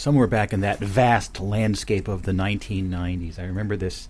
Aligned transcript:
somewhere 0.00 0.26
back 0.26 0.54
in 0.54 0.60
that 0.60 0.78
vast 0.78 1.40
landscape 1.40 2.08
of 2.08 2.22
the 2.22 2.32
1990s. 2.32 3.38
I 3.38 3.44
remember 3.44 3.76
this 3.76 4.08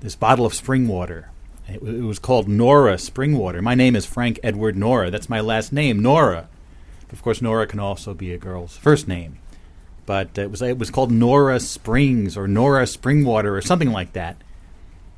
this 0.00 0.14
bottle 0.14 0.46
of 0.46 0.54
spring 0.54 0.86
water. 0.86 1.30
It, 1.66 1.82
it 1.82 2.02
was 2.02 2.18
called 2.18 2.46
Nora 2.46 2.98
Spring 2.98 3.36
Water. 3.36 3.60
My 3.62 3.74
name 3.74 3.96
is 3.96 4.06
Frank 4.06 4.38
Edward 4.42 4.76
Nora. 4.76 5.10
That's 5.10 5.30
my 5.30 5.40
last 5.40 5.72
name, 5.72 6.00
Nora. 6.00 6.48
Of 7.10 7.22
course, 7.22 7.40
Nora 7.40 7.66
can 7.66 7.80
also 7.80 8.12
be 8.12 8.32
a 8.32 8.38
girl's 8.38 8.76
first 8.76 9.08
name, 9.08 9.38
but 10.06 10.36
it 10.38 10.50
was 10.50 10.62
it 10.62 10.78
was 10.78 10.90
called 10.90 11.10
Nora 11.10 11.58
Springs 11.58 12.36
or 12.36 12.46
Nora 12.46 12.86
Spring 12.86 13.24
Water 13.24 13.56
or 13.56 13.60
something 13.60 13.90
like 13.90 14.12
that. 14.12 14.36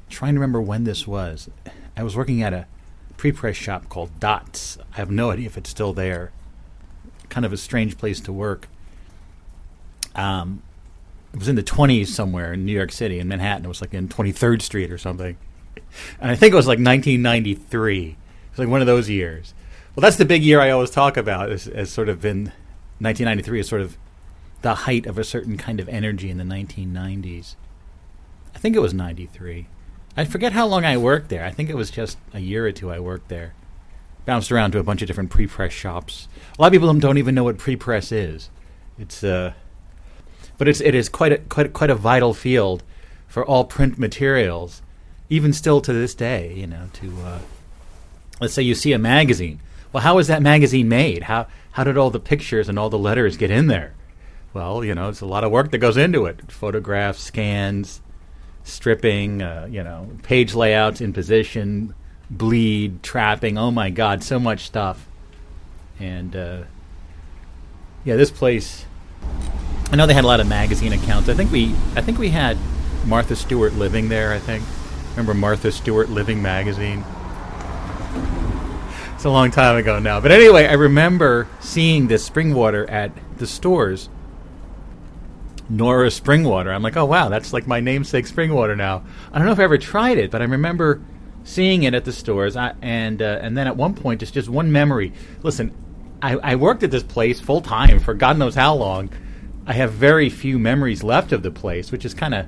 trying 0.09 0.35
to 0.35 0.41
remember 0.41 0.63
when 0.63 0.85
this 0.85 1.07
was. 1.07 1.51
I 1.97 2.03
was 2.03 2.17
working 2.17 2.43
at 2.43 2.55
a 2.55 2.67
pre-press 3.19 3.57
shop 3.57 3.89
called 3.89 4.19
Dots. 4.19 4.79
I 4.95 4.97
have 4.97 5.11
no 5.11 5.31
idea 5.31 5.47
if 5.47 5.59
it's 5.59 5.71
still 5.71 5.93
there. 5.93 6.33
Kind 7.29 7.45
of 7.45 7.53
a 7.53 7.59
strange 7.59 7.99
place 7.99 8.21
to 8.21 8.33
work. 8.33 8.69
Um, 10.17 10.63
it 11.33 11.39
was 11.39 11.49
in 11.49 11.57
the 11.57 11.63
20s 11.63 12.09
somewhere 12.09 12.55
in 12.55 12.65
New 12.65 12.73
York 12.73 12.91
City, 12.91 13.19
in 13.19 13.29
Manhattan. 13.29 13.67
It 13.67 13.69
was 13.69 13.81
like 13.81 13.95
in 13.95 14.09
23rd 14.09 14.63
Street 14.63 14.91
or 14.91 14.99
something. 14.99 15.37
And 16.21 16.31
I 16.31 16.35
think 16.37 16.53
it 16.53 16.57
was 16.57 16.67
like 16.67 16.79
1993. 16.79 18.07
It 18.09 18.17
was 18.51 18.59
like 18.59 18.69
one 18.69 18.81
of 18.81 18.87
those 18.87 19.09
years. 19.09 19.55
Well, 19.95 20.03
that's 20.03 20.17
the 20.17 20.25
big 20.25 20.43
year 20.43 20.61
I 20.61 20.71
always 20.71 20.91
talk 20.91 21.17
about 21.17 21.51
as, 21.51 21.69
as 21.69 21.91
sort 21.91 22.09
of 22.09 22.21
been 22.21 22.53
1993 22.99 23.61
is 23.61 23.69
sort 23.69 23.83
of 23.83 23.97
the 24.63 24.75
height 24.75 25.07
of 25.07 25.19
a 25.19 25.25
certain 25.25 25.57
kind 25.57 25.81
of 25.81 25.89
energy 25.89 26.31
in 26.31 26.39
the 26.39 26.45
1990s. 26.45 27.55
I 28.55 28.59
think 28.59 28.75
it 28.75 28.81
was 28.81 28.95
93. 28.95 29.69
I 30.17 30.25
forget 30.25 30.53
how 30.53 30.67
long 30.67 30.85
I 30.85 30.97
worked 30.97 31.29
there. 31.29 31.45
I 31.45 31.51
think 31.51 31.69
it 31.69 31.77
was 31.77 31.91
just 31.91 32.17
a 32.33 32.41
year 32.41 32.67
or 32.67 32.73
two 32.73 32.91
I 32.91 32.99
worked 32.99 33.29
there. 33.29 33.55
Bounced 34.25 34.51
around 34.51 34.73
to 34.73 34.79
a 34.79 34.83
bunch 34.83 35.03
of 35.03 35.09
different 35.09 35.31
pre-press 35.31 35.73
shops. 35.73 36.29
A 36.59 36.63
lot 36.63 36.69
of 36.69 36.73
people 36.73 36.93
don't 36.95 37.19
even 37.19 37.35
know 37.35 37.45
what 37.45 37.59
pre-press 37.59 38.11
is. 38.11 38.51
It's 38.99 39.23
uh, 39.23 39.53
but 40.59 40.69
it's 40.69 40.81
it 40.81 40.95
is 40.95 41.09
quite 41.09 41.33
a 41.33 41.39
quite 41.39 41.73
quite 41.73 41.91
a 41.91 41.95
vital 41.95 42.35
field 42.35 42.83
for 43.27 43.45
all 43.45 43.65
print 43.65 43.99
materials, 43.99 44.83
even 45.29 45.53
still 45.53 45.81
to 45.81 45.93
this 45.93 46.15
day. 46.15 46.53
You 46.55 46.67
know, 46.67 46.89
to 46.95 47.21
uh, 47.23 47.39
let's 48.41 48.55
say 48.55 48.63
you 48.63 48.75
see 48.75 48.93
a 48.93 48.99
magazine. 48.99 49.61
Well, 49.93 50.03
how 50.03 50.17
was 50.17 50.27
that 50.29 50.43
magazine 50.43 50.89
made? 50.89 51.25
How 51.25 51.47
how 51.73 51.85
did 51.85 51.97
all 51.97 52.11
the 52.11 52.21
pictures 52.21 52.69
and 52.69 52.79
all 52.79 52.91
the 52.91 52.99
letters 52.99 53.37
get 53.37 53.51
in 53.51 53.67
there? 53.67 53.95
Well, 54.55 54.83
you 54.83 54.95
know, 54.95 55.11
it's 55.11 55.21
a 55.21 55.27
lot 55.27 55.45
of 55.45 55.51
work 55.51 55.71
that 55.73 55.79
goes 55.79 55.99
into 55.99 56.25
it. 56.25 56.51
Photographs, 56.51 57.21
scans, 57.21 58.01
stripping, 58.65 59.43
uh, 59.43 59.69
you 59.71 59.83
know, 59.83 60.09
page 60.23 60.55
layouts 60.55 61.03
in 61.03 61.13
position, 61.13 61.95
bleed, 62.31 63.03
trapping. 63.03 63.59
Oh 63.59 63.71
my 63.71 63.91
God, 63.91 64.25
so 64.25 64.39
much 64.39 64.65
stuff. 64.65 65.07
And 66.01 66.35
uh, 66.35 66.63
yeah, 68.07 68.17
this 68.17 68.31
place. 68.31 68.86
I 69.91 69.97
know 69.97 70.07
they 70.07 70.15
had 70.15 70.25
a 70.25 70.27
lot 70.27 70.41
of 70.41 70.49
magazine 70.49 70.93
accounts. 70.93 71.29
I 71.29 71.35
think 71.35 71.53
we, 71.53 71.75
I 71.95 72.03
think 72.03 72.19
we 72.19 72.31
had 72.31 72.59
Martha 73.05 73.37
Stewart 73.37 73.75
living 73.75 74.09
there. 74.09 74.33
I 74.33 74.39
think. 74.39 74.65
Remember 75.11 75.33
Martha 75.33 75.73
Stewart 75.73 76.11
Living 76.11 76.43
magazine? 76.43 77.03
It's 79.15 79.25
a 79.25 79.31
long 79.31 79.51
time 79.51 79.77
ago 79.77 79.99
now. 79.99 80.21
But 80.21 80.31
anyway, 80.31 80.67
I 80.67 80.75
remember 80.75 81.49
seeing 81.59 82.09
this 82.09 82.23
spring 82.23 82.53
water 82.53 82.89
at 82.91 83.13
the 83.39 83.47
stores 83.47 84.11
Nora 85.69 86.11
spring 86.11 86.45
water. 86.45 86.73
I'm 86.73 86.83
like, 86.83 86.97
oh 86.97 87.05
wow, 87.05 87.29
that's 87.29 87.53
like 87.53 87.67
my 87.67 87.81
namesake 87.81 88.27
spring 88.27 88.53
water 88.55 88.77
now. 88.77 89.03
I 89.33 89.39
don't 89.39 89.47
know 89.47 89.53
if 89.53 89.59
I 89.59 89.65
ever 89.65 89.79
tried 89.79 90.19
it, 90.19 90.31
but 90.31 90.41
I 90.43 90.45
remember 90.45 91.01
seeing 91.45 91.83
it 91.83 91.95
at 91.95 92.05
the 92.05 92.13
stores. 92.13 92.57
I, 92.57 92.75
and 92.83 93.21
uh, 93.21 93.39
and 93.43 93.57
then 93.57 93.67
at 93.67 93.77
one 93.77 93.95
point, 93.95 94.21
just 94.21 94.35
just 94.35 94.49
one 94.49 94.71
memory. 94.71 95.13
Listen, 95.43 95.75
I, 96.23 96.37
I 96.37 96.55
worked 96.57 96.83
at 96.83 96.91
this 96.91 97.03
place 97.03 97.41
full 97.41 97.61
time 97.61 98.01
for 98.01 98.15
God 98.15 98.39
knows 98.39 98.55
how 98.55 98.75
long. 98.75 99.11
I 99.67 99.73
have 99.73 99.93
very 99.93 100.31
few 100.31 100.59
memories 100.59 101.03
left 101.03 101.33
of 101.33 101.43
the 101.43 101.51
place, 101.51 101.91
which 101.91 102.05
is 102.05 102.15
kind 102.15 102.35
of 102.35 102.47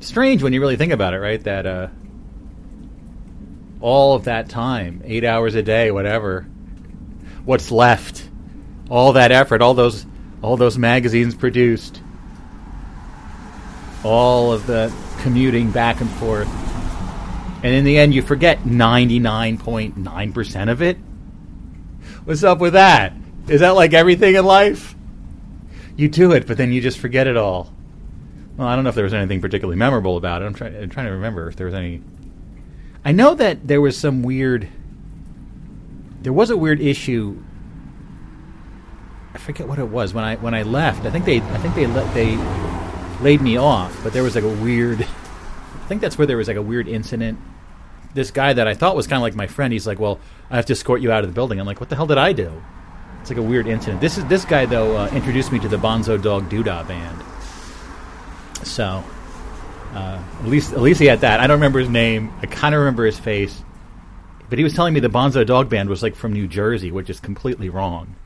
strange 0.00 0.42
when 0.42 0.52
you 0.52 0.60
really 0.60 0.76
think 0.76 0.92
about 0.92 1.14
it, 1.14 1.18
right? 1.18 1.42
That 1.42 1.66
uh, 1.66 1.88
all 3.80 4.14
of 4.14 4.24
that 4.24 4.48
time, 4.48 5.02
eight 5.04 5.24
hours 5.24 5.54
a 5.54 5.62
day, 5.62 5.90
whatever, 5.90 6.46
what's 7.44 7.70
left, 7.70 8.28
all 8.90 9.14
that 9.14 9.32
effort, 9.32 9.62
all 9.62 9.74
those 9.74 10.06
all 10.42 10.56
those 10.56 10.76
magazines 10.76 11.34
produced 11.34 12.00
all 14.04 14.52
of 14.52 14.66
the 14.66 14.92
commuting 15.20 15.70
back 15.70 16.00
and 16.00 16.10
forth. 16.10 16.48
And 17.64 17.74
in 17.74 17.84
the 17.84 17.98
end, 17.98 18.14
you 18.14 18.22
forget 18.22 18.60
99.9% 18.60 20.70
of 20.70 20.82
it. 20.82 20.98
What's 22.26 22.42
up 22.42 22.58
with 22.58 22.72
that? 22.72 23.12
Is 23.46 23.60
that 23.60 23.76
like 23.76 23.92
everything 23.92 24.34
in 24.34 24.44
life? 24.44 24.96
You 25.94 26.08
do 26.08 26.32
it, 26.32 26.48
but 26.48 26.56
then 26.56 26.72
you 26.72 26.80
just 26.80 26.98
forget 26.98 27.28
it 27.28 27.36
all. 27.36 27.72
Well, 28.56 28.66
I 28.66 28.74
don't 28.74 28.82
know 28.82 28.88
if 28.88 28.96
there 28.96 29.04
was 29.04 29.14
anything 29.14 29.40
particularly 29.40 29.76
memorable 29.76 30.16
about 30.16 30.42
it. 30.42 30.46
I'm, 30.46 30.52
try- 30.54 30.66
I'm 30.66 30.90
trying 30.90 31.06
to 31.06 31.12
remember 31.12 31.46
if 31.46 31.54
there 31.54 31.66
was 31.66 31.74
any. 31.74 32.02
I 33.04 33.12
know 33.12 33.36
that 33.36 33.68
there 33.68 33.80
was 33.80 33.96
some 33.96 34.24
weird. 34.24 34.68
There 36.22 36.32
was 36.32 36.50
a 36.50 36.56
weird 36.56 36.80
issue. 36.80 37.40
I 39.32 39.38
forget 39.38 39.68
what 39.68 39.78
it 39.78 39.86
was 39.86 40.12
when 40.12 40.24
I 40.24 40.34
when 40.34 40.52
I 40.52 40.62
left. 40.62 41.06
I 41.06 41.12
think 41.12 41.26
they 41.26 41.40
I 41.40 41.58
think 41.58 41.76
they 41.76 41.86
let 41.86 42.12
they 42.12 42.36
laid 43.20 43.40
me 43.40 43.56
off, 43.56 43.96
but 44.02 44.12
there 44.12 44.24
was 44.24 44.34
like 44.34 44.42
a 44.42 44.48
weird. 44.48 45.00
I 45.02 45.86
think 45.88 46.00
that's 46.00 46.18
where 46.18 46.26
there 46.26 46.38
was 46.38 46.48
like 46.48 46.56
a 46.56 46.62
weird 46.62 46.88
incident. 46.88 47.38
This 48.16 48.30
guy 48.30 48.54
that 48.54 48.66
I 48.66 48.72
thought 48.72 48.96
was 48.96 49.06
kind 49.06 49.18
of 49.18 49.22
like 49.22 49.34
my 49.34 49.46
friend, 49.46 49.72
he's 49.72 49.86
like, 49.86 50.00
"Well, 50.00 50.18
I 50.50 50.56
have 50.56 50.66
to 50.66 50.72
escort 50.72 51.02
you 51.02 51.12
out 51.12 51.22
of 51.22 51.30
the 51.30 51.34
building." 51.34 51.60
I'm 51.60 51.66
like, 51.66 51.80
"What 51.80 51.90
the 51.90 51.96
hell 51.96 52.06
did 52.06 52.18
I 52.18 52.32
do?" 52.32 52.50
It's 53.20 53.30
like 53.30 53.38
a 53.38 53.42
weird 53.42 53.66
incident. 53.66 54.00
This 54.00 54.16
is 54.16 54.24
this 54.24 54.44
guy 54.44 54.64
though 54.64 54.96
uh, 54.96 55.08
introduced 55.12 55.52
me 55.52 55.58
to 55.58 55.68
the 55.68 55.76
Bonzo 55.76 56.20
Dog 56.20 56.48
Doodah 56.48 56.88
band. 56.88 57.22
So, 58.66 59.04
uh, 59.92 60.22
at 60.40 60.46
least 60.46 60.72
at 60.72 60.80
least 60.80 60.98
he 60.98 61.06
had 61.06 61.20
that. 61.20 61.40
I 61.40 61.46
don't 61.46 61.58
remember 61.58 61.78
his 61.78 61.90
name. 61.90 62.32
I 62.40 62.46
kind 62.46 62.74
of 62.74 62.78
remember 62.78 63.04
his 63.04 63.18
face, 63.18 63.62
but 64.48 64.58
he 64.58 64.64
was 64.64 64.72
telling 64.72 64.94
me 64.94 65.00
the 65.00 65.08
Bonzo 65.08 65.44
Dog 65.44 65.68
band 65.68 65.90
was 65.90 66.02
like 66.02 66.16
from 66.16 66.32
New 66.32 66.48
Jersey, 66.48 66.90
which 66.90 67.10
is 67.10 67.20
completely 67.20 67.68
wrong. 67.68 68.16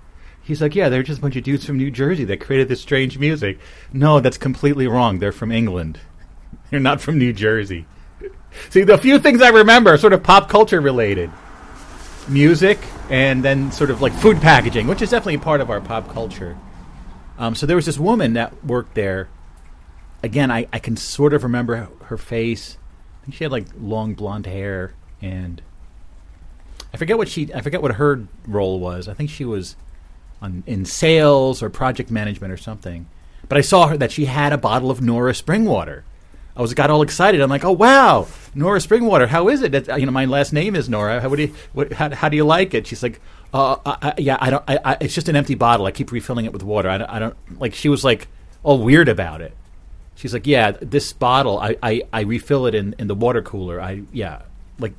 He's 0.43 0.63
like, 0.63 0.75
yeah, 0.75 0.89
they're 0.89 1.03
just 1.03 1.19
a 1.19 1.23
bunch 1.23 1.37
of 1.37 1.45
dudes 1.45 1.65
from 1.65 1.77
New 1.77 1.91
Jersey 1.91 2.25
that 2.25 2.41
created 2.41 2.69
this 2.69 2.81
strange 2.81 3.19
music. 3.19 3.59
No, 3.93 4.21
that's 4.21 4.39
completely 4.39 4.87
wrong. 4.87 5.19
They're 5.19 5.33
from 5.33 5.53
England. 5.53 6.01
They're 6.71 6.81
not 6.81 7.01
from 7.01 7.19
New 7.19 7.33
Jersey. 7.33 7.87
See, 8.71 8.83
the 8.83 8.99
few 8.99 9.19
things 9.19 9.43
I 9.43 9.49
remember 9.49 9.91
are 9.95 9.99
sort 9.99 10.13
of 10.13 10.23
pop 10.23 10.49
culture 10.49 10.81
related 10.81 11.31
music 12.29 12.79
and 13.09 13.43
then 13.45 13.73
sort 13.73 13.91
of 13.91 14.01
like 14.01 14.13
food 14.13 14.41
packaging, 14.41 14.87
which 14.87 15.03
is 15.03 15.11
definitely 15.11 15.39
part 15.39 15.61
of 15.61 15.71
our 15.71 15.81
pop 15.81 16.09
culture. 16.13 16.57
Um, 17.39 17.55
so 17.55 17.67
there 17.67 17.77
was 17.77 17.87
this 17.87 17.99
woman 17.99 18.35
that 18.35 18.65
worked 18.65 18.95
there. 18.95 19.29
Again, 20.23 20.51
I, 20.51 20.69
I 20.73 20.79
can 20.79 20.97
sort 20.97 21.33
of 21.33 21.43
remember 21.43 21.89
her 22.05 22.19
face. 22.19 22.77
I 23.21 23.25
think 23.25 23.35
she 23.35 23.45
had 23.45 23.53
like 23.53 23.67
long 23.79 24.15
blonde 24.15 24.47
hair 24.47 24.95
and 25.23 25.63
I 26.93 26.97
forget 26.97 27.19
what 27.19 27.29
she 27.29 27.53
I 27.55 27.61
forget 27.61 27.83
what 27.83 27.93
her 27.93 28.27
role 28.47 28.81
was. 28.81 29.09
I 29.09 29.15
think 29.15 29.31
she 29.31 29.45
was 29.45 29.77
on, 30.43 30.63
in 30.67 30.85
sales 30.85 31.63
or 31.63 31.71
project 31.71 32.11
management 32.11 32.53
or 32.53 32.57
something. 32.57 33.09
But 33.49 33.59
I 33.59 33.63
saw 33.63 33.89
her 33.89 33.97
that 33.97 34.13
she 34.13 34.27
had 34.27 34.53
a 34.53 34.59
bottle 34.59 34.91
of 34.91 35.01
Nora 35.01 35.35
spring 35.35 35.65
water. 35.65 36.05
I 36.57 36.63
was 36.63 36.75
got 36.75 36.91
all 36.91 37.03
excited. 37.03 37.41
I'm 37.41 37.51
like, 37.51 37.65
oh 37.65 37.73
wow, 37.73 38.27
Nora 38.55 38.79
Springwater. 38.79 39.29
How 39.29 39.49
is 39.49 39.63
it? 39.63 39.73
That, 39.73 40.01
you 40.01 40.07
know, 40.07 40.13
my 40.13 40.25
last 40.25 40.53
name 40.53 40.75
is 40.75 40.89
Nora. 40.89 41.21
How, 41.21 41.35
do 41.35 41.43
you, 41.43 41.55
what, 41.73 41.93
how, 41.93 42.15
how 42.15 42.29
do 42.29 42.37
you 42.37 42.45
like 42.45 42.75
it? 42.75 42.87
She's 42.87 43.03
like, 43.03 43.21
uh, 43.55 43.77
I, 43.87 43.97
I, 44.03 44.15
yeah, 44.19 44.39
I 44.41 44.51
don't. 44.51 44.65
I, 44.69 44.79
I, 44.85 44.97
it's 45.01 45.15
just 45.15 45.29
an 45.29 45.37
empty 45.37 45.55
bottle. 45.55 45.87
I 45.87 45.93
keep 45.93 46.13
refilling 46.13 46.45
it 46.45 46.53
with 46.53 46.63
water. 46.63 46.89
I 46.89 46.99
don't, 46.99 47.11
I 47.11 47.19
don't 47.19 47.61
like. 47.61 47.75
She 47.75 47.89
was 47.89 48.05
like 48.05 48.29
all 48.63 48.79
weird 48.83 49.09
about 49.09 49.41
it. 49.41 49.57
She's 50.15 50.35
like, 50.35 50.47
yeah, 50.47 50.73
this 50.73 51.13
bottle, 51.13 51.59
I, 51.59 51.77
I, 51.83 52.03
I 52.13 52.21
refill 52.23 52.67
it 52.67 52.75
in, 52.75 52.95
in 52.99 53.07
the 53.07 53.15
water 53.15 53.41
cooler. 53.41 53.81
I 53.81 54.03
yeah, 54.13 54.43
like, 54.79 54.93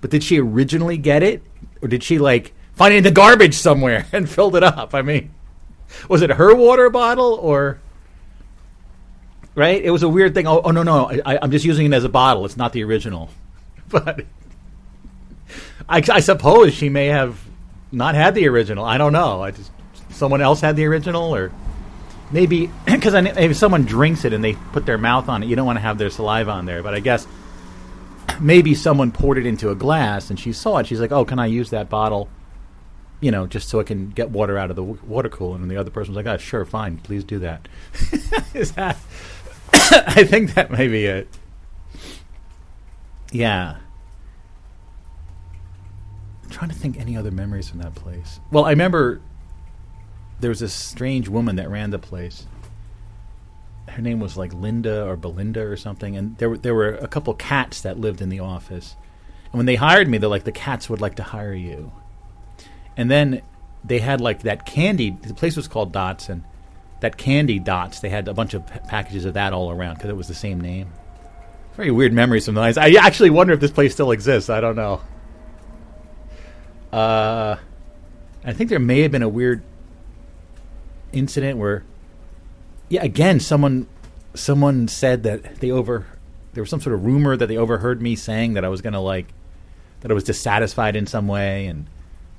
but 0.00 0.10
did 0.10 0.24
she 0.24 0.40
originally 0.40 0.98
get 0.98 1.22
it, 1.22 1.42
or 1.80 1.88
did 1.88 2.02
she 2.02 2.18
like? 2.18 2.52
find 2.74 2.94
it 2.94 2.98
in 2.98 3.04
the 3.04 3.10
garbage 3.10 3.54
somewhere 3.54 4.06
and 4.12 4.28
filled 4.28 4.56
it 4.56 4.62
up. 4.62 4.94
I 4.94 5.02
mean, 5.02 5.32
was 6.08 6.22
it 6.22 6.30
her 6.30 6.54
water 6.54 6.90
bottle 6.90 7.34
or? 7.34 7.80
Right? 9.54 9.82
It 9.82 9.90
was 9.90 10.02
a 10.02 10.08
weird 10.08 10.34
thing. 10.34 10.46
Oh, 10.46 10.62
oh 10.64 10.70
no, 10.70 10.82
no, 10.82 11.10
I, 11.26 11.38
I'm 11.42 11.50
just 11.50 11.64
using 11.64 11.86
it 11.86 11.92
as 11.92 12.04
a 12.04 12.08
bottle. 12.08 12.44
It's 12.44 12.56
not 12.56 12.72
the 12.72 12.84
original. 12.84 13.30
But 13.88 14.24
I, 15.86 16.02
I 16.10 16.20
suppose 16.20 16.72
she 16.72 16.88
may 16.88 17.08
have 17.08 17.38
not 17.90 18.14
had 18.14 18.34
the 18.34 18.48
original. 18.48 18.86
I 18.86 18.96
don't 18.96 19.12
know. 19.12 19.42
I 19.42 19.50
just 19.50 19.70
someone 20.08 20.40
else 20.40 20.62
had 20.62 20.76
the 20.76 20.86
original, 20.86 21.34
or 21.34 21.52
maybe 22.30 22.70
because 22.86 23.12
if 23.12 23.56
someone 23.56 23.84
drinks 23.84 24.24
it 24.24 24.32
and 24.32 24.42
they 24.42 24.54
put 24.72 24.86
their 24.86 24.96
mouth 24.96 25.28
on 25.28 25.42
it, 25.42 25.46
you 25.46 25.56
don't 25.56 25.66
want 25.66 25.76
to 25.76 25.82
have 25.82 25.98
their 25.98 26.08
saliva 26.08 26.50
on 26.50 26.64
there. 26.64 26.82
But 26.82 26.94
I 26.94 27.00
guess 27.00 27.26
maybe 28.40 28.74
someone 28.74 29.12
poured 29.12 29.36
it 29.36 29.44
into 29.44 29.68
a 29.68 29.74
glass 29.74 30.30
and 30.30 30.40
she 30.40 30.54
saw 30.54 30.78
it. 30.78 30.86
She's 30.86 31.00
like, 31.00 31.12
"Oh, 31.12 31.26
can 31.26 31.38
I 31.38 31.46
use 31.46 31.68
that 31.70 31.90
bottle?" 31.90 32.30
you 33.20 33.30
know, 33.30 33.46
just 33.46 33.68
so 33.68 33.78
I 33.78 33.84
can 33.84 34.10
get 34.10 34.30
water 34.30 34.58
out 34.58 34.68
of 34.70 34.76
the 34.76 34.82
water 34.82 35.28
cooler. 35.28 35.54
And 35.56 35.70
the 35.70 35.76
other 35.76 35.90
person 35.90 36.12
was 36.12 36.24
like, 36.24 36.34
"Ah, 36.34 36.38
sure, 36.38 36.64
fine, 36.64 36.98
please 36.98 37.22
do 37.22 37.38
that." 37.38 37.68
Is 38.54 38.72
that? 38.72 38.96
I 39.74 40.24
think 40.24 40.54
that 40.54 40.70
may 40.70 40.88
be 40.88 41.06
it. 41.06 41.28
Yeah. 43.30 43.76
I'm 46.44 46.50
trying 46.50 46.70
to 46.70 46.76
think 46.76 46.98
any 46.98 47.16
other 47.16 47.30
memories 47.30 47.68
from 47.68 47.80
that 47.80 47.94
place. 47.94 48.40
Well, 48.50 48.64
I 48.64 48.70
remember 48.70 49.20
there 50.40 50.50
was 50.50 50.60
this 50.60 50.74
strange 50.74 51.28
woman 51.28 51.56
that 51.56 51.70
ran 51.70 51.90
the 51.90 51.98
place. 51.98 52.46
her 53.88 54.02
name 54.02 54.20
was 54.20 54.36
like 54.36 54.52
Linda 54.54 55.04
or 55.06 55.16
Belinda 55.16 55.60
or 55.62 55.76
something, 55.76 56.16
and 56.16 56.36
there 56.38 56.50
were 56.50 56.58
there 56.58 56.74
were 56.74 56.94
a 56.94 57.08
couple 57.08 57.34
cats 57.34 57.80
that 57.82 57.98
lived 57.98 58.20
in 58.20 58.28
the 58.28 58.40
office. 58.40 58.96
And 59.44 59.54
when 59.54 59.66
they 59.66 59.74
hired 59.76 60.08
me, 60.08 60.18
they're 60.18 60.30
like, 60.30 60.44
the 60.44 60.52
cats 60.52 60.88
would 60.88 61.00
like 61.00 61.16
to 61.16 61.22
hire 61.22 61.54
you. 61.54 61.92
And 62.96 63.10
then 63.10 63.42
they 63.84 63.98
had 63.98 64.20
like 64.20 64.42
that 64.42 64.64
candy. 64.66 65.10
The 65.10 65.34
place 65.34 65.56
was 65.56 65.68
called 65.68 65.92
Dots, 65.92 66.28
and 66.28 66.44
that 67.02 67.16
candy 67.16 67.58
Dots. 67.58 68.00
They 68.00 68.08
had 68.08 68.28
a 68.28 68.34
bunch 68.34 68.54
of 68.54 68.64
packages 68.66 69.24
of 69.24 69.34
that 69.34 69.52
all 69.52 69.70
around 69.70 69.94
because 69.94 70.08
it 70.08 70.16
was 70.16 70.28
the 70.28 70.34
same 70.34 70.60
name. 70.60 70.92
Very 71.76 71.90
weird 71.90 72.12
memories 72.12 72.44
sometimes. 72.44 72.78
I 72.78 72.90
actually 72.90 73.30
wonder 73.30 73.52
if 73.52 73.60
this 73.60 73.72
place 73.72 73.92
still 73.92 74.12
exists. 74.12 74.48
I 74.48 74.60
don't 74.60 74.76
know. 74.76 75.00
Uh, 76.92 77.56
I 78.44 78.52
think 78.52 78.70
there 78.70 78.78
may 78.78 79.00
have 79.00 79.10
been 79.10 79.22
a 79.22 79.28
weird 79.28 79.62
incident 81.12 81.58
where, 81.58 81.82
yeah, 82.88 83.02
again, 83.02 83.40
someone 83.40 83.88
someone 84.34 84.88
said 84.88 85.24
that 85.24 85.56
they 85.56 85.70
over 85.70 86.06
there 86.52 86.62
was 86.62 86.70
some 86.70 86.80
sort 86.80 86.94
of 86.94 87.04
rumor 87.04 87.36
that 87.36 87.46
they 87.46 87.56
overheard 87.56 88.00
me 88.00 88.14
saying 88.14 88.54
that 88.54 88.64
I 88.64 88.68
was 88.68 88.80
gonna 88.80 89.00
like 89.00 89.26
that 90.00 90.10
I 90.10 90.14
was 90.14 90.24
dissatisfied 90.24 90.94
in 90.94 91.06
some 91.06 91.26
way 91.26 91.66
and 91.66 91.86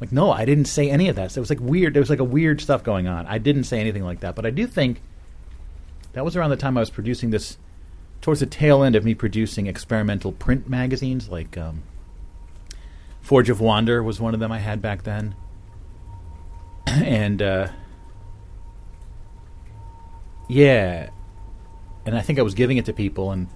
like 0.04 0.12
no, 0.12 0.34
I 0.34 0.44
didn't 0.44 0.66
say 0.66 0.90
any 0.90 1.08
of 1.08 1.16
that. 1.16 1.32
So 1.32 1.40
it 1.40 1.44
was 1.44 1.50
like 1.50 1.62
weird. 1.62 1.94
There 1.94 2.02
was 2.02 2.10
like 2.10 2.20
a 2.20 2.26
weird 2.26 2.60
stuff 2.60 2.84
going 2.84 3.08
on. 3.08 3.26
I 3.26 3.38
didn't 3.38 3.64
say 3.64 3.80
anything 3.80 4.04
like 4.04 4.20
that, 4.20 4.36
but 4.36 4.46
I 4.46 4.50
do 4.50 4.68
think 4.68 5.02
that 6.12 6.26
was 6.26 6.36
around 6.36 6.50
the 6.50 6.58
time 6.58 6.76
I 6.78 6.82
was 6.82 6.90
producing 6.90 7.30
this 7.30 7.58
towards 8.20 8.42
the 8.42 8.46
tail 8.46 8.84
end 8.84 8.98
of 8.98 9.06
me 9.06 9.14
producing 9.16 9.66
experimental 9.68 10.34
print 10.34 10.68
magazines 10.68 11.30
like 11.30 11.58
um, 11.58 11.84
Forge 13.22 13.50
of 13.50 13.62
Wander 13.62 14.04
was 14.04 14.20
one 14.20 14.34
of 14.34 14.42
them 14.42 14.52
I 14.52 14.60
had 14.60 14.82
back 14.82 15.04
then. 15.04 15.36
and 16.86 17.42
uh, 17.42 17.70
yeah, 20.50 21.12
and 22.06 22.14
I 22.14 22.20
think 22.20 22.40
I 22.40 22.42
was 22.42 22.56
giving 22.56 22.76
it 22.76 22.84
to 22.86 22.94
people, 22.94 23.32
and 23.32 23.48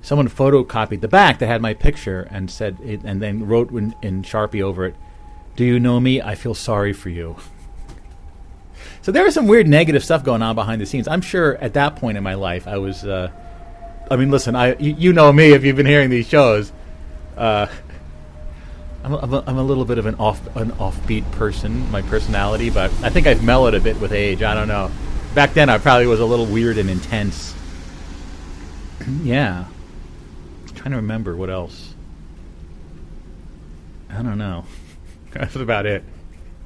someone 0.00 0.30
photocopied 0.30 1.02
the 1.02 1.08
back 1.08 1.40
that 1.40 1.46
had 1.46 1.60
my 1.60 1.74
picture 1.74 2.26
and 2.30 2.50
said, 2.50 2.78
it, 2.82 3.02
and 3.04 3.20
then 3.20 3.46
wrote 3.46 3.70
in, 3.70 3.94
in 4.00 4.22
Sharpie 4.22 4.62
over 4.62 4.86
it, 4.86 4.96
"Do 5.58 5.64
you 5.64 5.80
know 5.80 5.98
me? 5.98 6.22
I 6.22 6.36
feel 6.36 6.54
sorry 6.54 6.92
for 6.92 7.08
you." 7.08 7.34
so 9.02 9.10
there 9.10 9.24
was 9.24 9.34
some 9.34 9.48
weird 9.48 9.66
negative 9.66 10.04
stuff 10.04 10.22
going 10.22 10.40
on 10.40 10.54
behind 10.54 10.80
the 10.80 10.86
scenes. 10.86 11.08
I'm 11.08 11.20
sure 11.20 11.56
at 11.56 11.74
that 11.74 11.96
point 11.96 12.16
in 12.16 12.22
my 12.22 12.34
life, 12.34 12.68
I 12.68 12.78
was. 12.78 13.04
Uh, 13.04 13.32
I 14.08 14.14
mean, 14.14 14.30
listen, 14.30 14.54
I 14.54 14.76
you, 14.76 15.12
know 15.12 15.32
me 15.32 15.50
if 15.50 15.64
you've 15.64 15.74
been 15.74 15.84
hearing 15.84 16.10
these 16.10 16.28
shows. 16.28 16.72
Uh, 17.36 17.66
I'm, 19.02 19.12
a, 19.12 19.16
I'm, 19.18 19.34
a, 19.34 19.44
I'm 19.48 19.58
a 19.58 19.62
little 19.64 19.84
bit 19.84 19.98
of 19.98 20.06
an 20.06 20.14
off 20.14 20.46
an 20.54 20.70
offbeat 20.74 21.28
person, 21.32 21.90
my 21.90 22.02
personality, 22.02 22.70
but 22.70 22.92
I 23.02 23.10
think 23.10 23.26
I've 23.26 23.42
mellowed 23.42 23.74
a 23.74 23.80
bit 23.80 24.00
with 24.00 24.12
age. 24.12 24.44
I 24.44 24.54
don't 24.54 24.68
know. 24.68 24.92
Back 25.34 25.54
then, 25.54 25.68
I 25.68 25.78
probably 25.78 26.06
was 26.06 26.20
a 26.20 26.24
little 26.24 26.46
weird 26.46 26.78
and 26.78 26.88
intense. 26.88 27.52
yeah. 29.24 29.64
I'm 30.68 30.74
trying 30.76 30.92
to 30.92 30.98
remember 30.98 31.34
what 31.34 31.50
else. 31.50 31.94
I 34.08 34.22
don't 34.22 34.38
know. 34.38 34.64
That's 35.32 35.56
about 35.56 35.86
it. 35.86 36.04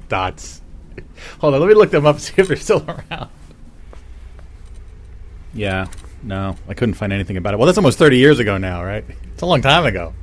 Dots. 0.09 0.61
Hold 1.39 1.55
on, 1.55 1.59
let 1.59 1.67
me 1.67 1.75
look 1.75 1.91
them 1.91 2.05
up 2.05 2.19
see 2.19 2.33
if 2.37 2.47
they're 2.47 2.57
still 2.57 2.85
around. 3.11 3.29
Yeah, 5.53 5.87
no, 6.23 6.55
I 6.67 6.73
couldn't 6.73 6.95
find 6.95 7.13
anything 7.13 7.37
about 7.37 7.53
it. 7.53 7.57
Well, 7.57 7.65
that's 7.67 7.77
almost 7.77 7.99
30 7.99 8.17
years 8.17 8.39
ago 8.39 8.57
now, 8.57 8.83
right? 8.83 9.05
It's 9.33 9.41
a 9.41 9.45
long 9.45 9.61
time 9.61 9.85
ago. 9.85 10.13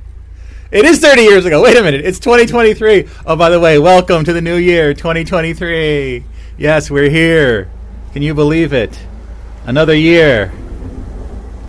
It 0.71 0.85
is 0.85 0.99
30 0.99 1.21
years 1.23 1.45
ago. 1.45 1.61
Wait 1.61 1.75
a 1.77 1.83
minute. 1.83 2.05
It's 2.05 2.19
2023. 2.19 3.07
Oh, 3.25 3.35
by 3.35 3.49
the 3.49 3.59
way, 3.59 3.77
welcome 3.77 4.23
to 4.23 4.33
the 4.33 4.41
new 4.41 4.55
year, 4.55 4.93
2023. 4.93 6.23
Yes, 6.57 6.89
we're 6.89 7.09
here. 7.09 7.69
Can 8.13 8.21
you 8.21 8.33
believe 8.33 8.71
it? 8.73 8.97
Another 9.65 9.95
year. 9.95 10.51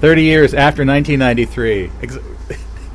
30 0.00 0.22
years 0.22 0.54
after 0.54 0.84
1993. 0.84 1.90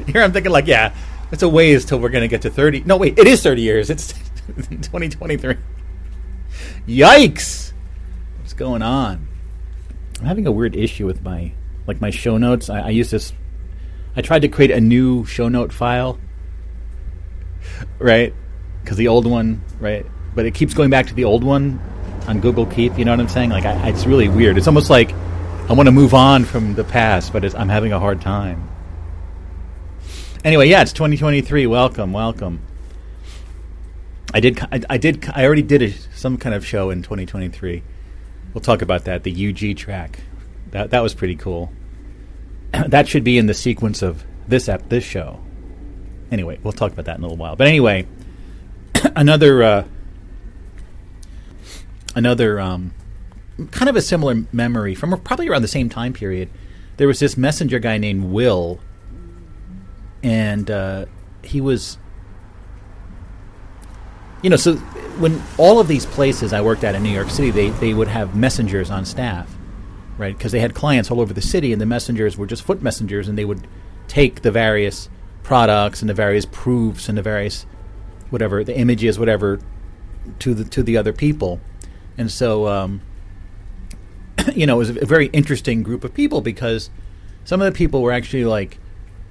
Here 0.12 0.21
I'm 0.21 0.31
thinking, 0.31 0.51
like, 0.51 0.68
yeah, 0.68 0.94
it's 1.31 1.44
a 1.44 1.50
ways 1.50 1.85
till 1.85 2.00
we're 2.00 2.09
going 2.09 2.24
to 2.24 2.27
get 2.27 2.41
to 2.44 2.50
30. 2.50 2.81
No, 2.81 2.97
wait, 2.97 3.18
it 3.18 3.27
is 3.27 3.44
30 3.44 3.62
years. 3.62 3.89
It's 3.89 4.13
2023. 4.47 5.57
Yikes! 6.88 7.74
What's 8.39 8.53
going 8.53 8.81
on? 8.81 9.27
I'm 10.19 10.25
having 10.25 10.47
a 10.47 10.51
weird 10.51 10.75
issue 10.75 11.06
with 11.06 11.21
my, 11.21 11.51
like, 11.85 12.01
my 12.01 12.09
show 12.09 12.38
notes. 12.38 12.69
I, 12.69 12.79
I 12.79 12.89
use 12.89 13.12
this. 13.12 13.33
I 14.15 14.21
tried 14.21 14.44
to 14.44 14.47
create 14.47 14.71
a 14.71 14.81
new 14.81 15.25
show 15.25 15.47
note 15.47 15.71
file, 15.71 16.18
right? 18.00 18.33
Because 18.81 18.97
the 18.97 19.09
old 19.09 19.27
one, 19.27 19.62
right? 19.80 20.06
But 20.33 20.45
it 20.45 20.53
keeps 20.53 20.73
going 20.73 20.89
back 20.89 21.07
to 21.07 21.13
the 21.13 21.25
old 21.25 21.44
one 21.44 21.80
on 22.27 22.39
Google 22.39 22.65
Keep. 22.65 22.97
You 22.97 23.06
know 23.06 23.12
what 23.12 23.19
I'm 23.19 23.27
saying? 23.27 23.50
Like, 23.50 23.65
I, 23.65 23.89
it's 23.89 24.07
really 24.07 24.30
weird. 24.30 24.57
It's 24.57 24.68
almost 24.68 24.89
like 24.89 25.13
I 25.69 25.73
want 25.73 25.88
to 25.88 25.91
move 25.91 26.13
on 26.13 26.45
from 26.45 26.75
the 26.75 26.85
past, 26.85 27.33
but 27.33 27.53
I'm 27.53 27.69
having 27.69 27.91
a 27.91 28.00
hard 28.00 28.21
time. 28.21 28.69
Anyway, 30.47 30.69
yeah, 30.69 30.81
it's 30.81 30.94
2023. 30.94 31.67
Welcome, 31.67 32.13
welcome. 32.13 32.61
I 34.33 34.39
did, 34.39 34.57
I, 34.71 34.81
I 34.91 34.97
did, 34.97 35.29
I 35.35 35.44
already 35.44 35.61
did 35.61 35.81
a, 35.81 35.91
some 36.15 36.38
kind 36.38 36.55
of 36.55 36.65
show 36.65 36.89
in 36.89 37.03
2023. 37.03 37.83
We'll 38.53 38.61
talk 38.61 38.81
about 38.81 39.03
that. 39.03 39.23
The 39.23 39.49
UG 39.49 39.75
track, 39.75 40.21
that 40.71 40.91
that 40.91 41.03
was 41.03 41.13
pretty 41.13 41.35
cool. 41.35 41.73
that 42.71 43.09
should 43.09 43.25
be 43.25 43.38
in 43.38 43.47
the 43.47 43.53
sequence 43.53 44.01
of 44.01 44.23
this 44.47 44.69
app, 44.69 44.88
this 44.88 45.03
show. 45.03 45.41
Anyway, 46.31 46.59
we'll 46.63 46.71
talk 46.71 46.94
about 46.94 47.03
that 47.03 47.17
in 47.17 47.23
a 47.23 47.27
little 47.27 47.35
while. 47.35 47.57
But 47.57 47.67
anyway, 47.67 48.07
another 49.17 49.61
uh, 49.61 49.83
another 52.15 52.57
um, 52.57 52.94
kind 53.71 53.89
of 53.89 53.97
a 53.97 54.01
similar 54.01 54.45
memory 54.53 54.95
from 54.95 55.19
probably 55.23 55.49
around 55.49 55.63
the 55.63 55.67
same 55.67 55.89
time 55.89 56.13
period. 56.13 56.49
There 56.95 57.07
was 57.09 57.19
this 57.19 57.35
messenger 57.35 57.79
guy 57.79 57.97
named 57.97 58.23
Will, 58.23 58.79
and 60.24 60.69
uh, 60.69 61.06
he 61.44 61.62
was, 61.62 61.98
you 64.42 64.50
know, 64.50 64.56
so 64.56 64.75
when 65.19 65.42
all 65.58 65.80
of 65.80 65.88
these 65.88 66.06
places 66.06 66.54
I 66.54 66.62
worked 66.62 66.84
at 66.84 66.96
in 66.96 67.04
New 67.04 67.10
York 67.10 67.30
City, 67.30 67.52
they 67.52 67.69
they 67.69 67.94
would 67.94 68.08
have 68.08 68.36
messengers 68.36 68.90
on 68.90 69.06
staff, 69.06 69.56
right? 70.18 70.38
Because 70.38 70.52
they 70.52 70.60
had 70.60 70.74
clients 70.74 71.10
all 71.12 71.22
over 71.22 71.34
the 71.34 71.42
city, 71.42 71.72
and 71.72 71.81
the 71.81 71.86
messengers 71.86 72.38
were 72.38 72.46
just 72.46 72.64
foot 72.64 72.81
messengers, 72.81 73.28
and 73.28 73.38
they 73.38 73.46
would 73.46 73.68
take 74.08 74.42
the 74.42 74.52
various 74.52 75.10
products 75.44 76.02
and 76.02 76.10
the 76.10 76.14
various 76.14 76.46
proofs 76.46 77.10
and 77.10 77.18
the 77.18 77.22
various 77.22 77.66
whatever 78.30 78.64
the 78.64 78.78
images, 78.78 79.18
whatever, 79.18 79.60
to 80.40 80.54
the 80.54 80.64
to 80.66 80.84
the 80.84 80.98
other 80.98 81.14
people, 81.14 81.60
and 82.18 82.31
so. 82.31 82.68
Um, 82.68 83.02
you 84.54 84.68
know, 84.68 84.75
it 84.75 84.78
was 84.78 84.90
a 84.90 85.06
very 85.06 85.28
interesting 85.28 85.81
group 85.81 86.04
of 86.04 86.14
people 86.14 86.42
because 86.42 86.92
some 87.44 87.62
of 87.62 87.66
the 87.66 87.76
people 87.76 88.02
were 88.02 88.12
actually 88.12 88.45
like 88.45 88.78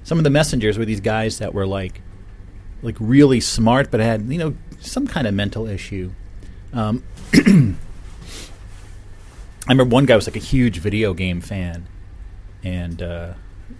some 0.07 0.17
of 0.17 0.23
the 0.23 0.29
messengers 0.29 0.77
were 0.77 0.85
these 0.85 1.01
guys 1.01 1.39
that 1.39 1.53
were 1.53 1.67
like 1.67 2.01
like 2.81 2.95
really 2.97 3.41
smart 3.41 3.91
but 3.91 3.99
had 3.99 4.21
you 4.31 4.37
know 4.37 4.55
some 4.79 5.05
kind 5.05 5.27
of 5.27 5.33
mental 5.33 5.67
issue. 5.67 6.11
Um, 6.71 7.03
I 7.33 7.75
remember 9.67 9.93
one 9.93 10.05
guy 10.05 10.15
was 10.15 10.25
like 10.25 10.37
a 10.37 10.39
huge 10.39 10.77
video 10.77 11.13
game 11.13 11.41
fan 11.41 11.87
and 12.63 13.01
uh, 13.01 13.33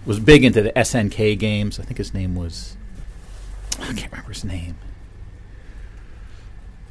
was 0.06 0.20
big 0.20 0.44
into 0.44 0.62
the 0.62 0.74
SNK 0.74 1.40
games. 1.40 1.80
I 1.80 1.84
think 1.84 1.98
his 1.98 2.14
name 2.14 2.36
was 2.36 2.76
I 3.80 3.94
can't 3.94 4.12
remember 4.12 4.34
his 4.34 4.44
name. 4.44 4.76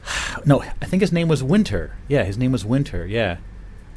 No, 0.46 0.62
I 0.62 0.86
think 0.86 1.02
his 1.02 1.12
name 1.12 1.28
was 1.28 1.42
Winter. 1.42 1.94
Yeah, 2.08 2.24
his 2.24 2.38
name 2.38 2.52
was 2.52 2.64
Winter. 2.64 3.04
Yeah. 3.06 3.36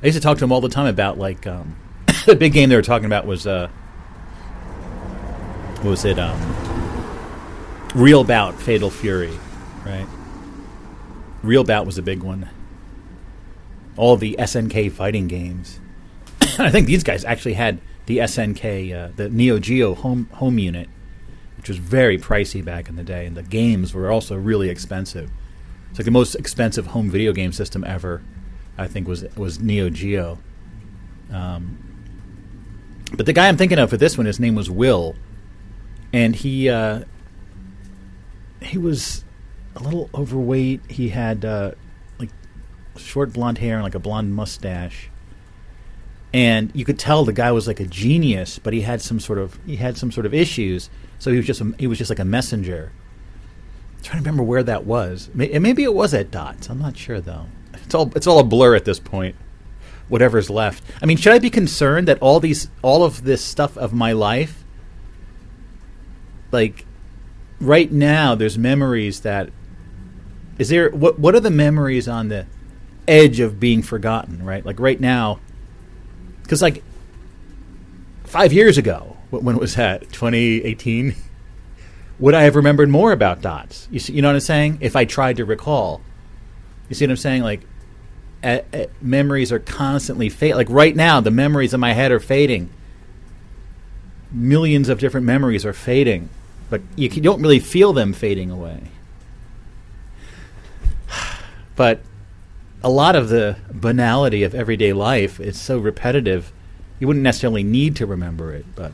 I 0.01 0.08
used 0.08 0.17
to 0.17 0.22
talk 0.22 0.38
to 0.39 0.43
him 0.43 0.51
all 0.51 0.62
the 0.62 0.67
time 0.67 0.88
about 0.88 1.17
like 1.17 1.48
um, 1.48 1.77
the 2.25 2.36
big 2.36 2.51
game 2.51 2.67
they 2.67 2.75
were 2.75 2.81
talking 2.81 3.05
about 3.05 3.25
was 3.25 3.48
uh, 3.48 3.69
what 5.82 5.92
was 5.92 6.04
it? 6.04 6.20
Um, 6.20 6.40
Real 7.96 8.26
Bout, 8.26 8.60
Fatal 8.60 8.90
Fury, 8.90 9.40
right? 9.86 10.08
Real 11.42 11.64
Bout 11.64 11.86
was 11.86 11.98
a 11.98 12.02
big 12.02 12.22
one. 12.22 12.50
All 13.96 14.18
the 14.18 14.36
SNK 14.38 14.92
fighting 14.92 15.28
games. 15.28 15.80
I 16.60 16.70
think 16.70 16.88
these 16.88 17.04
guys 17.04 17.24
actually 17.24 17.54
had 17.54 17.80
the 18.08 18.18
SNK, 18.18 18.94
uh, 18.94 19.12
the 19.16 19.30
Neo 19.30 19.58
Geo 19.58 19.96
home 19.96 20.28
home 20.34 20.60
unit, 20.60 20.90
which 21.56 21.70
was 21.70 21.78
very 21.78 22.18
pricey 22.18 22.64
back 22.64 22.90
in 22.90 22.98
the 22.98 23.04
day, 23.04 23.26
and 23.26 23.38
the 23.38 23.44
games 23.44 23.94
were 23.94 24.12
also 24.12 24.36
really 24.36 24.70
expensive. 24.70 25.32
It's 25.90 26.00
like 26.00 26.06
the 26.06 26.12
most 26.12 26.36
expensive 26.36 26.88
home 26.88 27.10
video 27.10 27.32
game 27.32 27.54
system 27.54 27.86
ever. 27.86 28.22
I 28.78 28.88
think 28.88 29.08
was 29.08 29.24
was 29.38 29.60
Neo 29.60 29.90
Geo. 29.90 30.40
Um, 31.32 31.86
but 33.16 33.26
the 33.26 33.34
guy 33.34 33.48
I'm 33.48 33.58
thinking 33.58 33.80
of 33.80 33.90
for 33.90 33.98
this 33.98 34.18
one, 34.18 34.26
his 34.26 34.40
name 34.40 34.56
was 34.56 34.70
Will, 34.70 35.16
and 36.13 36.36
he 36.36 36.70
uh, 36.70 37.04
he 38.62 38.78
was 38.78 39.24
a 39.75 39.84
little 39.84 40.10
overweight. 40.13 40.82
He 40.89 41.10
had 41.10 41.46
uh, 41.46 41.72
like 42.20 42.30
short 42.98 43.34
blonde 43.34 43.58
hair 43.60 43.75
and 43.75 43.84
like 43.84 43.96
a 43.96 44.00
blonde 44.00 44.34
mustache, 44.34 45.10
and 46.34 46.72
you 46.74 46.86
could 46.86 47.00
tell 47.00 47.25
the 47.25 47.34
guy 47.34 47.51
was 47.51 47.68
like 47.68 47.80
a 47.80 47.86
genius, 47.86 48.60
but 48.60 48.74
he 48.74 48.82
had 48.82 49.01
some 49.01 49.20
sort 49.20 49.39
of 49.39 49.60
he 49.66 49.75
had 49.78 49.98
some 49.98 50.12
sort 50.12 50.25
of 50.25 50.34
issues. 50.34 50.89
So 51.20 51.32
he 51.32 51.38
was 51.38 51.46
just 51.46 51.62
a, 51.62 51.74
he 51.78 51.88
was 51.88 51.98
just 51.98 52.10
like 52.10 52.20
a 52.20 52.25
messenger. 52.25 52.92
I'm 53.98 54.04
trying 54.04 54.24
to 54.24 54.30
remember 54.30 54.44
where 54.44 54.63
that 54.63 54.86
was. 54.86 55.30
Maybe 55.34 55.84
it 55.84 55.94
was 55.94 56.13
at 56.13 56.32
Dots. 56.32 56.70
I'm 56.70 56.80
not 56.80 56.96
sure 56.96 57.20
though. 57.20 57.48
It's 57.74 57.94
all 57.94 58.12
it's 58.16 58.28
all 58.28 58.39
a 58.39 58.44
blur 58.44 58.75
at 58.75 58.86
this 58.86 59.00
point. 59.00 59.36
whatever's 60.10 60.50
left. 60.50 60.84
I 61.01 61.06
mean, 61.06 61.18
should 61.18 61.34
I 61.34 61.39
be 61.39 61.50
concerned 61.50 62.08
that 62.08 62.18
all 62.20 62.39
these, 62.39 62.70
all 62.82 63.04
of 63.04 63.24
this 63.24 63.44
stuff 63.44 63.78
of 63.78 63.94
my 63.94 64.12
life, 64.12 64.63
like 66.51 66.86
right 67.60 67.91
now, 67.91 68.36
there's 68.36 68.58
memories 68.58 69.22
that 69.22 69.50
is 70.58 70.70
there. 70.70 70.89
What 70.89 71.20
what 71.20 71.36
are 71.36 71.39
the 71.39 71.51
memories 71.51 72.08
on 72.08 72.29
the 72.29 72.46
edge 73.08 73.39
of 73.39 73.60
being 73.60 73.82
forgotten? 73.82 74.44
Right, 74.44 74.65
like 74.65 74.79
right 74.79 75.00
now, 75.00 75.39
because 76.44 76.62
like 76.62 76.84
five 78.24 78.53
years 78.53 78.77
ago, 78.77 79.18
when 79.29 79.58
was 79.58 79.75
that? 79.75 80.01
2018. 80.12 81.15
Would 82.20 82.36
I 82.36 82.44
have 82.44 82.58
remembered 82.58 82.89
more 82.89 83.13
about 83.13 83.41
dots? 83.41 83.88
You 83.89 84.00
see, 84.00 84.12
you 84.12 84.22
know 84.22 84.27
what 84.27 84.36
I'm 84.36 84.41
saying? 84.41 84.79
If 84.82 84.98
I 84.98 85.06
tried 85.06 85.38
to 85.38 85.46
recall, 85.46 86.01
you 86.89 86.96
see 86.96 87.06
what 87.06 87.12
I'm 87.12 87.18
saying? 87.18 87.44
Like 87.44 87.62
memories 89.01 89.51
are 89.51 89.60
constantly 89.60 90.29
fading. 90.29 90.58
Like 90.58 90.70
right 90.70 90.96
now, 90.96 91.22
the 91.22 91.32
memories 91.32 91.74
in 91.74 91.79
my 91.79 91.94
head 91.94 92.12
are 92.12 92.20
fading. 92.20 92.70
Millions 94.32 94.89
of 94.89 95.00
different 95.00 95.25
memories 95.25 95.65
are 95.65 95.74
fading, 95.74 96.29
but 96.70 96.82
you, 96.96 97.10
don't 97.10 97.42
really 97.42 97.60
feel 97.60 97.94
them 97.94 98.14
fading 98.14 98.52
away. 98.52 98.84
But 101.76 102.02
a 102.84 102.90
lot 102.90 103.16
of 103.16 103.30
the 103.30 103.58
banality 103.72 104.44
of 104.44 104.54
everyday 104.54 104.92
life 104.94 105.40
is 105.40 105.60
so 105.60 105.78
repetitive, 105.78 106.52
you 107.00 107.08
wouldn't 107.08 107.24
necessarily 107.24 107.64
need 107.64 107.96
to 107.98 108.06
remember 108.06 108.54
it. 108.54 108.66
But 108.76 108.92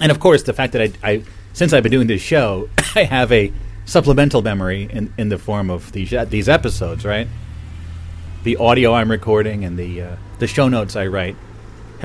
and 0.00 0.10
of 0.10 0.18
course, 0.18 0.42
the 0.42 0.52
fact 0.52 0.72
that 0.72 0.82
I, 1.02 1.10
I 1.10 1.22
since 1.52 1.72
I've 1.72 1.82
been 1.82 1.92
doing 1.92 2.06
this 2.06 2.22
show, 2.22 2.68
I 2.94 3.04
have 3.04 3.30
a 3.30 3.52
supplemental 3.84 4.40
memory 4.40 4.88
in, 4.90 5.12
in 5.18 5.28
the 5.28 5.38
form 5.38 5.70
of 5.70 5.92
these 5.92 6.14
these 6.30 6.48
episodes, 6.48 7.04
right? 7.04 7.28
the 8.44 8.56
audio 8.58 8.92
I'm 8.92 9.10
recording 9.10 9.64
and 9.64 9.78
the 9.78 10.02
uh, 10.02 10.16
the 10.38 10.46
show 10.46 10.68
notes 10.68 10.94
I 10.94 11.06
write 11.06 11.34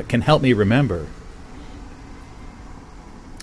can 0.08 0.22
help 0.22 0.42
me 0.42 0.54
remember. 0.54 1.06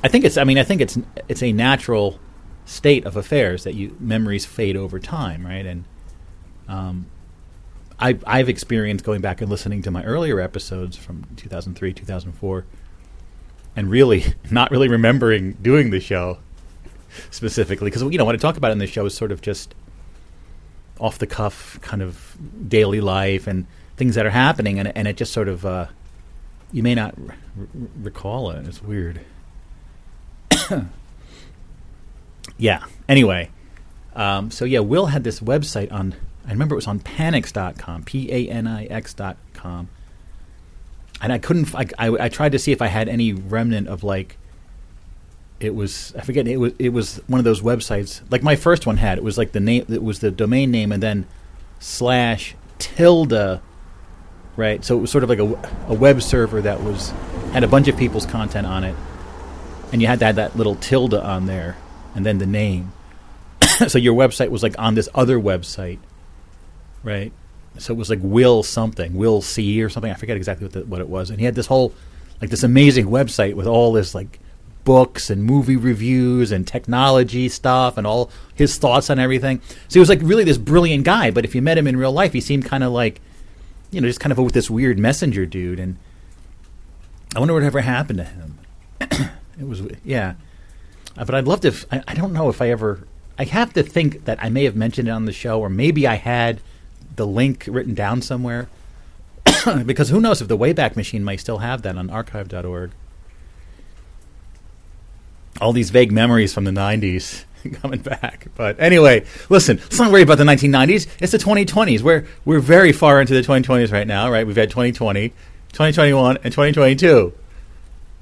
I 0.03 0.09
think 0.09 0.25
it's. 0.25 0.37
I 0.37 0.45
mean, 0.45 0.59
I 0.59 0.65
think 0.65 0.81
it's 0.81 0.99
it's 1.29 1.43
a 1.43 1.53
natural 1.53 2.19
state 2.65 3.05
of 3.05 3.17
affairs 3.17 3.65
that 3.65 3.75
you 3.75 3.97
memories 4.01 4.45
fade 4.45 4.77
over 4.77 4.99
time, 4.99 5.47
right? 5.47 5.65
And 5.65 5.85
um, 6.69 7.07
I, 7.99 8.19
I've 8.27 8.49
experienced 8.49 9.05
going 9.05 9.21
back 9.21 9.41
and 9.41 9.49
listening 9.49 9.83
to 9.83 9.91
my 9.91 10.03
earlier 10.05 10.41
episodes 10.41 10.97
from 10.97 11.25
2003, 11.37 11.93
2004, 11.93 12.67
and 13.75 13.91
really 13.91 14.35
not 14.51 14.71
really 14.71 14.89
remembering 14.89 15.53
doing 15.55 15.91
the 15.91 16.01
show 16.01 16.39
specifically 17.31 17.87
because 17.89 18.03
you 18.03 18.19
know 18.19 18.25
what 18.25 18.35
I 18.35 18.39
talk 18.39 18.59
about 18.59 18.73
in 18.73 18.79
the 18.79 18.87
show 18.87 19.07
is 19.07 19.15
sort 19.15 19.33
of 19.33 19.41
just 19.41 19.75
off 21.01 21.19
the 21.19 21.27
cuff 21.27 21.79
kind 21.81 22.03
of 22.03 22.37
daily 22.69 23.01
life 23.01 23.47
and 23.47 23.67
things 23.97 24.15
that 24.17 24.27
are 24.27 24.31
happening, 24.31 24.79
and 24.79 24.95
and 24.97 25.09
it 25.09 25.17
just 25.17 25.33
sort 25.33 25.49
of 25.49 25.65
uh, 25.65 25.87
you 26.73 26.83
may 26.83 26.95
not 26.95 27.15
r- 27.29 27.37
recall 28.03 28.51
it. 28.51 28.67
It's 28.67 28.83
weird. 28.83 29.21
yeah. 32.59 32.85
Anyway, 33.09 33.51
um, 34.15 34.51
so 34.51 34.65
yeah, 34.65 34.81
Will 34.81 35.07
had 35.07 35.25
this 35.25 35.41
website 35.41 35.93
on. 35.93 36.15
I 36.47 36.51
remember 36.51 36.75
it 36.75 36.77
was 36.77 36.87
on 36.87 37.01
Panix.com, 37.01 38.05
P 38.05 38.33
A 38.33 38.49
N 38.49 38.67
I 38.67 38.85
X.com, 38.87 39.89
and 41.21 41.33
I 41.33 41.39
couldn't. 41.39 41.75
I, 41.75 41.87
I, 41.99 42.25
I 42.25 42.29
tried 42.29 42.53
to 42.53 42.59
see 42.59 42.73
if 42.73 42.81
I 42.81 42.87
had 42.87 43.09
any 43.09 43.33
remnant 43.33 43.89
of 43.89 44.05
like 44.05 44.39
it 45.61 45.75
was 45.75 46.15
I 46.17 46.23
forget 46.23 46.47
it 46.47 46.59
was 46.59 46.73
it 46.79 46.91
was 46.91 47.21
one 47.27 47.39
of 47.39 47.45
those 47.45 47.63
websites 47.63 48.21
like 48.31 48.43
my 48.43 48.57
first 48.57 48.87
one 48.87 48.99
had 48.99 49.17
it 49.17 49.25
was 49.25 49.39
like 49.39 49.53
the 49.53 49.61
name 49.61 49.87
it 49.89 50.03
was 50.03 50.21
the 50.21 50.31
domain 50.31 50.71
name 50.71 50.93
and 50.93 51.03
then 51.03 51.27
slash 51.79 52.55
tilde 52.79 53.61
right 54.57 54.85
so 54.85 54.99
it 54.99 55.01
was 55.01 55.11
sort 55.11 55.25
of 55.25 55.31
like 55.31 55.39
a, 55.39 55.91
a 55.91 55.95
web 55.95 56.21
server 56.21 56.61
that 56.61 56.83
was 56.83 57.11
had 57.53 57.65
a 57.65 57.69
bunch 57.69 57.89
of 57.89 57.97
people's 57.97 58.27
content 58.27 58.67
on 58.67 58.85
it 58.85 58.95
and 59.93 60.01
you 60.03 60.09
had 60.09 60.19
to 60.21 60.25
add 60.27 60.37
that 60.37 60.57
little 60.57 60.77
tilde 60.77 61.15
on 61.15 61.47
there 61.47 61.77
and 62.15 62.25
then 62.25 62.39
the 62.39 62.47
name 62.47 62.93
so 63.89 63.99
your 63.99 64.15
website 64.15 64.51
was 64.51 64.63
like 64.63 64.79
on 64.79 64.95
this 64.95 65.09
other 65.15 65.39
website 65.39 65.99
right 67.03 67.33
so 67.79 67.93
it 67.93 67.97
was 67.97 68.11
like 68.11 68.21
will 68.23 68.63
something 68.63 69.15
will 69.15 69.43
see 69.43 69.83
or 69.83 69.89
something 69.89 70.11
I 70.11 70.15
forget 70.15 70.37
exactly 70.37 70.65
what 70.65 70.73
the, 70.73 70.85
what 70.85 71.01
it 71.01 71.09
was 71.09 71.31
and 71.31 71.39
he 71.39 71.45
had 71.45 71.55
this 71.55 71.67
whole 71.67 71.93
like 72.41 72.51
this 72.51 72.63
amazing 72.63 73.07
website 73.07 73.55
with 73.55 73.67
all 73.67 73.93
this 73.93 74.15
like 74.15 74.39
books 74.87 75.29
and 75.29 75.45
movie 75.45 75.77
reviews 75.77 76.53
and 76.53 76.67
technology 76.67 77.51
stuff 77.51 77.99
and 77.99 78.07
all 78.07 78.31
his 78.55 78.79
thoughts 78.79 79.11
on 79.11 79.19
everything. 79.19 79.61
So 79.89 79.95
he 79.95 79.99
was 79.99 80.09
like 80.09 80.21
really 80.23 80.45
this 80.45 80.57
brilliant 80.57 81.05
guy. 81.05 81.31
But 81.31 81.45
if 81.45 81.55
you 81.55 81.61
met 81.61 81.77
him 81.77 81.87
in 81.87 81.99
real 81.99 82.13
life, 82.13 82.33
he 82.33 82.41
seemed 82.41 82.65
kind 82.65 82.83
of 82.83 82.93
like, 82.93 83.21
you 83.91 84.01
know, 84.01 84.07
just 84.07 84.21
kind 84.21 84.33
of 84.33 84.39
with 84.39 84.55
this 84.55 84.71
weird 84.71 84.99
messenger 84.99 85.45
dude. 85.45 85.81
And 85.81 85.99
I 87.35 87.41
wonder 87.41 87.53
whatever 87.53 87.81
happened 87.81 88.19
to 88.21 88.25
him. 88.25 88.59
it 89.59 89.67
was 89.67 89.83
yeah, 90.05 90.35
uh, 91.17 91.25
but 91.25 91.35
I'd 91.35 91.47
love 91.47 91.61
to. 91.63 91.69
F- 91.69 91.87
I, 91.91 92.03
I 92.09 92.15
don't 92.15 92.33
know 92.33 92.49
if 92.49 92.61
I 92.61 92.71
ever. 92.71 93.07
I 93.39 93.45
have 93.45 93.73
to 93.75 93.83
think 93.83 94.25
that 94.25 94.43
I 94.43 94.49
may 94.49 94.65
have 94.65 94.77
mentioned 94.77 95.09
it 95.09 95.11
on 95.11 95.27
the 95.27 95.33
show, 95.33 95.61
or 95.61 95.69
maybe 95.69 96.07
I 96.07 96.15
had 96.15 96.61
the 97.17 97.27
link 97.27 97.65
written 97.69 97.95
down 97.95 98.23
somewhere. 98.23 98.69
because 99.87 100.09
who 100.09 100.21
knows 100.21 100.41
if 100.41 100.49
the 100.49 100.57
Wayback 100.57 100.97
Machine 100.97 101.23
might 101.23 101.41
still 101.41 101.59
have 101.59 101.83
that 101.83 101.97
on 101.97 102.11
archive.org 102.11 102.91
all 105.61 105.73
these 105.73 105.91
vague 105.91 106.13
memories 106.13 106.53
from 106.53 106.65
the 106.65 106.71
90s 106.71 107.45
coming 107.75 108.01
back. 108.01 108.47
But 108.55 108.81
anyway, 108.81 109.25
listen, 109.49 109.79
let's 109.79 109.99
not 109.99 110.13
worry 110.13 110.23
about 110.23 110.39
the 110.39 110.45
1990s. 110.45 111.09
It's 111.21 111.33
the 111.33 111.39
2020s. 111.39 112.03
We're, 112.03 112.27
we're 112.45 112.61
very 112.61 112.93
far 112.93 113.21
into 113.21 113.35
the 113.35 113.41
2020s 113.41 113.93
right 113.93 114.07
now, 114.07 114.31
right? 114.31 114.47
We've 114.47 114.57
had 114.57 114.71
2020, 114.71 115.31
2021, 115.31 116.37
and 116.37 116.53
2022. 116.53 117.33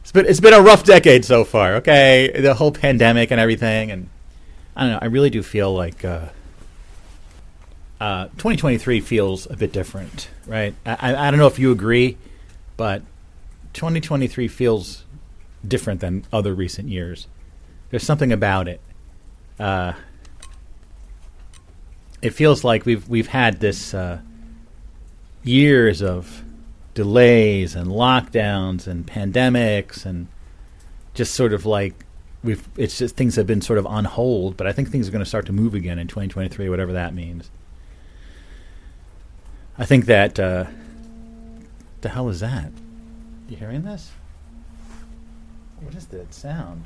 It's 0.05 0.13
been, 0.13 0.27
it's 0.27 0.41
been 0.41 0.53
a 0.53 0.61
rough 0.61 0.85
decade 0.85 1.25
so 1.25 1.45
far, 1.45 1.77
okay? 1.77 2.31
The 2.39 2.53
whole 2.53 2.73
pandemic 2.73 3.31
and 3.31 3.41
everything. 3.41 3.91
And 3.91 4.11
I 4.77 4.83
don't 4.83 4.93
know, 4.93 4.99
I 5.01 5.07
really 5.07 5.31
do 5.31 5.43
feel 5.43 5.73
like 5.73 6.05
uh, 6.05 6.29
uh, 8.03 8.25
2023 8.37 9.01
feels 9.01 9.51
a 9.51 9.57
bit 9.57 9.73
different, 9.73 10.29
right? 10.47 10.75
I, 10.85 11.15
I 11.15 11.31
don't 11.31 11.41
know 11.41 11.47
if 11.47 11.59
you 11.59 11.73
agree, 11.73 12.19
but 12.77 13.01
2023 13.73 14.47
feels 14.47 15.05
different 15.67 16.03
than 16.03 16.27
other 16.31 16.53
recent 16.53 16.91
years. 16.91 17.27
There's 17.89 18.05
something 18.05 18.31
about 18.31 18.69
it. 18.69 18.83
Uh, 19.59 19.95
it 22.21 22.35
feels 22.35 22.63
like 22.63 22.85
we've 22.85 23.09
we've 23.09 23.29
had 23.29 23.61
this 23.61 23.95
uh, 23.95 24.21
years 25.43 26.03
of 26.03 26.44
delays 26.95 27.75
and 27.75 27.89
lockdowns 27.89 28.87
and 28.87 29.07
pandemics 29.07 30.07
and 30.07 30.29
just 31.13 31.35
sort 31.35 31.53
of 31.53 31.67
like 31.67 32.05
we've 32.43 32.69
it's 32.77 32.99
just 32.99 33.17
things 33.17 33.37
have 33.37 33.47
been 33.47 33.63
sort 33.63 33.79
of 33.79 33.87
on 33.87 34.05
hold, 34.05 34.57
but 34.57 34.67
I 34.67 34.73
think 34.73 34.91
things 34.91 35.09
are 35.09 35.13
going 35.13 35.25
to 35.25 35.29
start 35.29 35.47
to 35.47 35.53
move 35.53 35.75
again 35.75 35.99
in 35.99 36.07
2023, 36.07 36.69
whatever 36.69 36.93
that 36.93 37.15
means. 37.15 37.51
I 39.77 39.85
think 39.87 40.07
that 40.07 40.39
uh, 40.39 40.67
the 42.03 42.11
hell 42.11 42.29
is 42.29 42.41
that? 42.41 42.71
You 43.49 43.57
hearing 43.57 43.83
this? 43.83 44.13
What 45.81 45.95
is 45.95 46.07
that 46.07 46.33
sound? 46.33 46.85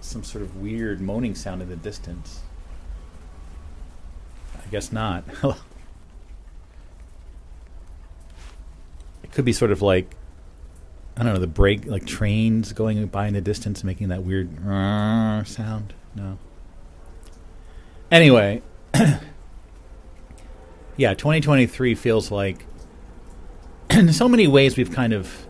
Some 0.00 0.24
sort 0.24 0.42
of 0.42 0.56
weird 0.56 1.00
moaning 1.00 1.34
sound 1.34 1.60
in 1.60 1.68
the 1.68 1.76
distance. 1.76 2.40
I 4.54 4.70
guess 4.70 4.92
not. 4.92 5.24
could 9.36 9.44
be 9.44 9.52
sort 9.52 9.70
of 9.70 9.82
like 9.82 10.16
I 11.14 11.22
don't 11.22 11.34
know 11.34 11.40
the 11.40 11.46
brake 11.46 11.84
like 11.84 12.06
trains 12.06 12.72
going 12.72 13.04
by 13.08 13.26
in 13.28 13.34
the 13.34 13.42
distance 13.42 13.84
making 13.84 14.08
that 14.08 14.22
weird 14.22 14.48
sound. 15.46 15.92
No. 16.14 16.38
Anyway, 18.10 18.62
yeah, 20.96 21.12
2023 21.12 21.94
feels 21.94 22.30
like 22.30 22.64
in 23.90 24.10
so 24.14 24.26
many 24.26 24.46
ways 24.46 24.78
we've 24.78 24.92
kind 24.92 25.12
of 25.12 25.46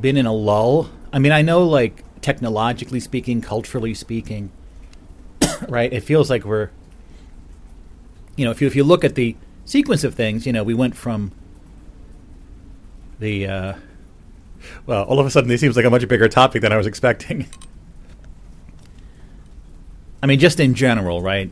been 0.00 0.16
in 0.16 0.26
a 0.26 0.32
lull. 0.32 0.90
I 1.12 1.18
mean, 1.18 1.32
I 1.32 1.42
know 1.42 1.64
like 1.64 2.04
technologically 2.20 3.00
speaking, 3.00 3.40
culturally 3.40 3.94
speaking, 3.94 4.52
right? 5.68 5.92
It 5.92 6.04
feels 6.04 6.30
like 6.30 6.44
we're 6.44 6.70
you 8.36 8.44
know, 8.44 8.52
if 8.52 8.60
you 8.60 8.68
if 8.68 8.76
you 8.76 8.84
look 8.84 9.02
at 9.02 9.16
the 9.16 9.34
sequence 9.64 10.04
of 10.04 10.14
things, 10.14 10.46
you 10.46 10.52
know, 10.52 10.62
we 10.62 10.74
went 10.74 10.96
from 10.96 11.32
the 13.20 13.46
uh, 13.46 13.74
well, 14.86 15.04
all 15.04 15.20
of 15.20 15.26
a 15.26 15.30
sudden, 15.30 15.48
this 15.48 15.60
seems 15.60 15.76
like 15.76 15.84
a 15.84 15.90
much 15.90 16.06
bigger 16.08 16.28
topic 16.28 16.62
than 16.62 16.72
I 16.72 16.76
was 16.76 16.86
expecting. 16.86 17.46
I 20.22 20.26
mean, 20.26 20.38
just 20.38 20.60
in 20.60 20.74
general, 20.74 21.22
right? 21.22 21.50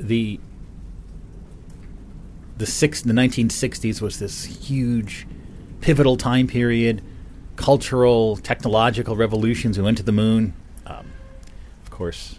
The 0.00 0.40
the 2.56 2.66
six 2.66 3.02
the 3.02 3.12
1960s 3.12 4.00
was 4.00 4.20
this 4.20 4.44
huge 4.44 5.26
pivotal 5.80 6.16
time 6.16 6.46
period 6.46 7.02
cultural 7.56 8.36
technological 8.36 9.16
revolutions 9.16 9.76
we 9.76 9.82
went 9.82 9.96
to 9.96 10.04
the 10.04 10.12
moon 10.12 10.54
um, 10.86 11.04
of 11.82 11.90
course 11.90 12.38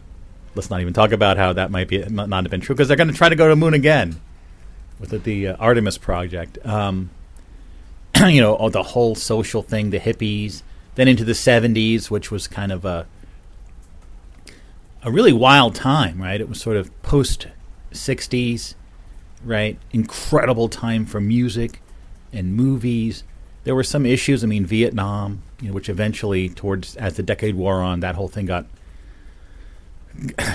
let's 0.56 0.70
not 0.70 0.80
even 0.80 0.94
talk 0.94 1.12
about 1.12 1.36
how 1.36 1.52
that 1.52 1.70
might 1.70 1.90
be 1.90 1.98
not 2.06 2.32
have 2.32 2.50
been 2.50 2.62
true 2.62 2.74
because 2.74 2.88
they're 2.88 2.96
going 2.96 3.10
to 3.10 3.14
try 3.14 3.28
to 3.28 3.36
go 3.36 3.46
to 3.46 3.52
the 3.52 3.56
moon 3.58 3.74
again 3.74 4.22
with 5.00 5.10
the, 5.10 5.20
the 5.20 5.48
uh, 5.50 5.56
Artemis 5.58 5.98
project. 5.98 6.58
Um, 6.66 7.10
you 8.34 8.42
know, 8.42 8.70
the 8.70 8.84
whole 8.84 9.16
social 9.16 9.62
thing, 9.62 9.90
the 9.90 10.00
hippies, 10.00 10.62
then 10.96 11.08
into 11.08 11.24
the 11.24 11.34
70s, 11.34 12.10
which 12.10 12.32
was 12.32 12.48
kind 12.48 12.72
of 12.72 12.86
a 12.86 13.08
a 15.04 15.12
really 15.12 15.34
wild 15.34 15.76
time, 15.76 16.20
right? 16.20 16.42
It 16.42 16.50
was 16.50 16.60
sort 16.60 16.78
of 16.78 16.90
post 17.04 17.48
60s, 17.92 18.74
right? 19.44 19.78
Incredible 19.92 20.68
time 20.68 21.06
for 21.06 21.22
music 21.22 21.80
and 22.34 22.56
movies. 22.56 23.24
There 23.66 23.76
were 23.76 23.84
some 23.84 24.04
issues. 24.06 24.44
I 24.44 24.48
mean, 24.48 24.66
Vietnam, 24.66 25.44
you 25.62 25.68
know, 25.68 25.74
which 25.76 25.90
eventually, 25.90 26.50
towards 26.50 26.96
as 26.96 27.18
the 27.18 27.24
decade 27.24 27.54
wore 27.54 27.84
on, 27.84 28.00
that 28.00 28.16
whole 28.16 28.28
thing 28.28 28.48
got 28.48 28.66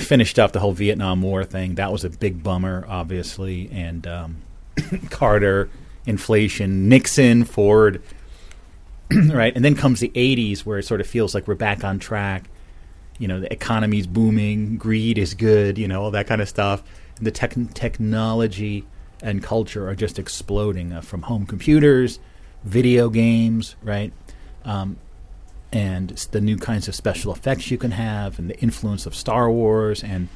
finished 0.00 0.38
up. 0.38 0.52
The 0.52 0.60
whole 0.60 0.72
Vietnam 0.72 1.22
War 1.22 1.44
thing 1.44 1.76
that 1.76 1.92
was 1.92 2.04
a 2.04 2.10
big 2.10 2.42
bummer, 2.42 2.84
obviously, 2.88 3.70
and 3.72 4.04
um, 4.06 4.42
Carter, 5.10 5.70
inflation, 6.06 6.88
Nixon, 6.88 7.44
Ford, 7.44 8.02
right? 9.10 9.54
And 9.54 9.64
then 9.64 9.74
comes 9.74 10.00
the 10.00 10.10
80s 10.10 10.60
where 10.60 10.78
it 10.78 10.84
sort 10.84 11.00
of 11.00 11.06
feels 11.06 11.34
like 11.34 11.48
we're 11.48 11.54
back 11.54 11.84
on 11.84 11.98
track. 11.98 12.44
You 13.18 13.28
know, 13.28 13.40
the 13.40 13.52
economy's 13.52 14.06
booming, 14.06 14.78
greed 14.78 15.18
is 15.18 15.34
good, 15.34 15.78
you 15.78 15.88
know, 15.88 16.02
all 16.02 16.10
that 16.12 16.26
kind 16.26 16.40
of 16.40 16.48
stuff. 16.48 16.82
And 17.18 17.26
the 17.26 17.30
tech- 17.30 17.74
technology 17.74 18.86
and 19.22 19.42
culture 19.42 19.88
are 19.88 19.94
just 19.94 20.18
exploding 20.18 20.92
uh, 20.92 21.00
from 21.02 21.22
home 21.22 21.44
computers, 21.44 22.18
video 22.64 23.10
games, 23.10 23.76
right? 23.82 24.12
Um, 24.64 24.96
and 25.72 26.10
the 26.32 26.40
new 26.40 26.56
kinds 26.56 26.88
of 26.88 26.94
special 26.94 27.32
effects 27.32 27.70
you 27.70 27.78
can 27.78 27.92
have, 27.92 28.38
and 28.38 28.50
the 28.50 28.58
influence 28.60 29.06
of 29.06 29.14
Star 29.14 29.50
Wars, 29.50 30.02
and 30.02 30.28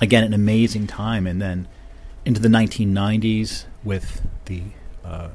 again, 0.00 0.24
an 0.24 0.32
amazing 0.32 0.86
time. 0.86 1.26
And 1.26 1.40
then 1.40 1.68
into 2.24 2.40
the 2.40 2.48
1990s 2.48 3.64
with 3.84 4.26
the 4.48 4.62
uh, 5.04 5.28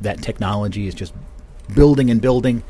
that 0.00 0.22
technology 0.22 0.86
is 0.86 0.94
just 0.94 1.12
building 1.74 2.10
and 2.10 2.20
building. 2.20 2.62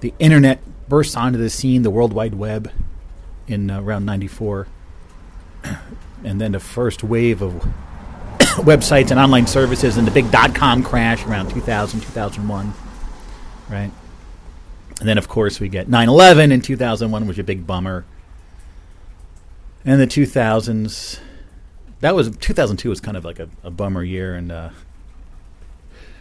The 0.00 0.12
internet 0.18 0.60
bursts 0.88 1.16
onto 1.16 1.38
the 1.38 1.48
scene, 1.48 1.82
the 1.82 1.90
World 1.90 2.12
Wide 2.12 2.34
Web, 2.34 2.70
in 3.48 3.70
uh, 3.70 3.80
around 3.80 4.04
'94, 4.04 4.66
and 6.24 6.40
then 6.40 6.52
the 6.52 6.60
first 6.60 7.02
wave 7.02 7.40
of 7.40 7.52
websites 8.58 9.10
and 9.10 9.18
online 9.18 9.46
services, 9.46 9.96
and 9.96 10.06
the 10.06 10.12
big 10.12 10.30
dot 10.30 10.54
com 10.54 10.82
crash 10.82 11.24
around 11.24 11.48
2000, 11.50 12.00
2001, 12.00 12.74
right? 13.70 13.90
And 15.00 15.08
then, 15.08 15.18
of 15.18 15.28
course, 15.28 15.58
we 15.58 15.68
get 15.68 15.88
9 15.88 16.08
11 16.08 16.52
in 16.52 16.60
2001, 16.60 17.22
which 17.22 17.28
was 17.28 17.38
a 17.38 17.44
big 17.44 17.66
bummer. 17.66 18.04
And 19.84 20.00
the 20.00 20.06
2000s, 20.06 21.18
that 22.04 22.14
was 22.14 22.36
2002 22.36 22.90
was 22.90 23.00
kind 23.00 23.16
of 23.16 23.24
like 23.24 23.38
a, 23.38 23.48
a 23.62 23.70
bummer 23.70 24.04
year, 24.04 24.34
and 24.34 24.52
uh, 24.52 24.68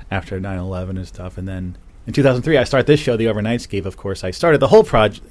after 0.09 0.39
9/11 0.39 0.91
and 0.91 1.05
stuff, 1.05 1.37
and 1.37 1.45
then 1.45 1.77
in 2.07 2.13
2003 2.13 2.57
I 2.57 2.63
start 2.63 2.87
this 2.87 3.01
show, 3.01 3.17
the 3.17 3.27
Overnight 3.27 3.59
Overnightscape. 3.59 3.85
Of 3.85 3.97
course, 3.97 4.23
I 4.23 4.31
started 4.31 4.59
the 4.59 4.69
whole 4.69 4.85
project. 4.85 5.27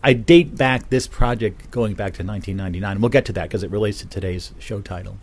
I 0.00 0.12
date 0.12 0.56
back 0.56 0.88
this 0.88 1.08
project 1.08 1.72
going 1.72 1.94
back 1.94 2.12
to 2.14 2.22
1999. 2.22 3.00
We'll 3.00 3.08
get 3.08 3.24
to 3.24 3.32
that 3.32 3.48
because 3.48 3.64
it 3.64 3.72
relates 3.72 3.98
to 3.98 4.06
today's 4.06 4.52
show 4.60 4.80
title. 4.80 5.18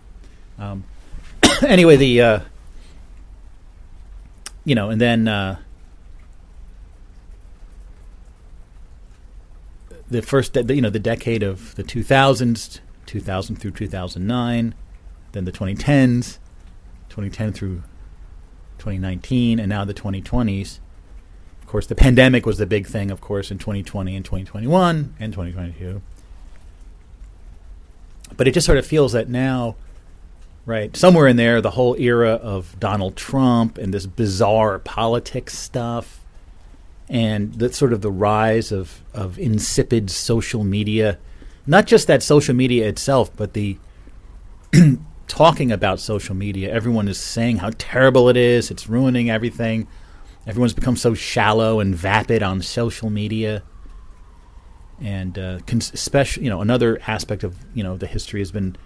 Um, 0.60 0.84
anyway, 1.66 1.96
the 1.96 2.22
uh, 2.22 2.40
you 4.66 4.76
know, 4.76 4.90
and 4.90 5.00
then 5.00 5.30
uh, 5.30 5.58
the 10.12 10.22
first, 10.22 10.52
de- 10.52 10.76
you 10.76 10.82
know, 10.82 10.90
the 10.90 11.00
decade 11.00 11.44
of 11.44 11.76
the 11.76 11.84
2000s 11.84 12.82
2000 13.06 13.56
through 13.58 13.72
2009, 13.72 14.76
then 15.32 15.46
the 15.46 15.52
2010s, 15.52 16.40
2010 17.10 17.54
through 17.54 17.84
2019, 18.78 19.60
and 19.60 19.70
now 19.70 19.86
the 19.86 19.94
2020s. 19.94 20.80
Of 21.62 21.68
course, 21.68 21.88
the 21.88 21.96
pandemic 21.96 22.46
was 22.46 22.58
the 22.58 22.66
big 22.66 22.88
thing, 22.88 23.12
of 23.12 23.22
course, 23.22 23.52
in 23.52 23.58
2020 23.58 24.16
and 24.16 24.24
2021 24.24 25.16
and 25.20 25.34
2022. 25.34 26.02
But 28.38 28.48
it 28.48 28.54
just 28.54 28.66
sort 28.66 28.78
of 28.78 28.86
feels 28.86 29.14
that 29.14 29.30
now, 29.30 29.76
right, 30.66 30.96
somewhere 30.96 31.28
in 31.28 31.38
there, 31.38 31.62
the 31.62 31.72
whole 31.72 31.96
era 31.96 32.32
of 32.32 32.80
Donald 32.80 33.16
Trump 33.16 33.78
and 33.78 33.94
this 33.94 34.06
bizarre 34.06 34.80
politics 34.80 35.58
stuff 35.58 36.22
and 37.08 37.54
the 37.56 37.72
sort 37.72 37.94
of 37.94 38.02
the 38.02 38.12
rise 38.12 38.72
of, 38.72 39.04
of 39.14 39.38
insipid 39.38 40.10
social 40.10 40.64
media 40.64 41.18
not 41.68 41.86
just 41.86 42.08
that 42.08 42.22
social 42.22 42.56
media 42.56 42.88
itself, 42.88 43.36
but 43.36 43.54
the 43.54 43.78
talking 45.28 45.72
about 45.72 46.00
social 46.00 46.36
media. 46.36 46.72
Everyone 46.72 47.08
is 47.08 47.18
saying 47.18 47.58
how 47.58 47.72
terrible 47.78 48.30
it 48.30 48.38
is. 48.38 48.72
It's 48.72 48.88
ruining 48.88 49.30
everything. 49.30 49.88
Everyone's 50.48 50.74
become 50.74 50.96
so 50.96 51.14
shallow 51.14 51.80
and 51.80 51.96
vapid 51.96 52.44
on 52.44 52.62
social 52.62 53.10
media. 53.10 53.64
And 55.02 55.38
uh, 55.38 55.60
cons- 55.66 55.92
especially, 55.94 56.44
you 56.44 56.50
know, 56.50 56.62
another 56.62 57.00
aspect 57.08 57.44
of 57.44 57.58
you 57.74 57.84
know 57.84 57.98
the 57.98 58.08
history 58.08 58.40
has 58.40 58.52
been 58.52 58.78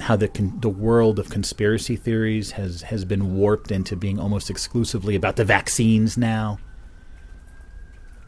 how 0.00 0.16
the 0.16 0.28
con- 0.28 0.58
the 0.60 0.70
world 0.70 1.18
of 1.18 1.30
conspiracy 1.30 1.94
theories 1.94 2.52
has 2.52 2.82
has 2.82 3.04
been 3.04 3.36
warped 3.36 3.70
into 3.70 3.94
being 3.94 4.18
almost 4.18 4.50
exclusively 4.50 5.14
about 5.14 5.36
the 5.36 5.44
vaccines 5.44 6.16
now 6.16 6.58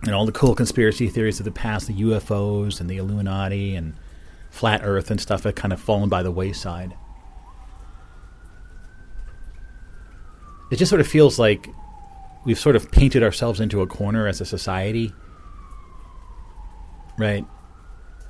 and 0.02 0.14
all 0.14 0.26
the 0.26 0.32
cool 0.32 0.54
conspiracy 0.54 1.08
theories 1.08 1.38
of 1.38 1.44
the 1.44 1.52
past, 1.52 1.86
the 1.86 1.94
UFOs 1.94 2.80
and 2.80 2.90
the 2.90 2.96
Illuminati 2.96 3.76
and 3.76 3.94
flat 4.50 4.80
Earth 4.82 5.10
and 5.10 5.20
stuff, 5.20 5.44
have 5.44 5.54
kind 5.54 5.72
of 5.72 5.80
fallen 5.80 6.08
by 6.08 6.22
the 6.22 6.30
wayside. 6.30 6.94
It 10.70 10.76
just 10.76 10.88
sort 10.88 11.00
of 11.00 11.06
feels 11.06 11.38
like 11.38 11.68
we've 12.44 12.58
sort 12.58 12.76
of 12.76 12.90
painted 12.90 13.22
ourselves 13.22 13.60
into 13.60 13.80
a 13.80 13.86
corner 13.86 14.26
as 14.26 14.40
a 14.40 14.44
society. 14.44 15.12
Right? 17.16 17.46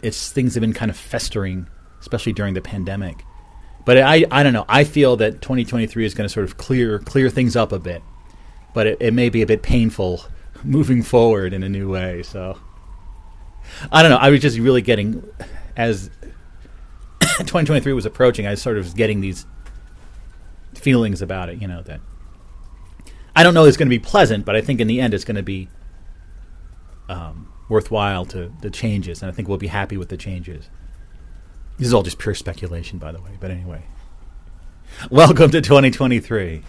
It's 0.02 0.30
things 0.30 0.54
have 0.54 0.60
been 0.60 0.72
kind 0.74 0.90
of 0.90 0.96
festering, 0.96 1.68
especially 2.00 2.32
during 2.32 2.54
the 2.54 2.60
pandemic. 2.60 3.24
But 3.84 3.98
I, 3.98 4.26
I 4.30 4.42
don't 4.42 4.52
know. 4.52 4.66
I 4.68 4.84
feel 4.84 5.16
that 5.16 5.40
2023 5.40 6.04
is 6.04 6.14
going 6.14 6.28
to 6.28 6.32
sort 6.32 6.44
of 6.44 6.56
clear 6.56 6.98
clear 6.98 7.30
things 7.30 7.56
up 7.56 7.72
a 7.72 7.78
bit, 7.78 8.02
but 8.74 8.86
it, 8.86 8.98
it 9.00 9.14
may 9.14 9.28
be 9.28 9.42
a 9.42 9.46
bit 9.46 9.62
painful 9.62 10.24
moving 10.64 11.02
forward 11.02 11.52
in 11.52 11.62
a 11.62 11.68
new 11.68 11.90
way. 11.90 12.22
So 12.22 12.58
I 13.90 14.02
don't 14.02 14.10
know. 14.10 14.18
I 14.18 14.30
was 14.30 14.40
just 14.40 14.58
really 14.58 14.82
getting 14.82 15.28
as 15.76 16.10
2023 17.20 17.92
was 17.92 18.06
approaching. 18.06 18.46
I 18.46 18.54
sort 18.54 18.78
of 18.78 18.84
was 18.84 18.94
getting 18.94 19.20
these 19.20 19.46
feelings 20.74 21.22
about 21.22 21.48
it. 21.48 21.60
You 21.60 21.68
know 21.68 21.82
that 21.82 22.00
I 23.34 23.42
don't 23.42 23.54
know 23.54 23.64
it's 23.64 23.76
going 23.76 23.88
to 23.88 23.90
be 23.90 23.98
pleasant, 23.98 24.44
but 24.44 24.56
I 24.56 24.60
think 24.60 24.80
in 24.80 24.86
the 24.86 25.00
end 25.00 25.14
it's 25.14 25.24
going 25.24 25.36
to 25.36 25.42
be 25.42 25.68
um, 27.08 27.52
worthwhile 27.68 28.26
to 28.26 28.52
the 28.60 28.70
changes, 28.70 29.22
and 29.22 29.30
I 29.30 29.34
think 29.34 29.48
we'll 29.48 29.58
be 29.58 29.68
happy 29.68 29.96
with 29.96 30.08
the 30.08 30.16
changes. 30.16 30.68
This 31.78 31.88
is 31.88 31.94
all 31.94 32.02
just 32.02 32.18
pure 32.18 32.34
speculation, 32.34 32.98
by 32.98 33.12
the 33.12 33.20
way. 33.20 33.38
But 33.40 33.50
anyway, 33.50 33.84
welcome 35.10 35.50
to 35.50 35.60
2023. 35.60 36.62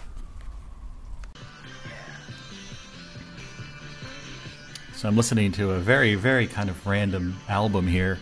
So 5.04 5.08
I'm 5.08 5.16
listening 5.16 5.52
to 5.52 5.72
a 5.72 5.78
very, 5.80 6.14
very 6.14 6.46
kind 6.46 6.70
of 6.70 6.86
random 6.86 7.36
album 7.46 7.86
here. 7.86 8.18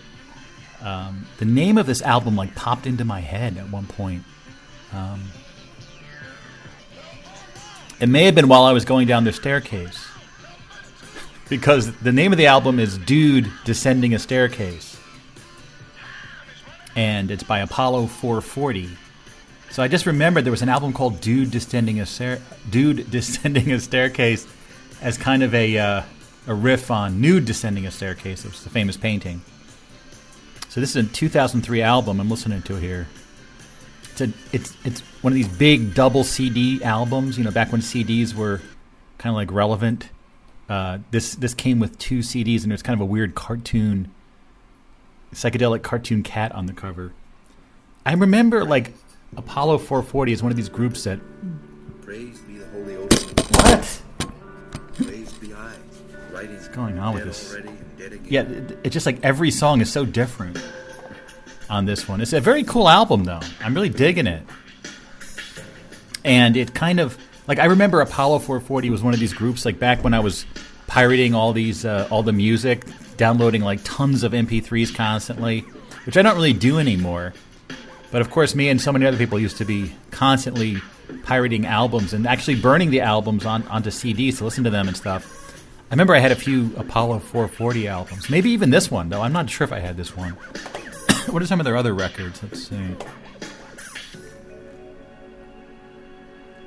Um, 0.81 1.27
the 1.38 1.45
name 1.45 1.79
of 1.79 1.87
this 1.87 2.03
album 2.03 2.35
like 2.35 2.57
popped 2.57 2.88
into 2.88 3.05
my 3.05 3.21
head 3.21 3.57
at 3.57 3.71
one 3.71 3.87
point. 3.87 4.25
Um, 4.92 5.23
it 8.01 8.09
may 8.09 8.25
have 8.25 8.35
been 8.35 8.49
while 8.49 8.64
I 8.64 8.73
was 8.73 8.85
going 8.85 9.07
down 9.07 9.23
the 9.23 9.33
staircase. 9.33 10.05
because 11.49 11.92
the 11.99 12.11
name 12.11 12.33
of 12.33 12.37
the 12.37 12.47
album 12.47 12.81
is 12.81 12.99
Dude 12.99 13.49
Descending 13.64 14.12
a 14.12 14.18
Staircase. 14.18 14.99
And 16.97 17.31
it's 17.31 17.45
by 17.45 17.61
Apollo 17.61 18.09
440. 18.09 18.90
So 19.71 19.85
I 19.85 19.87
just 19.87 20.05
remembered 20.05 20.45
there 20.45 20.51
was 20.51 20.62
an 20.62 20.68
album 20.68 20.92
called 20.92 21.21
Dude 21.21 21.53
Descending 21.53 22.01
a, 22.01 22.07
Stair- 22.07 22.42
Dude 22.68 23.09
Descending 23.09 23.71
a 23.71 23.79
Staircase 23.79 24.49
as 25.01 25.16
kind 25.16 25.45
of 25.45 25.55
a. 25.55 25.79
Uh, 25.79 26.03
a 26.46 26.55
riff 26.55 26.90
on 26.90 27.20
Nude 27.20 27.44
Descending 27.44 27.87
a 27.87 27.90
Staircase, 27.90 28.44
which 28.44 28.55
is 28.55 28.64
the 28.64 28.70
famous 28.70 28.96
painting. 28.96 29.42
So 30.68 30.81
this 30.81 30.96
is 30.96 30.96
a 30.96 31.09
2003 31.09 31.83
album 31.83 32.20
I'm 32.20 32.31
listening 32.31 32.62
to 32.62 32.76
here. 32.76 33.09
It's 34.12 34.20
a, 34.20 34.33
it's 34.52 34.76
it's 34.85 35.00
one 35.22 35.33
of 35.33 35.35
these 35.35 35.48
big 35.48 35.94
double 35.94 36.24
CD 36.24 36.83
albums. 36.83 37.38
You 37.38 37.44
know, 37.44 37.50
back 37.50 37.72
when 37.72 37.81
CDs 37.81 38.35
were 38.35 38.61
kind 39.18 39.31
of 39.33 39.37
like 39.37 39.50
relevant. 39.52 40.09
Uh, 40.68 40.98
this 41.11 41.35
this 41.35 41.55
came 41.55 41.78
with 41.78 41.98
two 41.98 42.20
CDs, 42.20 42.62
and 42.62 42.70
there's 42.70 42.83
kind 42.83 42.98
of 42.98 43.00
a 43.00 43.07
weird 43.07 43.35
cartoon, 43.35 44.11
psychedelic 45.35 45.83
cartoon 45.83 46.22
cat 46.22 46.52
on 46.52 46.66
the 46.66 46.72
cover. 46.72 47.12
I 48.05 48.14
remember 48.14 48.64
like 48.64 48.92
Apollo 49.37 49.78
440 49.78 50.33
is 50.33 50.42
one 50.42 50.50
of 50.50 50.57
these 50.57 50.68
groups 50.68 51.05
that. 51.05 51.20
Praise 52.02 52.38
be 52.40 52.59
the 52.59 52.66
Holy 52.66 52.96
Ocean. 52.96 53.35
What? 53.50 54.02
Going 56.73 56.99
on 56.99 57.15
with 57.15 57.25
this 57.25 57.53
already 57.53 57.69
and 57.69 57.99
dead 57.99 58.13
again. 58.13 58.27
yeah, 58.29 58.77
it's 58.85 58.93
just 58.93 59.07
like 59.07 59.23
every 59.23 59.51
song 59.51 59.81
is 59.81 59.91
so 59.91 60.05
different 60.05 60.59
on 61.71 61.85
this 61.87 62.09
one. 62.09 62.21
It's 62.21 62.33
a 62.33 62.41
very 62.41 62.65
cool 62.65 62.89
album, 62.89 63.25
though. 63.25 63.41
I'm 63.61 63.75
really 63.75 63.89
digging 63.89 64.27
it. 64.27 64.43
And 66.25 66.57
it 66.57 66.75
kind 66.75 67.01
of 67.01 67.19
like 67.49 67.59
I 67.59 67.67
remember 67.67 68.01
Apollo 68.01 68.41
440 68.41 68.91
was 68.91 69.03
one 69.03 69.15
of 69.15 69.21
these 69.21 69.33
groups 69.33 69.65
like 69.65 69.79
back 69.79 70.05
when 70.05 70.15
I 70.15 70.21
was 70.21 70.47
pirating 70.87 71.35
all 71.35 71.53
these 71.53 71.85
uh, 71.85 72.07
all 72.11 72.23
the 72.23 72.33
music, 72.33 72.85
downloading 73.17 73.63
like 73.63 73.81
tons 73.83 74.23
of 74.23 74.33
MP3s 74.33 74.95
constantly, 74.95 75.61
which 76.07 76.17
I 76.17 76.23
don't 76.23 76.37
really 76.37 76.53
do 76.53 76.79
anymore. 76.79 77.35
But 78.11 78.21
of 78.21 78.31
course, 78.31 78.55
me 78.55 78.69
and 78.69 78.81
so 78.81 78.93
many 78.93 79.07
other 79.07 79.17
people 79.17 79.39
used 79.39 79.57
to 79.57 79.65
be 79.65 79.93
constantly 80.11 80.77
pirating 81.25 81.67
albums 81.67 82.13
and 82.13 82.27
actually 82.27 82.57
burning 82.57 82.91
the 82.91 83.01
albums 83.01 83.47
on, 83.47 83.67
onto 83.69 83.91
CDs 83.91 84.39
to 84.39 84.45
listen 84.45 84.65
to 84.65 84.71
them 84.71 84.87
and 84.87 84.97
stuff. 84.97 85.41
I 85.92 85.94
remember 85.94 86.14
I 86.14 86.20
had 86.20 86.33
a 86.33 86.37
few 86.37 86.72
Apollo 86.78 87.18
440 87.18 87.87
albums, 87.87 88.31
maybe 88.31 88.48
even 88.52 88.70
this 88.70 88.90
one, 88.90 89.11
though. 89.11 89.20
I'm 89.20 89.35
not 89.35 89.50
sure 89.50 89.66
if 89.66 89.72
I 89.72 89.78
had 89.78 89.94
this 89.94 90.16
one. 90.16 90.31
what 91.26 91.42
are 91.42 91.46
some 91.46 91.61
of 91.61 91.64
their 91.64 91.76
other 91.76 91.92
records? 91.92 92.42
Let's 92.42 92.66
see. 92.66 92.96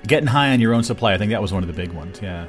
Getting 0.06 0.28
High 0.28 0.54
on 0.54 0.60
Your 0.60 0.76
Own 0.76 0.84
Supply. 0.84 1.16
I 1.16 1.18
think 1.18 1.32
that 1.32 1.42
was 1.42 1.52
one 1.52 1.64
of 1.64 1.68
the 1.68 1.74
big 1.74 1.92
ones, 1.92 2.22
yeah. 2.22 2.46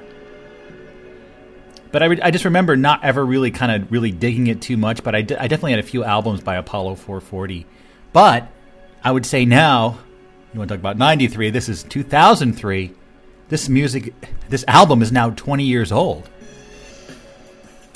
But 1.93 2.03
I, 2.03 2.07
re- 2.07 2.21
I 2.21 2.31
just 2.31 2.45
remember 2.45 2.77
not 2.77 3.03
ever 3.03 3.25
really 3.25 3.51
kind 3.51 3.73
of 3.73 3.91
really 3.91 4.13
digging 4.13 4.49
it 4.49 4.61
too 4.61 4.77
much, 4.77 5.03
but 5.03 5.15
I, 5.15 5.23
d- 5.23 5.37
I 5.37 5.49
definitely 5.49 5.71
had 5.71 5.81
a 5.81 5.83
few 5.83 6.05
albums 6.05 6.43
by 6.43 6.57
Apollo 6.57 6.97
440. 6.97 7.65
But 8.13 8.53
I 9.03 9.13
would 9.13 9.25
say 9.25 9.47
now, 9.47 9.99
you 10.53 10.59
want 10.59 10.69
to 10.69 10.75
talk 10.75 10.81
about 10.81 10.99
93, 10.99 11.49
this 11.49 11.71
is 11.71 11.85
2003. 11.85 12.93
This 13.49 13.71
music, 13.71 14.13
this 14.51 14.65
album 14.69 15.01
is 15.01 15.11
now 15.11 15.31
20 15.31 15.65
years 15.65 15.91
old. 15.91 16.29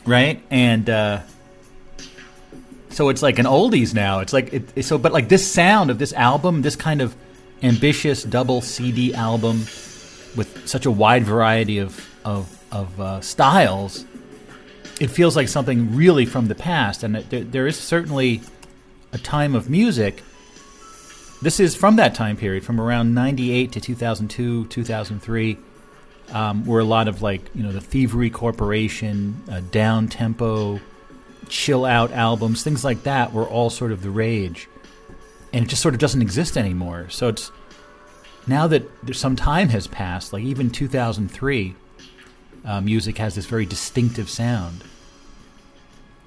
Right? 0.06 0.42
And, 0.50 0.88
uh, 0.88 1.20
so 2.90 3.08
it's 3.08 3.22
like 3.22 3.38
an 3.38 3.46
oldies 3.46 3.94
now. 3.94 4.18
It's 4.18 4.32
like 4.32 4.52
it, 4.52 4.84
so, 4.84 4.98
but 4.98 5.12
like 5.12 5.28
this 5.28 5.50
sound 5.50 5.90
of 5.90 5.98
this 5.98 6.12
album, 6.12 6.62
this 6.62 6.76
kind 6.76 7.00
of 7.00 7.14
ambitious 7.62 8.24
double 8.24 8.60
CD 8.60 9.14
album 9.14 9.60
with 10.36 10.62
such 10.66 10.86
a 10.86 10.90
wide 10.90 11.24
variety 11.24 11.78
of 11.78 12.08
of, 12.24 12.62
of 12.72 13.00
uh, 13.00 13.20
styles, 13.20 14.04
it 15.00 15.08
feels 15.08 15.36
like 15.36 15.48
something 15.48 15.94
really 15.94 16.26
from 16.26 16.48
the 16.48 16.54
past. 16.54 17.02
And 17.02 17.14
there, 17.14 17.44
there 17.44 17.66
is 17.66 17.78
certainly 17.78 18.42
a 19.12 19.18
time 19.18 19.54
of 19.54 19.70
music. 19.70 20.22
This 21.42 21.58
is 21.58 21.74
from 21.74 21.96
that 21.96 22.14
time 22.14 22.36
period, 22.36 22.64
from 22.64 22.80
around 22.80 23.14
'98 23.14 23.72
to 23.72 23.80
2002, 23.80 24.66
2003 24.66 25.58
um, 26.32 26.64
were 26.64 26.80
a 26.80 26.84
lot 26.84 27.08
of 27.08 27.22
like 27.22 27.42
you 27.54 27.62
know 27.62 27.72
the 27.72 27.80
Thievery 27.80 28.30
Corporation, 28.30 29.42
uh, 29.50 29.60
down 29.70 30.08
tempo, 30.08 30.80
chill 31.48 31.84
out 31.84 32.12
albums, 32.12 32.62
things 32.62 32.84
like 32.84 33.02
that 33.04 33.32
were 33.32 33.46
all 33.46 33.70
sort 33.70 33.92
of 33.92 34.02
the 34.02 34.10
rage, 34.10 34.68
and 35.52 35.64
it 35.64 35.68
just 35.68 35.82
sort 35.82 35.94
of 35.94 36.00
doesn't 36.00 36.22
exist 36.22 36.56
anymore. 36.56 37.08
So 37.10 37.28
it's 37.28 37.50
now 38.46 38.66
that 38.68 38.88
some 39.12 39.36
time 39.36 39.68
has 39.68 39.86
passed, 39.86 40.32
like 40.32 40.42
even 40.42 40.70
2003, 40.70 41.74
uh, 42.64 42.80
music 42.80 43.18
has 43.18 43.34
this 43.34 43.46
very 43.46 43.66
distinctive 43.66 44.28
sound. 44.30 44.84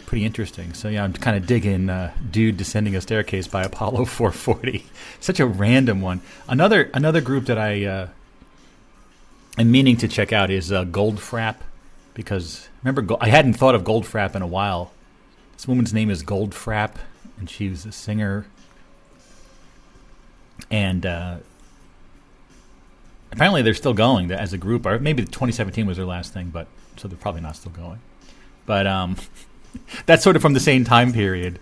Pretty 0.06 0.26
interesting. 0.26 0.74
So 0.74 0.90
yeah, 0.90 1.04
I'm 1.04 1.14
kind 1.14 1.38
of 1.38 1.48
digging 1.48 1.90
uh, 1.90 2.14
"Dude 2.30 2.58
Descending 2.58 2.96
a 2.96 3.02
Staircase" 3.02 3.48
by 3.48 3.64
Apollo 3.64 4.06
440. 4.06 4.86
Such 5.20 5.40
a 5.40 5.46
random 5.46 6.02
one. 6.02 6.22
Another 6.48 6.92
another 6.94 7.22
group 7.22 7.46
that 7.46 7.58
I 7.58 7.86
am 9.58 9.72
meaning 9.72 9.98
to 9.98 10.08
check 10.08 10.34
out 10.34 10.50
is 10.50 10.72
uh, 10.72 10.86
Goldfrapp 10.86 11.58
because 12.14 12.70
remember 12.84 13.16
I 13.20 13.30
hadn't 13.30 13.54
thought 13.54 13.76
of 13.76 13.84
Goldfrapp 13.84 14.36
in 14.36 14.42
a 14.42 14.48
while. 14.48 14.92
This 15.54 15.68
woman's 15.68 15.94
name 15.94 16.10
is 16.10 16.24
Goldfrapp, 16.24 16.96
and 17.40 17.50
she 17.50 17.70
was 17.70 17.86
a 17.86 17.92
singer. 17.92 18.46
And 20.70 21.06
uh, 21.06 21.38
apparently, 23.32 23.62
they're 23.62 23.74
still 23.74 23.94
going 23.94 24.32
as 24.32 24.54
a 24.54 24.58
group. 24.58 24.86
Or 24.86 25.00
maybe 25.00 25.24
2017 25.24 25.86
was 25.86 25.98
their 25.98 26.06
last 26.06 26.34
thing, 26.34 26.50
but 26.50 26.68
so 26.98 27.08
they're 27.08 27.18
probably 27.18 27.42
not 27.42 27.56
still 27.56 27.72
going. 27.72 28.00
But 28.66 28.88
um, 28.88 29.18
that's 30.06 30.24
sort 30.24 30.36
of 30.36 30.42
from 30.42 30.54
the 30.54 30.60
same 30.60 30.84
time 30.84 31.14
period. 31.14 31.60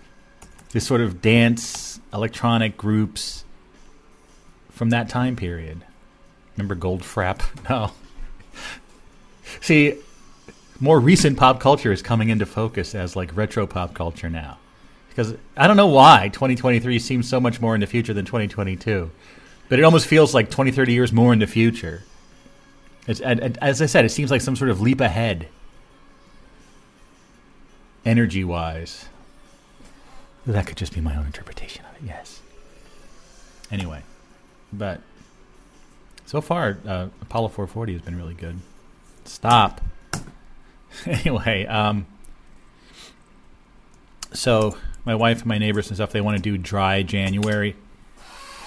This 0.70 0.86
sort 0.86 1.00
of 1.00 1.20
dance 1.20 2.00
electronic 2.12 2.76
groups 2.76 3.44
from 4.70 4.90
that 4.90 5.08
time 5.08 5.36
period. 5.36 5.84
Remember 6.56 6.74
Gold 6.74 7.02
Goldfrapp? 7.02 7.42
No. 7.70 7.92
See, 9.60 9.98
more 10.80 10.98
recent 10.98 11.38
pop 11.38 11.60
culture 11.60 11.92
is 11.92 12.02
coming 12.02 12.30
into 12.30 12.46
focus 12.46 12.94
as 12.94 13.14
like 13.14 13.36
retro 13.36 13.66
pop 13.66 13.94
culture 13.94 14.30
now. 14.30 14.58
Because 15.08 15.34
I 15.56 15.66
don't 15.66 15.76
know 15.76 15.88
why 15.88 16.30
2023 16.32 16.98
seems 16.98 17.28
so 17.28 17.38
much 17.38 17.60
more 17.60 17.74
in 17.74 17.80
the 17.80 17.86
future 17.86 18.14
than 18.14 18.24
2022. 18.24 19.10
But 19.68 19.78
it 19.78 19.82
almost 19.82 20.06
feels 20.06 20.34
like 20.34 20.50
20, 20.50 20.70
30 20.70 20.92
years 20.92 21.12
more 21.12 21.32
in 21.32 21.38
the 21.38 21.46
future. 21.46 22.02
It's, 23.06 23.20
as 23.20 23.82
I 23.82 23.86
said, 23.86 24.04
it 24.04 24.10
seems 24.10 24.30
like 24.30 24.40
some 24.40 24.56
sort 24.56 24.70
of 24.70 24.80
leap 24.80 25.00
ahead, 25.00 25.48
energy 28.04 28.44
wise. 28.44 29.06
That 30.46 30.66
could 30.66 30.76
just 30.76 30.94
be 30.94 31.00
my 31.00 31.16
own 31.16 31.26
interpretation 31.26 31.84
of 31.84 31.94
it, 31.96 32.06
yes. 32.06 32.40
Anyway, 33.70 34.02
but 34.72 35.00
so 36.26 36.40
far, 36.40 36.78
uh, 36.86 37.08
Apollo 37.20 37.48
440 37.48 37.92
has 37.94 38.02
been 38.02 38.16
really 38.16 38.34
good. 38.34 38.58
Stop. 39.24 39.80
anyway, 41.06 41.66
um, 41.66 42.06
so 44.32 44.76
my 45.04 45.14
wife 45.14 45.38
and 45.38 45.46
my 45.46 45.58
neighbors 45.58 45.88
and 45.88 45.96
stuff, 45.96 46.12
they 46.12 46.20
want 46.20 46.36
to 46.36 46.42
do 46.42 46.56
dry 46.56 47.02
January, 47.02 47.76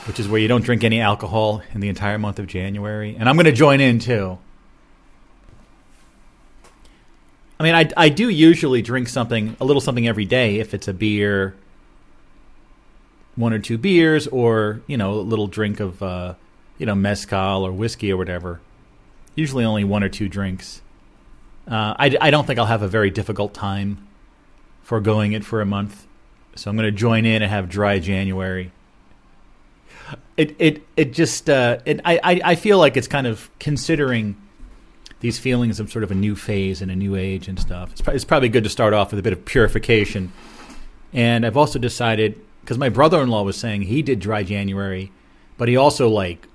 which 0.05 0.19
is 0.19 0.27
where 0.27 0.39
you 0.39 0.47
don't 0.47 0.63
drink 0.63 0.83
any 0.83 0.99
alcohol 0.99 1.61
in 1.73 1.81
the 1.81 1.89
entire 1.89 2.17
month 2.17 2.39
of 2.39 2.47
January. 2.47 3.15
And 3.17 3.29
I'm 3.29 3.35
going 3.35 3.45
to 3.45 3.51
join 3.51 3.81
in 3.81 3.99
too. 3.99 4.37
I 7.59 7.63
mean, 7.63 7.73
I, 7.73 7.89
I 7.95 8.09
do 8.09 8.27
usually 8.27 8.81
drink 8.81 9.07
something, 9.07 9.55
a 9.61 9.65
little 9.65 9.81
something 9.81 10.07
every 10.07 10.25
day 10.25 10.59
if 10.59 10.73
it's 10.73 10.89
a 10.89 10.93
beer, 10.93 11.55
one 13.35 13.53
or 13.53 13.59
two 13.59 13.77
beers, 13.77 14.27
or, 14.27 14.81
you 14.87 14.97
know, 14.97 15.13
a 15.13 15.21
little 15.21 15.47
drink 15.47 15.79
of, 15.79 16.03
uh, 16.03 16.33
you 16.77 16.85
know, 16.85 16.95
mezcal 16.95 17.63
or 17.63 17.71
whiskey 17.71 18.11
or 18.11 18.17
whatever. 18.17 18.61
Usually 19.35 19.65
only 19.65 19.83
one 19.83 20.03
or 20.03 20.09
two 20.09 20.29
drinks. 20.29 20.81
Uh, 21.67 21.95
I, 21.97 22.15
I 22.21 22.31
don't 22.31 22.45
think 22.45 22.59
I'll 22.59 22.65
have 22.65 22.81
a 22.81 22.87
very 22.87 23.09
difficult 23.09 23.53
time 23.53 24.07
foregoing 24.81 25.33
it 25.33 25.43
for 25.43 25.61
a 25.61 25.65
month. 25.65 26.05
So 26.55 26.69
I'm 26.69 26.77
going 26.77 26.85
to 26.85 26.91
join 26.91 27.25
in 27.25 27.41
and 27.41 27.51
have 27.51 27.69
dry 27.69 27.99
January. 27.99 28.71
It 30.37 30.55
it 30.59 30.83
it 30.95 31.13
just 31.13 31.49
uh, 31.49 31.79
it 31.85 31.99
I, 32.05 32.41
I 32.43 32.55
feel 32.55 32.77
like 32.77 32.95
it's 32.95 33.07
kind 33.07 33.25
of 33.25 33.49
considering 33.59 34.35
these 35.19 35.39
feelings 35.39 35.79
of 35.79 35.91
sort 35.91 36.03
of 36.03 36.11
a 36.11 36.15
new 36.15 36.35
phase 36.35 36.81
and 36.81 36.91
a 36.91 36.95
new 36.95 37.15
age 37.15 37.47
and 37.47 37.59
stuff. 37.59 37.91
It's, 37.91 38.01
it's 38.07 38.25
probably 38.25 38.49
good 38.49 38.63
to 38.63 38.69
start 38.69 38.93
off 38.93 39.11
with 39.11 39.19
a 39.19 39.23
bit 39.23 39.33
of 39.33 39.43
purification. 39.45 40.31
And 41.13 41.45
I've 41.45 41.57
also 41.57 41.79
decided 41.79 42.39
because 42.61 42.77
my 42.77 42.89
brother-in-law 42.89 43.43
was 43.43 43.57
saying 43.57 43.83
he 43.83 44.01
did 44.01 44.19
dry 44.19 44.43
January, 44.43 45.11
but 45.57 45.67
he 45.67 45.77
also 45.77 46.09
like 46.09 46.47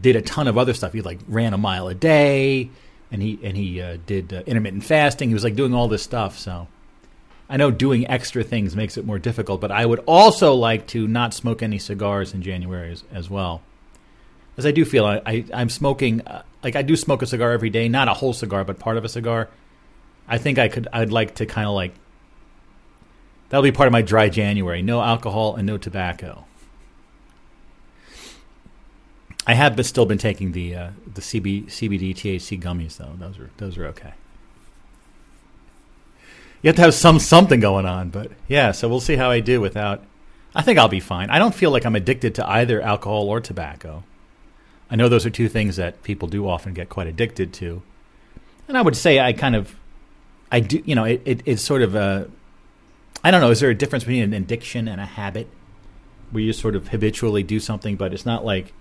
did 0.00 0.16
a 0.16 0.22
ton 0.22 0.48
of 0.48 0.58
other 0.58 0.74
stuff. 0.74 0.92
He 0.92 1.02
like 1.02 1.20
ran 1.28 1.52
a 1.52 1.58
mile 1.58 1.88
a 1.88 1.94
day, 1.94 2.70
and 3.10 3.22
he 3.22 3.38
and 3.42 3.56
he 3.56 3.80
uh, 3.80 3.98
did 4.06 4.32
uh, 4.32 4.42
intermittent 4.46 4.84
fasting. 4.84 5.28
He 5.28 5.34
was 5.34 5.44
like 5.44 5.54
doing 5.54 5.74
all 5.74 5.88
this 5.88 6.02
stuff. 6.02 6.38
So 6.38 6.68
I 7.48 7.56
know 7.56 7.70
doing 7.70 8.08
extra 8.08 8.42
things 8.42 8.74
makes 8.74 8.96
it 8.96 9.04
more 9.04 9.18
difficult, 9.18 9.60
but 9.60 9.70
I 9.70 9.86
would 9.86 10.00
also 10.06 10.54
like 10.54 10.86
to 10.88 11.06
not 11.06 11.34
smoke 11.34 11.62
any 11.62 11.78
cigars 11.78 12.34
in 12.34 12.42
January 12.42 12.92
as, 12.92 13.04
as 13.12 13.30
well. 13.30 13.62
As 14.56 14.66
I 14.66 14.72
do 14.72 14.84
feel 14.84 15.04
I, 15.04 15.22
I 15.24 15.44
I'm 15.54 15.68
smoking 15.68 16.26
uh, 16.26 16.42
like 16.62 16.76
I 16.76 16.82
do 16.82 16.96
smoke 16.96 17.22
a 17.22 17.26
cigar 17.26 17.52
every 17.52 17.70
day, 17.70 17.88
not 17.88 18.08
a 18.08 18.14
whole 18.14 18.32
cigar, 18.32 18.64
but 18.64 18.78
part 18.78 18.96
of 18.96 19.04
a 19.04 19.08
cigar. 19.08 19.48
I 20.26 20.38
think 20.38 20.58
I 20.58 20.68
could 20.68 20.88
I'd 20.92 21.12
like 21.12 21.36
to 21.36 21.46
kind 21.46 21.68
of 21.68 21.74
like 21.74 21.94
that'll 23.48 23.62
be 23.62 23.72
part 23.72 23.86
of 23.86 23.92
my 23.92 24.02
dry 24.02 24.28
January. 24.28 24.82
No 24.82 25.00
alcohol 25.00 25.54
and 25.54 25.66
no 25.66 25.78
tobacco. 25.78 26.44
I 29.46 29.54
have 29.54 29.84
still 29.86 30.06
been 30.06 30.18
taking 30.18 30.52
the 30.52 30.74
uh, 30.74 30.90
the 31.14 31.20
CB, 31.20 31.66
CBD 31.66 32.14
THC 32.14 32.60
gummies 32.60 32.96
though. 32.96 33.12
Those 33.16 33.38
are 33.38 33.50
those 33.58 33.78
are 33.78 33.86
okay. 33.86 34.14
You 36.62 36.68
have 36.68 36.76
to 36.76 36.82
have 36.82 36.94
some 36.94 37.20
something 37.20 37.60
going 37.60 37.86
on, 37.86 38.10
but 38.10 38.32
yeah. 38.48 38.72
So 38.72 38.88
we'll 38.88 39.00
see 39.00 39.16
how 39.16 39.30
I 39.30 39.40
do 39.40 39.60
without. 39.60 40.02
I 40.54 40.62
think 40.62 40.78
I'll 40.78 40.88
be 40.88 41.00
fine. 41.00 41.30
I 41.30 41.38
don't 41.38 41.54
feel 41.54 41.70
like 41.70 41.86
I'm 41.86 41.94
addicted 41.94 42.34
to 42.36 42.48
either 42.48 42.80
alcohol 42.80 43.28
or 43.28 43.40
tobacco. 43.40 44.02
I 44.90 44.96
know 44.96 45.08
those 45.08 45.26
are 45.26 45.30
two 45.30 45.48
things 45.48 45.76
that 45.76 46.02
people 46.02 46.28
do 46.28 46.48
often 46.48 46.72
get 46.72 46.88
quite 46.88 47.06
addicted 47.06 47.52
to, 47.54 47.82
and 48.66 48.76
I 48.76 48.82
would 48.82 48.96
say 48.96 49.20
I 49.20 49.32
kind 49.32 49.54
of, 49.54 49.76
I 50.50 50.58
do. 50.58 50.82
You 50.84 50.96
know, 50.96 51.04
it, 51.04 51.22
it, 51.24 51.42
it's 51.46 51.62
sort 51.62 51.82
of 51.82 51.94
a. 51.94 52.28
I 53.22 53.30
don't 53.30 53.40
know. 53.40 53.50
Is 53.50 53.60
there 53.60 53.70
a 53.70 53.74
difference 53.76 54.02
between 54.02 54.24
an 54.24 54.32
addiction 54.32 54.88
and 54.88 55.00
a 55.00 55.06
habit, 55.06 55.46
where 56.32 56.42
you 56.42 56.52
sort 56.52 56.74
of 56.74 56.88
habitually 56.88 57.44
do 57.44 57.60
something, 57.60 57.94
but 57.94 58.12
it's 58.12 58.26
not 58.26 58.44
like 58.44 58.72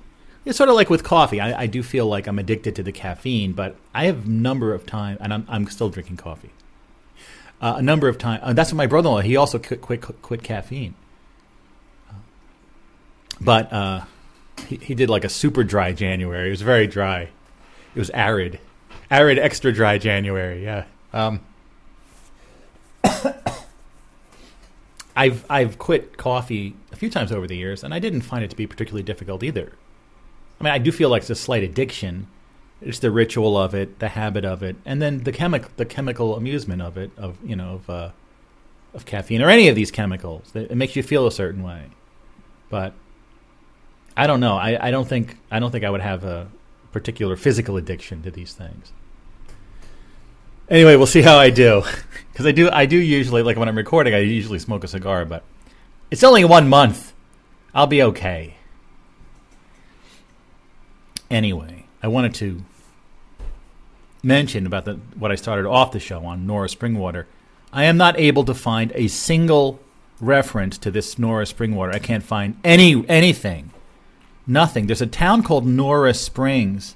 it's 0.45 0.57
sort 0.57 0.69
of 0.69 0.75
like 0.75 0.89
with 0.89 1.03
coffee. 1.03 1.39
I, 1.41 1.63
I 1.63 1.67
do 1.67 1.81
feel 1.83 2.07
like 2.07 2.27
I'm 2.27 2.39
addicted 2.39 2.75
to 2.77 2.83
the 2.83 2.91
caffeine, 2.91 3.53
but 3.53 3.75
I 3.93 4.05
have 4.05 4.25
a 4.25 4.29
number 4.29 4.73
of 4.73 4.85
times, 4.85 5.19
and 5.21 5.33
I'm, 5.33 5.45
I'm 5.49 5.67
still 5.67 5.89
drinking 5.89 6.17
coffee. 6.17 6.51
uh, 7.61 7.75
a 7.77 7.81
number 7.81 8.07
of 8.07 8.17
times. 8.17 8.41
Uh, 8.43 8.53
that's 8.53 8.71
what 8.71 8.77
my 8.77 8.87
brother-in-law. 8.87 9.21
He 9.21 9.35
also 9.35 9.59
quit 9.59 9.81
quit, 9.81 10.01
quit 10.21 10.43
caffeine, 10.43 10.93
but 13.41 13.71
uh, 13.73 14.01
he, 14.67 14.77
he 14.77 14.95
did 14.95 15.09
like 15.09 15.23
a 15.23 15.29
super 15.29 15.63
dry 15.63 15.91
January. 15.93 16.47
It 16.47 16.51
was 16.51 16.61
very 16.61 16.87
dry. 16.87 17.29
It 17.95 17.99
was 17.99 18.09
arid, 18.11 18.59
arid, 19.09 19.39
extra 19.39 19.71
dry 19.73 19.97
January. 19.97 20.63
Yeah. 20.63 20.85
Um, 21.13 21.39
I've 25.15 25.45
I've 25.49 25.77
quit 25.79 26.17
coffee 26.17 26.75
a 26.91 26.95
few 26.97 27.09
times 27.09 27.31
over 27.31 27.47
the 27.47 27.55
years, 27.55 27.83
and 27.83 27.93
I 27.93 27.99
didn't 27.99 28.21
find 28.21 28.43
it 28.43 28.49
to 28.49 28.55
be 28.55 28.67
particularly 28.67 29.03
difficult 29.03 29.43
either. 29.43 29.71
I 30.59 30.63
mean, 30.63 30.73
I 30.73 30.77
do 30.77 30.91
feel 30.91 31.09
like 31.09 31.21
it's 31.21 31.29
a 31.29 31.35
slight 31.35 31.63
addiction. 31.63 32.27
It's 32.81 32.99
the 32.99 33.11
ritual 33.11 33.57
of 33.57 33.73
it, 33.73 33.99
the 33.99 34.09
habit 34.09 34.45
of 34.45 34.63
it, 34.63 34.75
and 34.85 35.01
then 35.01 35.23
the 35.23 35.31
chemical 35.31 35.69
the 35.77 35.85
chemical 35.85 36.35
amusement 36.35 36.81
of 36.81 36.97
it, 36.97 37.11
of 37.17 37.37
you 37.43 37.55
know, 37.55 37.75
of 37.75 37.89
uh, 37.89 38.09
of 38.93 39.05
caffeine 39.05 39.41
or 39.41 39.49
any 39.49 39.67
of 39.67 39.75
these 39.75 39.91
chemicals. 39.91 40.51
It 40.55 40.75
makes 40.75 40.95
you 40.95 41.03
feel 41.03 41.27
a 41.27 41.31
certain 41.31 41.63
way. 41.63 41.85
But 42.69 42.93
I 44.17 44.27
don't 44.27 44.39
know. 44.39 44.55
I, 44.55 44.87
I 44.87 44.91
don't 44.91 45.07
think 45.07 45.37
I 45.51 45.59
don't 45.59 45.71
think 45.71 45.83
I 45.83 45.89
would 45.89 46.01
have 46.01 46.23
a 46.23 46.47
particular 46.91 47.35
physical 47.35 47.77
addiction 47.77 48.23
to 48.23 48.31
these 48.31 48.53
things. 48.53 48.93
Anyway, 50.69 50.95
we'll 50.95 51.07
see 51.07 51.21
how 51.21 51.37
I 51.37 51.49
do. 51.49 51.83
Because 52.31 52.47
I 52.47 52.51
do, 52.51 52.69
I 52.69 52.85
do 52.85 52.97
usually 52.97 53.43
like 53.43 53.55
when 53.55 53.69
I'm 53.69 53.77
recording, 53.77 54.13
I 54.13 54.17
usually 54.17 54.59
smoke 54.59 54.83
a 54.83 54.89
cigar, 54.89 55.23
but 55.23 55.45
it's 56.11 56.21
only 56.21 56.43
one 56.43 56.67
month. 56.67 57.13
I'll 57.73 57.87
be 57.87 58.03
okay. 58.03 58.57
Anyway, 61.29 61.85
I 62.03 62.07
wanted 62.07 62.33
to 62.35 62.63
mention 64.23 64.65
about 64.65 64.85
the 64.85 64.93
what 65.15 65.31
I 65.31 65.35
started 65.35 65.67
off 65.67 65.91
the 65.91 65.99
show 65.99 66.25
on 66.25 66.45
Nora 66.47 66.67
Springwater. 66.67 67.25
I 67.71 67.85
am 67.85 67.97
not 67.97 68.17
able 68.19 68.43
to 68.45 68.53
find 68.53 68.91
a 68.95 69.07
single 69.07 69.79
reference 70.19 70.77
to 70.79 70.91
this 70.91 71.19
Nora 71.19 71.45
Springwater. 71.45 71.93
I 71.93 71.99
can't 71.99 72.23
find 72.23 72.59
any 72.63 73.07
anything. 73.07 73.71
Nothing. 74.47 74.87
There's 74.87 75.01
a 75.01 75.07
town 75.07 75.43
called 75.43 75.65
Nora 75.65 76.13
Springs 76.13 76.95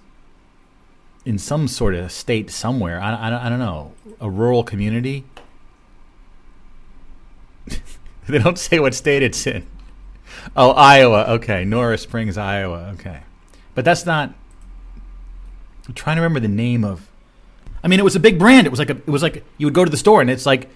in 1.25 1.37
some 1.37 1.67
sort 1.67 1.95
of 1.95 2.11
state 2.11 2.49
somewhere. 2.51 2.99
I, 3.01 3.13
I, 3.13 3.45
I 3.45 3.49
don't 3.49 3.59
know. 3.59 3.93
A 4.21 4.29
rural 4.29 4.63
community. 4.63 5.25
they 8.27 8.37
don't 8.37 8.57
say 8.57 8.79
what 8.79 8.93
state 8.93 9.23
it's 9.23 9.45
in. 9.47 9.65
Oh, 10.55 10.71
Iowa. 10.71 11.25
Okay, 11.35 11.65
Nora 11.65 11.97
Springs, 11.97 12.37
Iowa. 12.37 12.91
Okay, 12.93 13.21
but 13.79 13.85
that's 13.85 14.05
not. 14.05 14.33
I'm 15.87 15.93
trying 15.93 16.17
to 16.17 16.21
remember 16.21 16.41
the 16.41 16.49
name 16.49 16.83
of. 16.83 17.07
I 17.81 17.87
mean, 17.87 17.97
it 17.97 18.03
was 18.03 18.17
a 18.17 18.19
big 18.19 18.37
brand. 18.37 18.67
It 18.67 18.71
was 18.71 18.79
like 18.79 18.89
a. 18.89 18.97
It 18.97 19.07
was 19.07 19.23
like 19.23 19.45
you 19.57 19.67
would 19.67 19.73
go 19.73 19.85
to 19.85 19.89
the 19.89 19.95
store 19.95 20.19
and 20.19 20.29
it's 20.29 20.45
like, 20.45 20.69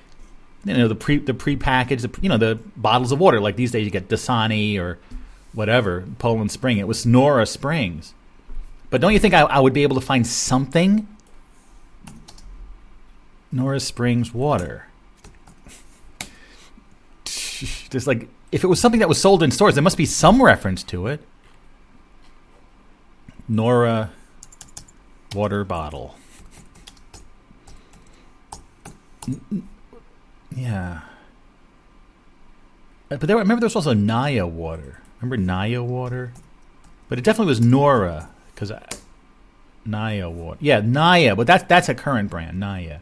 you 0.63 0.73
know, 0.73 0.87
the 0.87 0.95
pre 0.95 1.17
the 1.17 1.33
pre-packaged, 1.33 2.07
you 2.21 2.29
know, 2.29 2.37
the 2.37 2.57
bottles 2.77 3.11
of 3.11 3.19
water. 3.19 3.41
Like 3.41 3.57
these 3.57 3.73
days, 3.73 3.83
you 3.83 3.91
get 3.91 4.07
Dasani 4.07 4.79
or 4.79 4.99
whatever 5.51 6.05
Poland 6.17 6.53
Spring. 6.53 6.77
It 6.77 6.87
was 6.87 7.05
Nora 7.05 7.45
Springs. 7.45 8.13
But 8.89 9.01
don't 9.01 9.11
you 9.11 9.19
think 9.19 9.33
I, 9.33 9.41
I 9.41 9.59
would 9.59 9.73
be 9.73 9.83
able 9.83 9.95
to 9.95 10.01
find 10.01 10.25
something? 10.25 11.05
Nora 13.51 13.81
Springs 13.81 14.33
water. 14.33 14.87
Just 17.25 18.07
like 18.07 18.29
if 18.53 18.63
it 18.63 18.67
was 18.67 18.79
something 18.79 19.01
that 19.01 19.09
was 19.09 19.19
sold 19.19 19.43
in 19.43 19.51
stores, 19.51 19.75
there 19.75 19.83
must 19.83 19.97
be 19.97 20.05
some 20.05 20.41
reference 20.41 20.83
to 20.83 21.07
it. 21.07 21.19
Nora 23.47 24.11
water 25.33 25.63
bottle. 25.63 26.15
Yeah. 30.55 31.01
Uh, 33.09 33.17
but 33.17 33.27
there, 33.27 33.37
remember 33.37 33.61
there 33.61 33.67
was 33.67 33.75
also 33.75 33.93
Naya 33.93 34.47
water. 34.47 35.01
Remember 35.19 35.37
Naya 35.37 35.83
water? 35.83 36.33
But 37.09 37.19
it 37.19 37.23
definitely 37.23 37.51
was 37.51 37.61
Nora 37.61 38.29
because 38.53 38.71
Naya 39.85 40.29
water. 40.29 40.57
Yeah, 40.61 40.81
Naya, 40.81 41.35
but 41.35 41.47
that's 41.47 41.63
that's 41.65 41.89
a 41.89 41.95
current 41.95 42.29
brand, 42.29 42.59
Naya. 42.59 42.99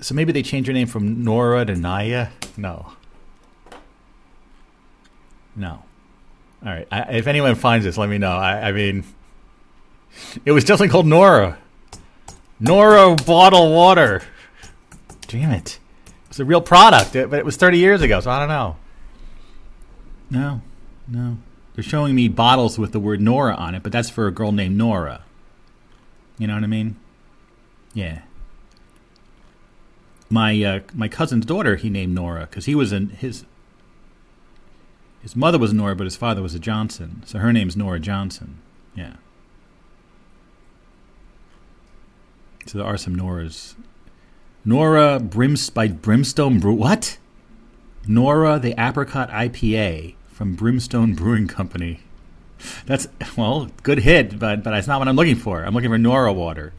So 0.00 0.14
maybe 0.14 0.32
they 0.32 0.42
changed 0.42 0.68
your 0.68 0.74
name 0.74 0.86
from 0.86 1.24
Nora 1.24 1.64
to 1.64 1.74
Naya. 1.74 2.28
No. 2.56 2.92
No. 5.54 5.82
All 6.64 6.72
right. 6.72 6.88
I, 6.90 7.16
if 7.16 7.26
anyone 7.26 7.54
finds 7.54 7.84
this, 7.84 7.98
let 7.98 8.08
me 8.08 8.18
know. 8.18 8.32
I, 8.32 8.68
I 8.68 8.72
mean, 8.72 9.04
it 10.44 10.52
was 10.52 10.64
definitely 10.64 10.88
called 10.88 11.06
Nora. 11.06 11.58
Nora 12.58 13.14
bottle 13.14 13.72
water. 13.72 14.22
Damn 15.28 15.50
it. 15.50 15.78
It's 16.28 16.40
a 16.40 16.44
real 16.44 16.60
product, 16.60 17.12
but 17.12 17.34
it 17.34 17.44
was 17.44 17.56
30 17.56 17.78
years 17.78 18.02
ago, 18.02 18.20
so 18.20 18.30
I 18.30 18.38
don't 18.38 18.48
know. 18.48 18.76
No. 20.30 20.60
No. 21.08 21.38
They're 21.74 21.84
showing 21.84 22.14
me 22.14 22.28
bottles 22.28 22.78
with 22.78 22.92
the 22.92 23.00
word 23.00 23.20
Nora 23.20 23.54
on 23.54 23.74
it, 23.74 23.82
but 23.82 23.92
that's 23.92 24.08
for 24.08 24.26
a 24.26 24.30
girl 24.32 24.52
named 24.52 24.76
Nora. 24.76 25.22
You 26.38 26.46
know 26.46 26.54
what 26.54 26.64
I 26.64 26.68
mean? 26.68 26.96
Yeah. 27.94 28.22
My 30.28 30.62
uh, 30.62 30.80
my 30.92 31.08
cousin's 31.08 31.46
daughter, 31.46 31.76
he 31.76 31.88
named 31.88 32.14
Nora 32.14 32.46
because 32.46 32.64
he 32.64 32.74
was 32.74 32.92
in 32.92 33.10
his 33.10 33.44
his 35.22 35.34
mother 35.36 35.58
was 35.58 35.72
Nora, 35.72 35.96
but 35.96 36.04
his 36.04 36.16
father 36.16 36.42
was 36.42 36.54
a 36.54 36.58
Johnson, 36.58 37.22
so 37.26 37.38
her 37.38 37.52
name's 37.52 37.76
Nora 37.76 37.98
Johnson. 38.00 38.58
Yeah. 38.94 39.14
So 42.66 42.78
there 42.78 42.86
are 42.86 42.96
some 42.96 43.14
Noras. 43.14 43.74
Nora 44.64 45.20
Brims 45.20 45.70
by 45.70 45.86
Brimstone 45.88 46.58
Brew. 46.58 46.74
What? 46.74 47.18
Nora 48.08 48.58
the 48.58 48.74
Apricot 48.78 49.30
IPA 49.30 50.14
from 50.28 50.54
Brimstone 50.54 51.14
Brewing 51.14 51.46
Company. 51.46 52.00
That's 52.86 53.06
well, 53.36 53.68
good 53.82 53.98
hit, 54.00 54.38
but 54.38 54.62
but 54.62 54.70
that's 54.70 54.86
not 54.86 54.98
what 54.98 55.08
I'm 55.08 55.16
looking 55.16 55.36
for. 55.36 55.62
I'm 55.62 55.74
looking 55.74 55.90
for 55.90 55.98
Nora 55.98 56.32
water. 56.32 56.72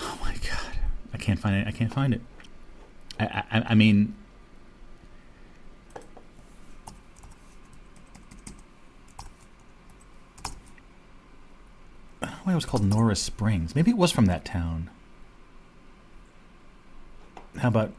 Oh 0.00 0.18
my 0.22 0.32
god, 0.34 0.78
I 1.12 1.18
can't 1.18 1.38
find 1.38 1.56
it. 1.56 1.66
I 1.66 1.72
can't 1.72 1.92
find 1.92 2.14
it. 2.14 2.20
I 3.18 3.44
I, 3.50 3.64
I 3.70 3.74
mean. 3.74 4.14
I 12.20 12.26
don't 12.26 12.30
know 12.30 12.40
why 12.44 12.52
it 12.52 12.56
was 12.56 12.64
called 12.64 12.84
Nora 12.84 13.14
Springs. 13.14 13.74
Maybe 13.74 13.90
it 13.90 13.96
was 13.96 14.10
from 14.10 14.26
that 14.26 14.44
town. 14.44 14.90
How 17.58 17.68
about 17.68 17.92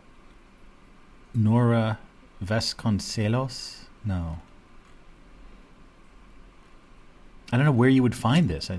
Nora 1.33 1.99
Vasconcelos? 2.43 3.85
No. 4.05 4.39
I 7.51 7.57
don't 7.57 7.65
know 7.65 7.71
where 7.71 7.89
you 7.89 8.03
would 8.03 8.15
find 8.15 8.47
this. 8.47 8.69
Are 8.69 8.77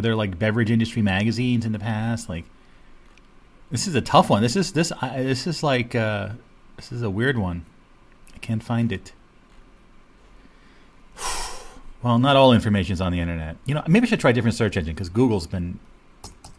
there 0.00 0.14
like 0.14 0.38
beverage 0.38 0.70
industry 0.70 1.02
magazines 1.02 1.66
in 1.66 1.72
the 1.72 1.78
past? 1.78 2.28
Like, 2.28 2.44
this 3.74 3.88
is 3.88 3.96
a 3.96 4.00
tough 4.00 4.30
one. 4.30 4.40
This 4.40 4.54
is 4.54 4.72
this 4.72 4.92
I, 5.00 5.22
this 5.22 5.48
is 5.48 5.64
like 5.64 5.96
uh, 5.96 6.30
this 6.76 6.92
is 6.92 7.02
a 7.02 7.10
weird 7.10 7.36
one. 7.36 7.64
I 8.32 8.38
can't 8.38 8.62
find 8.62 8.92
it. 8.92 9.12
well, 12.02 12.18
not 12.20 12.36
all 12.36 12.52
information 12.52 12.92
is 12.92 13.00
on 13.00 13.10
the 13.10 13.18
internet. 13.18 13.56
You 13.66 13.74
know, 13.74 13.82
maybe 13.88 14.06
I 14.06 14.10
should 14.10 14.20
try 14.20 14.30
a 14.30 14.32
different 14.32 14.54
search 14.54 14.76
engine 14.76 14.94
because 14.94 15.08
Google's 15.08 15.48
been 15.48 15.80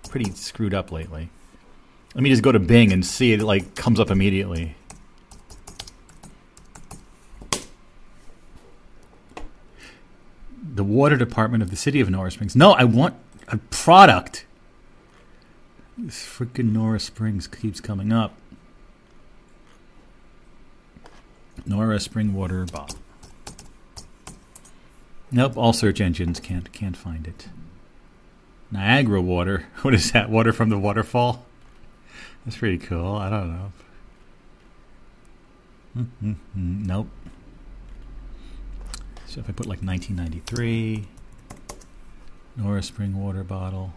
pretty 0.09 0.29
screwed 0.31 0.73
up 0.73 0.91
lately. 0.91 1.29
Let 2.15 2.21
me 2.21 2.29
just 2.29 2.43
go 2.43 2.51
to 2.51 2.59
Bing 2.59 2.91
and 2.91 3.05
see 3.05 3.31
it 3.31 3.41
like 3.41 3.75
comes 3.75 3.99
up 3.99 4.11
immediately. 4.11 4.75
the 10.75 10.83
water 10.83 11.15
department 11.15 11.63
of 11.63 11.69
the 11.69 11.75
city 11.77 12.01
of 12.01 12.09
Norris 12.09 12.33
Springs. 12.33 12.53
No, 12.53 12.73
I 12.73 12.83
want 12.83 13.15
a 13.47 13.57
product. 13.69 14.45
This 15.97 16.25
freaking 16.25 16.73
Nora 16.73 16.99
Springs 16.99 17.47
keeps 17.47 17.79
coming 17.79 18.11
up. 18.11 18.33
Nora 21.65 21.99
Spring 21.99 22.33
Water 22.33 22.65
Bottle. 22.65 22.99
Nope, 25.31 25.57
all 25.57 25.73
search 25.73 26.01
engines 26.01 26.39
can't 26.39 26.71
can't 26.73 26.97
find 26.97 27.27
it. 27.27 27.47
Niagara 28.71 29.21
water. 29.21 29.65
What 29.81 29.93
is 29.93 30.11
that? 30.11 30.29
Water 30.29 30.51
from 30.51 30.69
the 30.69 30.77
waterfall? 30.77 31.45
That's 32.43 32.57
pretty 32.57 32.77
cool. 32.77 33.15
I 33.15 33.29
don't 33.29 33.53
know. 33.53 33.71
Mm-hmm. 35.97 36.83
Nope. 36.83 37.07
So 39.27 39.39
if 39.39 39.49
I 39.49 39.53
put 39.53 39.65
like 39.65 39.81
1993, 39.81 41.07
Nora 42.57 42.83
Spring 42.83 43.21
Water 43.21 43.43
Bottle. 43.43 43.93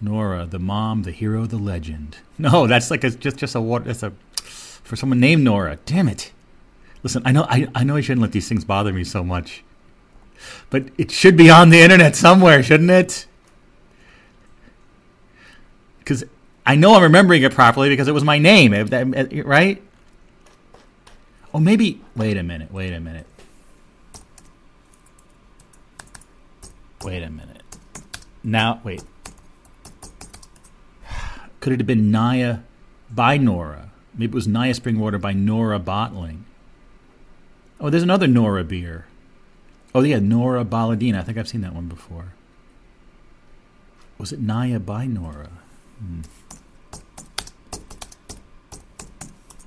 Nora, 0.00 0.46
the 0.46 0.58
mom, 0.58 1.02
the 1.02 1.10
hero, 1.10 1.46
the 1.46 1.58
legend. 1.58 2.18
No, 2.38 2.66
that's 2.66 2.90
like 2.90 3.04
a, 3.04 3.10
just 3.10 3.36
just 3.36 3.54
a. 3.54 3.80
That's 3.84 4.02
a 4.02 4.12
for 4.42 4.96
someone 4.96 5.20
named 5.20 5.44
Nora. 5.44 5.78
Damn 5.84 6.08
it! 6.08 6.32
Listen, 7.02 7.22
I 7.26 7.32
know 7.32 7.46
I, 7.50 7.68
I 7.74 7.84
know 7.84 7.96
I 7.96 8.00
shouldn't 8.00 8.22
let 8.22 8.32
these 8.32 8.48
things 8.48 8.64
bother 8.64 8.94
me 8.94 9.04
so 9.04 9.22
much. 9.22 9.62
But 10.70 10.88
it 10.96 11.10
should 11.10 11.36
be 11.36 11.50
on 11.50 11.68
the 11.68 11.80
internet 11.80 12.16
somewhere, 12.16 12.62
shouldn't 12.62 12.90
it? 12.90 13.26
Because 15.98 16.24
I 16.64 16.76
know 16.76 16.94
I'm 16.94 17.02
remembering 17.02 17.42
it 17.42 17.52
properly 17.52 17.88
because 17.88 18.08
it 18.08 18.12
was 18.12 18.24
my 18.24 18.38
name, 18.38 18.72
eh, 18.72 18.86
eh, 18.90 19.42
right? 19.44 19.82
Oh, 21.52 21.58
maybe. 21.58 22.00
Wait 22.16 22.36
a 22.36 22.42
minute. 22.42 22.72
Wait 22.72 22.92
a 22.92 23.00
minute. 23.00 23.26
Wait 27.02 27.22
a 27.22 27.30
minute. 27.30 27.62
Now, 28.42 28.80
wait. 28.84 29.02
Could 31.60 31.74
it 31.74 31.80
have 31.80 31.86
been 31.86 32.10
Naya 32.10 32.60
by 33.10 33.36
Nora? 33.36 33.90
Maybe 34.14 34.32
it 34.32 34.34
was 34.34 34.48
Naya 34.48 34.74
Spring 34.74 34.98
Water 34.98 35.18
by 35.18 35.32
Nora 35.32 35.78
Bottling. 35.78 36.44
Oh, 37.78 37.90
there's 37.90 38.02
another 38.02 38.26
Nora 38.26 38.64
beer. 38.64 39.06
Oh, 39.94 40.02
yeah, 40.02 40.18
Nora 40.18 40.64
Baladina. 40.64 41.20
I 41.20 41.22
think 41.22 41.38
I've 41.38 41.48
seen 41.48 41.60
that 41.62 41.74
one 41.74 41.86
before. 41.86 42.32
Was 44.18 44.32
it 44.32 44.40
Naya 44.40 44.78
by 44.78 45.06
Nora? 45.06 45.50
Hmm. 45.98 46.20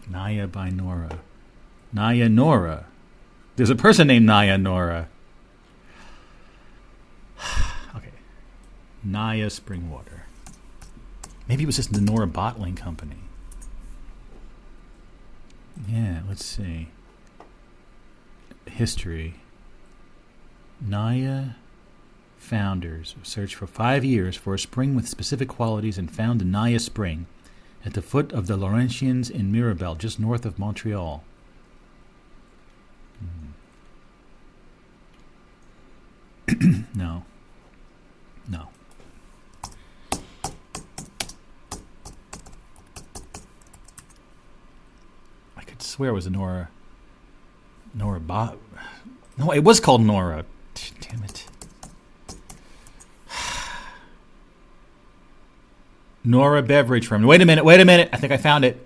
Naya 0.10 0.48
by 0.48 0.70
Nora. 0.70 1.20
Naya 1.92 2.30
Nora. 2.30 2.86
There's 3.56 3.70
a 3.70 3.76
person 3.76 4.08
named 4.08 4.26
Naya 4.26 4.58
Nora. 4.58 5.10
okay. 7.96 8.12
Naya 9.04 9.50
Spring 9.50 9.90
Water. 9.90 10.26
Maybe 11.54 11.66
it 11.66 11.68
was 11.68 11.76
just 11.76 11.94
the 11.94 12.02
Nora 12.02 12.26
Bottling 12.26 12.74
Company. 12.74 13.18
Yeah, 15.88 16.22
let's 16.28 16.44
see. 16.44 16.88
History. 18.66 19.36
Naya 20.82 21.50
founders 22.40 23.14
searched 23.22 23.54
for 23.54 23.68
five 23.68 24.04
years 24.04 24.36
for 24.36 24.56
a 24.56 24.60
spring 24.60 24.96
with 24.96 25.08
specific 25.08 25.48
qualities 25.48 26.00
and 26.00 26.10
found 26.10 26.42
the 26.42 26.46
Naya 26.46 26.80
Spring 26.80 27.28
at 27.86 27.94
the 27.94 28.02
foot 28.02 28.34
of 28.34 28.48
the 28.48 28.58
Laurentians 28.58 29.30
in 29.30 29.52
Mirabel, 29.52 29.94
just 29.94 30.20
north 30.20 30.48
of 30.48 30.58
Montreal. 30.58 31.24
Hmm. 36.50 36.84
no. 36.96 37.26
No. 38.50 38.70
I 45.56 45.66
could 45.66 45.82
swear 45.94 46.10
it 46.10 46.14
was 46.14 46.26
a 46.26 46.32
Nora. 46.32 46.70
Nora 47.94 48.20
Bob. 48.20 48.58
No, 49.38 49.52
it 49.52 49.64
was 49.64 49.80
called 49.80 50.02
Nora. 50.02 50.44
Damn 51.02 51.24
it. 51.24 51.46
Nora 56.24 56.64
Beverage 56.64 57.06
Firm. 57.06 57.22
Wait 57.22 57.44
a 57.44 57.46
minute, 57.46 57.64
wait 57.64 57.80
a 57.80 57.86
minute. 57.86 58.10
I 58.12 58.18
think 58.18 58.34
I 58.34 58.38
found 58.38 58.66
it. 58.66 58.84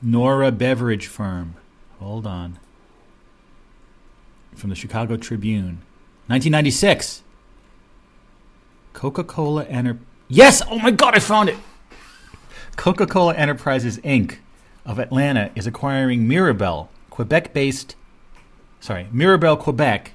Nora 0.00 0.52
Beverage 0.52 1.08
Firm. 1.08 1.54
Hold 1.98 2.24
on. 2.24 2.60
From 4.54 4.70
the 4.70 4.76
Chicago 4.76 5.16
Tribune. 5.16 5.82
1996. 6.28 7.24
Coca 8.92 9.24
Cola 9.24 9.64
Enter. 9.64 9.98
Yes! 10.28 10.62
Oh 10.70 10.78
my 10.78 10.92
god, 10.92 11.16
I 11.16 11.18
found 11.18 11.48
it! 11.48 11.56
Coca 12.76 13.08
Cola 13.08 13.34
Enterprises 13.34 13.98
Inc. 13.98 14.36
of 14.84 14.98
Atlanta 14.98 15.50
is 15.54 15.66
acquiring 15.66 16.26
Mirabel, 16.26 16.90
Quebec 17.10 17.52
based. 17.52 17.96
Sorry, 18.80 19.06
Mirabel, 19.12 19.56
Quebec 19.56 20.12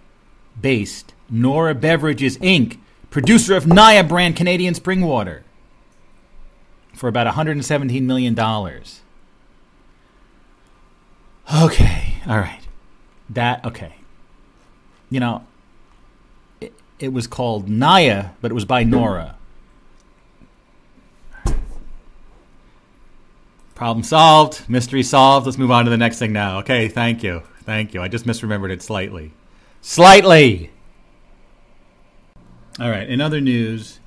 based 0.60 1.14
Nora 1.30 1.76
Beverages 1.76 2.38
Inc., 2.40 2.78
producer 3.10 3.56
of 3.56 3.68
Naya 3.68 4.04
brand 4.04 4.36
Canadian 4.36 4.74
spring 4.74 5.02
water, 5.02 5.44
for 6.94 7.08
about 7.08 7.34
$117 7.34 8.02
million. 8.04 8.38
Okay, 11.56 12.16
all 12.28 12.40
right. 12.40 12.62
That, 13.30 13.64
okay. 13.66 13.96
You 15.10 15.20
know, 15.20 15.46
it, 16.60 16.74
it 17.00 17.14
was 17.14 17.28
called 17.28 17.70
Naya, 17.70 18.30
but 18.42 18.52
it 18.52 18.54
was 18.54 18.66
by 18.66 18.84
Nora. 18.84 19.37
Problem 23.78 24.02
solved. 24.02 24.68
Mystery 24.68 25.04
solved. 25.04 25.46
Let's 25.46 25.60
move 25.60 25.70
on 25.70 25.86
to 25.86 25.92
the 25.92 25.98
next 25.98 26.18
thing 26.18 26.34
now. 26.34 26.58
Okay, 26.62 26.88
thank 26.88 27.22
you. 27.22 27.44
Thank 27.62 27.94
you. 27.94 28.02
I 28.02 28.08
just 28.08 28.26
misremembered 28.26 28.72
it 28.72 28.82
slightly. 28.82 29.34
Slightly! 29.82 30.72
All 32.80 32.90
right, 32.90 33.08
in 33.08 33.22
other 33.22 33.40
news, 33.40 34.00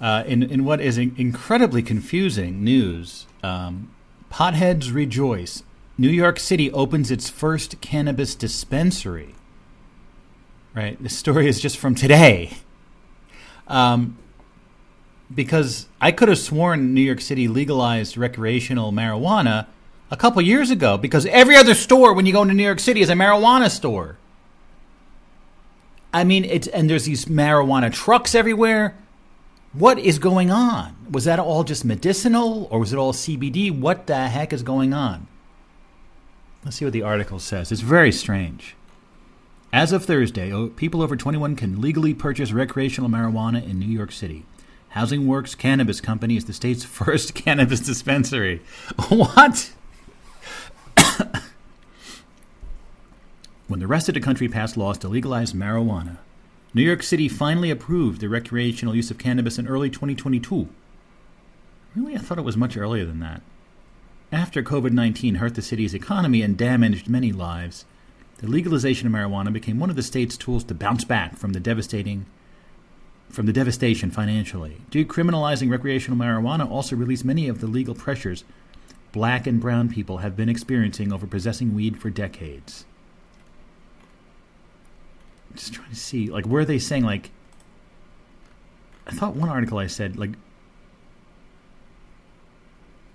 uh, 0.00 0.22
in, 0.28 0.44
in 0.44 0.64
what 0.64 0.80
is 0.80 0.96
in- 0.96 1.12
incredibly 1.18 1.82
confusing 1.82 2.62
news, 2.62 3.26
um, 3.42 3.90
potheads 4.30 4.94
rejoice. 4.94 5.64
New 5.98 6.08
York 6.08 6.38
City 6.38 6.70
opens 6.70 7.10
its 7.10 7.28
first 7.28 7.80
cannabis 7.80 8.36
dispensary. 8.36 9.34
Right, 10.72 11.02
this 11.02 11.18
story 11.18 11.48
is 11.48 11.60
just 11.60 11.78
from 11.78 11.96
today. 11.96 12.58
Um, 13.66 14.18
because 15.34 15.86
I 16.00 16.12
could 16.12 16.28
have 16.28 16.38
sworn 16.38 16.94
New 16.94 17.00
York 17.00 17.20
City 17.20 17.48
legalized 17.48 18.16
recreational 18.16 18.92
marijuana 18.92 19.66
a 20.10 20.16
couple 20.16 20.42
years 20.42 20.70
ago 20.70 20.98
because 20.98 21.26
every 21.26 21.56
other 21.56 21.74
store 21.74 22.12
when 22.12 22.26
you 22.26 22.32
go 22.32 22.42
into 22.42 22.54
New 22.54 22.62
York 22.64 22.80
City 22.80 23.00
is 23.00 23.10
a 23.10 23.14
marijuana 23.14 23.70
store. 23.70 24.18
I 26.12 26.24
mean, 26.24 26.44
it's 26.44 26.66
and 26.68 26.90
there's 26.90 27.04
these 27.04 27.24
marijuana 27.24 27.92
trucks 27.92 28.34
everywhere. 28.34 28.96
What 29.72 29.98
is 29.98 30.18
going 30.18 30.50
on? 30.50 30.94
Was 31.10 31.24
that 31.24 31.38
all 31.38 31.64
just 31.64 31.84
medicinal 31.84 32.68
or 32.70 32.80
was 32.80 32.92
it 32.92 32.96
all 32.96 33.14
CBD? 33.14 33.70
What 33.76 34.06
the 34.06 34.28
heck 34.28 34.52
is 34.52 34.62
going 34.62 34.92
on? 34.92 35.26
Let's 36.64 36.76
see 36.76 36.84
what 36.84 36.92
the 36.92 37.02
article 37.02 37.38
says. 37.38 37.72
It's 37.72 37.80
very 37.80 38.12
strange. 38.12 38.76
As 39.72 39.92
of 39.92 40.04
Thursday, 40.04 40.68
people 40.76 41.00
over 41.00 41.16
21 41.16 41.56
can 41.56 41.80
legally 41.80 42.12
purchase 42.12 42.52
recreational 42.52 43.08
marijuana 43.08 43.66
in 43.66 43.78
New 43.78 43.86
York 43.86 44.12
City. 44.12 44.44
Housing 44.92 45.26
Works 45.26 45.54
Cannabis 45.54 46.02
Company 46.02 46.36
is 46.36 46.44
the 46.44 46.52
state's 46.52 46.84
first 47.00 47.34
cannabis 47.34 47.80
dispensary. 47.80 48.60
What? 49.08 49.72
when 53.68 53.80
the 53.80 53.86
rest 53.86 54.10
of 54.10 54.14
the 54.14 54.20
country 54.20 54.48
passed 54.48 54.76
laws 54.76 54.98
to 54.98 55.08
legalize 55.08 55.54
marijuana, 55.54 56.18
New 56.74 56.82
York 56.82 57.02
City 57.02 57.26
finally 57.26 57.70
approved 57.70 58.20
the 58.20 58.28
recreational 58.28 58.94
use 58.94 59.10
of 59.10 59.16
cannabis 59.16 59.58
in 59.58 59.66
early 59.66 59.88
2022. 59.88 60.68
Really? 61.96 62.14
I 62.14 62.18
thought 62.18 62.36
it 62.38 62.42
was 62.44 62.58
much 62.58 62.76
earlier 62.76 63.06
than 63.06 63.20
that. 63.20 63.40
After 64.30 64.62
COVID 64.62 64.92
19 64.92 65.36
hurt 65.36 65.54
the 65.54 65.62
city's 65.62 65.94
economy 65.94 66.42
and 66.42 66.54
damaged 66.54 67.08
many 67.08 67.32
lives, 67.32 67.86
the 68.38 68.46
legalization 68.46 69.06
of 69.06 69.14
marijuana 69.14 69.54
became 69.54 69.80
one 69.80 69.88
of 69.88 69.96
the 69.96 70.02
state's 70.02 70.36
tools 70.36 70.64
to 70.64 70.74
bounce 70.74 71.04
back 71.04 71.38
from 71.38 71.54
the 71.54 71.60
devastating 71.60 72.26
from 73.32 73.46
the 73.46 73.52
devastation 73.52 74.10
financially. 74.10 74.76
Decriminalizing 74.90 75.70
recreational 75.70 76.18
marijuana 76.18 76.70
also 76.70 76.94
released 76.94 77.24
many 77.24 77.48
of 77.48 77.60
the 77.60 77.66
legal 77.66 77.94
pressures 77.94 78.44
black 79.10 79.46
and 79.46 79.60
brown 79.60 79.88
people 79.88 80.18
have 80.18 80.36
been 80.36 80.48
experiencing 80.48 81.12
over 81.12 81.26
possessing 81.26 81.74
weed 81.74 81.98
for 81.98 82.10
decades. 82.10 82.84
Just 85.54 85.74
trying 85.74 85.90
to 85.90 85.96
see, 85.96 86.28
like, 86.28 86.44
where 86.46 86.62
are 86.62 86.66
they 86.66 86.78
saying, 86.78 87.04
like, 87.04 87.30
I 89.06 89.12
thought 89.12 89.34
one 89.34 89.48
article 89.48 89.78
I 89.78 89.86
said, 89.86 90.18
like, 90.18 90.30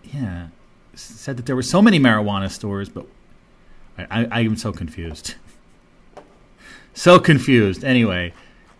yeah, 0.03 0.47
said 0.93 1.37
that 1.37 1.45
there 1.45 1.55
were 1.55 1.63
so 1.63 1.81
many 1.81 1.99
marijuana 1.99 2.49
stores, 2.49 2.89
but 2.89 3.05
I, 3.97 4.03
I, 4.09 4.27
I 4.31 4.39
am 4.41 4.57
so 4.57 4.71
confused. 4.71 5.35
so 6.93 7.19
confused. 7.19 7.83
Anyway, 7.83 8.33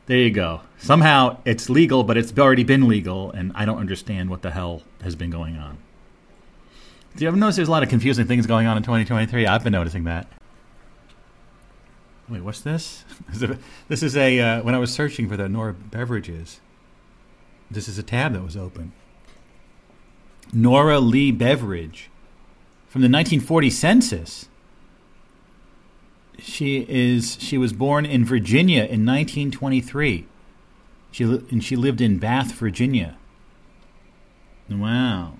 there 0.08 0.18
you 0.18 0.32
go. 0.32 0.62
Somehow 0.80 1.38
it's 1.46 1.70
legal, 1.70 2.04
but 2.04 2.18
it's 2.18 2.38
already 2.38 2.64
been 2.64 2.88
legal, 2.88 3.32
and 3.32 3.52
I 3.56 3.66
don't 3.66 3.78
understand 3.78 4.30
what 4.30 4.42
the 4.42 4.52
hell 4.52 4.82
has 5.02 5.16
been 5.16 5.30
going 5.30 5.58
on. 5.58 5.78
Do 7.16 7.24
you 7.24 7.28
ever 7.30 7.38
notice 7.38 7.56
there's 7.56 7.68
a 7.68 7.72
lot 7.72 7.84
of 7.84 7.90
confusing 7.90 8.26
things 8.26 8.46
going 8.46 8.68
on 8.68 8.78
in 8.78 8.84
2023? 8.84 9.46
I've 9.46 9.64
been 9.64 9.74
noticing 9.74 10.04
that. 10.04 10.28
Wait, 12.30 12.42
what's 12.42 12.62
this? 12.62 13.06
This 13.88 14.04
is 14.04 14.18
a 14.18 14.40
uh, 14.40 14.62
when 14.64 14.76
I 14.76 14.80
was 14.80 14.94
searching 14.94 15.30
for 15.30 15.38
the 15.38 15.48
Nora 15.48 15.74
beverages. 15.74 16.60
This 17.72 17.88
is 17.88 17.98
a 17.98 18.04
tab 18.04 18.34
that 18.34 18.44
was 18.44 18.56
open. 18.58 18.92
Nora 20.54 21.00
Lee 21.00 21.32
Beveridge 21.32 22.10
from 22.88 23.02
the 23.02 23.08
1940 23.08 23.70
census. 23.70 24.50
She 26.40 26.86
is 26.88 27.38
she 27.40 27.58
was 27.58 27.74
born 27.74 28.06
in 28.06 28.24
Virginia 28.24 28.82
in 28.82 29.06
1923. 29.06 30.26
She 31.12 31.26
li- 31.26 31.46
and 31.50 31.64
she 31.64 31.76
lived 31.76 32.02
in 32.02 32.20
Bath, 32.20 32.54
Virginia. 32.54 33.18
Wow. 34.70 35.34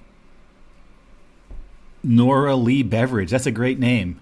Nora 2.04 2.56
Lee 2.56 2.84
Beveridge. 2.84 3.32
That's 3.32 3.46
a 3.46 3.52
great 3.52 3.80
name. 3.80 4.20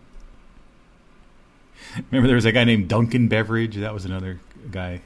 Remember, 2.11 2.27
there 2.27 2.35
was 2.35 2.45
a 2.45 2.51
guy 2.51 2.63
named 2.63 2.89
Duncan 2.89 3.27
Beveridge. 3.27 3.75
That 3.75 3.93
was 3.93 4.05
another 4.05 4.39
guy 4.71 5.01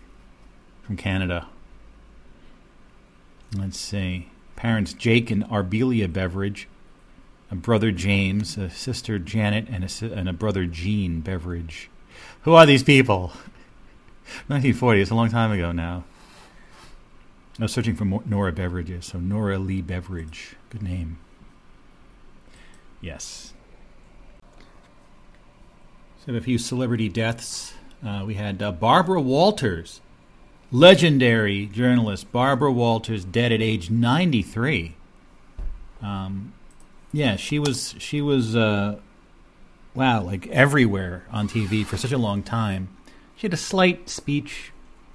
from 0.83 0.97
Canada. 0.97 1.47
Let's 3.55 3.77
see. 3.79 4.29
Parents 4.55 4.93
Jake 4.93 5.31
and 5.31 5.43
Arbelia 5.45 6.11
Beveridge, 6.11 6.67
a 7.51 7.55
brother 7.55 7.91
James, 7.91 8.57
a 8.57 8.69
sister 8.69 9.19
Janet, 9.19 9.67
and 9.69 9.83
a, 9.83 10.13
and 10.13 10.29
a 10.29 10.33
brother 10.33 10.65
Gene 10.65 11.21
Beveridge. 11.21 11.89
Who 12.43 12.53
are 12.53 12.65
these 12.65 12.83
people? 12.83 13.27
1940. 14.47 15.01
It's 15.01 15.11
a 15.11 15.15
long 15.15 15.29
time 15.29 15.51
ago 15.51 15.71
now. 15.71 16.03
I 17.59 17.63
was 17.63 17.73
searching 17.73 17.95
for 17.95 18.05
Nora 18.05 18.51
Beveridges, 18.51 19.07
so 19.07 19.19
Nora 19.19 19.57
Lee 19.57 19.81
Beveridge. 19.81 20.55
Good 20.69 20.83
name. 20.83 21.17
Yes. 23.01 23.53
So 26.25 26.33
a 26.35 26.41
few 26.41 26.57
celebrity 26.57 27.09
deaths. 27.09 27.73
Uh, 28.05 28.23
we 28.25 28.35
had 28.35 28.61
uh, 28.61 28.71
Barbara 28.71 29.19
Walters, 29.19 29.99
legendary 30.71 31.65
journalist 31.65 32.31
Barbara 32.31 32.71
Walters, 32.71 33.25
dead 33.25 33.51
at 33.51 33.61
age 33.61 33.89
93. 33.89 34.95
Um, 36.01 36.53
yeah, 37.11 37.35
she 37.35 37.59
was 37.59 37.95
she 37.97 38.21
was 38.21 38.55
uh, 38.55 38.99
wow, 39.95 40.21
like 40.21 40.47
everywhere 40.47 41.25
on 41.31 41.47
TV 41.47 41.85
for 41.85 41.97
such 41.97 42.11
a 42.11 42.17
long 42.17 42.43
time. 42.43 42.89
She 43.35 43.47
had 43.47 43.53
a 43.53 43.57
slight 43.57 44.09
speech 44.09 44.71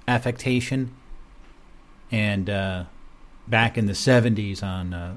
affectation, 0.07 0.93
and 2.11 2.49
uh, 2.49 2.85
back 3.47 3.77
in 3.77 3.85
the 3.85 3.93
70s 3.93 4.63
on 4.63 4.93
uh, 4.93 5.15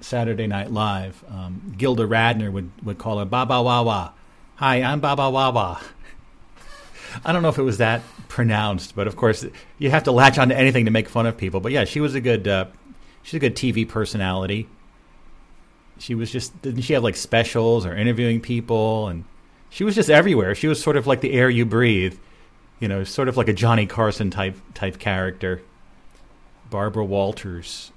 Saturday 0.00 0.46
Night 0.46 0.70
Live, 0.70 1.24
um, 1.30 1.74
Gilda 1.76 2.04
Radner 2.04 2.52
would, 2.52 2.70
would 2.82 2.98
call 2.98 3.18
her 3.18 3.24
Baba 3.24 3.62
Wawa. 3.62 4.12
Hi, 4.56 4.82
I'm 4.82 5.00
Baba 5.00 5.30
Wawa. 5.30 5.80
I 7.24 7.32
don't 7.32 7.42
know 7.42 7.48
if 7.48 7.58
it 7.58 7.62
was 7.62 7.78
that 7.78 8.02
pronounced, 8.28 8.94
but 8.94 9.06
of 9.06 9.16
course 9.16 9.44
you 9.78 9.90
have 9.90 10.04
to 10.04 10.12
latch 10.12 10.38
on 10.38 10.50
to 10.50 10.56
anything 10.56 10.84
to 10.84 10.90
make 10.90 11.08
fun 11.08 11.26
of 11.26 11.36
people. 11.36 11.60
But 11.60 11.72
yeah, 11.72 11.84
she 11.84 12.00
was 12.00 12.14
a 12.14 12.20
good 12.20 12.46
uh, 12.46 12.66
she's 13.22 13.34
a 13.34 13.38
good 13.38 13.56
TV 13.56 13.88
personality. 13.88 14.68
She 15.98 16.14
was 16.14 16.30
just 16.30 16.60
didn't 16.62 16.82
she 16.82 16.92
have 16.92 17.02
like 17.02 17.16
specials 17.16 17.84
or 17.84 17.94
interviewing 17.94 18.40
people 18.40 19.08
and 19.08 19.24
she 19.70 19.84
was 19.84 19.94
just 19.94 20.10
everywhere. 20.10 20.54
She 20.54 20.66
was 20.66 20.82
sort 20.82 20.96
of 20.96 21.06
like 21.06 21.20
the 21.20 21.32
air 21.32 21.50
you 21.50 21.66
breathe, 21.66 22.18
you 22.80 22.88
know, 22.88 23.04
sort 23.04 23.28
of 23.28 23.36
like 23.36 23.48
a 23.48 23.52
Johnny 23.52 23.86
Carson 23.86 24.30
type 24.30 24.56
type 24.74 24.98
character. 24.98 25.62
Barbara 26.70 27.04
Walters. 27.04 27.92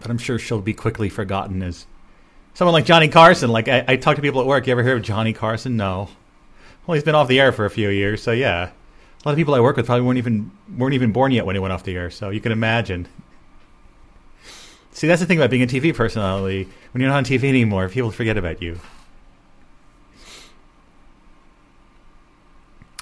But 0.00 0.10
I'm 0.10 0.18
sure 0.18 0.38
she'll 0.38 0.60
be 0.60 0.74
quickly 0.74 1.08
forgotten 1.08 1.62
as 1.62 1.86
someone 2.54 2.72
like 2.72 2.84
Johnny 2.84 3.08
Carson. 3.08 3.50
Like 3.50 3.68
I, 3.68 3.84
I 3.86 3.96
talk 3.96 4.16
to 4.16 4.22
people 4.22 4.40
at 4.40 4.46
work. 4.46 4.66
You 4.66 4.72
ever 4.72 4.82
hear 4.82 4.96
of 4.96 5.02
Johnny 5.02 5.32
Carson? 5.32 5.76
No. 5.76 6.08
Well, 6.86 6.94
he's 6.94 7.04
been 7.04 7.14
off 7.14 7.28
the 7.28 7.40
air 7.40 7.52
for 7.52 7.64
a 7.64 7.70
few 7.70 7.88
years, 7.88 8.22
so 8.22 8.32
yeah. 8.32 8.70
A 8.70 9.28
lot 9.28 9.32
of 9.32 9.36
people 9.36 9.54
I 9.54 9.60
work 9.60 9.76
with 9.76 9.86
probably 9.86 10.04
weren't 10.04 10.18
even 10.18 10.50
weren't 10.76 10.94
even 10.94 11.12
born 11.12 11.30
yet 11.30 11.46
when 11.46 11.54
he 11.54 11.60
went 11.60 11.72
off 11.72 11.84
the 11.84 11.94
air, 11.94 12.10
so 12.10 12.30
you 12.30 12.40
can 12.40 12.50
imagine. 12.50 13.06
See, 14.92 15.06
that's 15.06 15.20
the 15.20 15.26
thing 15.26 15.38
about 15.38 15.50
being 15.50 15.62
a 15.62 15.66
TV 15.66 15.94
personality. 15.94 16.68
When 16.92 17.00
you're 17.00 17.10
not 17.10 17.16
on 17.16 17.24
TV 17.24 17.44
anymore, 17.44 17.88
people 17.88 18.10
forget 18.10 18.36
about 18.36 18.60
you. 18.60 18.78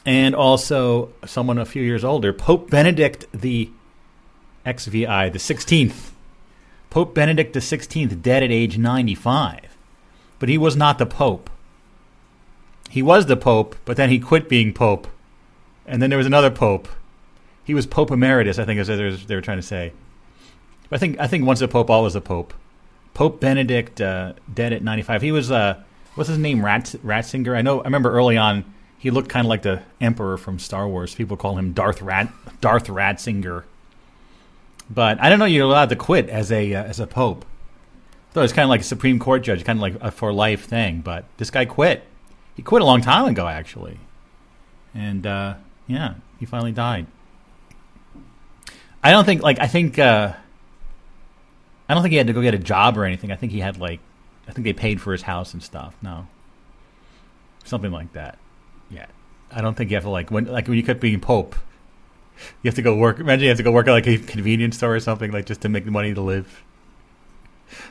And 0.07 0.35
also, 0.35 1.13
someone 1.27 1.59
a 1.59 1.67
few 1.67 1.83
years 1.83 2.05
older, 2.05 2.33
Pope 2.33 2.71
Benedict 2.71 3.27
the 3.33 3.71
XVI, 4.65 5.33
the 5.33 5.39
16th. 5.39 6.11
Pope 6.89 7.15
Benedict 7.15 7.53
the 7.53 7.61
16th, 7.61 8.23
dead 8.23 8.43
at 8.43 8.51
age 8.51 8.79
95. 8.79 9.77
But 10.39 10.49
he 10.49 10.59
was 10.59 10.77
not 10.77 10.99
the 10.99 11.07
Pope. 11.07 11.51
He 12.89 13.03
was 13.03 13.27
the 13.27 13.37
Pope, 13.37 13.77
but 13.85 13.97
then 13.97 14.11
he 14.11 14.19
quit 14.19 14.49
being 14.49 14.73
Pope. 14.73 15.07
And 15.87 16.01
then 16.01 16.11
there 16.11 16.19
was 16.19 16.27
another 16.27 16.51
Pope. 16.51 16.89
He 17.63 17.75
was 17.75 17.87
Pope 17.87 18.11
Emeritus, 18.11 18.59
I 18.59 18.65
think 18.65 18.81
is 18.81 18.89
what 18.89 19.29
they 19.29 19.35
were 19.35 19.41
trying 19.41 19.59
to 19.59 19.63
say. 19.63 19.93
But 20.91 20.97
I 20.97 20.99
think 20.99 21.21
I 21.21 21.27
think 21.27 21.47
once 21.47 21.63
a 21.63 21.69
Pope, 21.69 21.89
always 21.89 22.15
a 22.15 22.21
Pope. 22.21 22.53
Pope 23.15 23.41
Benedict, 23.41 24.01
uh, 24.01 24.35
dead 24.53 24.73
at 24.73 24.83
95. 24.83 25.23
He 25.23 25.33
was, 25.33 25.51
uh, 25.51 25.83
what's 26.15 26.29
his 26.29 26.39
name, 26.39 26.65
Rat, 26.65 26.95
Ratzinger? 27.05 27.57
I 27.57 27.63
know, 27.63 27.81
I 27.81 27.85
remember 27.85 28.13
early 28.13 28.37
on, 28.37 28.65
he 28.99 29.11
looked 29.11 29.29
kind 29.29 29.47
of 29.47 29.49
like 29.49 29.63
the 29.63 29.83
Emperor 30.01 30.37
from 30.37 30.59
Star 30.59 30.87
Wars. 30.87 31.15
People 31.15 31.37
call 31.37 31.57
him 31.59 31.73
Darth 31.73 32.03
Rat, 32.03 32.31
Darth 32.61 32.87
Ratzinger. 32.87 33.65
But 34.91 35.21
I 35.21 35.29
don't 35.29 35.39
know. 35.39 35.45
You're 35.45 35.65
allowed 35.65 35.89
to 35.89 35.97
quit 35.97 36.29
as 36.29 36.51
a 36.51 36.75
uh, 36.75 36.83
as 36.83 36.99
a 36.99 37.07
pope. 37.07 37.45
Though 38.33 38.43
it's 38.43 38.53
kind 38.53 38.65
of 38.65 38.71
like 38.71 38.81
a 38.81 38.85
Supreme 38.85 39.19
Court 39.19 39.43
judge, 39.43 39.65
kind 39.65 39.79
of 39.79 39.83
like 39.83 39.95
a 40.01 40.11
for 40.11 40.33
life 40.33 40.67
thing. 40.67 41.01
But 41.01 41.25
this 41.37 41.51
guy 41.51 41.65
quit. 41.65 42.05
He 42.57 42.63
quit 42.63 42.83
a 42.83 42.85
long 42.85 43.01
time 43.01 43.27
ago, 43.27 43.47
actually. 43.47 43.99
And 44.95 45.27
uh, 45.27 45.55
yeah, 45.87 46.15
he 46.39 46.47
finally 46.47 46.73
died. 46.73 47.07
I 49.03 49.13
don't 49.13 49.25
think 49.25 49.43
like 49.43 49.61
I 49.61 49.69
think 49.69 49.99
uh, 49.99 50.35
I 51.91 51.95
don't 51.95 52.05
think 52.05 52.13
he 52.13 52.19
had 52.19 52.29
to 52.29 52.33
go 52.33 52.41
get 52.41 52.55
a 52.55 52.59
job 52.59 52.97
or 52.97 53.05
anything. 53.05 53.33
I 53.33 53.37
think 53.37 53.51
he 53.51 53.59
had 53.59 53.79
like 53.79 53.99
I 54.47 54.53
think 54.53 54.65
they 54.65 54.73
paid 54.73 55.01
for 55.01 55.11
his 55.11 55.23
house 55.23 55.55
and 55.55 55.61
stuff. 55.61 55.97
No, 56.01 56.29
something 57.65 57.91
like 57.91 58.13
that. 58.13 58.39
Yeah, 58.91 59.07
I 59.51 59.61
don't 59.61 59.77
think 59.77 59.91
you 59.91 59.97
have 59.97 60.05
to 60.05 60.11
like 60.11 60.31
when 60.31 60.45
like 60.45 60.69
when 60.69 60.77
you 60.77 60.85
quit 60.85 61.01
being 61.01 61.19
pope. 61.19 61.57
You 62.63 62.69
have 62.69 62.77
to 62.77 62.83
go 62.83 62.95
work. 62.95 63.19
Imagine 63.19 63.43
you 63.43 63.49
have 63.49 63.57
to 63.57 63.65
go 63.65 63.73
work 63.73 63.89
at 63.89 63.91
like 63.91 64.07
a 64.07 64.19
convenience 64.19 64.77
store 64.77 64.95
or 64.95 65.01
something, 65.01 65.33
like 65.33 65.47
just 65.47 65.63
to 65.63 65.69
make 65.69 65.85
the 65.85 65.91
money 65.91 66.15
to 66.15 66.21
live. 66.21 66.63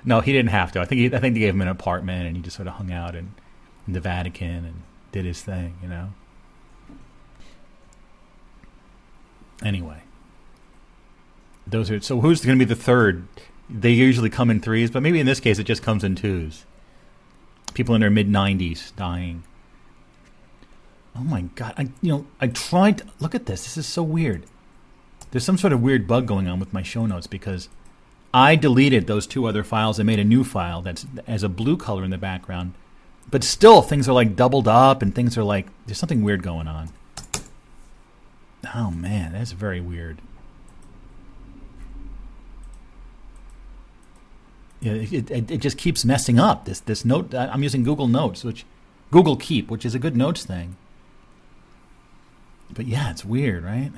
No, 0.05 0.21
he 0.21 0.31
didn't 0.31 0.51
have 0.51 0.71
to. 0.71 0.79
I 0.79 0.85
think 0.85 0.99
he, 0.99 1.05
I 1.07 1.19
think 1.19 1.33
they 1.33 1.41
gave 1.41 1.53
him 1.53 1.61
an 1.61 1.67
apartment, 1.67 2.25
and 2.25 2.37
he 2.37 2.41
just 2.41 2.55
sort 2.55 2.69
of 2.69 2.75
hung 2.75 2.93
out 2.93 3.15
in, 3.15 3.33
in 3.85 3.91
the 3.91 3.99
Vatican 3.99 4.63
and 4.63 4.81
did 5.11 5.25
his 5.25 5.41
thing. 5.41 5.77
You 5.83 5.89
know. 5.89 6.09
Anyway, 9.61 10.03
those 11.67 11.91
are 11.91 11.99
so. 11.99 12.21
Who's 12.21 12.45
going 12.45 12.57
to 12.57 12.65
be 12.65 12.69
the 12.73 12.81
third? 12.81 13.27
They 13.69 13.91
usually 13.91 14.29
come 14.29 14.49
in 14.49 14.59
threes, 14.59 14.89
but 14.89 15.03
maybe 15.03 15.19
in 15.19 15.25
this 15.25 15.39
case 15.39 15.59
it 15.59 15.65
just 15.65 15.83
comes 15.83 16.03
in 16.03 16.15
twos. 16.15 16.65
People 17.73 17.93
in 17.95 18.01
their 18.01 18.09
mid 18.09 18.27
nineties 18.27 18.91
dying. 18.95 19.43
Oh 21.15 21.23
my 21.23 21.41
god! 21.55 21.73
I 21.77 21.89
you 22.01 22.11
know 22.11 22.25
I 22.41 22.47
tried. 22.47 22.99
To, 22.99 23.05
look 23.19 23.35
at 23.35 23.45
this. 23.45 23.63
This 23.63 23.77
is 23.77 23.85
so 23.85 24.01
weird. 24.01 24.45
There's 25.31 25.43
some 25.43 25.57
sort 25.57 25.73
of 25.73 25.81
weird 25.81 26.07
bug 26.07 26.25
going 26.25 26.47
on 26.47 26.59
with 26.59 26.73
my 26.73 26.81
show 26.81 27.05
notes 27.05 27.27
because 27.27 27.69
I 28.33 28.55
deleted 28.55 29.05
those 29.05 29.27
two 29.27 29.45
other 29.45 29.63
files 29.63 29.99
and 29.99 30.07
made 30.07 30.19
a 30.19 30.23
new 30.23 30.43
file 30.43 30.81
that's 30.81 31.05
as 31.27 31.43
a 31.43 31.49
blue 31.49 31.77
color 31.77 32.03
in 32.03 32.09
the 32.09 32.17
background. 32.17 32.73
But 33.29 33.43
still, 33.43 33.81
things 33.83 34.09
are 34.09 34.13
like 34.13 34.35
doubled 34.35 34.67
up 34.67 35.03
and 35.03 35.13
things 35.13 35.37
are 35.37 35.43
like 35.43 35.67
there's 35.85 35.99
something 35.99 36.23
weird 36.23 36.41
going 36.41 36.67
on. 36.67 36.89
Oh 38.73 38.91
man, 38.91 39.33
that's 39.33 39.51
very 39.51 39.79
weird. 39.79 40.21
It, 44.81 45.29
it, 45.29 45.51
it 45.51 45.57
just 45.57 45.77
keeps 45.77 46.05
messing 46.05 46.39
up. 46.39 46.65
This 46.65 46.79
this 46.79 47.03
note 47.03 47.33
I'm 47.35 47.63
using 47.63 47.83
Google 47.83 48.07
Notes, 48.07 48.43
which 48.43 48.65
Google 49.11 49.35
Keep, 49.35 49.69
which 49.69 49.85
is 49.85 49.93
a 49.93 49.99
good 49.99 50.15
notes 50.15 50.45
thing. 50.45 50.77
But 52.73 52.87
yeah, 52.87 53.11
it's 53.11 53.25
weird, 53.25 53.63
right? 53.63 53.91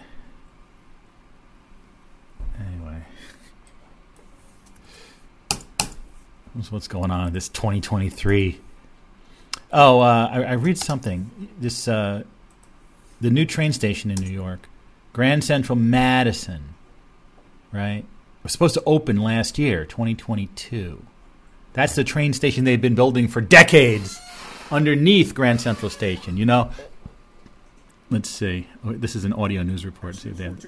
Anyway. 2.60 3.02
What's 6.70 6.88
going 6.88 7.12
on 7.12 7.28
in 7.28 7.34
this 7.34 7.48
2023? 7.50 8.60
Oh, 9.72 10.02
uh, 10.02 10.30
I, 10.32 10.44
I, 10.44 10.52
read 10.54 10.78
something. 10.78 11.50
This 11.60 11.88
uh, 11.88 12.24
the 13.22 13.30
new 13.30 13.46
train 13.46 13.72
station 13.72 14.12
in 14.12 14.18
New 14.18 14.30
York, 14.30 14.68
Grand 15.14 15.46
Central 15.46 15.78
Madison, 15.78 16.76
right? 17.72 18.04
Was 18.44 18.52
supposed 18.52 18.74
to 18.74 18.84
open 18.86 19.22
last 19.22 19.60
year, 19.60 19.86
2022. 19.86 21.04
That's 21.74 21.96
the 21.96 22.04
train 22.04 22.34
station 22.34 22.64
they've 22.64 22.82
been 22.82 22.96
building 22.96 23.28
for 23.28 23.40
decades 23.40 24.20
underneath 24.72 25.36
Grand 25.36 25.62
Central 25.62 25.90
Station. 25.90 26.38
You 26.38 26.46
know, 26.46 26.72
Let's 28.12 28.30
see. 28.30 28.68
Oh, 28.86 28.92
this 28.92 29.16
is 29.16 29.24
an 29.24 29.32
audio 29.32 29.64
news 29.64 29.86
report. 29.86 30.18
See 30.18 30.28
if 30.28 30.36
they 30.36 30.44
have. 30.44 30.62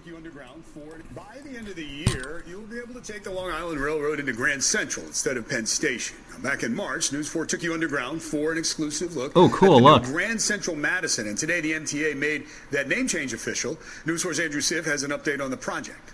By 1.13 1.39
the 1.43 1.57
end 1.57 1.67
of 1.67 1.75
the 1.75 1.83
year, 1.83 2.45
you'll 2.47 2.61
be 2.61 2.77
able 2.77 2.93
to 2.93 3.01
take 3.01 3.23
the 3.23 3.31
Long 3.31 3.51
Island 3.51 3.81
Railroad 3.81 4.21
into 4.21 4.31
Grand 4.31 4.63
Central 4.63 5.05
instead 5.05 5.35
of 5.35 5.49
Penn 5.49 5.65
Station. 5.65 6.15
Now, 6.31 6.39
back 6.39 6.63
in 6.63 6.73
March, 6.73 7.11
News 7.11 7.27
4 7.27 7.45
took 7.45 7.61
you 7.61 7.73
underground 7.73 8.21
for 8.21 8.53
an 8.53 8.57
exclusive 8.57 9.17
look. 9.17 9.33
Oh, 9.35 9.49
cool! 9.49 9.81
Look, 9.81 10.03
Grand 10.03 10.41
Central 10.41 10.77
Madison, 10.77 11.27
and 11.27 11.37
today 11.37 11.59
the 11.59 11.73
MTA 11.73 12.15
made 12.15 12.45
that 12.71 12.87
name 12.87 13.09
change 13.09 13.33
official. 13.33 13.77
News 14.05 14.23
4's 14.23 14.39
Andrew 14.39 14.61
Siff 14.61 14.85
has 14.85 15.03
an 15.03 15.11
update 15.11 15.43
on 15.43 15.51
the 15.51 15.57
project. 15.57 16.13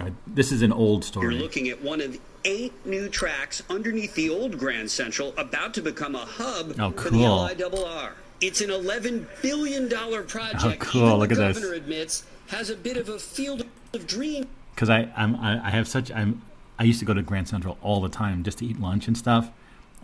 Uh, 0.00 0.10
this 0.26 0.52
is 0.52 0.62
an 0.62 0.72
old 0.72 1.04
story. 1.04 1.34
You're 1.34 1.42
looking 1.42 1.68
at 1.68 1.82
one 1.82 2.00
of 2.00 2.18
eight 2.44 2.72
new 2.86 3.08
tracks 3.08 3.62
underneath 3.68 4.14
the 4.14 4.30
old 4.30 4.58
Grand 4.58 4.90
Central, 4.90 5.34
about 5.36 5.74
to 5.74 5.82
become 5.82 6.14
a 6.14 6.24
hub 6.24 6.74
oh, 6.78 6.92
cool. 6.92 7.48
for 7.48 7.54
the 7.54 7.64
LIRR. 7.68 8.12
It's 8.40 8.60
an 8.60 8.70
$11 8.70 9.26
billion 9.40 9.88
project. 9.88 10.64
Oh, 10.64 10.74
cool. 10.78 11.18
Look 11.18 11.28
the 11.28 11.34
at 11.36 11.54
governor 11.54 11.68
this. 11.68 11.78
admits 11.78 12.24
has 12.48 12.70
a 12.70 12.76
bit 12.76 12.96
of 12.96 13.08
a 13.08 13.18
field 13.18 13.64
of 13.94 14.06
dreams. 14.06 14.46
Because 14.74 14.90
I, 14.90 15.12
I'm, 15.16 15.36
I, 15.36 15.66
I 15.66 15.70
have 15.70 15.86
such, 15.86 16.10
I'm, 16.10 16.42
I 16.78 16.84
used 16.84 16.98
to 17.00 17.04
go 17.04 17.14
to 17.14 17.22
Grand 17.22 17.48
Central 17.48 17.78
all 17.82 18.00
the 18.00 18.08
time 18.08 18.42
just 18.42 18.58
to 18.58 18.66
eat 18.66 18.80
lunch 18.80 19.06
and 19.06 19.16
stuff. 19.16 19.50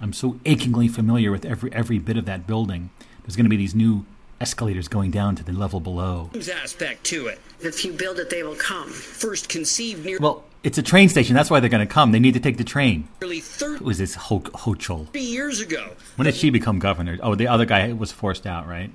I'm 0.01 0.13
so 0.13 0.39
achingly 0.45 0.87
familiar 0.87 1.33
with 1.33 1.45
every 1.45 1.73
every 1.73 1.99
bit 1.99 2.17
of 2.17 2.25
that 2.27 2.47
building. 2.47 2.91
There's 3.23 3.35
going 3.35 3.47
to 3.47 3.51
be 3.51 3.57
these 3.57 3.75
new 3.75 4.05
escalators 4.41 4.89
going 4.89 5.11
down 5.11 5.37
to 5.37 5.45
the 5.45 5.53
level 5.53 5.81
below. 5.81 6.31
aspect 6.63 7.05
to 7.05 7.27
it. 7.27 7.41
If 7.61 7.85
you 7.85 7.93
build 7.93 8.19
it, 8.19 8.31
they 8.31 8.43
will 8.43 8.55
come. 8.57 8.89
First 8.91 9.49
conceived 9.49 10.05
near. 10.05 10.19
Well, 10.21 10.45
it's 10.63 10.79
a 10.79 10.83
train 10.83 11.09
station. 11.09 11.35
That's 11.35 11.51
why 11.51 11.61
they're 11.61 11.71
going 11.71 11.87
to 11.87 11.93
come. 11.93 12.13
They 12.13 12.19
need 12.21 12.35
to 12.35 12.41
take 12.41 12.57
the 12.57 12.65
train. 12.65 13.09
nearly 13.21 13.41
30 13.41 13.79
Who 13.79 13.85
was 13.85 13.99
this 13.99 14.15
Ho- 14.15 14.41
Hochul? 14.41 15.09
years 15.15 15.61
ago. 15.61 15.93
When 16.17 16.27
did 16.27 16.35
she 16.35 16.51
become 16.51 16.79
governor? 16.79 17.19
Oh, 17.23 17.35
the 17.35 17.49
other 17.49 17.65
guy 17.65 17.93
was 17.93 18.13
forced 18.13 18.47
out, 18.47 18.67
right? 18.69 18.91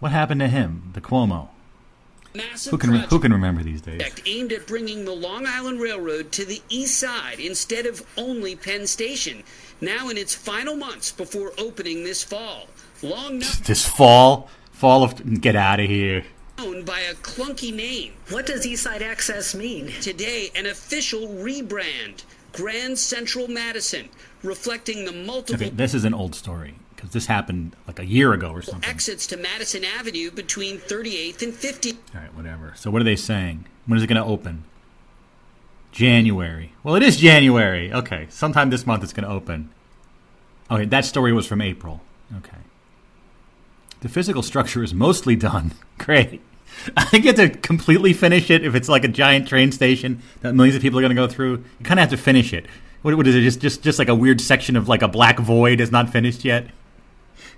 What 0.00 0.12
happened 0.12 0.40
to 0.40 0.48
him? 0.48 0.90
The 0.94 1.00
Cuomo. 1.00 1.48
Massive 2.34 2.72
Who 2.72 2.78
can 2.78 2.90
project 2.90 3.10
who 3.10 3.20
can 3.20 3.32
remember 3.32 3.62
these 3.62 3.80
days? 3.80 4.02
aimed 4.26 4.52
at 4.52 4.66
bringing 4.66 5.04
the 5.04 5.12
Long 5.14 5.46
Island 5.46 5.80
Railroad 5.80 6.32
to 6.32 6.44
the 6.44 6.60
east 6.68 6.98
side 6.98 7.38
instead 7.38 7.86
of 7.86 8.04
only 8.16 8.56
Penn 8.56 8.88
Station. 8.88 9.44
Now 9.80 10.08
in 10.08 10.18
its 10.18 10.34
final 10.34 10.74
months 10.74 11.12
before 11.12 11.52
opening 11.58 12.02
this 12.02 12.24
fall. 12.24 12.66
Long 13.02 13.38
This 13.38 13.86
fall, 13.86 14.48
fall 14.72 15.02
of 15.02 15.40
get 15.40 15.56
out 15.56 15.80
of 15.80 15.86
here. 15.86 16.24
known 16.58 16.84
by 16.84 17.00
a 17.00 17.14
clunky 17.14 17.74
name. 17.74 18.12
What 18.30 18.46
does 18.46 18.64
Eastside 18.66 19.02
Access 19.02 19.54
mean? 19.54 19.88
Today, 20.00 20.50
an 20.54 20.66
official 20.66 21.26
rebrand. 21.28 22.22
Grand 22.52 22.96
Central 22.98 23.48
Madison, 23.48 24.08
reflecting 24.44 25.04
the 25.04 25.12
multiple 25.12 25.66
Okay, 25.66 25.74
this 25.74 25.92
is 25.92 26.04
an 26.04 26.14
old 26.14 26.36
story 26.36 26.76
because 26.94 27.10
this 27.10 27.26
happened 27.26 27.74
like 27.88 27.98
a 27.98 28.06
year 28.06 28.32
ago 28.32 28.50
or 28.52 28.62
something. 28.62 28.88
exits 28.88 29.26
to 29.26 29.36
Madison 29.36 29.84
Avenue 29.84 30.30
between 30.30 30.78
38th 30.78 31.42
and 31.42 31.52
50th. 31.52 31.96
All 32.14 32.20
right, 32.20 32.32
whatever. 32.34 32.72
So 32.76 32.92
what 32.92 33.02
are 33.02 33.04
they 33.04 33.16
saying? 33.16 33.64
When 33.86 33.96
is 33.96 34.04
it 34.04 34.06
going 34.06 34.22
to 34.22 34.28
open? 34.28 34.62
January. 35.90 36.72
Well, 36.84 36.94
it 36.94 37.02
is 37.02 37.16
January. 37.16 37.92
Okay, 37.92 38.26
sometime 38.30 38.70
this 38.70 38.86
month 38.86 39.02
it's 39.02 39.12
going 39.12 39.26
to 39.28 39.34
open. 39.34 39.70
Okay, 40.70 40.84
that 40.86 41.04
story 41.04 41.32
was 41.32 41.46
from 41.46 41.60
April. 41.60 42.02
Okay. 42.36 42.58
The 44.04 44.10
physical 44.10 44.42
structure 44.42 44.82
is 44.82 44.92
mostly 44.92 45.34
done. 45.34 45.72
Great. 45.98 46.42
I 46.94 47.18
get 47.20 47.36
to 47.36 47.48
completely 47.48 48.12
finish 48.12 48.50
it 48.50 48.62
if 48.62 48.74
it's 48.74 48.86
like 48.86 49.02
a 49.02 49.08
giant 49.08 49.48
train 49.48 49.72
station 49.72 50.20
that 50.42 50.54
millions 50.54 50.76
of 50.76 50.82
people 50.82 50.98
are 50.98 51.02
going 51.02 51.08
to 51.08 51.14
go 51.14 51.26
through. 51.26 51.64
You 51.78 51.84
kind 51.84 51.98
of 51.98 52.10
have 52.10 52.18
to 52.18 52.22
finish 52.22 52.52
it. 52.52 52.66
What, 53.00 53.14
what 53.14 53.26
is 53.26 53.34
it? 53.34 53.40
Just, 53.40 53.60
just, 53.60 53.82
just 53.82 53.98
like 53.98 54.08
a 54.08 54.14
weird 54.14 54.42
section 54.42 54.76
of 54.76 54.90
like 54.90 55.00
a 55.00 55.08
black 55.08 55.38
void 55.38 55.80
is 55.80 55.90
not 55.90 56.10
finished 56.10 56.44
yet. 56.44 56.66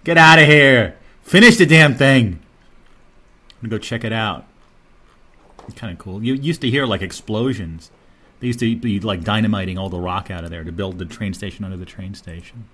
Get 0.04 0.18
out 0.18 0.38
of 0.38 0.46
here! 0.46 0.96
Finish 1.22 1.56
the 1.56 1.66
damn 1.66 1.96
thing. 1.96 2.38
I'm 3.54 3.68
gonna 3.68 3.70
go 3.70 3.78
check 3.78 4.04
it 4.04 4.12
out. 4.12 4.46
Kind 5.74 5.92
of 5.92 5.98
cool. 5.98 6.22
You 6.22 6.34
used 6.34 6.60
to 6.60 6.70
hear 6.70 6.86
like 6.86 7.02
explosions. 7.02 7.90
They 8.38 8.46
used 8.46 8.60
to 8.60 8.76
be 8.76 9.00
like 9.00 9.24
dynamiting 9.24 9.78
all 9.78 9.88
the 9.88 9.98
rock 9.98 10.30
out 10.30 10.44
of 10.44 10.50
there 10.50 10.62
to 10.62 10.70
build 10.70 11.00
the 11.00 11.06
train 11.06 11.34
station 11.34 11.64
under 11.64 11.76
the 11.76 11.84
train 11.84 12.14
station. 12.14 12.68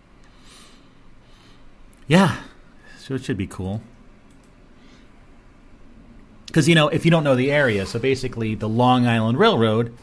Yeah, 2.06 2.36
so 3.02 3.14
it 3.14 3.24
should 3.24 3.36
be 3.36 3.48
cool. 3.48 3.82
Because 6.46 6.68
you 6.68 6.74
know, 6.74 6.88
if 6.88 7.04
you 7.04 7.10
don't 7.10 7.24
know 7.24 7.34
the 7.34 7.50
area, 7.50 7.84
so 7.84 7.98
basically 7.98 8.54
the 8.54 8.68
Long 8.68 9.06
Island 9.06 9.38
Railroad 9.38 9.96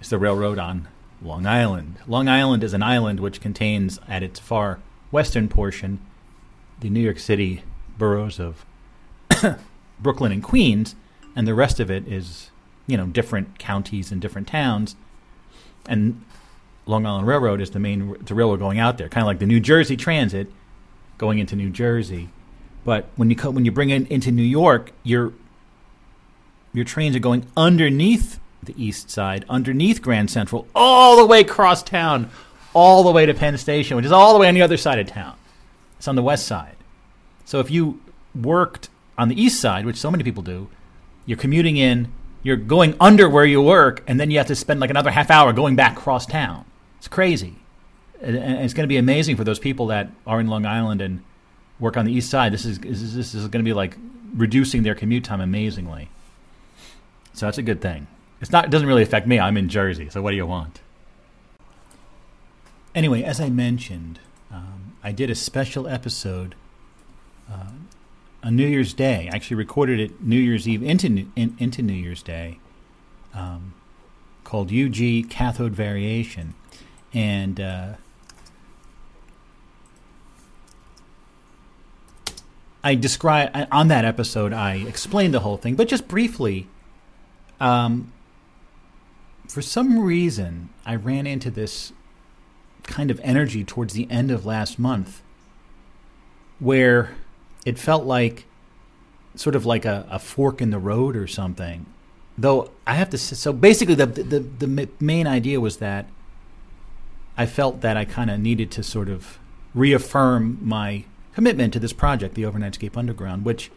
is 0.00 0.08
the 0.08 0.18
railroad 0.18 0.58
on 0.58 0.88
Long 1.20 1.46
Island. 1.46 1.96
Long 2.06 2.28
Island 2.28 2.64
is 2.64 2.72
an 2.72 2.82
island 2.82 3.20
which 3.20 3.40
contains, 3.40 3.98
at 4.08 4.22
its 4.22 4.40
far 4.40 4.78
western 5.10 5.48
portion, 5.48 6.00
the 6.80 6.88
New 6.88 7.00
York 7.00 7.18
City 7.18 7.62
boroughs 7.98 8.40
of 8.40 8.64
Brooklyn 10.00 10.32
and 10.32 10.42
Queens, 10.42 10.94
and 11.34 11.46
the 11.46 11.54
rest 11.54 11.80
of 11.80 11.90
it 11.90 12.06
is, 12.08 12.50
you 12.86 12.96
know, 12.96 13.06
different 13.06 13.58
counties 13.58 14.10
and 14.10 14.20
different 14.20 14.48
towns. 14.48 14.96
And 15.88 16.24
Long 16.86 17.04
Island 17.04 17.26
Railroad 17.26 17.60
is 17.60 17.70
the 17.70 17.80
main 17.80 18.16
the 18.24 18.34
railroad 18.34 18.60
going 18.60 18.78
out 18.78 18.96
there, 18.96 19.08
kind 19.08 19.22
of 19.22 19.26
like 19.26 19.40
the 19.40 19.46
New 19.46 19.60
Jersey 19.60 19.96
Transit 19.96 20.50
going 21.18 21.38
into 21.38 21.56
New 21.56 21.70
Jersey. 21.70 22.30
But 22.86 23.06
when 23.16 23.28
you 23.30 23.36
when 23.36 23.64
you 23.64 23.72
bring 23.72 23.90
it 23.90 24.08
into 24.12 24.30
New 24.30 24.44
York, 24.44 24.92
your 25.02 25.32
your 26.72 26.84
trains 26.84 27.16
are 27.16 27.20
going 27.20 27.44
underneath 27.56 28.38
the 28.62 28.80
East 28.82 29.10
Side, 29.10 29.44
underneath 29.48 30.00
Grand 30.00 30.30
Central, 30.30 30.68
all 30.72 31.16
the 31.16 31.26
way 31.26 31.40
across 31.40 31.82
town, 31.82 32.30
all 32.74 33.02
the 33.02 33.10
way 33.10 33.26
to 33.26 33.34
Penn 33.34 33.58
Station, 33.58 33.96
which 33.96 34.06
is 34.06 34.12
all 34.12 34.32
the 34.32 34.38
way 34.38 34.46
on 34.46 34.54
the 34.54 34.62
other 34.62 34.76
side 34.76 35.00
of 35.00 35.08
town. 35.08 35.36
It's 35.98 36.06
on 36.06 36.14
the 36.14 36.22
west 36.22 36.46
side. 36.46 36.76
So 37.44 37.58
if 37.58 37.72
you 37.72 38.00
worked 38.34 38.88
on 39.18 39.28
the 39.28 39.40
east 39.40 39.60
side, 39.60 39.84
which 39.84 39.96
so 39.96 40.10
many 40.10 40.22
people 40.22 40.44
do, 40.44 40.68
you're 41.24 41.38
commuting 41.38 41.76
in, 41.76 42.12
you're 42.44 42.56
going 42.56 42.94
under 43.00 43.28
where 43.28 43.44
you 43.44 43.60
work, 43.60 44.04
and 44.06 44.20
then 44.20 44.30
you 44.30 44.38
have 44.38 44.46
to 44.46 44.54
spend 44.54 44.78
like 44.78 44.90
another 44.90 45.10
half 45.10 45.28
hour 45.28 45.52
going 45.52 45.74
back 45.74 45.96
across 45.96 46.24
town. 46.24 46.64
It's 46.98 47.08
crazy. 47.08 47.56
And 48.20 48.36
it's 48.36 48.74
going 48.74 48.84
to 48.84 48.88
be 48.88 48.96
amazing 48.96 49.36
for 49.36 49.42
those 49.42 49.58
people 49.58 49.88
that 49.88 50.10
are 50.24 50.38
in 50.38 50.46
Long 50.46 50.66
Island 50.66 51.00
and 51.00 51.22
work 51.78 51.96
on 51.96 52.04
the 52.04 52.12
east 52.12 52.30
side. 52.30 52.52
This 52.52 52.64
is 52.64 52.78
this 52.78 53.34
is, 53.34 53.42
going 53.48 53.64
to 53.64 53.68
be 53.68 53.72
like 53.72 53.96
reducing 54.34 54.82
their 54.82 54.94
commute 54.94 55.24
time 55.24 55.40
amazingly. 55.40 56.08
So 57.32 57.46
that's 57.46 57.58
a 57.58 57.62
good 57.62 57.80
thing. 57.80 58.06
It's 58.40 58.50
not. 58.50 58.66
It 58.66 58.70
doesn't 58.70 58.88
really 58.88 59.02
affect 59.02 59.26
me. 59.26 59.38
I'm 59.38 59.56
in 59.56 59.68
Jersey, 59.68 60.08
so 60.10 60.22
what 60.22 60.30
do 60.30 60.36
you 60.36 60.46
want? 60.46 60.80
Anyway, 62.94 63.22
as 63.22 63.40
I 63.40 63.50
mentioned, 63.50 64.20
um, 64.50 64.96
I 65.02 65.12
did 65.12 65.30
a 65.30 65.34
special 65.34 65.86
episode 65.86 66.54
uh, 67.50 67.72
on 68.42 68.56
New 68.56 68.66
Year's 68.66 68.94
Day. 68.94 69.28
I 69.30 69.36
actually 69.36 69.56
recorded 69.56 70.00
it 70.00 70.22
New 70.22 70.38
Year's 70.38 70.66
Eve 70.66 70.82
into 70.82 71.08
New- 71.08 71.32
in, 71.36 71.56
into 71.58 71.82
New 71.82 71.92
Year's 71.92 72.22
Day, 72.22 72.58
um, 73.34 73.74
called 74.44 74.72
UG 74.72 75.28
Cathode 75.28 75.72
Variation, 75.72 76.54
and 77.12 77.60
uh, 77.60 77.92
I 82.86 82.94
describe 82.94 83.66
on 83.72 83.88
that 83.88 84.04
episode. 84.04 84.52
I 84.52 84.76
explained 84.76 85.34
the 85.34 85.40
whole 85.40 85.56
thing, 85.56 85.74
but 85.74 85.88
just 85.88 86.06
briefly. 86.06 86.68
Um, 87.58 88.12
for 89.48 89.60
some 89.60 89.98
reason, 89.98 90.68
I 90.84 90.94
ran 90.94 91.26
into 91.26 91.50
this 91.50 91.92
kind 92.84 93.10
of 93.10 93.18
energy 93.24 93.64
towards 93.64 93.94
the 93.94 94.08
end 94.08 94.30
of 94.30 94.46
last 94.46 94.78
month 94.78 95.20
where 96.60 97.16
it 97.64 97.76
felt 97.76 98.04
like 98.04 98.44
sort 99.34 99.56
of 99.56 99.66
like 99.66 99.84
a, 99.84 100.06
a 100.08 100.20
fork 100.20 100.60
in 100.60 100.70
the 100.70 100.78
road 100.78 101.16
or 101.16 101.26
something. 101.26 101.86
Though 102.38 102.70
I 102.86 102.94
have 102.94 103.10
to, 103.10 103.18
so 103.18 103.52
basically, 103.52 103.96
the 103.96 104.06
the 104.06 104.38
the 104.38 104.68
ma- 104.68 104.92
main 105.00 105.26
idea 105.26 105.60
was 105.60 105.78
that 105.78 106.06
I 107.36 107.46
felt 107.46 107.80
that 107.80 107.96
I 107.96 108.04
kind 108.04 108.30
of 108.30 108.38
needed 108.38 108.70
to 108.70 108.84
sort 108.84 109.08
of 109.08 109.40
reaffirm 109.74 110.60
my 110.62 111.04
commitment 111.36 111.70
to 111.70 111.78
this 111.78 111.92
project, 111.92 112.34
the 112.34 112.44
Overnightscape 112.44 112.96
Underground, 112.96 113.44
which 113.44 113.70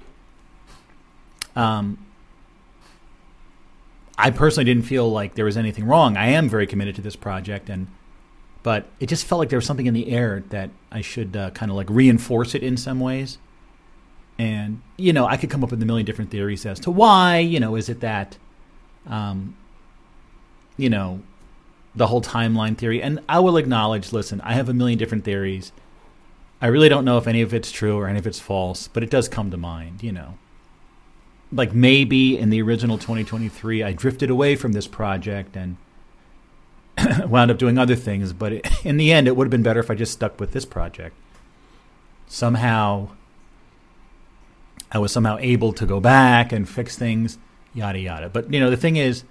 um, 1.57 1.97
I 4.18 4.32
personally 4.32 4.64
didn't 4.64 4.86
feel 4.86 5.12
like 5.12 5.36
there 5.36 5.43
was 5.43 5.57
anything 5.57 5.86
wrong. 5.86 6.16
I 6.16 6.30
am 6.30 6.47
very 6.47 6.66
committed 6.66 6.95
to 6.95 7.01
this 7.01 7.18
project, 7.18 7.70
and 7.70 7.88
but 8.64 8.86
it 9.01 9.07
just 9.07 9.26
felt 9.26 9.39
like 9.39 9.49
there 9.49 9.57
was 9.57 9.66
something 9.66 9.88
in 9.88 9.93
the 9.93 10.10
air 10.10 10.41
that 10.51 10.70
I 10.89 11.01
should 11.01 11.36
uh, 11.36 11.49
kind 11.49 11.70
of 11.70 11.76
like 11.76 11.89
reinforce 11.89 12.55
it 12.55 12.64
in 12.64 12.78
some 12.78 13.01
ways. 13.01 13.38
And 14.38 14.82
you 14.95 15.12
know, 15.12 15.26
I 15.26 15.36
could 15.36 15.49
come 15.49 15.62
up 15.62 15.72
with 15.72 15.84
a 15.84 15.86
million 15.86 16.05
different 16.05 16.32
theories 16.32 16.66
as 16.66 16.80
to 16.82 16.91
why. 16.91 17.39
You 17.39 17.60
know, 17.60 17.76
is 17.76 17.89
it 17.89 17.99
that, 17.99 18.38
um, 19.05 19.57
you 20.78 20.89
know, 20.89 21.20
the 21.93 22.07
whole 22.07 22.22
timeline 22.22 22.78
theory? 22.78 23.01
And 23.03 23.20
I 23.28 23.39
will 23.39 23.57
acknowledge. 23.57 24.14
Listen, 24.14 24.39
I 24.45 24.53
have 24.53 24.70
a 24.70 24.74
million 24.74 24.97
different 24.97 25.26
theories. 25.26 25.74
I 26.62 26.68
really 26.68 26.89
don't 26.89 27.05
know 27.05 27.18
if 27.18 27.28
any 27.28 27.41
of 27.41 27.53
it's 27.53 27.72
true 27.72 27.97
or 27.97 28.07
any 28.07 28.20
of 28.20 28.28
it's 28.28 28.39
false, 28.39 28.88
but 28.88 29.03
it 29.03 29.10
does 29.10 29.30
come 29.30 29.51
to 29.51 29.57
mind. 29.57 30.03
You 30.03 30.12
know 30.12 30.38
like 31.51 31.74
maybe 31.74 32.38
in 32.38 32.49
the 32.49 32.62
original 32.62 32.97
2023 32.97 33.84
I 33.84 33.91
drifted 33.93 34.30
away 34.30 34.55
from 34.55 34.74
this 34.74 34.88
project 34.88 35.55
and 35.55 35.78
wound 37.30 37.51
up 37.51 37.57
doing 37.57 37.78
other 37.78 37.95
things, 37.95 38.34
but 38.34 38.53
it, 38.53 38.86
in 38.86 38.97
the 38.97 39.12
end 39.12 39.28
it 39.28 39.36
would 39.36 39.45
have 39.45 39.51
been 39.51 39.64
better 39.64 39.80
if 39.80 39.89
I 39.89 39.95
just 39.95 40.14
stuck 40.14 40.39
with 40.39 40.51
this 40.51 40.66
project. 40.66 41.16
Somehow 42.28 43.10
I 44.91 44.99
was 44.99 45.12
somehow 45.12 45.38
able 45.39 45.74
to 45.74 45.86
go 45.86 45.99
back 45.99 46.51
and 46.51 46.68
fix 46.68 46.97
things, 46.97 47.38
yada 47.74 47.99
yada. 47.99 48.30
But 48.30 48.53
you 48.53 48.60
know 48.60 48.70
the 48.70 48.78
thing 48.78 48.95
is 48.95 49.24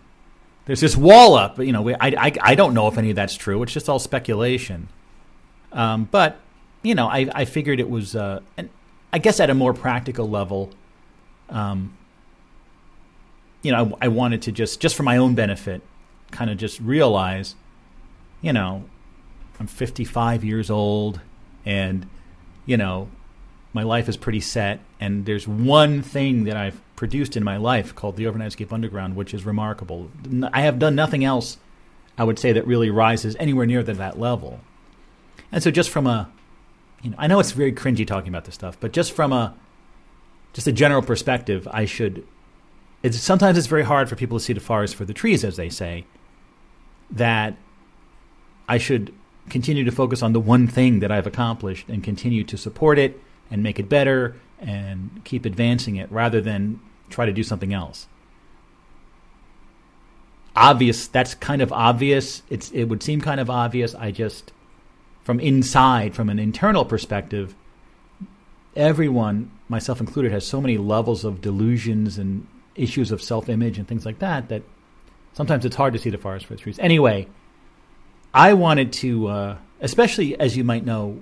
there's 0.64 0.80
this 0.80 0.96
wall 0.96 1.34
up, 1.34 1.58
you 1.58 1.72
know, 1.72 1.88
I, 1.90 1.96
I 2.00 2.32
I 2.42 2.54
don't 2.54 2.74
know 2.74 2.88
if 2.88 2.98
any 2.98 3.10
of 3.10 3.16
that's 3.16 3.34
true. 3.34 3.62
It's 3.62 3.72
just 3.72 3.88
all 3.88 3.98
speculation. 3.98 4.88
Um, 5.72 6.08
but 6.10 6.40
you 6.82 6.94
know, 6.94 7.08
I 7.08 7.28
I 7.34 7.44
figured 7.44 7.80
it 7.80 7.90
was 7.90 8.14
uh, 8.16 8.40
and 8.56 8.70
I 9.12 9.18
guess 9.18 9.40
at 9.40 9.50
a 9.50 9.54
more 9.54 9.74
practical 9.74 10.28
level 10.28 10.70
um, 11.48 11.96
you 13.62 13.72
know, 13.72 13.96
I, 14.00 14.06
I 14.06 14.08
wanted 14.08 14.42
to 14.42 14.52
just, 14.52 14.80
just 14.80 14.94
for 14.96 15.02
my 15.02 15.16
own 15.16 15.34
benefit, 15.34 15.82
kind 16.30 16.50
of 16.50 16.58
just 16.58 16.80
realize, 16.80 17.54
you 18.40 18.52
know, 18.52 18.84
I'm 19.58 19.66
55 19.66 20.44
years 20.44 20.70
old 20.70 21.20
and, 21.64 22.08
you 22.66 22.76
know, 22.76 23.08
my 23.72 23.82
life 23.82 24.08
is 24.08 24.16
pretty 24.16 24.40
set. 24.40 24.80
And 25.00 25.26
there's 25.26 25.48
one 25.48 26.02
thing 26.02 26.44
that 26.44 26.56
I've 26.56 26.80
produced 26.96 27.36
in 27.36 27.44
my 27.44 27.56
life 27.56 27.94
called 27.94 28.16
the 28.16 28.24
Overnightscape 28.24 28.72
Underground, 28.72 29.16
which 29.16 29.34
is 29.34 29.44
remarkable. 29.44 30.10
I 30.52 30.62
have 30.62 30.78
done 30.78 30.94
nothing 30.94 31.24
else, 31.24 31.58
I 32.16 32.24
would 32.24 32.38
say, 32.38 32.52
that 32.52 32.66
really 32.66 32.90
rises 32.90 33.36
anywhere 33.38 33.66
near 33.66 33.82
to 33.82 33.94
that 33.94 34.18
level. 34.18 34.60
And 35.50 35.62
so, 35.62 35.70
just 35.70 35.90
from 35.90 36.06
a, 36.06 36.30
you 37.02 37.10
know, 37.10 37.16
I 37.18 37.26
know 37.26 37.38
it's 37.38 37.52
very 37.52 37.72
cringy 37.72 38.06
talking 38.06 38.28
about 38.28 38.44
this 38.44 38.54
stuff, 38.54 38.76
but 38.80 38.92
just 38.92 39.12
from 39.12 39.32
a, 39.32 39.54
just 40.52 40.66
a 40.66 40.72
general 40.72 41.02
perspective, 41.02 41.68
I 41.70 41.84
should. 41.84 42.26
It's 43.02 43.20
sometimes 43.20 43.56
it's 43.56 43.68
very 43.68 43.84
hard 43.84 44.08
for 44.08 44.16
people 44.16 44.38
to 44.38 44.44
see 44.44 44.52
the 44.52 44.60
forest 44.60 44.96
for 44.96 45.04
the 45.04 45.14
trees, 45.14 45.44
as 45.44 45.56
they 45.56 45.68
say. 45.68 46.04
That 47.10 47.56
I 48.68 48.78
should 48.78 49.14
continue 49.48 49.84
to 49.84 49.92
focus 49.92 50.22
on 50.22 50.32
the 50.32 50.40
one 50.40 50.66
thing 50.66 51.00
that 51.00 51.10
I've 51.10 51.26
accomplished 51.26 51.88
and 51.88 52.02
continue 52.02 52.44
to 52.44 52.56
support 52.56 52.98
it 52.98 53.20
and 53.50 53.62
make 53.62 53.78
it 53.78 53.88
better 53.88 54.36
and 54.60 55.22
keep 55.24 55.44
advancing 55.44 55.96
it 55.96 56.10
rather 56.10 56.40
than 56.40 56.80
try 57.08 57.24
to 57.24 57.32
do 57.32 57.42
something 57.42 57.72
else. 57.72 58.08
Obvious, 60.56 61.06
that's 61.06 61.34
kind 61.34 61.62
of 61.62 61.72
obvious. 61.72 62.42
It's 62.50 62.70
it 62.72 62.84
would 62.84 63.02
seem 63.02 63.20
kind 63.20 63.40
of 63.40 63.48
obvious. 63.48 63.94
I 63.94 64.10
just 64.10 64.52
from 65.28 65.40
inside, 65.40 66.14
from 66.14 66.30
an 66.30 66.38
internal 66.38 66.86
perspective, 66.86 67.54
everyone, 68.74 69.50
myself 69.68 70.00
included, 70.00 70.32
has 70.32 70.46
so 70.46 70.58
many 70.58 70.78
levels 70.78 71.22
of 71.22 71.42
delusions 71.42 72.16
and 72.16 72.46
issues 72.76 73.12
of 73.12 73.20
self-image 73.20 73.76
and 73.76 73.86
things 73.86 74.06
like 74.06 74.20
that 74.20 74.48
that 74.48 74.62
sometimes 75.34 75.66
it's 75.66 75.76
hard 75.76 75.92
to 75.92 75.98
see 75.98 76.08
the 76.08 76.16
forest 76.16 76.46
for 76.46 76.54
the 76.54 76.58
trees. 76.58 76.78
Anyway, 76.78 77.28
I 78.32 78.54
wanted 78.54 78.90
to, 78.94 79.26
uh, 79.28 79.56
especially 79.82 80.40
as 80.40 80.56
you 80.56 80.64
might 80.64 80.86
know, 80.86 81.20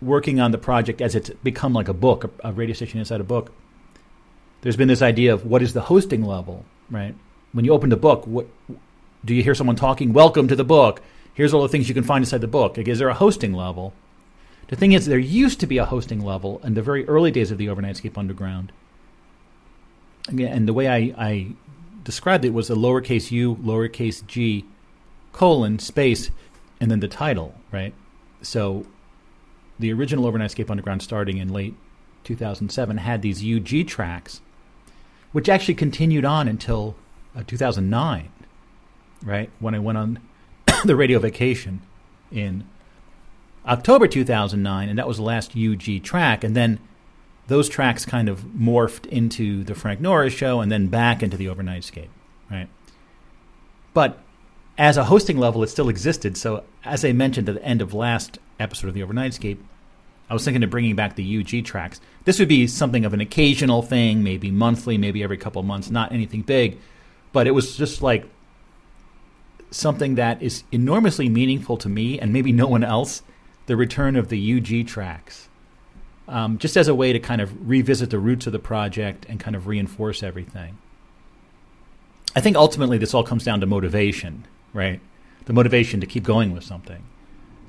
working 0.00 0.40
on 0.40 0.50
the 0.50 0.56
project 0.56 1.02
as 1.02 1.14
it's 1.14 1.28
become 1.28 1.74
like 1.74 1.88
a 1.88 1.92
book, 1.92 2.24
a, 2.24 2.48
a 2.48 2.52
radio 2.54 2.72
station 2.72 3.00
inside 3.00 3.20
a 3.20 3.24
book. 3.24 3.52
There's 4.62 4.78
been 4.78 4.88
this 4.88 5.02
idea 5.02 5.34
of 5.34 5.44
what 5.44 5.60
is 5.60 5.74
the 5.74 5.82
hosting 5.82 6.24
level, 6.24 6.64
right? 6.90 7.14
When 7.52 7.66
you 7.66 7.74
open 7.74 7.90
the 7.90 7.98
book, 7.98 8.26
what 8.26 8.46
do 9.26 9.34
you 9.34 9.42
hear 9.42 9.54
someone 9.54 9.76
talking? 9.76 10.14
Welcome 10.14 10.48
to 10.48 10.56
the 10.56 10.64
book. 10.64 11.02
Here's 11.38 11.54
all 11.54 11.62
the 11.62 11.68
things 11.68 11.88
you 11.88 11.94
can 11.94 12.02
find 12.02 12.22
inside 12.22 12.40
the 12.40 12.48
book. 12.48 12.76
Like, 12.76 12.88
is 12.88 12.98
there 12.98 13.08
a 13.08 13.14
hosting 13.14 13.52
level? 13.52 13.92
The 14.66 14.74
thing 14.74 14.90
is, 14.90 15.06
there 15.06 15.20
used 15.20 15.60
to 15.60 15.68
be 15.68 15.78
a 15.78 15.84
hosting 15.84 16.20
level 16.20 16.60
in 16.64 16.74
the 16.74 16.82
very 16.82 17.06
early 17.06 17.30
days 17.30 17.52
of 17.52 17.58
the 17.58 17.68
Overnightscape 17.68 18.18
Underground. 18.18 18.72
And 20.26 20.66
the 20.66 20.72
way 20.72 20.88
I, 20.88 21.14
I 21.16 21.46
described 22.02 22.44
it 22.44 22.52
was 22.52 22.70
a 22.70 22.74
lowercase 22.74 23.30
u, 23.30 23.54
lowercase 23.54 24.26
g, 24.26 24.64
colon, 25.32 25.78
space, 25.78 26.32
and 26.80 26.90
then 26.90 26.98
the 26.98 27.06
title, 27.06 27.54
right? 27.70 27.94
So 28.42 28.84
the 29.78 29.92
original 29.92 30.24
Overnightscape 30.24 30.70
Underground, 30.70 31.02
starting 31.02 31.38
in 31.38 31.52
late 31.52 31.76
2007, 32.24 32.96
had 32.96 33.22
these 33.22 33.44
UG 33.44 33.86
tracks, 33.86 34.40
which 35.30 35.48
actually 35.48 35.74
continued 35.74 36.24
on 36.24 36.48
until 36.48 36.96
uh, 37.36 37.44
2009, 37.46 38.28
right? 39.22 39.50
When 39.60 39.76
I 39.76 39.78
went 39.78 39.98
on 39.98 40.18
the 40.84 40.96
radio 40.96 41.18
vacation 41.18 41.82
in 42.30 42.64
October 43.66 44.06
2009, 44.06 44.88
and 44.88 44.98
that 44.98 45.08
was 45.08 45.18
the 45.18 45.22
last 45.22 45.56
UG 45.56 46.02
track. 46.02 46.44
And 46.44 46.56
then 46.56 46.78
those 47.46 47.68
tracks 47.68 48.04
kind 48.04 48.28
of 48.28 48.40
morphed 48.40 49.06
into 49.06 49.64
the 49.64 49.74
Frank 49.74 50.00
Nora 50.00 50.30
show 50.30 50.60
and 50.60 50.70
then 50.70 50.88
back 50.88 51.22
into 51.22 51.36
the 51.36 51.46
Overnightscape, 51.46 52.08
right? 52.50 52.68
But 53.94 54.18
as 54.76 54.96
a 54.96 55.04
hosting 55.04 55.38
level, 55.38 55.62
it 55.62 55.68
still 55.68 55.88
existed. 55.88 56.36
So, 56.36 56.64
as 56.84 57.04
I 57.04 57.12
mentioned 57.12 57.48
at 57.48 57.56
the 57.56 57.64
end 57.64 57.82
of 57.82 57.94
last 57.94 58.38
episode 58.60 58.88
of 58.88 58.94
the 58.94 59.00
Overnightscape, 59.00 59.58
I 60.30 60.34
was 60.34 60.44
thinking 60.44 60.62
of 60.62 60.70
bringing 60.70 60.94
back 60.94 61.16
the 61.16 61.40
UG 61.40 61.64
tracks. 61.64 62.00
This 62.24 62.38
would 62.38 62.48
be 62.48 62.66
something 62.66 63.04
of 63.04 63.14
an 63.14 63.20
occasional 63.20 63.82
thing, 63.82 64.22
maybe 64.22 64.50
monthly, 64.50 64.98
maybe 64.98 65.22
every 65.22 65.38
couple 65.38 65.62
months, 65.62 65.90
not 65.90 66.12
anything 66.12 66.42
big. 66.42 66.78
But 67.32 67.46
it 67.46 67.52
was 67.52 67.76
just 67.76 68.02
like 68.02 68.28
something 69.70 70.14
that 70.14 70.42
is 70.42 70.64
enormously 70.72 71.28
meaningful 71.28 71.76
to 71.78 71.88
me 71.88 72.18
and 72.18 72.32
maybe 72.32 72.52
no 72.52 72.66
one 72.66 72.84
else 72.84 73.22
the 73.66 73.76
return 73.76 74.16
of 74.16 74.28
the 74.28 74.56
UG 74.56 74.86
tracks. 74.86 75.48
Um, 76.26 76.58
just 76.58 76.76
as 76.76 76.88
a 76.88 76.94
way 76.94 77.12
to 77.12 77.18
kind 77.18 77.40
of 77.40 77.68
revisit 77.68 78.10
the 78.10 78.18
roots 78.18 78.46
of 78.46 78.52
the 78.52 78.58
project 78.58 79.24
and 79.28 79.40
kind 79.40 79.56
of 79.56 79.66
reinforce 79.66 80.22
everything. 80.22 80.76
I 82.36 82.40
think 82.40 82.56
ultimately 82.56 82.98
this 82.98 83.14
all 83.14 83.22
comes 83.22 83.44
down 83.44 83.60
to 83.60 83.66
motivation, 83.66 84.46
right? 84.74 85.00
The 85.46 85.52
motivation 85.52 86.00
to 86.00 86.06
keep 86.06 86.24
going 86.24 86.52
with 86.52 86.64
something. 86.64 87.02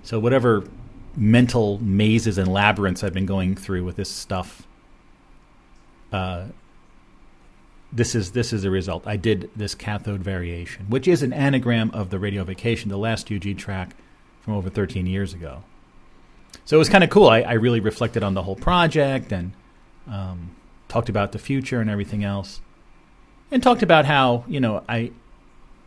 So, 0.03 0.19
whatever 0.19 0.65
mental 1.15 1.79
mazes 1.79 2.37
and 2.37 2.51
labyrinths 2.51 3.03
I've 3.03 3.13
been 3.13 3.25
going 3.25 3.55
through 3.55 3.85
with 3.85 3.95
this 3.95 4.09
stuff, 4.09 4.67
uh, 6.11 6.45
this 7.91 8.13
is 8.13 8.31
this 8.31 8.53
is 8.53 8.63
a 8.63 8.69
result. 8.69 9.07
I 9.07 9.15
did 9.15 9.49
this 9.55 9.73
cathode 9.73 10.21
variation, 10.21 10.85
which 10.89 11.07
is 11.07 11.23
an 11.23 11.33
anagram 11.33 11.91
of 11.91 12.09
the 12.09 12.19
Radio 12.19 12.43
Vacation, 12.43 12.89
the 12.89 12.97
last 12.97 13.31
UG 13.31 13.57
track 13.57 13.95
from 14.41 14.53
over 14.53 14.69
13 14.69 15.07
years 15.07 15.33
ago. 15.33 15.63
So 16.65 16.77
it 16.77 16.79
was 16.79 16.89
kind 16.89 17.03
of 17.03 17.09
cool. 17.09 17.27
I, 17.27 17.41
I, 17.41 17.53
really 17.53 17.79
reflected 17.79 18.23
on 18.23 18.33
the 18.33 18.43
whole 18.43 18.55
project 18.55 19.31
and 19.31 19.53
um, 20.07 20.55
talked 20.87 21.09
about 21.09 21.31
the 21.31 21.39
future 21.39 21.81
and 21.81 21.89
everything 21.89 22.23
else, 22.23 22.61
and 23.51 23.61
talked 23.61 23.83
about 23.83 24.05
how 24.05 24.43
you 24.47 24.59
know 24.59 24.83
I. 24.87 25.11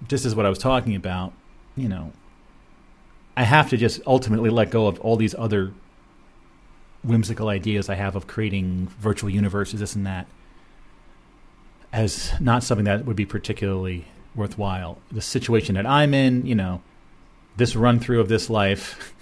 This 0.08 0.24
is 0.24 0.34
what 0.34 0.44
I 0.44 0.48
was 0.48 0.58
talking 0.58 0.96
about. 0.96 1.32
You 1.76 1.88
know, 1.88 2.12
I 3.36 3.44
have 3.44 3.70
to 3.70 3.76
just 3.76 4.00
ultimately 4.06 4.50
let 4.50 4.70
go 4.70 4.88
of 4.88 5.00
all 5.00 5.16
these 5.16 5.36
other 5.36 5.72
whimsical 7.04 7.48
ideas 7.48 7.88
I 7.88 7.94
have 7.94 8.16
of 8.16 8.26
creating 8.26 8.88
virtual 8.98 9.30
universes, 9.30 9.78
this 9.78 9.94
and 9.94 10.06
that 10.06 10.26
as 11.92 12.32
not 12.40 12.64
something 12.64 12.84
that 12.84 13.04
would 13.04 13.16
be 13.16 13.26
particularly 13.26 14.06
worthwhile. 14.34 14.98
The 15.10 15.20
situation 15.20 15.74
that 15.74 15.86
I'm 15.86 16.14
in, 16.14 16.46
you 16.46 16.54
know, 16.54 16.82
this 17.56 17.76
run 17.76 18.00
through 18.00 18.20
of 18.20 18.28
this 18.28 18.48
life. 18.48 19.14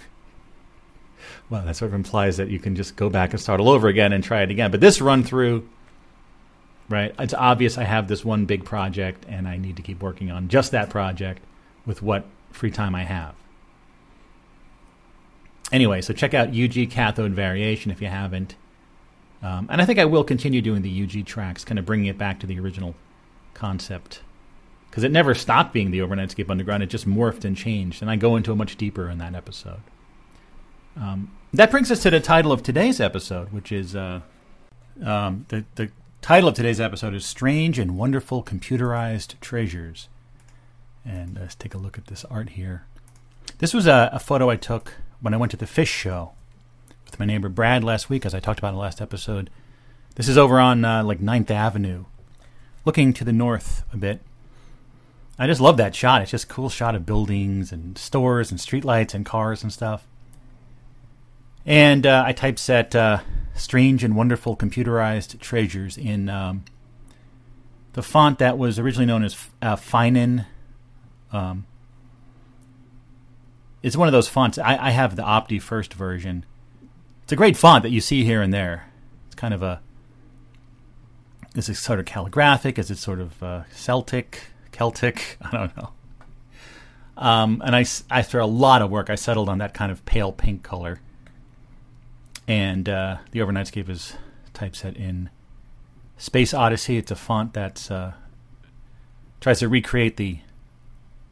well, 1.51 1.64
that 1.64 1.77
sort 1.77 1.91
of 1.91 1.95
implies 1.95 2.37
that 2.37 2.49
you 2.49 2.59
can 2.59 2.77
just 2.77 2.97
go 2.97 3.11
back 3.11 3.31
and 3.31 3.41
start 3.41 3.61
all 3.61 3.68
over 3.68 3.89
again 3.89 4.12
and 4.12 4.23
try 4.23 4.43
it 4.43 4.51
again. 4.51 4.71
But 4.71 4.81
this 4.81 5.01
run 5.01 5.25
through, 5.25 5.68
right? 6.89 7.14
It's 7.18 7.35
obvious 7.35 7.77
I 7.77 7.85
have 7.85 8.07
this 8.07 8.25
one 8.25 8.45
big 8.45 8.64
project 8.64 9.25
and 9.29 9.49
I 9.49 9.57
need 9.57 9.77
to 9.77 9.83
keep 9.83 10.01
working 10.03 10.31
on 10.31 10.49
just 10.49 10.71
that 10.73 10.91
project 10.91 11.43
with 11.85 12.03
what 12.03 12.25
free 12.53 12.71
time 12.71 12.95
I 12.95 13.05
have. 13.05 13.35
Anyway, 15.73 16.01
so 16.01 16.12
check 16.12 16.35
out 16.35 16.49
UG 16.49 16.91
Cathode 16.91 17.33
Variation 17.33 17.91
if 17.91 18.01
you 18.01 18.09
haven't. 18.09 18.57
Um, 19.43 19.68
and 19.70 19.80
I 19.80 19.86
think 19.86 19.99
I 19.99 20.05
will 20.05 20.24
continue 20.24 20.61
doing 20.61 20.82
the 20.82 21.03
UG 21.03 21.26
tracks, 21.26 21.64
kind 21.64 21.78
of 21.78 21.86
bringing 21.86 22.07
it 22.07 22.18
back 22.18 22.41
to 22.41 22.47
the 22.47 22.61
original 22.61 22.95
concept. 23.55 24.20
Because 24.91 25.05
it 25.05 25.12
never 25.12 25.34
stopped 25.34 25.72
being 25.72 25.91
the 25.91 26.01
Overnightscape 26.01 26.51
Underground, 26.51 26.82
it 26.82 26.91
just 26.91 27.09
morphed 27.09 27.45
and 27.45 27.57
changed. 27.57 28.03
And 28.03 28.11
I 28.11 28.16
go 28.16 28.36
into 28.36 28.53
a 28.53 28.57
much 28.57 28.76
deeper 28.76 29.09
in 29.09 29.18
that 29.18 29.34
episode. 29.34 29.80
Um, 30.97 31.30
that 31.55 31.70
brings 31.70 31.91
us 31.91 32.03
to 32.03 32.11
the 32.11 32.20
title 32.20 32.53
of 32.53 32.62
today's 32.62 33.01
episode, 33.01 33.53
which 33.53 33.72
is 33.72 33.97
uh, 33.97 34.20
um, 35.05 35.47
the, 35.49 35.64
the 35.76 35.91
title 36.20 36.49
of 36.49 36.55
today's 36.55 36.80
episode 36.80 37.14
is 37.14 37.24
Strange 37.24 37.78
and 37.78 37.97
Wonderful 37.97 38.43
Computerized 38.43 39.38
Treasures. 39.41 40.09
And 41.05 41.38
let's 41.41 41.55
take 41.55 41.74
a 41.74 41.78
look 41.78 41.97
at 41.97 42.09
this 42.09 42.24
art 42.26 42.51
here. 42.51 42.84
This 43.59 43.72
was 43.72 43.86
a, 43.86 44.11
a 44.12 44.18
photo 44.18 44.51
I 44.51 44.57
took 44.57 44.95
when 45.20 45.32
I 45.32 45.36
went 45.38 45.51
to 45.53 45.57
the 45.57 45.66
fish 45.66 45.91
show 45.91 46.32
with 47.11 47.19
my 47.19 47.27
neighbor 47.27 47.49
Brad 47.49 47.83
last 47.83 48.09
week, 48.09 48.25
as 48.25 48.35
I 48.35 48.41
talked 48.41 48.61
about 48.61 48.69
in 48.69 48.75
the 48.77 48.81
last 48.81 49.01
episode. 49.01 49.51
This 50.15 50.29
is 50.29 50.39
over 50.39 50.61
on 50.61 50.85
uh, 50.85 51.03
like 51.03 51.19
9th 51.19 51.51
Avenue, 51.51 52.05
looking 52.85 53.13
to 53.15 53.25
the 53.25 53.33
north 53.33 53.85
a 53.93 53.97
bit. 53.97 54.21
I 55.39 55.47
just 55.47 55.61
love 55.61 55.77
that 55.79 55.95
shot. 55.95 56.23
It's 56.23 56.31
just 56.31 56.45
a 56.45 56.49
cool 56.49 56.69
shot 56.69 56.95
of 56.95 57.07
buildings 57.07 57.73
and 57.73 57.99
stores 57.99 58.51
and 58.51 58.61
streetlights 58.61 59.15
and 59.15 59.27
cars 59.27 59.63
and 59.63 59.73
stuff. 59.73 60.07
And 61.67 62.07
uh, 62.07 62.23
I 62.27 62.33
typeset 62.33 62.95
uh, 62.95 63.21
strange 63.55 64.05
and 64.05 64.15
wonderful 64.15 64.57
computerized 64.57 65.41
treasures 65.41 65.99
in 65.99 66.29
um, 66.29 66.65
the 67.95 68.03
font 68.03 68.39
that 68.39 68.57
was 68.57 68.79
originally 68.79 69.07
known 69.07 69.25
as 69.25 69.49
uh, 69.63 69.77
Finan. 69.77 70.47
Um, 71.33 71.67
it's 73.83 73.97
one 73.97 74.07
of 74.07 74.13
those 74.13 74.29
fonts. 74.29 74.59
I, 74.59 74.77
I 74.77 74.91
have 74.91 75.17
the 75.17 75.23
Opti 75.23 75.61
first 75.61 75.95
version, 75.95 76.45
it's 77.31 77.35
a 77.35 77.37
great 77.37 77.57
font 77.57 77.85
that 77.85 77.91
you 77.91 78.01
see 78.01 78.24
here 78.24 78.43
and 78.43 78.53
there. 78.53 78.91
It's 79.26 79.37
kind 79.37 79.55
of 79.55 79.62
a 79.62 79.81
is 81.55 81.68
it 81.68 81.76
sort 81.76 82.01
of 82.01 82.05
calligraphic? 82.05 82.76
Is 82.76 82.91
it 82.91 82.99
sort 82.99 83.20
of 83.20 83.41
uh, 83.41 83.62
Celtic, 83.72 84.49
Celtic? 84.72 85.39
I 85.43 85.51
don't 85.53 85.76
know. 85.76 85.91
Um, 87.16 87.62
and 87.64 87.76
I, 87.76 87.85
after 88.11 88.41
a 88.41 88.47
lot 88.47 88.83
of 88.83 88.91
work, 88.91 89.11
I 89.11 89.14
settled 89.14 89.49
on 89.49 89.59
that 89.59 89.74
kind 89.74 89.93
of 89.93 90.05
pale 90.05 90.33
pink 90.33 90.64
color. 90.64 90.99
And 92.49 92.89
uh, 92.89 93.18
the 93.31 93.39
Overnightscape 93.39 93.89
is 93.89 94.16
typeset 94.53 94.97
in 94.97 95.31
Space 96.18 96.53
Odyssey. 96.53 96.97
It's 96.97 97.12
a 97.12 97.16
font 97.16 97.53
that 97.53 97.89
uh, 97.93 98.11
tries 99.41 99.61
to 99.61 99.68
recreate 99.68 100.16
the 100.16 100.41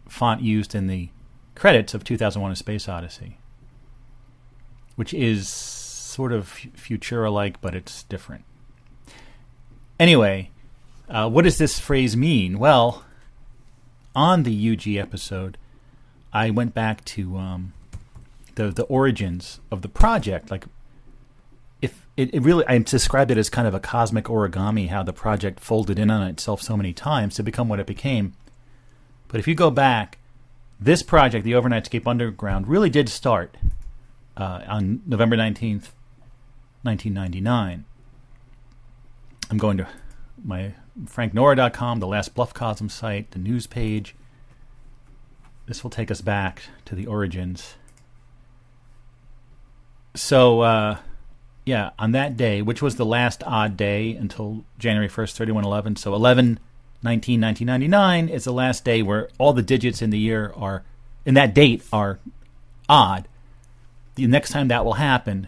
font 0.08 0.42
used 0.42 0.76
in 0.76 0.86
the 0.86 1.08
credits 1.56 1.92
of 1.92 2.04
2001: 2.04 2.52
A 2.52 2.54
Space 2.54 2.88
Odyssey, 2.88 3.38
which 4.94 5.12
is 5.12 5.77
sort 6.18 6.32
of 6.32 6.48
Futura 6.76 7.32
like, 7.32 7.60
but 7.60 7.76
it's 7.76 8.02
different. 8.02 8.44
Anyway, 10.00 10.50
uh, 11.08 11.30
what 11.30 11.44
does 11.44 11.58
this 11.58 11.78
phrase 11.78 12.16
mean? 12.16 12.58
Well, 12.58 13.04
on 14.16 14.42
the 14.42 14.72
UG 14.72 14.96
episode, 14.96 15.56
I 16.32 16.50
went 16.50 16.74
back 16.74 17.04
to 17.14 17.36
um, 17.36 17.72
the 18.56 18.72
the 18.72 18.82
origins 18.82 19.60
of 19.70 19.82
the 19.82 19.88
project. 19.88 20.50
Like, 20.50 20.64
if 21.80 22.04
it, 22.16 22.34
it 22.34 22.42
really, 22.42 22.64
I 22.66 22.78
described 22.78 23.30
it 23.30 23.38
as 23.38 23.48
kind 23.48 23.68
of 23.68 23.74
a 23.74 23.78
cosmic 23.78 24.24
origami, 24.24 24.88
how 24.88 25.04
the 25.04 25.12
project 25.12 25.60
folded 25.60 26.00
in 26.00 26.10
on 26.10 26.26
itself 26.26 26.62
so 26.62 26.76
many 26.76 26.92
times 26.92 27.36
to 27.36 27.44
become 27.44 27.68
what 27.68 27.78
it 27.78 27.86
became. 27.86 28.32
But 29.28 29.38
if 29.38 29.46
you 29.46 29.54
go 29.54 29.70
back, 29.70 30.18
this 30.80 31.04
project, 31.04 31.44
the 31.44 31.52
Overnightscape 31.52 32.08
Underground, 32.08 32.66
really 32.66 32.90
did 32.90 33.08
start 33.08 33.56
uh, 34.36 34.62
on 34.66 35.02
November 35.06 35.36
nineteenth, 35.36 35.92
nineteen 36.84 37.14
ninety 37.14 37.40
nine. 37.40 37.84
I'm 39.50 39.58
going 39.58 39.78
to 39.78 39.86
my 40.44 40.74
franknora.com, 41.06 42.00
the 42.00 42.06
last 42.06 42.34
bluff 42.34 42.54
Bluffcosm 42.54 42.90
site, 42.90 43.30
the 43.30 43.38
news 43.38 43.66
page. 43.66 44.14
This 45.66 45.82
will 45.82 45.90
take 45.90 46.10
us 46.10 46.20
back 46.20 46.62
to 46.86 46.94
the 46.94 47.06
origins. 47.06 47.74
So, 50.14 50.60
uh, 50.60 50.98
yeah, 51.64 51.90
on 51.98 52.12
that 52.12 52.36
day, 52.36 52.62
which 52.62 52.82
was 52.82 52.96
the 52.96 53.04
last 53.04 53.42
odd 53.44 53.76
day 53.76 54.16
until 54.16 54.64
January 54.78 55.08
1st, 55.08 55.34
3111, 55.34 55.96
so 55.96 56.14
11 56.14 56.58
19, 57.00 57.40
1999 57.40 58.28
is 58.28 58.42
the 58.42 58.52
last 58.52 58.84
day 58.84 59.02
where 59.02 59.28
all 59.38 59.52
the 59.52 59.62
digits 59.62 60.02
in 60.02 60.10
the 60.10 60.18
year 60.18 60.52
are, 60.56 60.82
in 61.24 61.34
that 61.34 61.54
date, 61.54 61.84
are 61.92 62.18
odd. 62.88 63.28
The 64.16 64.26
next 64.26 64.50
time 64.50 64.66
that 64.68 64.84
will 64.84 64.94
happen 64.94 65.46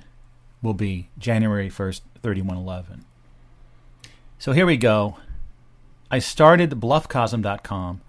will 0.63 0.75
be 0.75 1.09
January 1.19 1.69
1st, 1.69 2.03
3111. 2.23 3.05
So 4.39 4.53
here 4.53 4.67
we 4.67 4.77
go. 4.77 5.17
I 6.11 6.19
started 6.19 6.71
bluffcosm.com 6.71 8.01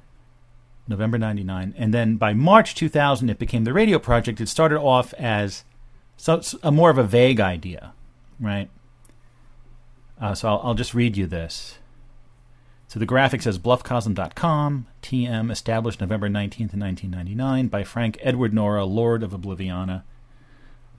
November 0.88 1.18
99 1.18 1.74
and 1.78 1.94
then 1.94 2.16
by 2.16 2.34
March 2.34 2.76
2000 2.76 3.30
it 3.30 3.40
became 3.40 3.64
the 3.64 3.74
radio 3.74 4.00
project. 4.00 4.42
It 4.42 4.48
started 4.48 4.80
off 4.80 5.14
as 5.14 5.64
so 6.18 6.42
a 6.62 6.72
more 6.72 6.90
of 6.90 6.98
a 6.98 7.04
vague 7.04 7.40
idea, 7.40 7.94
right? 8.40 8.70
Uh, 10.20 10.36
so 10.36 10.50
I'll, 10.50 10.62
I'll 10.64 10.74
just 10.74 10.94
read 10.94 11.18
you 11.18 11.26
this. 11.26 11.80
So 12.88 13.00
the 13.00 13.06
graphic 13.06 13.42
says 13.42 13.58
bluffcosm.com, 13.58 14.88
TM, 15.02 15.52
established 15.52 16.02
November 16.02 16.30
19th, 16.30 16.76
1999 16.76 17.68
by 17.70 17.84
Frank 17.84 18.18
Edward 18.22 18.54
Nora, 18.54 18.84
Lord 18.84 19.24
of 19.24 19.32
Obliviana. 19.32 20.04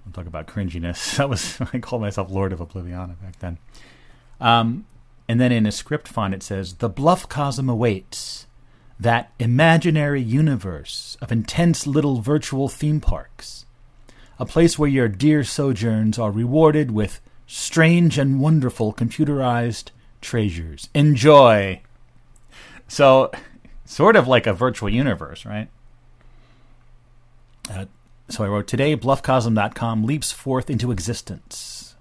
I'll 0.06 0.12
talk 0.12 0.26
about 0.26 0.46
cringiness. 0.46 1.16
That 1.16 1.28
was 1.28 1.60
I 1.72 1.78
called 1.78 2.02
myself 2.02 2.30
Lord 2.30 2.52
of 2.52 2.60
Obliviana 2.60 3.20
back 3.20 3.38
then. 3.38 3.58
Um, 4.40 4.86
and 5.28 5.40
then 5.40 5.52
in 5.52 5.66
a 5.66 5.72
script 5.72 6.08
font 6.08 6.34
it 6.34 6.42
says, 6.42 6.74
The 6.74 6.90
Bluffcosm 6.90 7.70
awaits. 7.70 8.46
That 8.98 9.32
imaginary 9.40 10.22
universe 10.22 11.16
of 11.20 11.32
intense 11.32 11.86
little 11.86 12.20
virtual 12.20 12.68
theme 12.68 13.00
parks. 13.00 13.66
A 14.38 14.46
place 14.46 14.78
where 14.78 14.88
your 14.88 15.08
dear 15.08 15.42
sojourns 15.42 16.18
are 16.18 16.30
rewarded 16.30 16.92
with 16.92 17.20
strange 17.46 18.16
and 18.16 18.40
wonderful 18.40 18.92
computerized 18.92 19.90
treasures. 20.20 20.88
Enjoy! 20.94 21.80
So, 22.86 23.32
sort 23.84 24.16
of 24.16 24.28
like 24.28 24.46
a 24.46 24.52
virtual 24.52 24.88
universe, 24.88 25.44
right? 25.44 25.68
Uh, 27.70 27.86
so 28.32 28.44
I 28.44 28.48
wrote, 28.48 28.66
Today, 28.66 28.96
bluffcosm.com 28.96 30.04
leaps 30.04 30.32
forth 30.32 30.70
into 30.70 30.90
existence. 30.90 31.94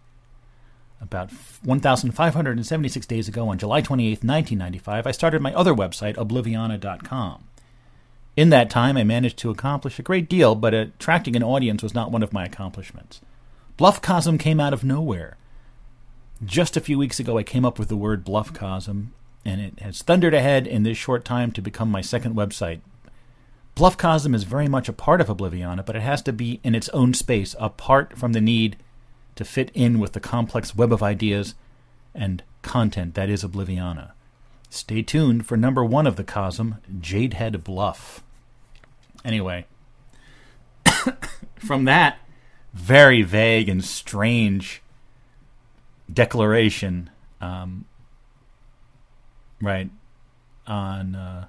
About 1.02 1.32
1,576 1.64 3.06
days 3.08 3.28
ago, 3.28 3.50
on 3.50 3.58
July 3.58 3.82
28, 3.82 4.24
1995, 4.24 5.08
I 5.08 5.12
started 5.12 5.42
my 5.42 5.54
other 5.54 5.74
website, 5.74 6.16
obliviana.com. 6.16 7.44
In 8.38 8.50
that 8.50 8.70
time, 8.70 8.98
I 8.98 9.04
managed 9.04 9.38
to 9.40 9.50
accomplish 9.50 10.00
a 10.00 10.04
great 10.04 10.30
deal, 10.30 10.56
but 10.56 10.74
attracting 10.74 11.36
an 11.36 11.44
audience 11.44 11.84
was 11.84 11.94
not 11.94 12.12
one 12.12 12.24
of 12.24 12.32
my 12.32 12.46
accomplishments. 12.46 13.20
Bluffcosm 13.78 14.40
came 14.40 14.60
out 14.60 14.74
of 14.74 14.84
nowhere. 14.84 15.38
Just 16.46 16.78
a 16.78 16.82
few 16.82 16.98
weeks 16.98 17.20
ago, 17.20 17.38
I 17.38 17.44
came 17.44 17.66
up 17.66 17.78
with 17.78 17.90
the 17.90 17.98
word 17.98 18.24
Bluffcosm, 18.24 19.08
and 19.44 19.60
it 19.60 19.80
has 19.80 20.02
thundered 20.02 20.34
ahead 20.34 20.66
in 20.66 20.84
this 20.84 20.98
short 20.98 21.26
time 21.26 21.52
to 21.52 21.62
become 21.62 21.90
my 21.90 22.02
second 22.02 22.36
website. 22.36 22.80
Bluffcosm 23.76 24.36
is 24.36 24.44
very 24.44 24.68
much 24.68 24.90
a 24.90 24.94
part 24.94 25.22
of 25.22 25.28
Obliviana, 25.28 25.86
but 25.86 25.96
it 25.96 26.02
has 26.02 26.22
to 26.24 26.34
be 26.34 26.60
in 26.64 26.76
its 26.76 26.90
own 26.90 27.14
space, 27.14 27.56
apart 27.60 28.18
from 28.18 28.34
the 28.34 28.42
need 28.42 28.78
to 29.36 29.46
fit 29.46 29.72
in 29.74 30.00
with 30.00 30.14
the 30.14 30.20
complex 30.20 30.76
web 30.76 30.92
of 30.92 31.02
ideas 31.02 31.56
and 32.14 32.44
content 32.62 33.16
that 33.16 33.30
is 33.30 33.44
Obliviana. 33.44 34.12
Stay 34.70 35.02
tuned 35.02 35.46
for 35.46 35.58
number 35.58 35.84
one 35.84 36.06
of 36.08 36.16
the 36.16 36.24
Cosm, 36.24 36.78
Jadehead 37.00 37.64
Bluff. 37.64 38.24
Anyway, 39.24 39.66
from 41.56 41.86
that 41.86 42.20
very 42.74 43.22
vague 43.22 43.68
and 43.68 43.84
strange 43.84 44.82
declaration, 46.12 47.10
um, 47.40 47.86
right, 49.62 49.90
on, 50.68 51.16
uh, 51.16 51.48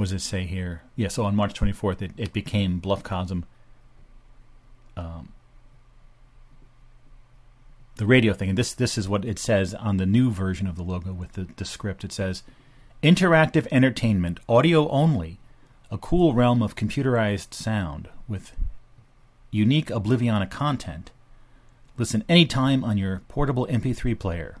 what 0.00 0.06
does 0.06 0.12
it 0.12 0.20
say 0.20 0.44
here? 0.44 0.82
Yeah, 0.96 1.08
so 1.08 1.24
on 1.24 1.36
March 1.36 1.52
24th, 1.52 2.02
it, 2.02 2.12
it 2.16 2.32
became 2.32 2.78
Bluff 2.78 3.02
Cosm 3.02 3.44
um, 4.96 5.32
the 7.96 8.06
radio 8.06 8.32
thing, 8.32 8.48
and 8.50 8.58
this 8.58 8.72
this 8.72 8.96
is 8.96 9.08
what 9.08 9.24
it 9.24 9.38
says 9.38 9.74
on 9.74 9.98
the 9.98 10.06
new 10.06 10.30
version 10.30 10.66
of 10.66 10.76
the 10.76 10.82
logo 10.82 11.12
with 11.12 11.32
the, 11.32 11.46
the 11.56 11.64
script. 11.64 12.02
It 12.04 12.12
says, 12.12 12.42
"Interactive 13.02 13.66
entertainment, 13.70 14.40
audio 14.48 14.88
only, 14.88 15.38
a 15.90 15.98
cool 15.98 16.32
realm 16.32 16.62
of 16.62 16.76
computerized 16.76 17.52
sound 17.52 18.08
with 18.28 18.56
unique 19.50 19.88
Obliviana 19.88 20.50
content. 20.50 21.10
Listen 21.98 22.24
anytime 22.28 22.84
on 22.84 22.96
your 22.96 23.20
portable 23.28 23.66
MP3 23.70 24.18
player. 24.18 24.56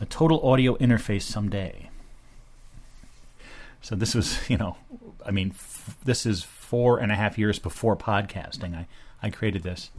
A 0.00 0.06
total 0.06 0.40
audio 0.46 0.76
interface 0.76 1.22
someday." 1.22 1.90
So 3.86 3.94
this 3.94 4.16
was, 4.16 4.50
you 4.50 4.56
know, 4.56 4.76
I 5.24 5.30
mean, 5.30 5.52
f- 5.54 5.96
this 6.04 6.26
is 6.26 6.42
four 6.42 6.98
and 6.98 7.12
a 7.12 7.14
half 7.14 7.38
years 7.38 7.60
before 7.60 7.96
podcasting. 7.96 8.74
I, 8.74 8.88
I 9.22 9.30
created 9.30 9.62
this. 9.62 9.92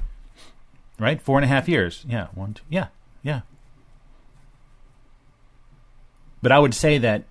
Right? 0.99 1.21
Four 1.21 1.37
and 1.37 1.45
a 1.45 1.47
half 1.47 1.69
years. 1.69 2.03
Yeah. 2.05 2.27
One, 2.35 2.55
two. 2.55 2.63
Yeah. 2.67 2.87
Yeah. 3.23 3.41
But 6.41 6.51
I 6.51 6.59
would 6.59 6.73
say 6.73 6.97
that 6.97 7.23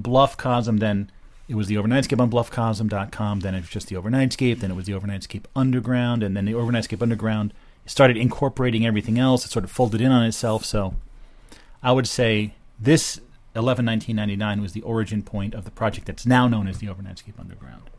Bluffcosm 0.00 0.78
then 0.78 1.10
it 1.48 1.54
was 1.54 1.66
the 1.66 1.74
Overnightscape 1.74 2.18
on 2.18 2.30
bluffcosm.com, 2.30 3.40
then 3.40 3.54
it 3.54 3.60
was 3.60 3.68
just 3.68 3.88
the 3.88 3.96
Overnightscape, 3.96 4.60
then 4.60 4.70
it 4.70 4.74
was 4.74 4.86
the 4.86 4.94
Overnightscape 4.94 5.44
Underground, 5.54 6.22
and 6.22 6.34
then 6.34 6.46
the 6.46 6.52
Overnightscape 6.52 7.02
Underground 7.02 7.52
started 7.84 8.16
incorporating 8.16 8.86
everything 8.86 9.18
else. 9.18 9.44
It 9.44 9.50
sort 9.50 9.66
of 9.66 9.70
folded 9.70 10.00
in 10.00 10.10
on 10.10 10.24
itself. 10.24 10.64
So 10.64 10.94
I 11.82 11.92
would 11.92 12.08
say 12.08 12.54
this 12.80 13.20
11 13.56 13.86
1999 13.86 14.60
was 14.60 14.72
the 14.72 14.82
origin 14.82 15.22
point 15.22 15.54
of 15.54 15.64
the 15.64 15.70
project 15.70 16.06
that's 16.06 16.26
now 16.26 16.48
known 16.48 16.66
as 16.66 16.78
the 16.78 16.88
Overnightscape 16.88 17.38
Underground. 17.38 17.90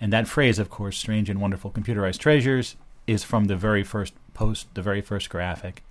And 0.00 0.12
that 0.12 0.28
phrase, 0.28 0.58
of 0.58 0.70
course, 0.70 0.96
strange 0.96 1.28
and 1.30 1.40
wonderful 1.40 1.70
computerized 1.70 2.18
treasures, 2.18 2.76
is 3.06 3.22
from 3.22 3.44
the 3.44 3.56
very 3.56 3.82
first 3.82 4.14
post, 4.34 4.74
the 4.74 4.82
very 4.82 5.00
first 5.00 5.30
graphic. 5.30 5.82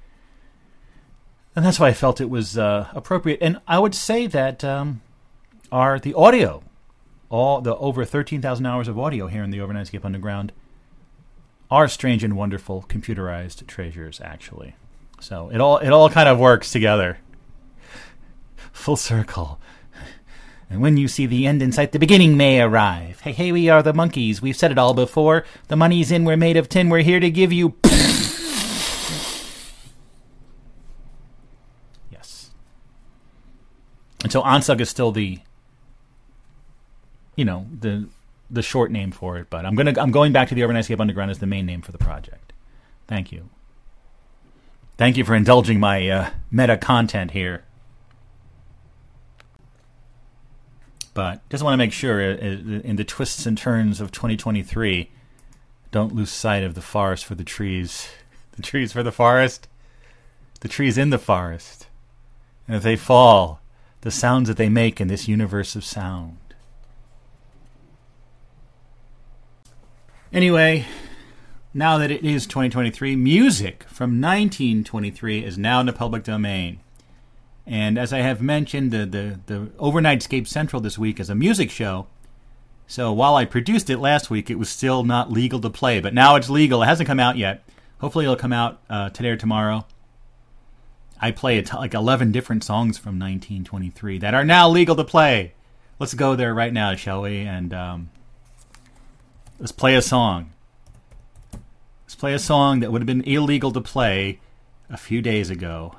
And 1.56 1.66
that's 1.66 1.80
why 1.80 1.88
I 1.88 1.94
felt 1.94 2.20
it 2.20 2.30
was 2.30 2.58
uh, 2.58 2.90
appropriate. 2.94 3.40
And 3.42 3.60
I 3.68 3.80
would 3.80 3.96
say 3.96 4.28
that 4.28 4.64
um, 4.64 5.02
are 5.72 6.00
the 6.00 6.14
audio, 6.14 6.64
all 7.30 7.62
the 7.62 7.76
over 7.78 8.04
13,000 8.04 8.66
hours 8.66 8.88
of 8.88 9.00
audio 9.00 9.28
here 9.28 9.44
in 9.44 9.52
the 9.52 9.60
Overnightscape 9.60 10.04
Underground, 10.04 10.52
are 11.72 11.88
strange 11.88 12.24
and 12.24 12.36
wonderful 12.36 12.86
computerized 12.88 13.66
treasures, 13.68 14.22
actually. 14.24 14.76
So 15.20 15.50
it 15.50 15.62
all 15.62 15.78
it 15.78 15.90
all 15.90 16.10
kind 16.10 16.30
of 16.30 16.40
works 16.40 16.72
together. 16.72 17.18
Full 18.76 18.98
circle. 18.98 19.60
And 20.70 20.82
when 20.82 20.98
you 20.98 21.08
see 21.08 21.26
the 21.26 21.48
end 21.48 21.64
in 21.64 21.72
sight, 21.72 21.94
the 21.94 21.98
beginning 21.98 22.36
may 22.38 22.62
arrive. 22.62 23.22
Hey, 23.22 23.32
hey, 23.32 23.52
we 23.52 23.70
are 23.70 23.82
the 23.82 23.94
Monkees. 23.94 24.42
We've 24.42 24.56
said 24.56 24.72
it 24.72 24.78
all 24.78 24.94
before. 24.94 25.46
The 25.70 25.76
money's 25.76 26.12
in, 26.12 26.26
we're 26.26 26.38
made 26.38 26.58
of 26.58 26.68
tin. 26.70 26.90
We're 26.90 27.00
here 27.00 27.20
to 27.20 27.32
give 27.32 27.54
you. 27.54 27.76
yes. 32.12 32.52
And 34.24 34.32
so 34.32 34.42
ONSUG 34.44 34.82
is 34.82 34.90
still 34.90 35.12
the, 35.12 35.40
you 37.36 37.46
know, 37.46 37.68
the 37.80 38.10
the 38.52 38.62
short 38.62 38.92
name 38.92 39.12
for 39.12 39.38
it. 39.38 39.50
But 39.50 39.66
I'm 39.66 39.76
gonna 39.76 39.94
I'm 39.98 40.12
going 40.12 40.32
back 40.34 40.50
to 40.50 40.56
the 40.56 40.62
Overnightscape 40.62 41.00
Underground 41.00 41.32
as 41.32 41.40
the 41.40 41.48
main 41.48 41.66
name 41.66 41.82
for 41.82 41.92
the 41.92 41.98
project. 41.98 42.54
Thank 43.08 43.32
you. 43.32 43.50
Thank 44.98 45.18
you 45.18 45.24
for 45.24 45.36
indulging 45.36 45.80
my 45.80 46.08
uh, 46.10 46.30
meta 46.52 46.78
content 46.78 47.32
here. 47.32 47.65
But 51.16 51.48
just 51.50 51.64
want 51.64 51.74
to 51.74 51.78
make 51.78 51.94
sure 51.94 52.22
uh, 52.22 52.36
uh, 52.36 52.82
in 52.84 52.98
the 52.98 53.06
twists 53.06 53.48
and 53.48 53.58
turns 53.58 54.00
of 54.00 54.12
2023, 54.12 55.10
don't 55.92 56.14
lose 56.14 56.30
sight 56.30 56.62
of 56.62 56.76
the 56.76 56.82
forest 56.82 57.26
for 57.26 57.34
the 57.34 57.44
trees. 57.44 58.08
The 58.56 58.62
trees 58.62 58.94
for 58.94 59.04
the 59.04 59.12
forest, 59.12 59.68
the 60.62 60.70
trees 60.70 60.98
in 60.98 61.10
the 61.10 61.18
forest. 61.18 61.88
And 62.70 62.78
if 62.78 62.84
they 62.84 62.96
fall, 62.96 63.60
the 64.00 64.12
sounds 64.12 64.48
that 64.48 64.56
they 64.56 64.70
make 64.70 65.02
in 65.02 65.10
this 65.10 65.28
universe 65.28 65.76
of 65.76 65.84
sound. 65.84 66.38
Anyway, 70.32 70.86
now 71.74 71.98
that 71.98 72.12
it 72.12 72.24
is 72.24 72.48
2023, 72.48 73.18
music 73.18 73.84
from 73.90 74.22
1923 74.22 75.44
is 75.44 75.58
now 75.58 75.82
in 75.82 75.86
the 75.86 75.92
public 75.92 76.24
domain. 76.24 76.80
And 77.68 77.98
as 77.98 78.14
I 78.14 78.20
have 78.20 78.42
mentioned, 78.42 78.92
the, 78.92 79.06
the, 79.06 79.40
the 79.48 79.60
Overnightscape 79.78 80.48
Central 80.48 80.82
this 80.82 80.98
week 80.98 81.20
is 81.20 81.30
a 81.30 81.36
music 81.36 81.72
show. 81.72 82.08
So 82.88 83.12
while 83.12 83.36
I 83.36 83.46
produced 83.46 83.90
it 83.90 83.98
last 83.98 84.30
week, 84.30 84.50
it 84.50 84.60
was 84.60 84.70
still 84.70 85.04
not 85.04 85.32
legal 85.32 85.60
to 85.62 85.70
play. 85.70 86.00
But 86.00 86.14
now 86.14 86.36
it's 86.36 86.50
legal. 86.50 86.84
It 86.84 86.88
hasn't 86.88 87.08
come 87.08 87.20
out 87.20 87.38
yet. 87.38 87.64
Hopefully, 88.00 88.26
it'll 88.26 88.36
come 88.36 88.54
out 88.54 88.82
uh, 88.90 89.10
today 89.10 89.30
or 89.30 89.38
tomorrow. 89.38 89.86
I 91.20 91.32
play 91.32 91.62
t- 91.62 91.76
like 91.76 91.94
11 91.94 92.32
different 92.32 92.64
songs 92.64 92.98
from 92.98 93.18
1923 93.18 94.20
that 94.20 94.34
are 94.34 94.44
now 94.44 94.70
legal 94.70 94.96
to 94.96 95.04
play. 95.04 95.54
Let's 95.98 96.14
go 96.14 96.36
there 96.36 96.54
right 96.54 96.74
now, 96.74 96.94
shall 96.96 97.22
we? 97.22 97.40
And 97.40 97.74
um, 97.74 98.10
let's 99.60 99.72
play 99.72 99.96
a 99.96 100.02
song. 100.02 100.52
Let's 102.06 102.16
play 102.16 102.34
a 102.34 102.40
song 102.40 102.82
that 102.82 102.92
would 102.92 103.02
have 103.02 103.08
been 103.08 103.22
illegal 103.22 103.72
to 103.72 103.82
play 103.82 104.40
a 104.90 104.98
few 104.98 105.22
days 105.22 105.50
ago. 105.50 105.96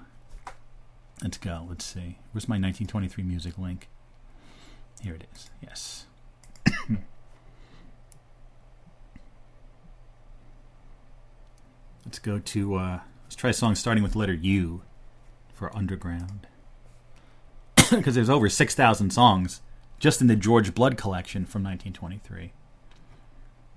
Let's 1.23 1.39
go. 1.39 1.67
Let's 1.69 1.85
see. 1.85 2.19
Where's 2.33 2.49
my 2.49 2.55
1923 2.55 3.25
music 3.25 3.57
link? 3.59 3.89
Here 5.03 5.15
it 5.15 5.27
is. 5.35 5.51
Yes. 5.63 6.07
let's 12.05 12.19
go 12.19 12.39
to. 12.39 12.75
Uh, 12.75 13.01
let's 13.25 13.37
try 13.37 13.51
a 13.51 13.55
song 13.55 13.75
starting 13.75 14.03
with 14.03 14.15
letter 14.17 14.35
U 14.35 14.83
for 15.53 15.75
Underground. 15.77 16.47
Because 17.91 18.17
there's 18.17 18.31
over 18.31 18.49
6,000 18.49 19.11
songs 19.11 19.61
just 19.99 20.21
in 20.21 20.27
the 20.27 20.37
George 20.37 20.75
Blood 20.75 20.97
collection 20.97 21.45
from 21.45 21.63
1923. 21.63 22.53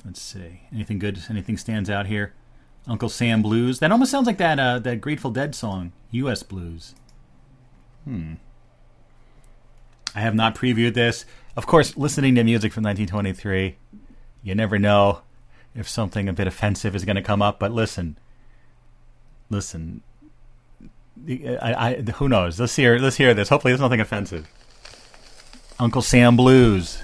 Let's 0.04 0.22
see. 0.22 0.62
Anything 0.74 1.00
good? 1.00 1.20
Anything 1.30 1.58
stands 1.58 1.90
out 1.90 2.08
here? 2.08 2.34
Uncle 2.88 3.10
Sam 3.10 3.42
Blues. 3.42 3.80
That 3.80 3.92
almost 3.92 4.12
sounds 4.12 4.26
like 4.26 4.38
that 4.38 4.60
uh, 4.60 4.80
that 4.80 5.02
Grateful 5.02 5.32
Dead 5.32 5.54
song, 5.54 5.92
U.S. 6.12 6.44
Blues. 6.44 6.96
Hmm. 8.10 8.34
I 10.16 10.22
have 10.22 10.34
not 10.34 10.56
previewed 10.56 10.96
this. 10.96 11.26
Of 11.56 11.68
course, 11.68 11.96
listening 11.96 12.34
to 12.36 12.44
music 12.44 12.74
from 12.74 12.84
1923, 12.84 13.76
you 14.42 14.56
never 14.56 14.80
know 14.80 15.22
if 15.76 15.88
something 15.88 16.28
a 16.28 16.34
bit 16.34 16.48
offensive 16.48 16.96
is 16.96 17.06
going 17.06 17.18
to 17.18 17.22
come 17.22 17.44
up. 17.44 17.60
But 17.60 17.72
listen, 17.72 18.18
listen. 19.52 20.02
I, 21.28 21.76
I, 21.78 21.96
who 22.14 22.28
knows? 22.28 22.60
Let's 22.60 22.76
hear. 22.76 22.98
Let's 22.98 23.18
hear 23.18 23.36
this. 23.36 23.50
Hopefully, 23.50 23.74
there's 23.74 23.82
nothing 23.82 24.02
offensive. 24.02 24.48
Uncle 25.78 26.02
Sam 26.02 26.36
Blues. 26.36 27.04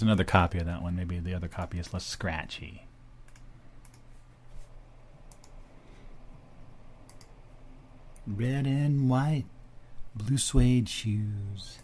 There's 0.00 0.08
another 0.08 0.24
copy 0.24 0.58
of 0.58 0.64
that 0.64 0.82
one. 0.82 0.96
Maybe 0.96 1.18
the 1.18 1.34
other 1.34 1.46
copy 1.46 1.78
is 1.78 1.92
less 1.92 2.06
scratchy. 2.06 2.86
Red 8.26 8.66
and 8.66 9.10
white, 9.10 9.44
blue 10.14 10.38
suede 10.38 10.88
shoes. 10.88 11.80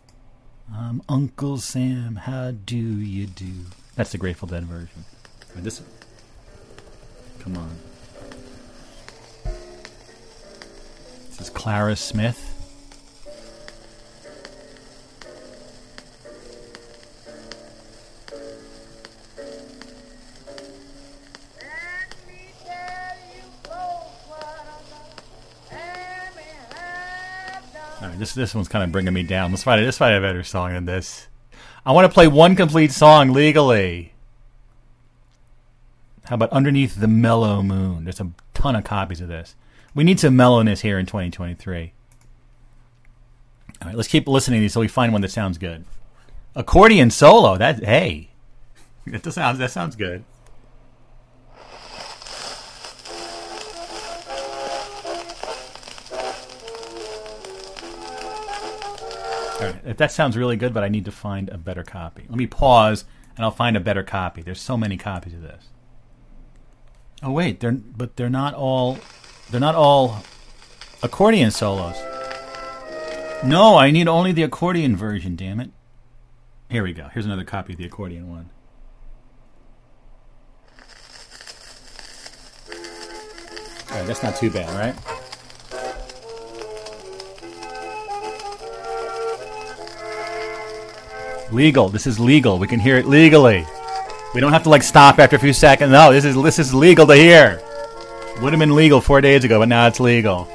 I'm 0.73 1.03
Uncle 1.11 1.59
Sam. 1.59 2.17
How 2.17 2.53
do 2.53 2.77
you 2.77 3.27
do? 3.27 3.53
That's 3.97 4.13
the 4.13 4.19
Grateful 4.19 4.49
Dead 4.49 4.65
version. 4.65 5.05
I 5.53 5.57
mean, 5.57 5.65
this. 5.65 5.83
Come 7.41 7.59
on. 7.59 7.77
This 11.29 11.41
is 11.43 11.51
Clara 11.51 11.97
Smith. 11.97 12.56
This 28.27 28.35
this 28.35 28.55
one's 28.55 28.69
kind 28.69 28.83
of 28.83 28.93
bringing 28.93 29.15
me 29.15 29.23
down. 29.23 29.51
Let's 29.51 29.63
find 29.63 29.85
let's 29.85 29.99
find 29.99 30.15
a 30.15 30.21
better 30.21 30.43
song 30.43 30.73
than 30.73 30.85
this. 30.85 31.29
I 31.85 31.93
want 31.93 32.11
to 32.11 32.13
play 32.13 32.27
one 32.27 32.57
complete 32.57 32.93
song 32.93 33.33
legally. 33.33 34.13
How 36.25 36.35
about 36.35 36.51
Underneath 36.51 36.99
the 36.99 37.07
Mellow 37.07 37.63
Moon? 37.63 38.05
There's 38.05 38.21
a 38.21 38.33
ton 38.53 38.75
of 38.75 38.83
copies 38.83 39.21
of 39.21 39.29
this. 39.29 39.55
We 39.95 40.03
need 40.03 40.19
some 40.19 40.35
mellowness 40.35 40.81
here 40.81 40.99
in 40.99 41.07
2023. 41.07 41.93
All 43.81 43.89
right, 43.89 43.97
let's 43.97 44.09
keep 44.09 44.27
listening 44.27 44.59
to 44.59 44.63
these 44.63 44.73
so 44.73 44.81
we 44.81 44.89
find 44.89 45.13
one 45.13 45.23
that 45.23 45.31
sounds 45.31 45.59
good. 45.59 45.85
Accordion 46.57 47.11
solo. 47.11 47.57
That 47.57 47.85
hey, 47.85 48.31
that 49.07 49.33
sounds 49.33 49.59
that 49.59 49.71
sounds 49.71 49.95
good. 49.95 50.25
All 59.59 59.67
right, 59.67 59.77
if 59.87 59.97
that 59.97 60.13
sounds 60.13 60.37
really 60.37 60.57
good, 60.57 60.75
but 60.75 60.85
I 60.85 60.89
need 60.89 61.07
to 61.07 61.13
find 61.13 61.49
a 61.49 61.57
better 61.57 61.83
copy. 61.83 62.27
Let 62.29 62.37
me 62.37 62.47
pause, 62.47 63.05
and 63.37 63.45
I'll 63.45 63.51
find 63.51 63.77
a 63.77 63.81
better 63.81 64.03
copy. 64.03 64.43
There's 64.43 64.61
so 64.61 64.77
many 64.77 64.97
copies 64.97 65.33
of 65.33 65.43
this. 65.43 65.69
Oh 67.23 67.33
wait, 67.33 67.61
they're 67.61 67.73
but 67.73 68.17
they're 68.17 68.29
not 68.29 68.53
all 68.53 68.99
they're 69.51 69.61
not 69.61 69.75
all 69.75 70.23
accordion 71.03 71.51
solos. 71.51 71.97
No, 73.43 73.77
I 73.77 73.91
need 73.91 74.09
only 74.09 74.33
the 74.33 74.43
accordion 74.43 74.97
version. 74.97 75.37
Damn 75.37 75.61
it! 75.61 75.71
Here 76.69 76.83
we 76.83 76.93
go. 76.93 77.09
Here's 77.09 77.27
another 77.27 77.45
copy 77.45 77.73
of 77.73 77.79
the 77.79 77.87
accordion 77.87 78.29
one. 78.31 78.51
All 83.91 83.97
right, 83.97 84.07
that's 84.07 84.23
not 84.23 84.37
too 84.37 84.51
bad, 84.51 84.69
right? 84.75 85.16
Legal. 91.53 91.89
This 91.89 92.07
is 92.07 92.19
legal. 92.19 92.59
We 92.59 92.67
can 92.67 92.81
hear 92.81 92.97
it 92.97 93.07
legally. 93.07 93.67
We 94.35 94.41
don't 94.41 94.53
have 94.53 94.65
to 94.65 94.69
like 94.69 94.83
stop 94.83 95.19
after 95.19 95.37
a 95.37 95.39
few 95.39 95.53
seconds. 95.53 95.91
No, 95.91 96.13
this 96.13 96.25
is 96.25 96.35
this 96.43 96.59
is 96.59 96.75
legal 96.75 97.07
to 97.07 97.15
hear. 97.15 97.63
Would 98.43 98.53
have 98.53 98.61
been 98.61 98.75
legal 98.75 99.01
four 99.01 99.21
days 99.21 99.45
ago, 99.45 99.61
but 99.61 99.69
now 99.69 99.87
it's 99.87 100.01
legal. 100.01 100.49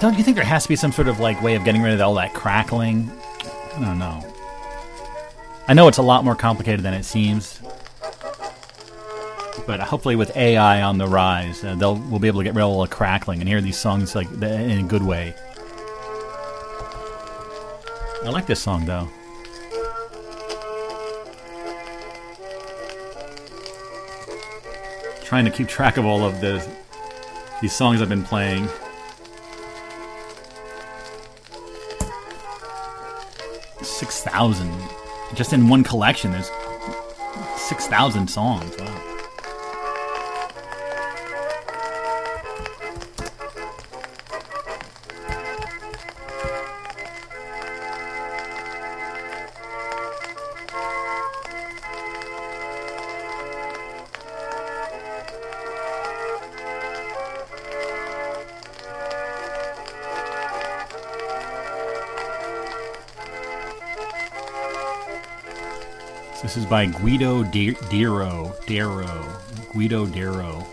Don't 0.00 0.18
you 0.18 0.24
think 0.24 0.34
there 0.34 0.44
has 0.44 0.64
to 0.64 0.68
be 0.68 0.74
some 0.74 0.90
sort 0.90 1.06
of 1.06 1.20
like 1.20 1.40
way 1.40 1.54
of 1.54 1.64
getting 1.64 1.80
rid 1.80 1.94
of 1.94 2.00
all 2.00 2.14
that 2.14 2.34
crackling? 2.34 3.08
I 3.76 3.80
don't 3.80 4.00
know. 4.00 4.31
I 5.68 5.74
know 5.74 5.86
it's 5.86 5.98
a 5.98 6.02
lot 6.02 6.24
more 6.24 6.34
complicated 6.34 6.84
than 6.84 6.92
it 6.92 7.04
seems, 7.04 7.60
but 9.66 9.78
hopefully 9.80 10.16
with 10.16 10.36
AI 10.36 10.82
on 10.82 10.98
the 10.98 11.06
rise, 11.06 11.62
uh, 11.62 11.76
they'll 11.76 11.94
we'll 11.94 12.18
be 12.18 12.26
able 12.26 12.40
to 12.40 12.44
get 12.44 12.54
rid 12.54 12.62
of 12.62 12.68
all 12.68 12.82
the 12.82 12.88
crackling 12.88 13.40
and 13.40 13.48
hear 13.48 13.60
these 13.60 13.78
songs 13.78 14.14
like 14.14 14.30
in 14.32 14.78
a 14.78 14.82
good 14.82 15.04
way. 15.04 15.34
I 18.24 18.28
like 18.30 18.46
this 18.46 18.60
song 18.60 18.86
though. 18.86 19.08
Trying 25.24 25.44
to 25.44 25.50
keep 25.50 25.68
track 25.68 25.96
of 25.96 26.04
all 26.04 26.24
of 26.24 26.40
the 26.40 26.66
these 27.60 27.72
songs 27.72 28.02
I've 28.02 28.08
been 28.08 28.24
playing. 28.24 28.68
Six 33.80 34.22
thousand 34.22 34.72
just 35.34 35.52
in 35.52 35.68
one 35.68 35.82
collection. 35.82 36.32
There's 36.32 36.50
six 37.56 37.86
thousand 37.86 38.28
songs. 38.28 38.74
Wow. 38.78 39.11
by 66.72 66.86
Guido 66.86 67.44
Diro 67.44 67.76
Dero. 67.90 68.56
Dero. 68.64 69.74
Guido 69.74 70.06
Dero. 70.06 70.66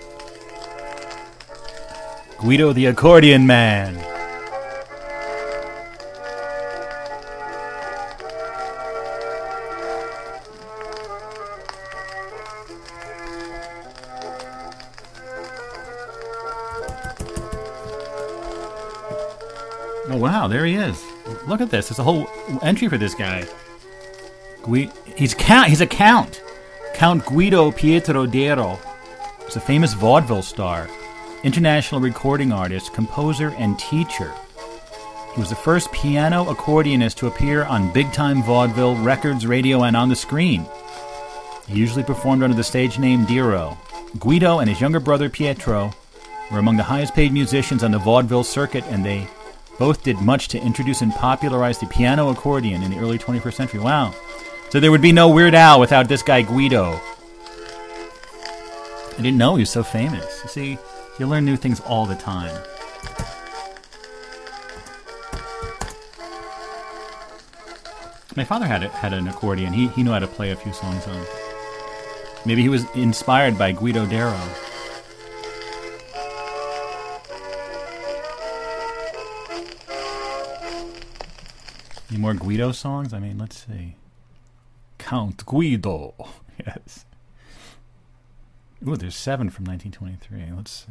Guido 2.37 2.71
the 2.71 2.85
Accordion 2.85 3.45
Man. 3.45 3.97
Oh 20.07 20.15
wow, 20.15 20.47
there 20.47 20.65
he 20.65 20.75
is. 20.75 21.03
Look 21.45 21.59
at 21.59 21.69
this. 21.69 21.89
There's 21.89 21.99
a 21.99 22.03
whole 22.03 22.29
entry 22.63 22.87
for 22.87 22.97
this 22.97 23.13
guy. 23.13 23.45
Gui- 24.64 24.91
he's 25.16 25.34
count. 25.34 25.70
He's 25.70 25.82
a 25.82 25.88
count. 25.88 26.41
Count 26.93 27.26
Guido 27.26 27.72
Pietro 27.72 28.26
Deiro. 28.26 28.78
He's 29.45 29.55
a 29.55 29.62
famous 29.62 29.93
vaudeville 29.93 30.41
star, 30.41 30.89
international 31.43 32.01
recording 32.01 32.51
artist, 32.51 32.93
composer, 32.93 33.49
and 33.57 33.80
teacher. 33.80 34.34
He 35.34 35.39
was 35.39 35.49
the 35.49 35.55
first 35.55 35.91
piano 35.91 36.45
accordionist 36.45 37.16
to 37.16 37.28
appear 37.28 37.64
on 37.64 37.93
big 37.93 38.12
time 38.12 38.43
vaudeville, 38.43 38.95
records, 38.97 39.47
radio, 39.47 39.84
and 39.84 39.95
on 39.95 40.10
the 40.10 40.16
screen. 40.16 40.66
He 41.68 41.80
usually 41.80 42.03
performed 42.03 42.43
under 42.43 42.55
the 42.55 42.64
stage 42.64 42.99
name 42.99 43.26
Deiro. 43.26 43.78
Guido 44.20 44.60
and 44.60 44.68
his 44.70 44.82
younger 44.82 44.99
brother 44.99 45.30
Pietro 45.30 45.93
were 46.51 46.60
among 46.60 46.78
the 46.78 46.84
highest 46.84 47.14
paid 47.14 47.32
musicians 47.32 47.84
on 47.84 47.91
the 47.91 47.99
vaudeville 47.99 48.43
circuit, 48.43 48.84
and 48.89 49.05
they 49.05 49.28
both 49.78 50.03
did 50.03 50.18
much 50.20 50.47
to 50.49 50.60
introduce 50.60 51.01
and 51.01 51.14
popularize 51.14 51.80
the 51.80 51.86
piano 51.86 52.30
accordion 52.30 52.82
in 52.84 52.91
the 52.91 52.97
early 52.97 53.18
21st 53.20 53.53
century. 53.53 53.80
Wow. 53.80 54.14
So 54.70 54.80
there 54.80 54.91
would 54.91 55.01
be 55.01 55.11
no 55.11 55.30
Weird 55.30 55.55
Al 55.55 55.80
without 55.80 56.07
this 56.07 56.22
guy 56.22 56.43
Guido. 56.43 57.01
I 59.17 59.22
didn't 59.22 59.38
know 59.38 59.55
he 59.55 59.63
was 59.63 59.72
so 59.72 59.82
famous. 59.82 60.41
You 60.43 60.49
see, 60.49 60.78
you 61.17 61.26
learn 61.26 61.43
new 61.43 61.57
things 61.57 61.80
all 61.82 62.05
the 62.05 62.15
time. 62.15 62.55
My 68.36 68.45
father 68.45 68.67
had 68.67 68.84
a, 68.84 68.89
had 68.89 69.11
an 69.11 69.28
accordion. 69.28 69.74
He 69.74 69.88
he 69.88 70.03
knew 70.03 70.11
how 70.11 70.20
to 70.20 70.28
play 70.28 70.51
a 70.51 70.55
few 70.55 70.72
songs 70.72 71.05
on. 71.07 71.26
Maybe 72.45 72.61
he 72.61 72.70
was 72.70 72.86
inspired 72.95 73.57
by 73.57 73.72
Guido 73.72 74.05
Darrow. 74.05 74.39
Any 82.09 82.20
more 82.20 82.34
Guido 82.34 82.72
songs? 82.72 83.13
I 83.13 83.20
mean, 83.20 83.38
let's 83.38 83.65
see. 83.65 83.95
Count 84.99 85.45
Guido. 85.45 86.13
Yes. 86.67 87.05
Ooh, 88.85 88.97
there's 88.97 89.15
seven 89.15 89.49
from 89.49 89.63
1923. 89.63 90.53
Let's 90.57 90.85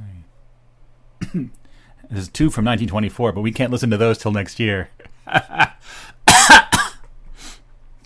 see. 1.30 1.50
there's 2.10 2.28
two 2.30 2.48
from 2.48 2.64
1924, 2.64 3.32
but 3.32 3.42
we 3.42 3.52
can't 3.52 3.70
listen 3.70 3.90
to 3.90 3.98
those 3.98 4.16
till 4.16 4.32
next 4.32 4.58
year. 4.58 4.88
All 5.26 5.36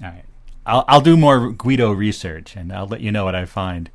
right. 0.01 0.25
I'll, 0.67 0.85
I'll 0.89 1.01
do 1.01 1.17
more 1.17 1.53
Guido 1.53 1.93
research 1.93 2.57
and 2.57 2.73
I'll 2.73 2.89
let 2.89 3.01
you 3.01 3.13
know 3.13 3.25
what 3.25 3.37
I 3.37 3.45
find. 3.45 3.91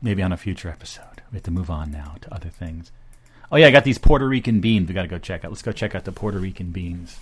Maybe 0.00 0.22
on 0.22 0.32
a 0.32 0.38
future 0.38 0.70
episode. 0.70 1.22
We 1.30 1.36
have 1.36 1.42
to 1.44 1.50
move 1.50 1.68
on 1.68 1.90
now 1.90 2.16
to 2.22 2.34
other 2.34 2.48
things. 2.48 2.92
Oh, 3.52 3.56
yeah, 3.56 3.66
I 3.66 3.70
got 3.70 3.84
these 3.84 3.98
Puerto 3.98 4.26
Rican 4.26 4.60
beans 4.60 4.88
we 4.88 4.94
got 4.94 5.02
to 5.02 5.08
go 5.08 5.18
check 5.18 5.44
out. 5.44 5.50
Let's 5.50 5.62
go 5.62 5.72
check 5.72 5.94
out 5.94 6.04
the 6.04 6.12
Puerto 6.12 6.38
Rican 6.38 6.70
beans. 6.70 7.18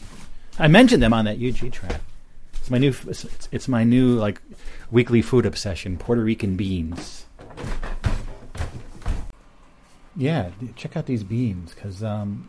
I 0.59 0.69
mentioned 0.69 1.03
them 1.03 1.13
on 1.13 1.27
that 1.27 1.37
UG 1.43 1.73
track. 1.73 2.01
It's 2.55 2.71
my 2.71 2.79
new, 2.79 2.95
it's, 3.07 3.49
it's 3.53 3.69
my 3.69 3.85
new 3.85 4.17
like 4.17 4.41
weekly 4.91 5.23
food 5.23 5.47
obsession. 5.47 5.97
Puerto 5.99 6.23
Rican 6.23 6.57
beans. 6.57 7.27
Yeah, 10.17 10.51
check 10.77 10.97
out 10.97 11.07
these 11.07 11.23
beans 11.23 11.75
because 11.75 12.03
um, 12.03 12.49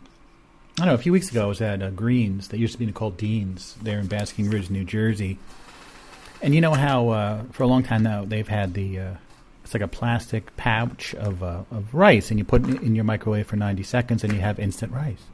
I 0.78 0.82
don't 0.82 0.88
know. 0.88 0.94
A 0.94 0.98
few 0.98 1.12
weeks 1.12 1.30
ago, 1.30 1.44
I 1.44 1.46
was 1.46 1.60
at 1.60 1.82
uh, 1.82 1.90
Greens. 1.90 2.48
They 2.48 2.56
used 2.56 2.72
to 2.72 2.78
be 2.78 2.90
called 2.92 3.18
Deans. 3.18 3.76
They're 3.82 3.98
in 3.98 4.06
Basking 4.06 4.48
Ridge, 4.48 4.70
New 4.70 4.84
Jersey. 4.84 5.38
And 6.40 6.54
you 6.54 6.60
know 6.60 6.72
how 6.72 7.10
uh, 7.10 7.42
for 7.52 7.64
a 7.64 7.66
long 7.66 7.82
time 7.82 8.04
now 8.04 8.24
they've 8.24 8.48
had 8.48 8.74
the 8.74 8.98
uh, 8.98 9.14
it's 9.64 9.74
like 9.74 9.82
a 9.82 9.88
plastic 9.88 10.56
pouch 10.56 11.14
of 11.16 11.42
uh, 11.42 11.64
of 11.70 11.92
rice, 11.92 12.30
and 12.30 12.38
you 12.38 12.44
put 12.44 12.66
it 12.66 12.80
in 12.80 12.94
your 12.94 13.04
microwave 13.04 13.46
for 13.46 13.56
ninety 13.56 13.82
seconds, 13.82 14.24
and 14.24 14.32
you 14.32 14.40
have 14.40 14.58
instant 14.58 14.92
rice. 14.92 15.24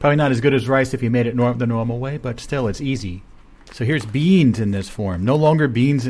Probably 0.00 0.16
not 0.16 0.32
as 0.32 0.40
good 0.40 0.54
as 0.54 0.66
rice 0.66 0.94
if 0.94 1.02
you 1.02 1.10
made 1.10 1.26
it 1.26 1.36
the 1.36 1.66
normal 1.66 1.98
way, 1.98 2.16
but 2.16 2.40
still, 2.40 2.66
it's 2.66 2.80
easy. 2.80 3.22
So 3.70 3.84
here's 3.84 4.06
beans 4.06 4.58
in 4.58 4.70
this 4.70 4.88
form. 4.88 5.26
No 5.26 5.36
longer 5.36 5.68
beans 5.68 6.08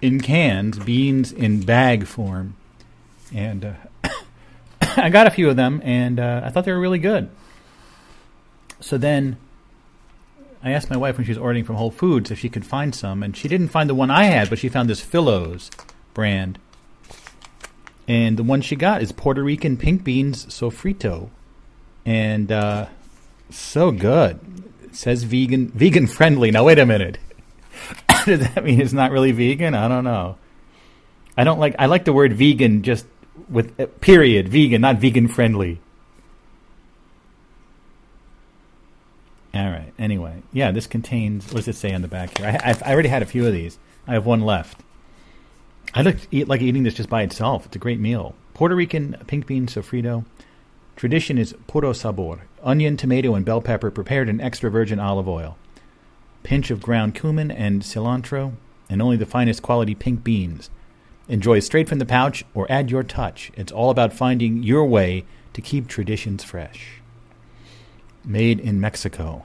in 0.00 0.20
cans, 0.20 0.78
beans 0.78 1.30
in 1.30 1.60
bag 1.60 2.06
form. 2.06 2.56
And 3.32 3.66
uh, 3.66 3.74
I 4.80 5.10
got 5.10 5.26
a 5.26 5.30
few 5.30 5.50
of 5.50 5.56
them, 5.56 5.82
and 5.84 6.18
uh, 6.18 6.40
I 6.42 6.48
thought 6.48 6.64
they 6.64 6.72
were 6.72 6.80
really 6.80 6.98
good. 6.98 7.28
So 8.80 8.96
then 8.96 9.36
I 10.62 10.70
asked 10.70 10.88
my 10.88 10.96
wife 10.96 11.18
when 11.18 11.26
she 11.26 11.30
was 11.30 11.38
ordering 11.38 11.66
from 11.66 11.76
Whole 11.76 11.90
Foods 11.90 12.30
if 12.30 12.38
she 12.38 12.48
could 12.48 12.64
find 12.64 12.94
some, 12.94 13.22
and 13.22 13.36
she 13.36 13.46
didn't 13.46 13.68
find 13.68 13.90
the 13.90 13.94
one 13.94 14.10
I 14.10 14.24
had, 14.24 14.48
but 14.48 14.58
she 14.58 14.70
found 14.70 14.88
this 14.88 15.02
Fillo's 15.02 15.70
brand. 16.14 16.58
And 18.08 18.38
the 18.38 18.42
one 18.42 18.62
she 18.62 18.74
got 18.74 19.02
is 19.02 19.12
Puerto 19.12 19.42
Rican 19.42 19.76
pink 19.76 20.02
beans 20.02 20.46
sofrito. 20.46 21.28
And 22.06 22.50
uh, 22.50 22.86
so 23.50 23.90
good. 23.90 24.40
It 24.84 24.94
says 24.94 25.24
vegan 25.24 25.68
vegan 25.68 26.06
friendly. 26.06 26.50
Now 26.50 26.64
wait 26.64 26.78
a 26.78 26.86
minute. 26.86 27.18
Does 28.26 28.40
that 28.40 28.64
mean 28.64 28.80
it's 28.80 28.92
not 28.92 29.10
really 29.10 29.32
vegan? 29.32 29.74
I 29.74 29.88
don't 29.88 30.04
know. 30.04 30.36
I 31.36 31.44
don't 31.44 31.58
like 31.58 31.76
I 31.78 31.86
like 31.86 32.04
the 32.04 32.12
word 32.12 32.32
vegan 32.32 32.82
just 32.82 33.06
with 33.48 33.78
uh, 33.80 33.86
period 34.00 34.48
vegan, 34.48 34.80
not 34.80 34.98
vegan 34.98 35.28
friendly. 35.28 35.80
All 39.54 39.70
right. 39.70 39.92
Anyway, 39.98 40.42
yeah, 40.52 40.70
this 40.70 40.86
contains. 40.86 41.46
What 41.46 41.64
does 41.64 41.68
it 41.68 41.76
say 41.76 41.92
on 41.92 42.02
the 42.02 42.08
back 42.08 42.38
here? 42.38 42.46
I, 42.46 42.70
I've, 42.70 42.82
I 42.82 42.92
already 42.92 43.08
had 43.08 43.22
a 43.22 43.26
few 43.26 43.46
of 43.46 43.52
these. 43.52 43.78
I 44.06 44.12
have 44.12 44.26
one 44.26 44.42
left. 44.42 44.80
I 45.94 46.02
look 46.02 46.16
eat, 46.30 46.48
like 46.48 46.60
eating 46.60 46.82
this 46.82 46.94
just 46.94 47.08
by 47.08 47.22
itself. 47.22 47.66
It's 47.66 47.76
a 47.76 47.78
great 47.78 47.98
meal. 47.98 48.34
Puerto 48.54 48.74
Rican 48.74 49.16
pink 49.26 49.46
bean 49.46 49.66
sofrito. 49.66 50.24
Tradition 50.96 51.38
is 51.38 51.54
puro 51.66 51.92
sabor. 51.92 52.42
Onion, 52.62 52.96
tomato, 52.96 53.34
and 53.34 53.44
bell 53.44 53.60
pepper 53.60 53.90
prepared 53.90 54.28
in 54.28 54.40
extra 54.40 54.70
virgin 54.70 54.98
olive 54.98 55.28
oil. 55.28 55.56
Pinch 56.42 56.70
of 56.70 56.82
ground 56.82 57.14
cumin 57.14 57.50
and 57.50 57.82
cilantro, 57.82 58.54
and 58.88 59.02
only 59.02 59.16
the 59.16 59.26
finest 59.26 59.62
quality 59.62 59.94
pink 59.94 60.24
beans. 60.24 60.70
Enjoy 61.28 61.60
straight 61.60 61.88
from 61.88 61.98
the 61.98 62.06
pouch 62.06 62.44
or 62.54 62.70
add 62.70 62.90
your 62.90 63.02
touch. 63.02 63.52
It's 63.54 63.72
all 63.72 63.90
about 63.90 64.12
finding 64.12 64.62
your 64.62 64.84
way 64.84 65.24
to 65.52 65.60
keep 65.60 65.86
traditions 65.86 66.42
fresh. 66.42 67.00
Made 68.24 68.60
in 68.60 68.80
Mexico. 68.80 69.44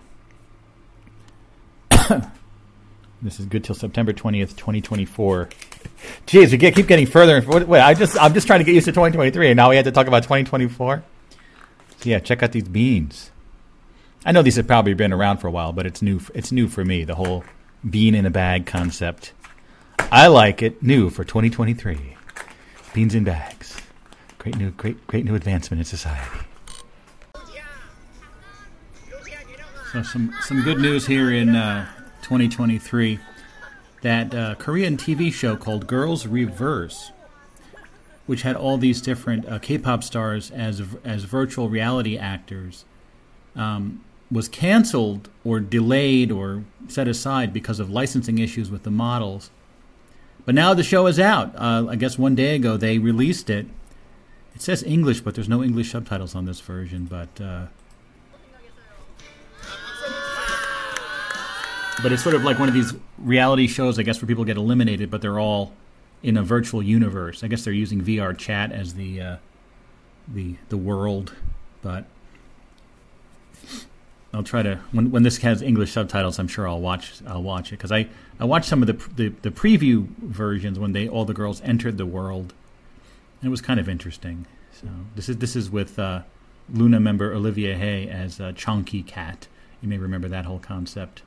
this 3.21 3.39
is 3.39 3.45
good 3.47 3.63
till 3.63 3.75
September 3.75 4.13
20th, 4.13 4.55
2024. 4.55 5.49
Jeez, 6.25 6.51
we 6.51 6.57
get, 6.57 6.75
keep 6.75 6.87
getting 6.87 7.05
further. 7.05 7.43
Wait, 7.65 7.81
I 7.81 7.93
just, 7.93 8.19
I'm 8.21 8.33
just 8.33 8.47
trying 8.47 8.59
to 8.59 8.63
get 8.63 8.75
used 8.75 8.85
to 8.85 8.91
2023, 8.91 9.49
and 9.49 9.57
now 9.57 9.69
we 9.69 9.75
have 9.75 9.85
to 9.85 9.91
talk 9.91 10.07
about 10.07 10.23
2024? 10.23 11.03
Yeah, 12.03 12.19
check 12.19 12.43
out 12.43 12.51
these 12.51 12.67
beans. 12.67 13.31
I 14.25 14.31
know 14.31 14.41
these 14.41 14.55
have 14.55 14.67
probably 14.67 14.93
been 14.93 15.13
around 15.13 15.37
for 15.37 15.47
a 15.47 15.51
while, 15.51 15.73
but 15.73 15.85
it's 15.85 16.01
new. 16.01 16.21
It's 16.33 16.51
new 16.51 16.67
for 16.67 16.85
me. 16.85 17.03
The 17.03 17.15
whole 17.15 17.43
bean 17.89 18.15
in 18.15 18.25
a 18.25 18.29
bag 18.29 18.65
concept. 18.65 19.33
I 20.11 20.27
like 20.27 20.61
it. 20.61 20.81
New 20.81 21.09
for 21.09 21.23
2023. 21.23 22.15
Beans 22.93 23.15
in 23.15 23.23
bags. 23.23 23.77
Great 24.37 24.57
new, 24.57 24.71
great, 24.71 25.07
great 25.07 25.25
new 25.25 25.35
advancement 25.35 25.79
in 25.79 25.85
society. 25.85 26.45
So 29.91 30.01
some 30.01 30.33
some 30.41 30.61
good 30.63 30.79
news 30.79 31.05
here 31.05 31.31
in 31.31 31.55
uh, 31.55 31.87
2023. 32.23 33.19
That 34.01 34.35
uh, 34.35 34.55
Korean 34.55 34.97
TV 34.97 35.31
show 35.31 35.55
called 35.55 35.87
Girls 35.87 36.27
Reverse, 36.27 37.11
which 38.25 38.43
had 38.43 38.55
all 38.55 38.77
these 38.77 39.01
different 39.01 39.47
uh, 39.47 39.59
K-pop 39.59 40.03
stars 40.03 40.51
as 40.51 40.81
as 41.03 41.23
virtual 41.23 41.69
reality 41.69 42.17
actors, 42.17 42.85
um, 43.55 44.03
was 44.31 44.47
canceled 44.47 45.29
or 45.43 45.59
delayed 45.59 46.31
or 46.31 46.63
set 46.87 47.07
aside 47.07 47.53
because 47.53 47.79
of 47.79 47.89
licensing 47.89 48.39
issues 48.39 48.71
with 48.71 48.83
the 48.83 48.91
models. 48.91 49.51
But 50.45 50.55
now 50.55 50.73
the 50.73 50.83
show 50.83 51.07
is 51.07 51.19
out. 51.19 51.55
Uh, 51.55 51.87
I 51.89 51.95
guess 51.95 52.17
one 52.17 52.35
day 52.35 52.55
ago 52.55 52.77
they 52.77 52.97
released 52.97 53.49
it. 53.49 53.67
It 54.55 54.61
says 54.61 54.83
English, 54.83 55.21
but 55.21 55.35
there's 55.35 55.49
no 55.49 55.63
English 55.63 55.91
subtitles 55.91 56.35
on 56.35 56.45
this 56.45 56.59
version. 56.59 57.05
But 57.05 57.41
uh, 57.41 57.65
but 62.01 62.11
it's 62.11 62.23
sort 62.23 62.35
of 62.35 62.43
like 62.43 62.59
one 62.59 62.67
of 62.67 62.73
these 62.73 62.93
reality 63.17 63.67
shows, 63.67 63.97
I 63.97 64.03
guess, 64.03 64.21
where 64.21 64.27
people 64.27 64.43
get 64.43 64.57
eliminated, 64.57 65.09
but 65.09 65.21
they're 65.21 65.39
all 65.39 65.73
in 66.23 66.37
a 66.37 66.43
virtual 66.43 66.81
universe. 66.81 67.43
I 67.43 67.47
guess 67.47 67.63
they're 67.63 67.73
using 67.73 68.01
VR 68.01 68.35
chat 68.35 68.71
as 68.71 68.95
the 68.95 69.21
uh, 69.21 69.37
the 70.27 70.55
the 70.69 70.77
world, 70.77 71.35
but 71.81 72.05
I'll 74.33 74.43
try 74.43 74.63
to 74.63 74.79
when 74.91 75.11
when 75.11 75.23
this 75.23 75.37
has 75.37 75.61
English 75.61 75.91
subtitles. 75.91 76.39
I'm 76.39 76.47
sure 76.47 76.67
I'll 76.67 76.81
watch 76.81 77.21
I'll 77.27 77.43
watch 77.43 77.67
it 77.67 77.77
because 77.77 77.91
I 77.91 78.07
I 78.39 78.45
watched 78.45 78.67
some 78.67 78.81
of 78.81 78.87
the, 78.87 78.93
the 79.15 79.29
the 79.41 79.51
preview 79.51 80.07
versions 80.17 80.79
when 80.79 80.93
they 80.93 81.07
all 81.07 81.25
the 81.25 81.33
girls 81.33 81.61
entered 81.61 81.97
the 81.97 82.05
world, 82.05 82.53
and 83.41 83.47
it 83.47 83.51
was 83.51 83.61
kind 83.61 83.79
of 83.79 83.87
interesting. 83.87 84.47
So 84.71 84.87
this 85.15 85.29
is 85.29 85.37
this 85.37 85.55
is 85.55 85.69
with 85.69 85.99
uh, 85.99 86.21
LOONA 86.71 86.99
member 86.99 87.33
Olivia 87.33 87.77
Hye 87.77 88.09
as 88.09 88.39
uh, 88.39 88.53
Chonky 88.53 89.05
Cat. 89.05 89.47
You 89.81 89.89
may 89.89 89.97
remember 89.97 90.29
that 90.29 90.45
whole 90.45 90.59
concept. 90.59 91.21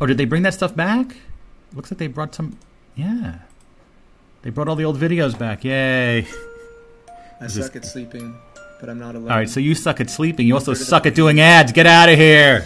Oh, 0.00 0.06
did 0.06 0.16
they 0.18 0.24
bring 0.24 0.42
that 0.42 0.54
stuff 0.54 0.76
back? 0.76 1.16
Looks 1.74 1.90
like 1.90 1.98
they 1.98 2.06
brought 2.06 2.34
some. 2.34 2.56
Yeah, 2.94 3.40
they 4.42 4.50
brought 4.50 4.68
all 4.68 4.76
the 4.76 4.84
old 4.84 4.98
videos 4.98 5.38
back. 5.38 5.64
Yay! 5.64 6.20
I 6.20 6.26
this- 7.40 7.54
suck 7.54 7.76
at 7.76 7.84
sleeping. 7.84 8.36
but 8.80 8.88
I'm 8.88 8.98
not 8.98 9.14
alone. 9.14 9.30
All 9.30 9.36
right, 9.36 9.48
so 9.48 9.60
you 9.60 9.74
suck 9.74 10.00
at 10.00 10.10
sleeping. 10.10 10.46
You 10.46 10.54
also 10.54 10.74
suck 10.74 11.06
at 11.06 11.14
doing 11.14 11.40
ads. 11.40 11.72
Get 11.72 11.86
out 11.86 12.08
of 12.08 12.16
here. 12.16 12.62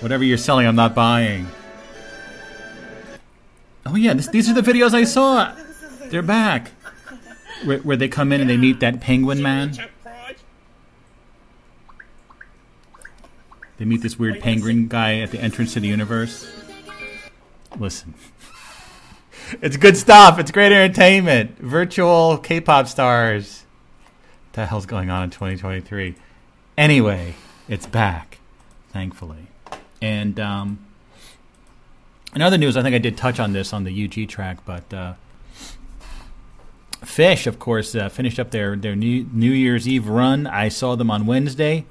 Whatever 0.00 0.24
you're 0.24 0.38
selling, 0.38 0.66
I'm 0.66 0.76
not 0.76 0.94
buying. 0.94 1.46
Oh 3.86 3.96
yeah, 3.96 4.14
this, 4.14 4.28
these 4.28 4.48
are 4.48 4.54
the 4.54 4.62
videos 4.62 4.94
I 4.94 5.04
saw. 5.04 5.54
They're 6.06 6.22
back. 6.22 6.70
Where, 7.64 7.78
where 7.78 7.96
they 7.96 8.08
come 8.08 8.32
in 8.32 8.40
and 8.40 8.48
they 8.48 8.56
meet 8.56 8.80
that 8.80 9.00
penguin 9.00 9.42
man. 9.42 9.76
They 13.76 13.84
meet 13.84 14.02
this 14.02 14.18
weird 14.18 14.40
penguin 14.40 14.88
guy 14.88 15.20
at 15.20 15.30
the 15.30 15.40
entrance 15.40 15.72
to 15.74 15.80
the 15.80 15.88
universe. 15.88 16.50
Listen. 17.78 18.14
It's 19.60 19.76
good 19.76 19.96
stuff. 19.96 20.38
It's 20.38 20.50
great 20.50 20.72
entertainment. 20.72 21.58
Virtual 21.58 22.38
K-pop 22.38 22.86
stars. 22.86 23.64
What 24.48 24.52
the 24.52 24.66
hell's 24.66 24.86
going 24.86 25.10
on 25.10 25.24
in 25.24 25.30
2023? 25.30 26.14
Anyway, 26.78 27.34
it's 27.68 27.86
back, 27.86 28.38
thankfully. 28.90 29.48
And 30.00 30.38
um, 30.38 30.86
in 32.34 32.42
other 32.42 32.58
news, 32.58 32.76
I 32.76 32.82
think 32.82 32.94
I 32.94 32.98
did 32.98 33.16
touch 33.16 33.40
on 33.40 33.52
this 33.52 33.72
on 33.72 33.84
the 33.84 34.04
UG 34.04 34.28
track, 34.28 34.58
but 34.64 34.92
uh, 34.94 35.14
Phish, 37.02 37.46
of 37.46 37.58
course, 37.58 37.94
uh, 37.94 38.08
finished 38.08 38.38
up 38.38 38.50
their 38.50 38.76
their 38.76 38.94
New, 38.94 39.26
New 39.32 39.50
Year's 39.50 39.88
Eve 39.88 40.06
run. 40.06 40.46
I 40.46 40.68
saw 40.68 40.94
them 40.96 41.10
on 41.10 41.26
Wednesday. 41.26 41.86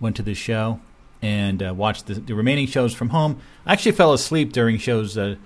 Went 0.00 0.16
to 0.16 0.22
the 0.22 0.34
show 0.34 0.80
and 1.20 1.62
uh, 1.62 1.74
watched 1.74 2.06
the, 2.06 2.14
the 2.14 2.34
remaining 2.34 2.66
shows 2.66 2.94
from 2.94 3.10
home. 3.10 3.40
I 3.66 3.72
actually 3.72 3.92
fell 3.92 4.12
asleep 4.12 4.52
during 4.52 4.78
shows 4.78 5.18
uh, 5.18 5.36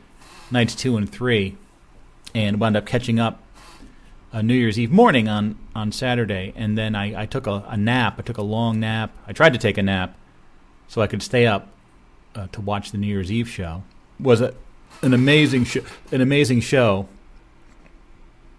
nights 0.52 0.74
two 0.74 0.96
and 0.96 1.10
three, 1.10 1.56
and 2.34 2.60
wound 2.60 2.76
up 2.76 2.86
catching 2.86 3.18
up 3.18 3.42
uh, 4.32 4.42
New 4.42 4.54
Year's 4.54 4.78
Eve 4.78 4.92
morning 4.92 5.28
on 5.28 5.58
on 5.74 5.90
Saturday. 5.90 6.52
And 6.54 6.76
then 6.76 6.94
I, 6.94 7.22
I 7.22 7.26
took 7.26 7.46
a, 7.46 7.64
a 7.68 7.76
nap. 7.76 8.16
I 8.18 8.22
took 8.22 8.38
a 8.38 8.42
long 8.42 8.78
nap. 8.80 9.12
I 9.26 9.32
tried 9.32 9.52
to 9.54 9.58
take 9.58 9.78
a 9.78 9.82
nap 9.82 10.16
so 10.88 11.00
I 11.00 11.06
could 11.06 11.22
stay 11.22 11.46
up 11.46 11.68
uh, 12.34 12.46
to 12.52 12.60
watch 12.60 12.92
the 12.92 12.98
New 12.98 13.06
Year's 13.06 13.32
Eve 13.32 13.48
show. 13.48 13.82
Was 14.20 14.40
a, 14.40 14.54
an 15.02 15.14
amazing 15.14 15.64
sh- 15.64 15.78
an 16.12 16.20
amazing 16.20 16.60
show. 16.60 17.08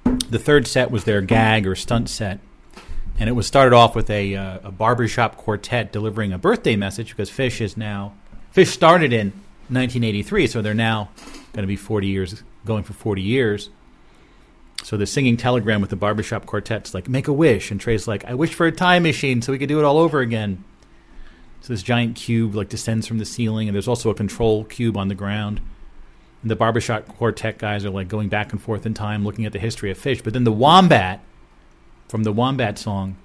The 0.04 0.40
third 0.40 0.68
set 0.68 0.92
was 0.92 1.04
their 1.06 1.22
gag 1.22 1.68
or 1.68 1.76
stunt 1.76 2.10
set, 2.10 2.40
and 3.20 3.30
it 3.30 3.34
was 3.34 3.48
started 3.48 3.76
off 3.76 3.96
with 3.96 4.10
a 4.10 4.36
uh, 4.36 4.60
a 4.64 4.72
barbershop 4.72 5.38
quartet 5.38 5.92
delivering 5.92 6.34
a 6.34 6.38
birthday 6.38 6.76
message 6.76 7.10
because 7.10 7.30
Phish 7.30 7.62
is 7.62 7.78
now 7.78 8.14
Phish 8.54 8.68
started 8.68 9.14
in 9.14 9.28
1983, 9.70 10.48
so 10.48 10.62
they're 10.62 10.74
now 10.74 11.10
going 11.54 11.64
to 11.64 11.68
be 11.68 11.76
40 11.76 12.08
years, 12.08 12.44
going 12.66 12.84
for 12.84 12.94
40 12.94 13.22
years. 13.22 13.70
So 14.84 14.98
the 14.98 15.06
singing 15.06 15.38
telegram 15.38 15.80
with 15.80 15.92
the 15.92 15.96
barbershop 15.96 16.46
quartet's 16.46 16.94
like, 16.94 17.08
make 17.08 17.28
a 17.28 17.34
wish. 17.34 17.72
And 17.72 17.80
Trey's 17.80 18.08
like, 18.08 18.26
I 18.26 18.34
wish 18.34 18.54
for 18.54 18.66
a 18.66 18.72
time 18.72 19.04
machine 19.04 19.42
so 19.42 19.54
we 19.54 19.58
could 19.58 19.70
do 19.70 19.80
it 19.80 19.86
all 19.86 19.98
over 19.98 20.20
again. 20.20 20.64
So 21.62 21.72
this 21.72 21.82
giant 21.84 22.18
cube 22.18 22.56
like 22.56 22.68
descends 22.68 23.08
from 23.08 23.20
the 23.20 23.26
ceiling, 23.26 23.70
and 23.70 23.76
there's 23.76 23.88
also 23.88 24.10
a 24.10 24.14
control 24.14 24.66
cube 24.66 24.98
on 24.98 25.08
the 25.08 25.16
ground. 25.16 25.62
And 26.42 26.52
the 26.52 26.58
barbershop 26.58 27.08
quartet 27.08 27.58
guys 27.58 27.86
are 27.86 27.90
like 27.90 28.10
going 28.10 28.28
back 28.28 28.52
and 28.52 28.62
forth 28.62 28.86
in 28.86 28.94
time, 28.94 29.24
looking 29.24 29.46
at 29.46 29.54
the 29.54 29.60
history 29.60 29.90
of 29.90 29.98
Phish. 29.98 30.22
But 30.22 30.34
then 30.34 30.44
the 30.44 30.52
wombat 30.52 31.22
from 32.10 32.24
the 32.24 32.34
wombat 32.34 32.78
song 32.78 33.16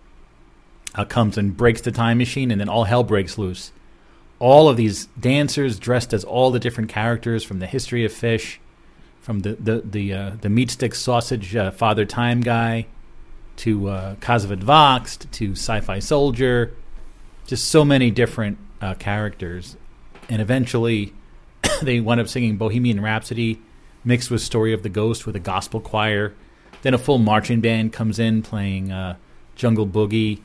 uh, 0.95 1.05
comes 1.05 1.37
and 1.37 1.57
breaks 1.57 1.81
the 1.81 1.91
time 1.91 2.19
machine, 2.19 2.53
and 2.53 2.61
then 2.61 2.69
all 2.69 2.85
hell 2.85 3.03
breaks 3.03 3.37
loose. 3.37 3.73
All 4.41 4.69
of 4.69 4.77
these 4.77 5.07
dancers 5.19 5.79
dressed 5.79 6.13
as 6.13 6.25
all 6.25 6.51
the 6.51 6.61
different 6.61 6.89
characters 6.89 7.43
from 7.43 7.59
the 7.59 7.67
history 7.67 8.05
of 8.05 8.13
Phish, 8.13 8.59
from 9.21 9.41
the 9.41 9.55
the 9.55 9.83
the, 9.85 10.13
uh, 10.13 10.31
the 10.41 10.49
meat 10.49 10.71
stick 10.71 10.95
sausage 10.95 11.57
uh, 11.57 11.71
Father 11.71 12.05
Time 12.05 12.41
guy, 12.41 12.87
to 13.57 13.89
uh, 13.89 14.15
Voxed, 14.17 15.31
to 15.33 15.53
Sci-Fi 15.53 15.99
Soldier, 15.99 16.75
just 17.47 17.69
so 17.69 17.85
many 17.85 18.11
different 18.11 18.59
uh, 18.81 18.95
characters, 18.95 19.77
and 20.29 20.41
eventually 20.41 21.13
they 21.83 22.01
wound 22.01 22.21
up 22.21 22.29
singing 22.29 22.57
Bohemian 22.57 23.01
Rhapsody 23.01 23.61
mixed 24.05 24.31
with 24.31 24.41
Story 24.41 24.73
of 24.73 24.83
the 24.83 24.89
Ghost 24.89 25.27
with 25.27 25.37
a 25.37 25.41
gospel 25.41 25.81
choir. 25.81 26.35
Then 26.83 26.95
a 26.95 26.99
full 26.99 27.19
marching 27.19 27.61
band 27.61 27.93
comes 27.93 28.19
in 28.19 28.43
playing 28.43 28.93
uh, 28.93 29.17
Jungle 29.57 29.87
Boogie. 29.87 30.41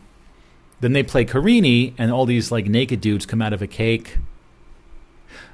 Then 0.83 0.91
they 0.91 1.01
play 1.01 1.23
Carini, 1.23 1.93
and 1.97 2.11
all 2.11 2.25
these 2.25 2.51
like 2.51 2.65
naked 2.65 2.99
dudes 2.99 3.25
come 3.25 3.41
out 3.41 3.53
of 3.53 3.61
a 3.61 3.67
cake. 3.67 4.17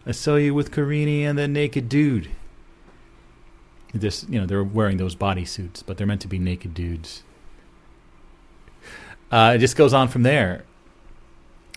I 0.03 0.11
saw 0.11 0.37
you 0.37 0.55
with 0.55 0.71
Carini 0.71 1.23
and 1.23 1.37
the 1.37 1.47
naked 1.47 1.87
dude. 1.87 2.31
This, 3.93 4.25
you 4.27 4.39
know, 4.39 4.47
they're 4.47 4.63
wearing 4.63 4.97
those 4.97 5.15
bodysuits, 5.15 5.83
but 5.85 5.97
they're 5.97 6.07
meant 6.07 6.21
to 6.21 6.27
be 6.27 6.39
naked 6.39 6.73
dudes. 6.73 7.21
Uh, 9.31 9.53
it 9.55 9.59
just 9.59 9.75
goes 9.75 9.93
on 9.93 10.07
from 10.07 10.23
there, 10.23 10.63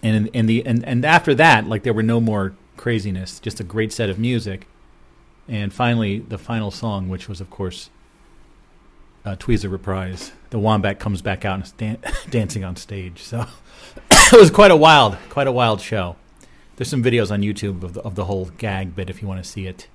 and 0.03 0.17
in, 0.17 0.27
in 0.29 0.47
the 0.47 0.65
and, 0.65 0.83
and 0.87 1.05
after 1.05 1.35
that, 1.35 1.67
like 1.67 1.83
there 1.83 1.93
were 1.93 2.03
no 2.03 2.23
more 2.23 2.55
craziness, 2.79 3.39
just 3.39 3.61
a 3.61 3.65
great 3.65 3.93
set 3.93 4.09
of 4.09 4.19
music, 4.19 4.67
and 5.47 5.75
finally 5.75 6.21
the 6.21 6.39
final 6.39 6.71
song, 6.71 7.11
which 7.11 7.29
was 7.29 7.39
of 7.39 7.51
course 7.51 7.91
uh, 9.25 9.37
Tweezer 9.37 9.71
reprise. 9.71 10.33
The 10.51 10.59
wombat 10.59 10.99
comes 10.99 11.23
back 11.23 11.45
out 11.45 11.55
and 11.55 11.65
is 11.65 11.73
dan- 11.73 11.99
dancing 12.31 12.65
on 12.65 12.77
stage. 12.77 13.23
So 13.23 13.47
it 14.11 14.39
was 14.39 14.51
quite 14.51 14.71
a 14.71 14.77
wild, 14.77 15.17
quite 15.29 15.47
a 15.47 15.53
wild 15.53 15.81
show. 15.81 16.17
There's 16.77 16.89
some 16.89 17.03
videos 17.03 17.31
on 17.31 17.43
YouTube 17.43 17.83
of 17.83 17.95
the, 17.95 18.01
of 18.01 18.15
the 18.15 18.25
whole 18.25 18.47
gag 18.59 18.97
bit 18.97 19.11
if 19.11 19.23
you 19.23 19.29
want 19.29 19.43
to 19.43 19.49
see 19.49 19.67
it. 19.67 19.89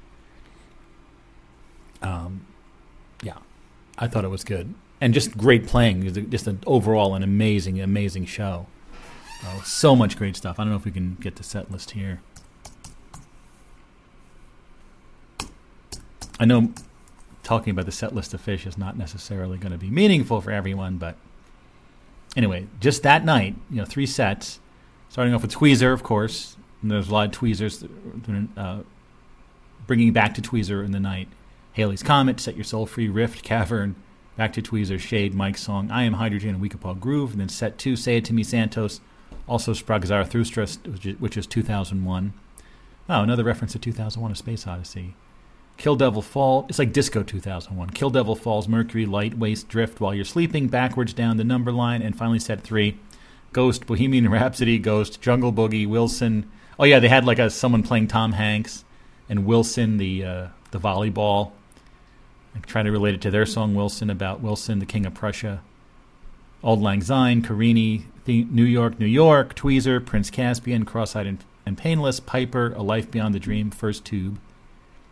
Um, 2.02 2.46
yeah, 3.22 3.38
I 3.98 4.08
thought 4.08 4.24
it 4.24 4.30
was 4.30 4.44
good 4.44 4.74
and 5.02 5.14
just 5.14 5.38
great 5.38 5.68
playing. 5.68 6.30
Just 6.30 6.48
an 6.48 6.60
overall 6.66 7.16
an 7.16 7.24
amazing, 7.24 7.80
amazing 7.82 8.26
show. 8.26 8.68
Uh, 9.46 9.62
so 9.62 9.96
much 9.96 10.18
great 10.18 10.36
stuff. 10.36 10.60
I 10.60 10.64
don't 10.64 10.72
know 10.72 10.78
if 10.78 10.86
we 10.86 10.92
can 10.92 11.16
get 11.20 11.36
the 11.36 11.44
set 11.44 11.72
list 11.72 11.92
here. 11.92 12.22
I 16.40 16.46
know 16.46 16.74
talking 17.48 17.72
about 17.72 17.86
the 17.86 17.92
set 17.94 18.14
list 18.14 18.34
of 18.34 18.46
Phish 18.46 18.68
is 18.68 18.78
not 18.78 18.98
necessarily 18.98 19.58
going 19.58 19.72
to 19.72 19.78
be 19.78 19.90
meaningful 19.90 20.42
for 20.42 20.52
everyone, 20.52 20.98
but 20.98 21.16
anyway, 22.36 22.68
just 22.82 23.04
that 23.04 23.24
night, 23.24 23.56
you 23.70 23.78
know, 23.78 23.86
three 23.86 24.06
sets, 24.06 24.60
starting 25.08 25.34
off 25.34 25.44
with 25.44 25.54
Tweezer, 25.54 25.94
of 25.94 26.04
course. 26.04 26.58
And 26.82 26.92
there's 26.92 27.08
a 27.08 27.14
lot 27.14 27.28
of 27.28 27.32
Tweezers 27.32 27.86
uh, 28.58 28.80
bringing 29.88 30.12
back 30.12 30.34
to 30.34 30.42
Tweezer 30.42 30.84
in 30.84 30.92
the 30.92 31.00
night. 31.00 31.30
Halley's 31.72 32.04
Comet, 32.04 32.42
Set 32.42 32.56
Your 32.56 32.66
Soul 32.66 32.86
Free, 32.86 33.08
Rift, 33.08 33.44
Cavern, 33.44 33.96
back 34.36 34.52
to 34.54 34.62
Tweezer, 34.62 35.00
Shade, 35.00 35.34
Mike's 35.34 35.64
song, 35.64 35.90
I 35.90 36.04
Am 36.04 36.14
Hydrogen, 36.14 36.56
and 36.56 36.62
Weekapaug 36.62 37.00
Groove. 37.00 37.32
And 37.32 37.40
then 37.40 37.48
set 37.48 37.78
two, 37.78 37.96
Say 37.96 38.18
It 38.18 38.26
To 38.26 38.34
Me 38.34 38.44
Santos, 38.44 39.00
also 39.48 39.72
Sprach 39.74 40.06
Zarathustra, 40.06 40.68
which 40.86 41.06
is, 41.06 41.20
which 41.22 41.38
is 41.38 41.48
2001. 41.48 42.34
Oh, 43.10 43.22
another 43.22 43.46
reference 43.46 43.72
to 43.72 43.80
2001 43.80 44.34
A 44.34 44.36
Space 44.36 44.68
Odyssey. 44.68 45.16
Kill 45.78 45.96
Devil 45.96 46.22
Fall. 46.22 46.66
It's 46.70 46.80
like 46.80 46.92
Disco 46.92 47.24
2001. 47.24 47.92
Kill 47.92 48.10
Devil 48.10 48.36
Falls, 48.36 48.68
Mercury, 48.68 49.06
Light, 49.06 49.38
Waste, 49.38 49.68
Drift 49.68 50.00
while 50.00 50.14
you're 50.14 50.26
sleeping, 50.26 50.68
backwards 50.68 51.14
down 51.14 51.38
the 51.38 51.44
number 51.44 51.72
line, 51.72 52.02
and 52.02 52.18
finally 52.18 52.40
set 52.40 52.62
three. 52.62 52.98
Ghost, 53.54 53.86
Bohemian 53.86 54.30
Rhapsody, 54.32 54.80
Ghost, 54.80 55.22
Jungle 55.22 55.54
Boogie, 55.54 55.88
Wilson. 55.88 56.50
Oh 56.80 56.86
yeah, 56.86 57.00
they 57.00 57.10
had 57.10 57.26
like 57.26 57.40
a 57.40 57.50
someone 57.50 57.84
playing 57.84 58.08
Tom 58.08 58.34
Hanks, 58.34 58.84
and 59.30 59.46
Wilson 59.46 59.98
the 59.98 60.26
uh, 60.26 60.48
the 60.72 60.80
volleyball. 60.80 61.52
I'm 62.56 62.62
trying 62.64 62.86
to 62.86 62.92
relate 62.92 63.14
it 63.14 63.22
to 63.22 63.32
their 63.32 63.46
song 63.46 63.76
Wilson 63.76 64.10
about 64.10 64.42
Wilson, 64.42 64.80
the 64.80 64.86
King 64.86 65.06
of 65.06 65.14
Prussia. 65.14 65.62
Auld 66.64 66.82
Lang 66.82 67.02
Syne, 67.02 67.44
Carini, 67.44 68.08
New 68.26 68.64
York, 68.64 69.00
New 69.00 69.06
York, 69.06 69.54
Tweezer, 69.54 70.04
Prince 70.04 70.32
Caspian, 70.32 70.84
Cross-eyed 70.84 71.28
and, 71.28 71.44
and 71.68 71.78
Painless, 71.78 72.20
Piper, 72.20 72.74
A 72.76 72.82
Life 72.82 73.12
Beyond 73.12 73.36
the 73.36 73.40
Dream, 73.40 73.70
First 73.70 74.06
Tube. 74.06 74.40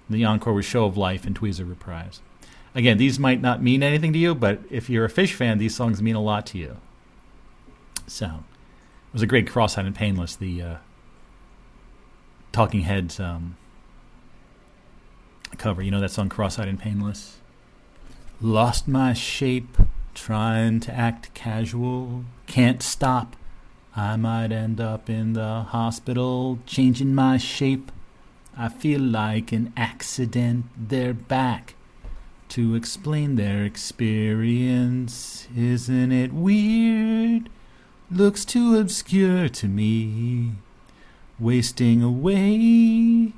The 0.09 0.25
encore 0.25 0.53
was 0.53 0.65
Show 0.65 0.85
of 0.85 0.97
Life 0.97 1.25
and 1.25 1.37
Tweezer 1.37 1.67
Reprise. 1.67 2.21
Again, 2.75 2.97
these 2.97 3.17
might 3.17 3.41
not 3.41 3.63
mean 3.63 3.81
anything 3.81 4.13
to 4.13 4.19
you, 4.19 4.35
but 4.35 4.59
if 4.69 4.89
you're 4.89 5.05
a 5.05 5.09
Phish 5.09 5.33
fan, 5.33 5.57
these 5.57 5.75
songs 5.75 6.01
mean 6.01 6.15
a 6.15 6.21
lot 6.21 6.45
to 6.47 6.57
you. 6.57 6.77
So, 8.05 8.25
it 8.25 9.13
was 9.13 9.21
a 9.21 9.27
great 9.27 9.47
Cross-eyed 9.47 9.85
and 9.85 9.95
Painless, 9.95 10.35
the 10.35 10.61
uh, 10.61 10.75
Talking 12.51 12.81
Heads 12.81 13.19
um, 13.19 13.55
cover. 15.57 15.81
You 15.81 15.89
know 15.89 16.01
that 16.01 16.11
song, 16.11 16.29
Cross-eyed 16.29 16.67
and 16.67 16.79
Painless? 16.79 17.37
Lost 18.41 18.87
my 18.87 19.13
shape, 19.13 19.77
trying 20.13 20.81
to 20.81 20.93
act 20.93 21.33
casual, 21.33 22.25
can't 22.45 22.83
stop. 22.83 23.35
I 23.95 24.17
might 24.17 24.51
end 24.51 24.81
up 24.81 25.09
in 25.09 25.33
the 25.33 25.61
hospital, 25.69 26.59
changing 26.65 27.15
my 27.15 27.37
shape. 27.37 27.91
I 28.57 28.69
feel 28.69 29.01
like 29.01 29.51
an 29.51 29.73
accident. 29.75 30.65
They're 30.77 31.13
back 31.13 31.75
to 32.49 32.75
explain 32.75 33.35
their 33.35 33.63
experience. 33.65 35.47
Isn't 35.55 36.11
it 36.11 36.31
weird? 36.31 37.49
Looks 38.09 38.45
too 38.45 38.77
obscure 38.77 39.49
to 39.49 39.67
me. 39.67 40.53
Wasting 41.37 42.01
away. 42.01 43.33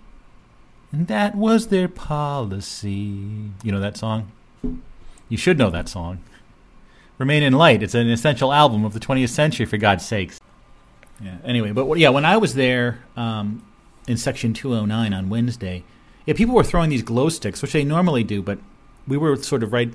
And 0.92 1.08
that 1.08 1.36
was 1.36 1.68
their 1.68 1.88
policy. 1.88 3.52
You 3.64 3.72
know 3.72 3.80
that 3.80 3.98
song? 3.98 4.32
You 5.30 5.38
should 5.38 5.58
know 5.58 5.72
that 5.72 5.90
song. 5.90 6.20
Remain 7.18 7.42
in 7.42 7.54
Light. 7.54 7.82
It's 7.82 7.96
an 7.96 8.08
essential 8.10 8.54
album 8.54 8.86
of 8.86 8.94
the 8.94 9.00
20th 9.00 9.30
century, 9.30 9.66
for 9.66 9.78
God's 9.78 10.06
sakes. 10.06 10.40
Yeah. 11.20 11.38
Anyway, 11.44 11.72
but 11.72 11.98
yeah, 11.98 12.10
when 12.10 12.26
I 12.26 12.38
was 12.38 12.54
there 12.54 13.00
um, 13.16 13.64
in 14.08 14.18
section 14.18 14.54
209 14.54 15.14
on 15.14 15.30
Wednesday, 15.30 15.84
yeah, 16.26 16.34
people 16.34 16.56
were 16.56 16.64
throwing 16.64 16.90
these 16.90 17.04
glow 17.04 17.30
sticks, 17.30 17.62
which 17.62 17.74
they 17.74 17.84
normally 17.84 18.24
do, 18.24 18.42
but 18.42 18.60
we 19.08 19.18
were 19.18 19.36
sort 19.38 19.64
of 19.64 19.72
right. 19.74 19.94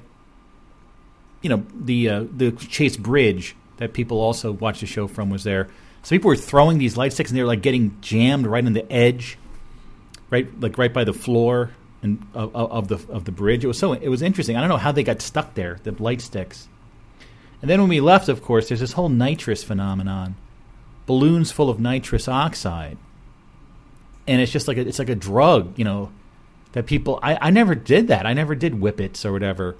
You 1.43 1.51
know, 1.51 1.67
the 1.75 2.09
uh, 2.09 2.25
the 2.35 2.53
Chase 2.53 2.97
Bridge 2.97 3.57
that 3.77 3.93
people 3.93 4.21
also 4.21 4.53
watched 4.53 4.81
the 4.81 4.87
show 4.87 5.07
from 5.07 5.29
was 5.29 5.45
there. 5.45 5.69
So 6.03 6.11
people 6.11 6.29
were 6.29 6.37
throwing 6.37 6.79
these 6.79 6.97
light 6.97 7.13
sticks, 7.13 7.31
and 7.31 7.37
they 7.37 7.43
were 7.43 7.49
like 7.49 7.63
getting 7.63 7.97
jammed 8.01 8.47
right 8.47 8.65
on 8.65 8.73
the 8.73 8.91
edge, 8.91 9.39
right, 10.31 10.49
like 10.61 10.79
right 10.79 10.93
by 10.93 11.05
the 11.05 11.13
floor 11.13 11.71
and 12.03 12.27
of, 12.35 12.55
of 12.55 12.73
of 12.73 12.89
the 12.89 13.13
of 13.13 13.25
the 13.25 13.33
bridge. 13.33 13.65
It 13.65 13.69
was 13.69 13.79
so 13.79 13.93
it 13.93 14.09
was 14.09 14.23
interesting. 14.23 14.57
I 14.57 14.61
don't 14.61 14.69
know 14.69 14.77
how 14.77 14.93
they 14.93 15.03
got 15.03 15.21
stuck 15.21 15.55
there, 15.55 15.79
the 15.83 15.93
light 16.03 16.21
sticks. 16.21 16.69
And 17.61 17.71
then 17.71 17.81
when 17.81 17.89
we 17.89 18.01
left, 18.01 18.29
of 18.29 18.43
course, 18.43 18.69
there's 18.69 18.81
this 18.81 18.93
whole 18.93 19.09
nitrous 19.09 19.63
phenomenon, 19.63 20.35
balloons 21.07 21.53
full 21.53 21.71
of 21.71 21.79
nitrous 21.79 22.27
oxide, 22.27 22.99
and 24.27 24.40
it's 24.40 24.53
just 24.53 24.69
like 24.69 24.77
a, 24.77 24.86
it's 24.86 24.99
like 24.99 25.09
a 25.09 25.15
drug, 25.15 25.78
you 25.78 25.85
know, 25.85 26.11
that 26.73 26.86
people. 26.86 27.19
I, 27.23 27.39
I 27.40 27.51
never 27.51 27.74
did 27.74 28.09
that. 28.09 28.27
I 28.27 28.32
never 28.32 28.55
did 28.55 28.74
whippets 28.74 29.24
or 29.24 29.32
whatever. 29.32 29.77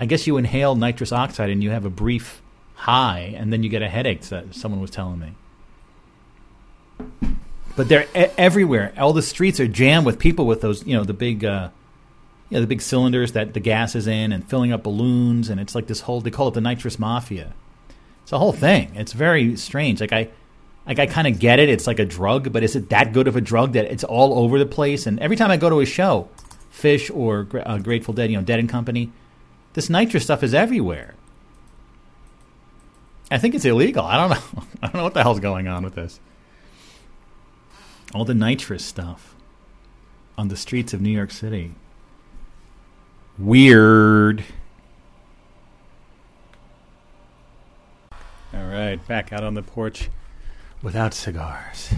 I 0.00 0.06
guess 0.06 0.26
you 0.26 0.36
inhale 0.36 0.76
nitrous 0.76 1.12
oxide 1.12 1.50
and 1.50 1.62
you 1.62 1.70
have 1.70 1.84
a 1.84 1.90
brief 1.90 2.40
high, 2.74 3.34
and 3.36 3.52
then 3.52 3.62
you 3.62 3.68
get 3.68 3.82
a 3.82 3.88
headache. 3.88 4.22
That 4.22 4.54
someone 4.54 4.80
was 4.80 4.90
telling 4.90 5.18
me. 5.18 5.34
But 7.76 7.88
they're 7.88 8.06
e- 8.16 8.32
everywhere. 8.36 8.92
All 8.98 9.12
the 9.12 9.22
streets 9.22 9.60
are 9.60 9.68
jammed 9.68 10.04
with 10.06 10.18
people 10.18 10.46
with 10.46 10.60
those, 10.60 10.84
you 10.84 10.96
know, 10.96 11.04
the 11.04 11.12
big, 11.12 11.44
uh, 11.44 11.70
you 12.50 12.56
know, 12.56 12.60
the 12.60 12.66
big 12.66 12.82
cylinders 12.82 13.32
that 13.32 13.54
the 13.54 13.60
gas 13.60 13.94
is 13.94 14.06
in, 14.06 14.32
and 14.32 14.48
filling 14.48 14.72
up 14.72 14.82
balloons, 14.82 15.48
and 15.48 15.60
it's 15.60 15.74
like 15.74 15.86
this 15.86 16.00
whole. 16.00 16.20
They 16.20 16.30
call 16.30 16.48
it 16.48 16.54
the 16.54 16.60
nitrous 16.60 16.98
mafia. 16.98 17.52
It's 18.22 18.32
a 18.32 18.38
whole 18.38 18.52
thing. 18.52 18.92
It's 18.94 19.12
very 19.12 19.56
strange. 19.56 20.00
Like 20.00 20.12
I, 20.12 20.28
like 20.88 20.98
I 20.98 21.06
kind 21.06 21.26
of 21.26 21.38
get 21.38 21.58
it. 21.58 21.68
It's 21.68 21.86
like 21.86 21.98
a 21.98 22.06
drug, 22.06 22.50
but 22.50 22.64
is 22.64 22.74
it 22.74 22.88
that 22.88 23.12
good 23.12 23.28
of 23.28 23.36
a 23.36 23.42
drug 23.42 23.74
that 23.74 23.84
it's 23.84 24.04
all 24.04 24.38
over 24.38 24.58
the 24.58 24.66
place? 24.66 25.06
And 25.06 25.20
every 25.20 25.36
time 25.36 25.50
I 25.50 25.58
go 25.58 25.68
to 25.68 25.80
a 25.80 25.86
show, 25.86 26.30
Phish 26.72 27.14
or 27.14 27.46
uh, 27.66 27.76
Grateful 27.78 28.14
Dead, 28.14 28.30
you 28.30 28.38
know, 28.38 28.42
Dead 28.42 28.58
and 28.58 28.70
Company, 28.70 29.12
this 29.74 29.90
nitrous 29.90 30.24
stuff 30.24 30.42
is 30.42 30.54
everywhere. 30.54 31.14
I 33.30 33.36
think 33.36 33.54
it's 33.54 33.66
illegal. 33.66 34.02
I 34.02 34.16
don't 34.16 34.30
know. 34.56 34.62
I 34.82 34.86
don't 34.86 34.94
know 34.94 35.04
what 35.04 35.12
the 35.12 35.22
hell's 35.22 35.40
going 35.40 35.68
on 35.68 35.84
with 35.84 35.94
this. 35.94 36.20
All 38.14 38.24
the 38.24 38.34
nitrous 38.34 38.82
stuff 38.82 39.34
on 40.38 40.48
the 40.48 40.56
streets 40.56 40.94
of 40.94 41.02
New 41.02 41.10
York 41.10 41.30
City. 41.30 41.74
Weird. 43.36 44.42
All 48.54 48.66
right, 48.66 48.96
back 49.06 49.34
out 49.34 49.44
on 49.44 49.52
the 49.52 49.62
porch 49.62 50.08
without 50.82 51.14
cigars. 51.14 51.90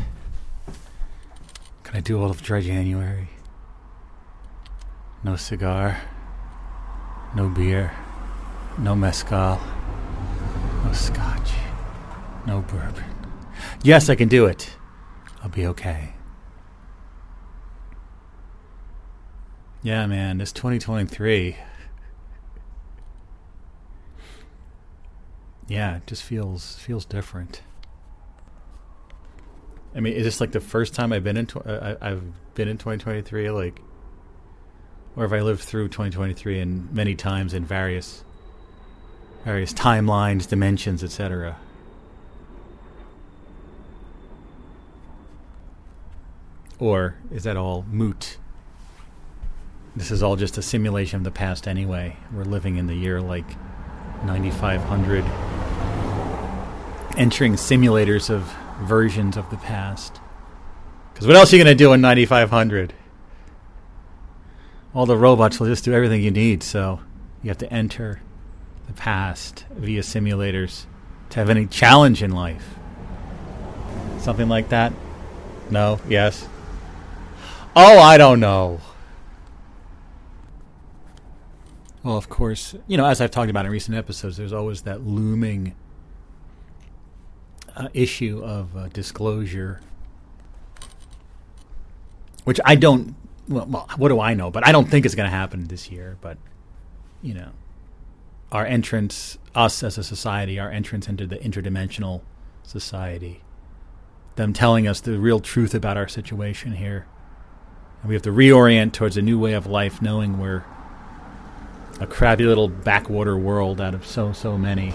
Can 1.85 1.97
I 1.97 2.01
do 2.01 2.21
all 2.21 2.31
of 2.31 2.43
dry 2.43 2.61
January? 2.61 3.29
No 5.23 5.37
cigar, 5.37 6.01
no 7.35 7.49
beer, 7.49 7.93
no 8.79 8.95
mezcal, 8.95 9.61
no 10.85 10.93
scotch, 10.93 11.51
no 12.47 12.63
bourbon. 12.63 13.05
Yes, 13.83 14.09
I 14.09 14.15
can 14.15 14.29
do 14.29 14.47
it. 14.47 14.71
I'll 15.43 15.49
be 15.49 15.67
okay. 15.67 16.15
Yeah, 19.83 20.07
man, 20.07 20.39
this 20.39 20.53
2023. 20.53 21.57
Yeah, 25.69 25.97
it 25.97 26.07
just 26.07 26.23
feels 26.23 26.75
feels 26.77 27.05
different. 27.05 27.63
I 29.95 30.01
mean, 30.01 30.13
is 30.15 30.25
this 30.25 30.41
like 30.41 30.53
the 30.53 30.61
first 30.61 30.95
time 30.95 31.13
I've 31.13 31.25
been 31.25 31.37
in? 31.37 31.47
Tw- 31.47 31.67
uh, 31.67 31.97
I- 32.01 32.11
I've 32.11 32.23
been 32.55 32.69
in 32.69 32.79
2023, 32.79 33.51
like, 33.51 33.81
or 35.17 35.25
have 35.25 35.33
I 35.33 35.41
lived 35.41 35.61
through 35.63 35.89
2023 35.89 36.61
and 36.61 36.93
many 36.93 37.15
times 37.15 37.55
in 37.55 37.65
various 37.65 38.25
various 39.45 39.73
timelines, 39.73 40.47
dimensions, 40.47 41.03
etc. 41.03 41.57
Or 46.79 47.17
is 47.31 47.45
that 47.45 47.57
all 47.57 47.85
moot? 47.91 48.37
This 49.97 50.11
is 50.11 50.23
all 50.23 50.37
just 50.37 50.57
a 50.57 50.63
simulation 50.63 51.17
of 51.19 51.25
the 51.25 51.31
past 51.31 51.67
anyway. 51.67 52.17
We're 52.33 52.45
living 52.45 52.77
in 52.77 52.87
the 52.87 52.95
year 52.95 53.21
like 53.21 53.47
9500, 54.25 55.25
entering 57.17 57.55
simulators 57.55 58.31
of 58.31 58.55
versions 58.81 59.37
of 59.37 59.49
the 59.51 59.57
past. 59.57 60.21
Because 61.13 61.27
what 61.27 61.37
else 61.37 61.53
are 61.53 61.57
you 61.57 61.65
going 61.65 61.77
to 61.77 61.85
do 61.85 61.93
in 61.93 62.01
9500? 62.01 62.95
All 64.95 65.07
the 65.07 65.17
robots 65.17 65.61
will 65.61 65.67
just 65.67 65.85
do 65.85 65.93
everything 65.93 66.23
you 66.23 66.31
need, 66.31 66.63
so 66.63 67.01
you 67.43 67.49
have 67.49 67.59
to 67.59 67.73
enter 67.73 68.21
the 68.87 68.93
past 68.93 69.65
via 69.71 70.01
simulators 70.01 70.87
to 71.31 71.39
have 71.39 71.49
any 71.49 71.67
challenge 71.67 72.23
in 72.23 72.33
life. 72.33 72.75
Something 74.19 74.49
like 74.49 74.71
that? 74.71 74.93
No? 75.71 76.01
Yes? 76.09 76.49
Oh, 77.77 77.99
I 78.01 78.19
don't 78.19 78.41
know. 78.41 78.81
Well, 82.03 82.17
of 82.17 82.29
course, 82.29 82.75
you 82.89 82.97
know, 82.97 83.07
as 83.07 83.21
I've 83.21 83.31
talked 83.31 83.51
about 83.51 83.67
in 83.67 83.71
recent 83.71 83.97
episodes, 83.97 84.37
there's 84.37 84.53
always 84.53 84.83
that 84.83 85.07
looming 85.07 85.75
uh, 87.77 87.89
issue 87.95 88.43
of 88.45 88.77
uh, 88.77 88.89
disclosure, 88.89 89.81
which 92.45 92.61
I 92.65 92.75
don't. 92.75 93.15
Well, 93.49 93.67
well, 93.67 93.89
what 93.97 94.09
do 94.09 94.21
I 94.21 94.35
know? 94.35 94.51
But 94.51 94.67
I 94.67 94.73
don't 94.73 94.89
think 94.89 95.05
it's 95.07 95.15
going 95.15 95.29
to 95.29 95.37
happen 95.37 95.67
this 95.67 95.91
year. 95.91 96.17
But 96.21 96.39
you 97.23 97.35
know, 97.35 97.51
our 98.53 98.65
entrance, 98.65 99.39
us 99.55 99.83
as 99.83 99.99
a 99.99 100.05
society, 100.05 100.59
our 100.59 100.71
entrance 100.71 101.09
into 101.09 101.27
the 101.27 101.37
interdimensional 101.37 102.23
society, 102.63 103.43
them 104.37 104.53
telling 104.53 104.87
us 104.87 105.01
the 105.01 105.19
real 105.19 105.41
truth 105.41 105.75
about 105.75 105.97
our 105.97 106.09
situation 106.09 106.73
here, 106.73 107.07
and 108.03 108.09
we 108.09 108.15
have 108.15 108.23
to 108.23 108.33
reorient 108.33 108.93
towards 108.93 109.17
a 109.17 109.23
new 109.23 109.39
way 109.39 109.53
of 109.53 109.67
life, 109.67 110.01
knowing 110.01 110.39
we're 110.39 110.65
a 112.01 112.07
crabby 112.07 112.45
little 112.45 112.69
backwater 112.69 113.37
world 113.37 113.81
out 113.81 113.95
of 113.95 114.07
so 114.07 114.33
so 114.33 114.57
many. 114.57 114.95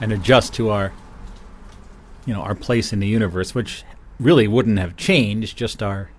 And 0.00 0.12
adjust 0.12 0.54
to 0.54 0.70
our 0.70 0.92
you 2.26 2.32
know, 2.32 2.40
our 2.40 2.54
place 2.54 2.92
in 2.92 3.00
the 3.00 3.06
universe, 3.06 3.54
which 3.54 3.84
really 4.18 4.48
wouldn't 4.48 4.78
have 4.78 4.96
changed, 4.96 5.56
just 5.56 5.82
our 5.82 6.10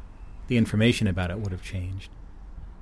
the 0.48 0.58
information 0.58 1.08
about 1.08 1.32
it 1.32 1.40
would 1.40 1.52
have 1.52 1.64
changed. 1.64 2.10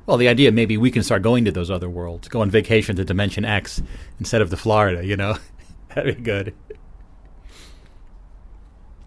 Well, 0.06 0.18
the 0.18 0.28
idea 0.28 0.52
maybe 0.52 0.76
we 0.76 0.91
can 0.91 1.02
start 1.02 1.22
going 1.22 1.45
to 1.45 1.52
those 1.52 1.72
other 1.72 1.90
worlds, 1.90 2.28
go 2.28 2.41
on 2.41 2.52
vacation 2.52 2.98
to 2.98 3.06
Dimension 3.06 3.45
X 3.45 3.82
instead 4.20 4.41
of 4.41 4.49
to 4.49 4.57
Florida, 4.57 5.06
you 5.06 5.15
know? 5.15 5.38
That'd 5.95 6.18
be 6.18 6.22
good. 6.22 6.53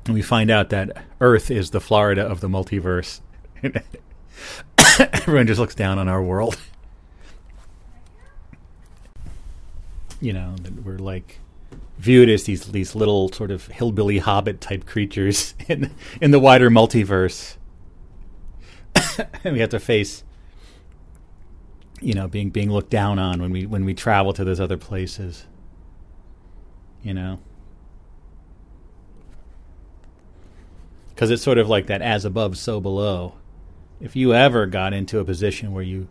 And 0.07 0.15
we 0.15 0.23
find 0.23 0.51
out 0.51 0.71
that 0.71 1.05
Earth 1.21 1.51
is 1.51 1.71
the 1.71 1.81
Florida 1.81 2.23
of 2.23 2.41
the 2.41 2.49
multiverse. 2.49 3.21
Everyone 4.99 5.47
just 5.47 5.61
looks 5.61 5.75
down 5.75 5.99
on 5.99 6.09
our 6.09 6.23
world. 6.23 6.57
You 10.19 10.33
know, 10.33 10.57
that 10.63 10.83
we're 10.83 10.97
like 10.97 11.41
viewed 11.99 12.29
as 12.29 12.45
these 12.45 12.67
these 12.67 12.95
little 12.95 13.31
sort 13.33 13.51
of 13.51 13.67
hillbilly 13.69 14.19
hobbit 14.19 14.61
type 14.61 14.87
creatures 14.87 15.55
in 15.69 15.91
in 16.21 16.31
the 16.31 16.41
wider 16.41 16.71
multiverse. 16.71 17.57
and 19.45 19.53
we 19.55 19.61
have 19.61 19.71
to 19.71 19.81
face 19.81 20.25
you 22.01 22.13
know, 22.13 22.29
being 22.29 22.51
being 22.51 22.71
looked 22.71 22.91
down 22.91 23.19
on 23.19 23.41
when 23.41 23.51
we 23.51 23.67
when 23.67 23.85
we 23.85 23.95
travel 23.95 24.33
to 24.33 24.45
those 24.45 24.61
other 24.61 24.77
places. 24.77 25.47
You 27.03 27.15
know? 27.15 27.39
Cuz 31.15 31.31
it's 31.31 31.43
sort 31.43 31.59
of 31.59 31.69
like 31.69 31.87
that 31.87 32.03
as 32.03 32.25
above 32.25 32.59
so 32.59 32.81
below. 32.81 33.35
If 34.01 34.15
you 34.15 34.35
ever 34.35 34.67
got 34.67 34.93
into 34.93 35.19
a 35.19 35.25
position 35.25 35.73
where 35.73 35.83
you 35.83 36.09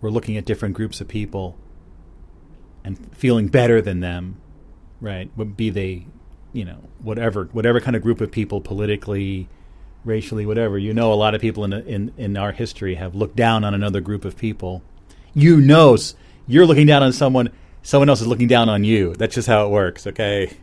were 0.00 0.10
looking 0.10 0.36
at 0.36 0.44
different 0.44 0.76
groups 0.76 1.00
of 1.00 1.08
people 1.08 1.58
and 2.84 3.12
feeling 3.16 3.48
better 3.48 3.82
than 3.82 3.98
them, 3.98 4.36
right? 5.00 5.56
Be 5.56 5.70
they, 5.70 6.06
you 6.52 6.64
know, 6.64 6.78
whatever 7.00 7.44
whatever 7.52 7.80
kind 7.80 7.96
of 7.96 8.02
group 8.02 8.20
of 8.20 8.30
people 8.30 8.60
politically, 8.60 9.48
racially, 10.04 10.46
whatever. 10.46 10.78
You 10.78 10.94
know, 10.94 11.12
a 11.12 11.14
lot 11.14 11.34
of 11.34 11.40
people 11.40 11.64
in 11.64 11.72
in 11.72 12.12
in 12.16 12.36
our 12.36 12.52
history 12.52 12.94
have 12.94 13.14
looked 13.14 13.36
down 13.36 13.64
on 13.64 13.74
another 13.74 14.00
group 14.00 14.24
of 14.24 14.36
people. 14.36 14.82
You 15.34 15.60
know, 15.60 15.96
you're 16.46 16.66
looking 16.66 16.86
down 16.86 17.02
on 17.02 17.12
someone. 17.12 17.50
Someone 17.82 18.08
else 18.08 18.20
is 18.20 18.26
looking 18.26 18.48
down 18.48 18.68
on 18.68 18.82
you. 18.82 19.14
That's 19.14 19.34
just 19.34 19.46
how 19.46 19.66
it 19.66 19.70
works. 19.70 20.06
Okay. 20.06 20.56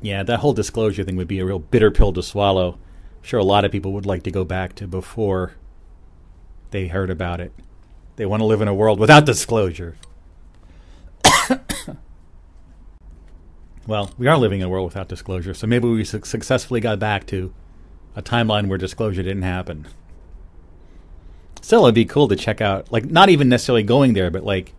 Yeah, 0.00 0.22
that 0.22 0.40
whole 0.40 0.52
disclosure 0.52 1.04
thing 1.04 1.16
would 1.16 1.28
be 1.28 1.40
a 1.40 1.44
real 1.44 1.58
bitter 1.58 1.90
pill 1.90 2.12
to 2.12 2.22
swallow. 2.22 2.72
I'm 2.72 3.22
sure 3.22 3.40
a 3.40 3.44
lot 3.44 3.64
of 3.64 3.72
people 3.72 3.92
would 3.92 4.06
like 4.06 4.22
to 4.24 4.30
go 4.30 4.44
back 4.44 4.74
to 4.76 4.86
before 4.86 5.54
they 6.70 6.86
heard 6.86 7.10
about 7.10 7.40
it. 7.40 7.52
They 8.16 8.26
want 8.26 8.40
to 8.40 8.46
live 8.46 8.60
in 8.60 8.68
a 8.68 8.74
world 8.74 9.00
without 9.00 9.26
disclosure. 9.26 9.96
Well, 13.88 14.10
we 14.18 14.26
are 14.26 14.36
living 14.36 14.60
in 14.60 14.66
a 14.66 14.68
world 14.68 14.84
without 14.84 15.08
disclosure, 15.08 15.54
so 15.54 15.66
maybe 15.66 15.88
we 15.88 16.04
su- 16.04 16.20
successfully 16.22 16.78
got 16.78 16.98
back 16.98 17.26
to 17.28 17.54
a 18.14 18.20
timeline 18.20 18.68
where 18.68 18.76
disclosure 18.76 19.22
didn't 19.22 19.42
happen. 19.42 19.86
Still, 21.62 21.84
it'd 21.86 21.94
be 21.94 22.04
cool 22.04 22.28
to 22.28 22.36
check 22.36 22.60
out, 22.60 22.92
like, 22.92 23.06
not 23.06 23.30
even 23.30 23.48
necessarily 23.48 23.82
going 23.82 24.12
there, 24.12 24.30
but 24.30 24.44
like 24.44 24.74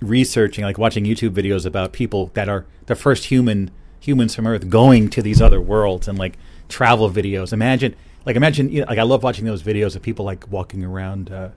researching, 0.00 0.62
like 0.62 0.78
watching 0.78 1.04
YouTube 1.04 1.30
videos 1.30 1.66
about 1.66 1.92
people 1.92 2.30
that 2.34 2.48
are 2.48 2.66
the 2.86 2.94
first 2.94 3.24
human 3.24 3.72
humans 3.98 4.32
from 4.32 4.46
Earth 4.46 4.70
going 4.70 5.10
to 5.10 5.20
these 5.20 5.42
other 5.42 5.60
worlds 5.60 6.06
and 6.06 6.16
like 6.16 6.38
travel 6.68 7.10
videos. 7.10 7.52
Imagine, 7.52 7.96
like, 8.24 8.36
imagine, 8.36 8.70
you 8.70 8.82
know, 8.82 8.86
like, 8.86 8.98
I 8.98 9.02
love 9.02 9.24
watching 9.24 9.44
those 9.44 9.64
videos 9.64 9.96
of 9.96 10.02
people 10.02 10.24
like 10.24 10.48
walking 10.52 10.84
around, 10.84 11.32
uh, 11.32 11.48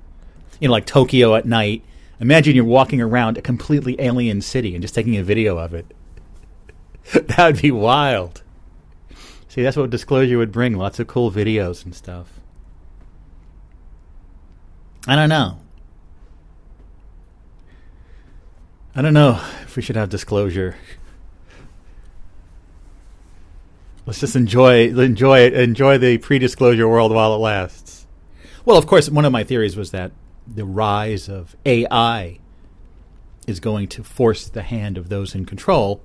you 0.59 0.67
know, 0.67 0.71
like 0.71 0.87
Tokyo 0.87 1.35
at 1.35 1.45
night. 1.45 1.83
Imagine 2.19 2.55
you're 2.55 2.65
walking 2.65 2.99
around 2.99 3.37
a 3.37 3.41
completely 3.43 3.95
alien 3.99 4.41
city 4.41 4.73
and 4.73 4.81
just 4.81 4.95
taking 4.95 5.17
a 5.17 5.23
video 5.23 5.59
of 5.59 5.75
it. 5.75 5.85
that 7.13 7.37
would 7.53 7.61
be 7.61 7.71
wild. 7.71 8.43
See, 9.47 9.63
that's 9.63 9.77
what 9.77 9.89
disclosure 9.89 10.37
would 10.37 10.51
bring 10.51 10.77
lots 10.77 10.99
of 10.99 11.07
cool 11.07 11.31
videos 11.31 11.83
and 11.83 11.93
stuff. 11.93 12.39
I 15.07 15.15
don't 15.15 15.29
know. 15.29 15.59
I 18.95 19.01
don't 19.01 19.13
know 19.13 19.41
if 19.63 19.75
we 19.75 19.81
should 19.81 19.95
have 19.95 20.09
disclosure. 20.09 20.75
Let's 24.05 24.19
just 24.19 24.35
enjoy 24.35 24.89
enjoy 24.89 25.39
it, 25.39 25.53
enjoy 25.53 25.97
the 25.97 26.17
pre-disclosure 26.17 26.87
world 26.87 27.13
while 27.13 27.33
it 27.33 27.37
lasts. 27.37 28.07
Well, 28.65 28.77
of 28.77 28.85
course, 28.85 29.09
one 29.09 29.25
of 29.25 29.31
my 29.31 29.43
theories 29.43 29.75
was 29.75 29.91
that 29.91 30.11
the 30.47 30.65
rise 30.65 31.29
of 31.29 31.55
AI 31.65 32.39
is 33.47 33.59
going 33.59 33.87
to 33.89 34.03
force 34.03 34.47
the 34.47 34.63
hand 34.63 34.97
of 34.97 35.09
those 35.09 35.33
in 35.33 35.45
control, 35.45 36.01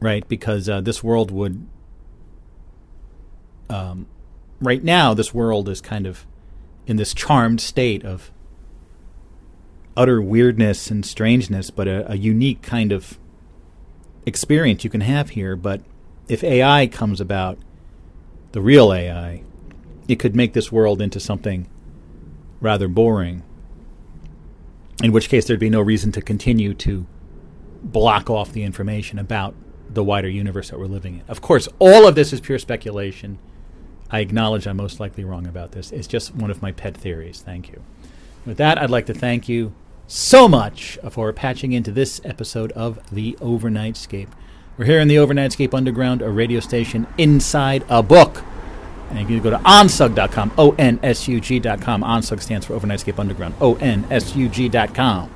right? 0.00 0.26
Because 0.28 0.68
uh, 0.68 0.80
this 0.80 1.02
world 1.02 1.30
would, 1.30 1.66
um, 3.68 4.06
right 4.60 4.82
now, 4.82 5.14
this 5.14 5.32
world 5.32 5.68
is 5.68 5.80
kind 5.80 6.06
of 6.06 6.26
in 6.86 6.96
this 6.96 7.14
charmed 7.14 7.60
state 7.60 8.04
of 8.04 8.30
utter 9.96 10.20
weirdness 10.22 10.90
and 10.90 11.04
strangeness, 11.04 11.70
but 11.70 11.86
a, 11.86 12.10
a 12.10 12.16
unique 12.16 12.62
kind 12.62 12.92
of 12.92 13.18
experience 14.24 14.84
you 14.84 14.90
can 14.90 15.02
have 15.02 15.30
here. 15.30 15.56
But 15.56 15.82
if 16.28 16.42
AI 16.42 16.86
comes 16.86 17.20
about, 17.20 17.58
the 18.52 18.60
real 18.60 18.92
AI, 18.92 19.42
it 20.08 20.18
could 20.18 20.34
make 20.34 20.54
this 20.54 20.72
world 20.72 21.00
into 21.00 21.20
something 21.20 21.68
rather 22.60 22.88
boring. 22.88 23.42
In 25.02 25.12
which 25.12 25.28
case, 25.28 25.46
there'd 25.46 25.60
be 25.60 25.70
no 25.70 25.80
reason 25.80 26.12
to 26.12 26.20
continue 26.20 26.74
to 26.74 27.06
block 27.82 28.28
off 28.28 28.52
the 28.52 28.64
information 28.64 29.18
about 29.18 29.54
the 29.92 30.04
wider 30.04 30.28
universe 30.28 30.70
that 30.70 30.78
we're 30.78 30.86
living 30.86 31.16
in. 31.16 31.22
Of 31.28 31.40
course, 31.40 31.68
all 31.78 32.06
of 32.06 32.14
this 32.14 32.32
is 32.32 32.40
pure 32.40 32.58
speculation. 32.58 33.38
I 34.10 34.20
acknowledge 34.20 34.66
I'm 34.66 34.76
most 34.76 35.00
likely 35.00 35.24
wrong 35.24 35.46
about 35.46 35.72
this. 35.72 35.92
It's 35.92 36.08
just 36.08 36.34
one 36.34 36.50
of 36.50 36.62
my 36.62 36.72
pet 36.72 36.96
theories. 36.96 37.42
Thank 37.42 37.68
you. 37.68 37.82
With 38.46 38.56
that, 38.56 38.78
I'd 38.78 38.90
like 38.90 39.06
to 39.06 39.14
thank 39.14 39.48
you 39.48 39.74
so 40.06 40.48
much 40.48 40.98
for 41.10 41.32
patching 41.32 41.72
into 41.72 41.92
this 41.92 42.20
episode 42.24 42.72
of 42.72 42.98
The 43.12 43.36
Overnightscape. 43.40 44.28
We're 44.76 44.86
here 44.86 45.00
in 45.00 45.08
the 45.08 45.16
Overnightscape 45.16 45.74
Underground, 45.74 46.22
a 46.22 46.30
radio 46.30 46.58
station 46.60 47.06
inside 47.18 47.84
a 47.88 48.02
book. 48.02 48.42
And 49.10 49.18
you 49.20 49.26
can 49.26 49.42
go 49.42 49.50
to 49.50 49.58
onsug.com, 49.58 50.52
O 50.56 50.74
N 50.78 50.98
S 51.02 51.28
U 51.28 51.40
G.com. 51.40 52.02
Onsug 52.02 52.40
stands 52.40 52.66
for 52.66 52.78
Overnightscape 52.78 53.18
Underground, 53.18 53.54
O 53.60 53.74
N 53.76 54.06
S 54.10 54.34
U 54.36 54.48
G.com. 54.48 55.30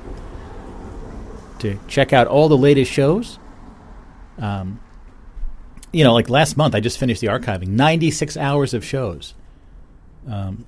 To 1.59 1.79
check 1.87 2.11
out 2.11 2.27
all 2.27 2.49
the 2.49 2.57
latest 2.57 2.91
shows. 2.91 3.37
Um, 4.37 4.79
you 5.91 6.03
know, 6.03 6.13
like 6.13 6.29
last 6.29 6.57
month, 6.57 6.75
I 6.75 6.79
just 6.79 6.97
finished 6.97 7.21
the 7.21 7.27
archiving 7.27 7.69
96 7.69 8.35
hours 8.37 8.73
of 8.73 8.83
shows. 8.83 9.33
Um, 10.27 10.65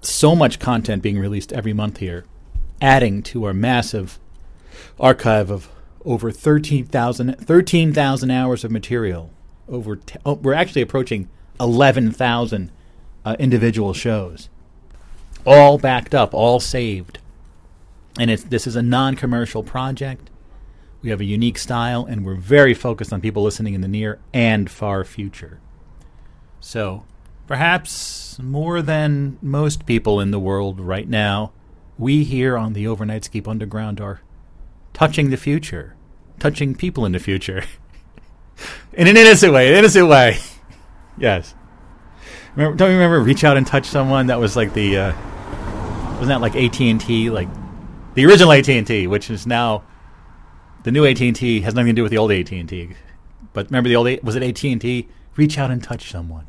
so 0.00 0.34
much 0.34 0.58
content 0.58 1.02
being 1.02 1.18
released 1.18 1.52
every 1.52 1.72
month 1.72 1.98
here, 1.98 2.24
adding 2.80 3.22
to 3.22 3.44
our 3.44 3.54
massive 3.54 4.18
archive 5.00 5.50
of 5.50 5.70
over 6.04 6.30
13,000 6.30 7.38
13, 7.38 8.30
hours 8.30 8.64
of 8.64 8.70
material. 8.70 9.30
Over 9.68 9.96
t- 9.96 10.18
oh, 10.26 10.34
we're 10.34 10.52
actually 10.52 10.82
approaching 10.82 11.28
11,000 11.58 12.70
uh, 13.24 13.36
individual 13.38 13.94
shows, 13.94 14.50
all 15.46 15.78
backed 15.78 16.14
up, 16.14 16.34
all 16.34 16.60
saved. 16.60 17.18
And 18.18 18.30
it's, 18.30 18.44
this 18.44 18.66
is 18.66 18.76
a 18.76 18.82
non 18.82 19.16
commercial 19.16 19.62
project. 19.62 20.28
We 21.04 21.10
have 21.10 21.20
a 21.20 21.26
unique 21.26 21.58
style, 21.58 22.06
and 22.06 22.24
we're 22.24 22.34
very 22.34 22.72
focused 22.72 23.12
on 23.12 23.20
people 23.20 23.42
listening 23.42 23.74
in 23.74 23.82
the 23.82 23.88
near 23.88 24.20
and 24.32 24.70
far 24.70 25.04
future. 25.04 25.60
So, 26.60 27.04
perhaps 27.46 28.38
more 28.38 28.80
than 28.80 29.36
most 29.42 29.84
people 29.84 30.18
in 30.18 30.30
the 30.30 30.38
world 30.38 30.80
right 30.80 31.06
now, 31.06 31.52
we 31.98 32.24
here 32.24 32.56
on 32.56 32.72
the 32.72 32.86
Overnightscape 32.86 33.46
Underground 33.46 34.00
are 34.00 34.22
touching 34.94 35.28
the 35.28 35.36
future, 35.36 35.94
touching 36.38 36.74
people 36.74 37.04
in 37.04 37.12
the 37.12 37.18
future. 37.18 37.64
in 38.94 39.06
an 39.06 39.18
innocent 39.18 39.52
way, 39.52 39.68
an 39.68 39.74
innocent 39.74 40.08
way. 40.08 40.38
yes. 41.18 41.54
Remember, 42.56 42.78
don't 42.78 42.88
you 42.88 42.96
remember 42.96 43.20
reach 43.20 43.44
out 43.44 43.58
and 43.58 43.66
touch 43.66 43.84
someone? 43.84 44.28
That 44.28 44.40
was 44.40 44.56
like 44.56 44.72
the 44.72 44.96
uh, 44.96 45.12
wasn't 46.14 46.28
that 46.28 46.40
like 46.40 46.56
AT 46.56 46.80
and 46.80 46.98
T, 46.98 47.28
like 47.28 47.48
the 48.14 48.24
original 48.24 48.52
AT 48.52 48.70
and 48.70 48.86
T, 48.86 49.06
which 49.06 49.28
is 49.28 49.46
now 49.46 49.84
the 50.84 50.92
new 50.92 51.04
AT 51.04 51.20
and 51.20 51.34
T 51.34 51.62
has 51.62 51.74
nothing 51.74 51.88
to 51.88 51.92
do 51.94 52.02
with 52.02 52.10
the 52.10 52.18
old 52.18 52.30
AT 52.30 52.52
and 52.52 52.68
T. 52.68 52.90
But 53.52 53.66
remember 53.66 53.88
the 53.88 53.96
old 53.96 54.22
was 54.22 54.36
it 54.36 54.42
AT 54.42 54.62
and 54.64 54.80
T? 54.80 55.08
Reach 55.34 55.58
out 55.58 55.70
and 55.70 55.82
touch 55.82 56.10
someone. 56.10 56.46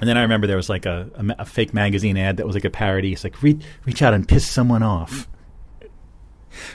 And 0.00 0.08
then 0.08 0.18
I 0.18 0.22
remember 0.22 0.48
there 0.48 0.56
was 0.56 0.68
like 0.68 0.84
a, 0.84 1.10
a, 1.14 1.42
a 1.42 1.44
fake 1.44 1.72
magazine 1.72 2.16
ad 2.16 2.38
that 2.38 2.46
was 2.46 2.56
like 2.56 2.64
a 2.64 2.70
parody. 2.70 3.12
It's 3.12 3.22
like 3.22 3.40
reach 3.42 3.62
reach 3.84 4.02
out 4.02 4.14
and 4.14 4.26
piss 4.26 4.46
someone 4.46 4.82
off. 4.82 5.28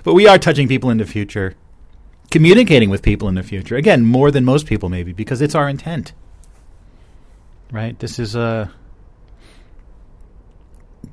But 0.04 0.14
we 0.14 0.28
are 0.28 0.38
touching 0.38 0.68
people 0.68 0.90
in 0.92 0.98
the 0.98 1.06
future, 1.06 1.56
communicating 2.32 2.90
with 2.90 3.02
people 3.02 3.28
in 3.28 3.36
the 3.36 3.44
future. 3.44 3.76
Again, 3.76 4.06
more 4.06 4.32
than 4.32 4.46
most 4.46 4.66
people 4.68 4.90
maybe 4.90 5.12
because 5.12 5.42
it's 5.42 5.56
our 5.56 5.68
intent. 5.68 6.14
Right? 7.72 7.98
This 8.00 8.20
is 8.20 8.36
a. 8.36 8.72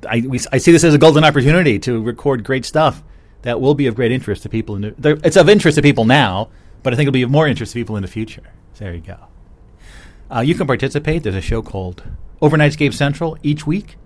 I, 0.07 0.23
we, 0.25 0.39
I 0.51 0.59
see 0.59 0.71
this 0.71 0.83
as 0.83 0.93
a 0.93 0.97
golden 0.99 1.23
opportunity 1.23 1.79
to 1.79 2.01
record 2.01 2.43
great 2.43 2.63
stuff 2.63 3.01
that 3.45 3.61
will 3.61 3.75
be 3.75 3.85
of 3.85 3.93
great 3.93 4.11
interest 4.11 4.41
to 4.41 4.49
people. 4.49 4.75
In 4.75 4.95
the, 4.97 5.21
it's 5.23 5.37
of 5.37 5.47
interest 5.47 5.75
to 5.75 5.83
people 5.83 6.03
now, 6.03 6.49
but 6.81 6.93
I 6.93 6.95
think 6.95 7.07
it'll 7.07 7.13
be 7.13 7.21
of 7.21 7.29
more 7.29 7.47
interest 7.47 7.73
to 7.73 7.79
people 7.79 7.95
in 7.95 8.01
the 8.01 8.07
future. 8.07 8.41
So 8.73 8.85
there 8.85 8.95
you 8.95 9.01
go. 9.01 9.17
Uh, 10.31 10.39
you 10.39 10.55
can 10.55 10.65
participate. 10.65 11.21
There's 11.21 11.35
a 11.35 11.41
show 11.41 11.61
called 11.61 12.03
Overnightscape 12.41 12.93
Central 12.93 13.37
each 13.43 13.67
week. 13.67 13.97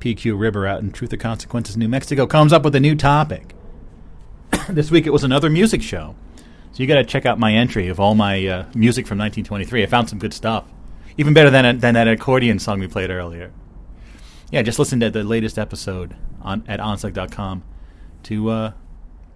PQ 0.00 0.38
Ribber 0.38 0.66
out 0.66 0.80
in 0.80 0.90
Truth 0.90 1.12
or 1.12 1.18
Consequences, 1.18 1.76
New 1.76 1.86
Mexico, 1.88 2.26
comes 2.26 2.52
up 2.52 2.64
with 2.64 2.74
a 2.74 2.80
new 2.80 2.96
topic. 2.96 3.54
this 4.68 4.90
week 4.90 5.06
it 5.06 5.10
was 5.10 5.22
another 5.22 5.48
music 5.48 5.80
show. 5.80 6.16
So 6.72 6.82
you 6.82 6.88
got 6.88 6.96
to 6.96 7.04
check 7.04 7.26
out 7.26 7.38
my 7.38 7.52
entry 7.54 7.86
of 7.86 8.00
all 8.00 8.16
my 8.16 8.44
uh, 8.44 8.64
music 8.74 9.06
from 9.06 9.18
1923. 9.18 9.84
I 9.84 9.86
found 9.86 10.08
some 10.08 10.18
good 10.18 10.34
stuff, 10.34 10.64
even 11.16 11.32
better 11.32 11.48
than 11.48 11.78
than 11.78 11.94
that 11.94 12.08
accordion 12.08 12.58
song 12.58 12.80
we 12.80 12.88
played 12.88 13.10
earlier. 13.10 13.52
Yeah, 14.50 14.62
just 14.62 14.80
listen 14.80 14.98
to 14.98 15.10
the 15.10 15.22
latest 15.22 15.60
episode 15.60 16.16
on 16.42 16.64
at 16.66 16.80
onsug.com 16.80 17.62
to 18.26 18.50
uh, 18.50 18.72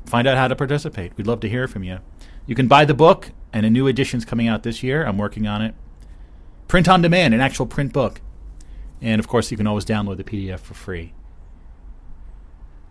find 0.04 0.26
out 0.26 0.36
how 0.36 0.48
to 0.48 0.56
participate. 0.56 1.12
We'd 1.16 1.26
love 1.26 1.40
to 1.40 1.48
hear 1.48 1.68
from 1.68 1.84
you. 1.84 2.00
You 2.46 2.54
can 2.54 2.66
buy 2.66 2.84
the 2.84 2.94
book, 2.94 3.30
and 3.52 3.64
a 3.64 3.70
new 3.70 3.86
edition's 3.86 4.24
coming 4.24 4.48
out 4.48 4.64
this 4.64 4.82
year. 4.82 5.04
I'm 5.04 5.18
working 5.18 5.46
on 5.46 5.62
it. 5.62 5.74
Print 6.66 6.88
on 6.88 7.02
demand, 7.02 7.32
an 7.32 7.40
actual 7.40 7.66
print 7.66 7.92
book. 7.92 8.20
And 9.00 9.20
of 9.20 9.28
course, 9.28 9.50
you 9.50 9.56
can 9.56 9.66
always 9.66 9.84
download 9.84 10.16
the 10.16 10.24
PDF 10.24 10.58
for 10.58 10.74
free. 10.74 11.14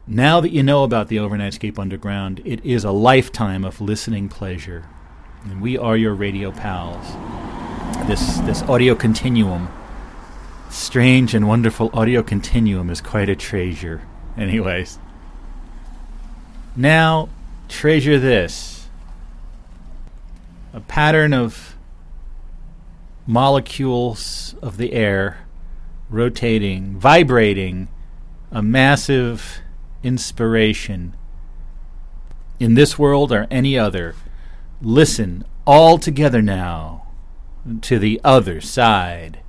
Now 0.07 0.39
that 0.39 0.51
you 0.51 0.63
know 0.63 0.83
about 0.83 1.09
the 1.09 1.17
Overnightscape 1.17 1.77
Underground, 1.77 2.41
it 2.45 2.63
is 2.65 2.83
a 2.83 2.91
lifetime 2.91 3.65
of 3.65 3.81
listening 3.81 4.29
pleasure. 4.29 4.87
And 5.43 5.61
we 5.61 5.77
are 5.77 5.97
your 5.97 6.13
radio 6.13 6.51
pals. 6.51 7.05
This, 8.07 8.37
this 8.39 8.61
audio 8.63 8.95
continuum, 8.95 9.69
strange 10.69 11.35
and 11.35 11.47
wonderful 11.47 11.89
audio 11.93 12.23
continuum, 12.23 12.89
is 12.89 13.01
quite 13.01 13.29
a 13.29 13.35
treasure. 13.35 14.01
Anyways. 14.37 14.97
Now, 16.75 17.29
treasure 17.67 18.19
this 18.19 18.87
a 20.73 20.79
pattern 20.79 21.33
of 21.33 21.75
molecules 23.25 24.55
of 24.61 24.77
the 24.77 24.93
air 24.93 25.45
rotating, 26.09 26.97
vibrating, 26.97 27.87
a 28.51 28.61
massive 28.61 29.59
inspiration 30.03 31.15
in 32.59 32.73
this 32.73 32.97
world 32.97 33.31
or 33.31 33.47
any 33.51 33.77
other. 33.77 34.15
Listen 34.81 35.45
all 35.65 35.97
together 35.97 36.41
now 36.41 37.07
to 37.81 37.99
the 37.99 38.19
other 38.23 38.59
side. 38.61 39.39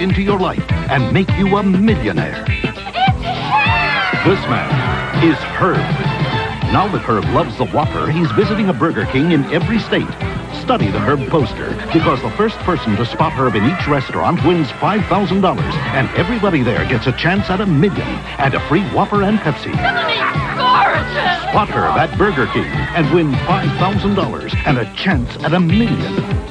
Into 0.00 0.22
your 0.22 0.38
life 0.38 0.64
and 0.90 1.12
make 1.12 1.30
you 1.32 1.56
a 1.56 1.62
millionaire. 1.62 2.44
This 4.24 4.40
man 4.48 5.24
is 5.24 5.36
Herb. 5.36 5.76
Now 6.72 6.86
that 6.88 7.02
Herb 7.02 7.24
loves 7.34 7.56
the 7.56 7.66
Whopper, 7.66 8.10
he's 8.10 8.30
visiting 8.32 8.68
a 8.68 8.72
Burger 8.72 9.06
King 9.06 9.32
in 9.32 9.44
every 9.46 9.78
state. 9.78 10.08
Study 10.60 10.90
the 10.90 11.00
Herb 11.00 11.26
poster, 11.28 11.70
because 11.92 12.20
the 12.20 12.30
first 12.32 12.56
person 12.58 12.94
to 12.96 13.06
spot 13.06 13.32
Herb 13.32 13.54
in 13.54 13.64
each 13.64 13.88
restaurant 13.88 14.44
wins 14.44 14.68
$5,000, 14.68 15.60
and 15.94 16.08
everybody 16.16 16.62
there 16.62 16.84
gets 16.86 17.06
a 17.06 17.12
chance 17.12 17.48
at 17.48 17.60
a 17.60 17.66
million 17.66 18.06
and 18.38 18.54
a 18.54 18.60
free 18.68 18.86
Whopper 18.90 19.22
and 19.22 19.38
Pepsi. 19.38 19.72
Spot 21.48 21.68
Herb 21.70 21.96
at 21.96 22.16
Burger 22.18 22.46
King 22.48 22.66
and 22.66 23.12
win 23.14 23.32
$5,000 23.32 24.66
and 24.66 24.78
a 24.78 24.94
chance 24.94 25.36
at 25.42 25.54
a 25.54 25.60
million. 25.60 26.47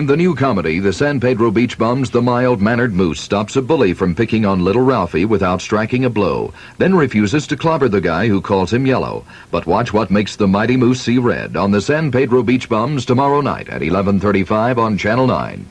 In 0.00 0.06
the 0.06 0.16
new 0.16 0.34
comedy, 0.34 0.78
The 0.78 0.94
San 0.94 1.20
Pedro 1.20 1.50
Beach 1.50 1.76
Bums, 1.76 2.08
the 2.08 2.22
mild-mannered 2.22 2.94
moose 2.94 3.20
stops 3.20 3.56
a 3.56 3.60
bully 3.60 3.92
from 3.92 4.14
picking 4.14 4.46
on 4.46 4.64
little 4.64 4.80
Ralphie 4.80 5.26
without 5.26 5.60
striking 5.60 6.06
a 6.06 6.08
blow, 6.08 6.54
then 6.78 6.94
refuses 6.94 7.46
to 7.48 7.56
clobber 7.58 7.86
the 7.86 8.00
guy 8.00 8.26
who 8.26 8.40
calls 8.40 8.72
him 8.72 8.86
yellow. 8.86 9.26
But 9.50 9.66
watch 9.66 9.92
what 9.92 10.10
makes 10.10 10.36
the 10.36 10.48
mighty 10.48 10.78
moose 10.78 11.02
see 11.02 11.18
red 11.18 11.54
on 11.54 11.70
The 11.70 11.82
San 11.82 12.10
Pedro 12.10 12.42
Beach 12.42 12.66
Bums 12.66 13.04
tomorrow 13.04 13.42
night 13.42 13.68
at 13.68 13.82
11:35 13.82 14.78
on 14.78 14.96
Channel 14.96 15.26
9. 15.26 15.66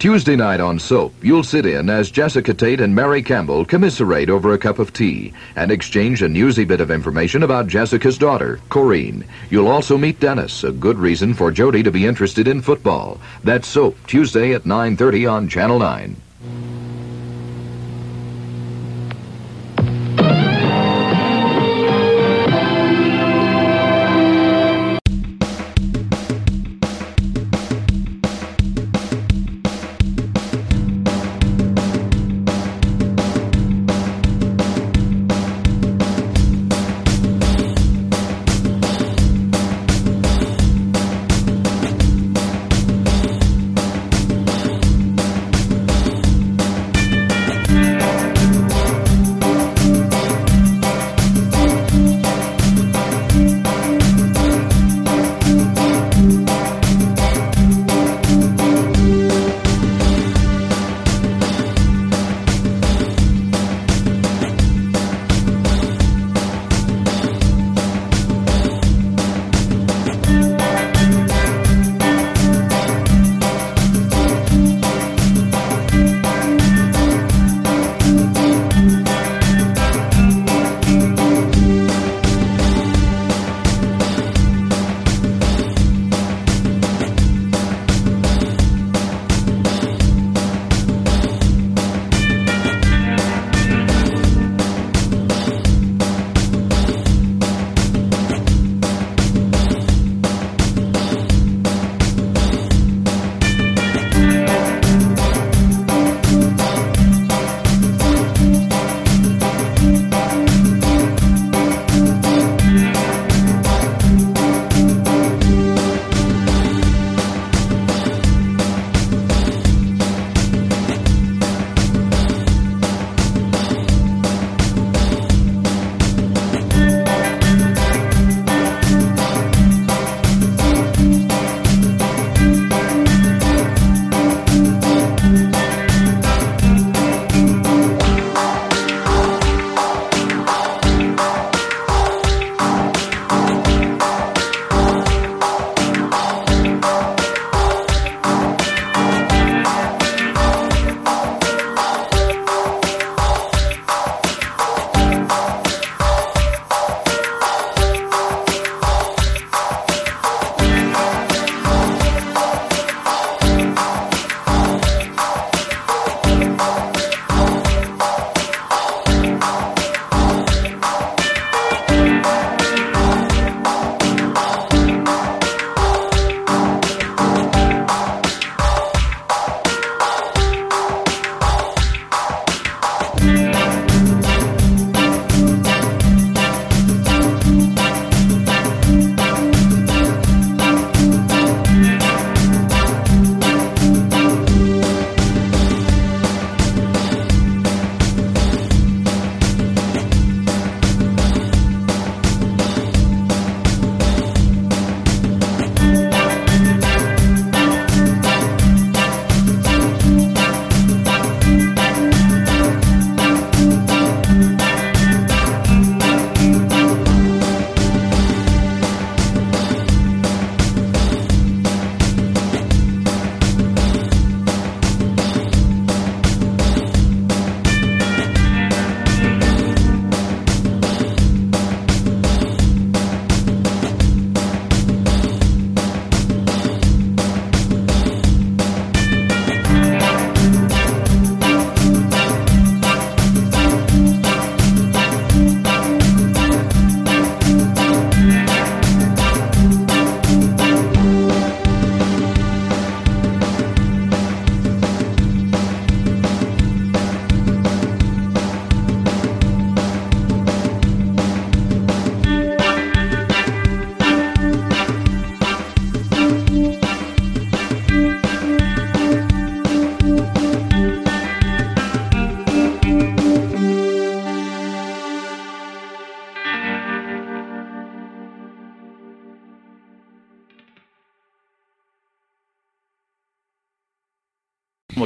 Tuesday 0.00 0.34
night 0.34 0.60
on 0.60 0.78
Soap, 0.78 1.12
you'll 1.20 1.44
sit 1.44 1.66
in 1.66 1.90
as 1.90 2.10
Jessica 2.10 2.54
Tate 2.54 2.80
and 2.80 2.94
Mary 2.94 3.22
Campbell 3.22 3.66
commiserate 3.66 4.30
over 4.30 4.54
a 4.54 4.58
cup 4.58 4.78
of 4.78 4.94
tea 4.94 5.34
and 5.56 5.70
exchange 5.70 6.22
a 6.22 6.28
newsy 6.28 6.64
bit 6.64 6.80
of 6.80 6.90
information 6.90 7.42
about 7.42 7.66
Jessica's 7.66 8.16
daughter, 8.16 8.60
Corrine. 8.70 9.26
You'll 9.50 9.68
also 9.68 9.98
meet 9.98 10.18
Dennis, 10.18 10.64
a 10.64 10.72
good 10.72 10.96
reason 10.96 11.34
for 11.34 11.52
Jody 11.52 11.82
to 11.82 11.90
be 11.90 12.06
interested 12.06 12.48
in 12.48 12.62
football. 12.62 13.20
That's 13.44 13.68
Soap, 13.68 13.94
Tuesday 14.06 14.54
at 14.54 14.64
9.30 14.64 15.30
on 15.30 15.48
Channel 15.50 15.80
9. 15.80 16.16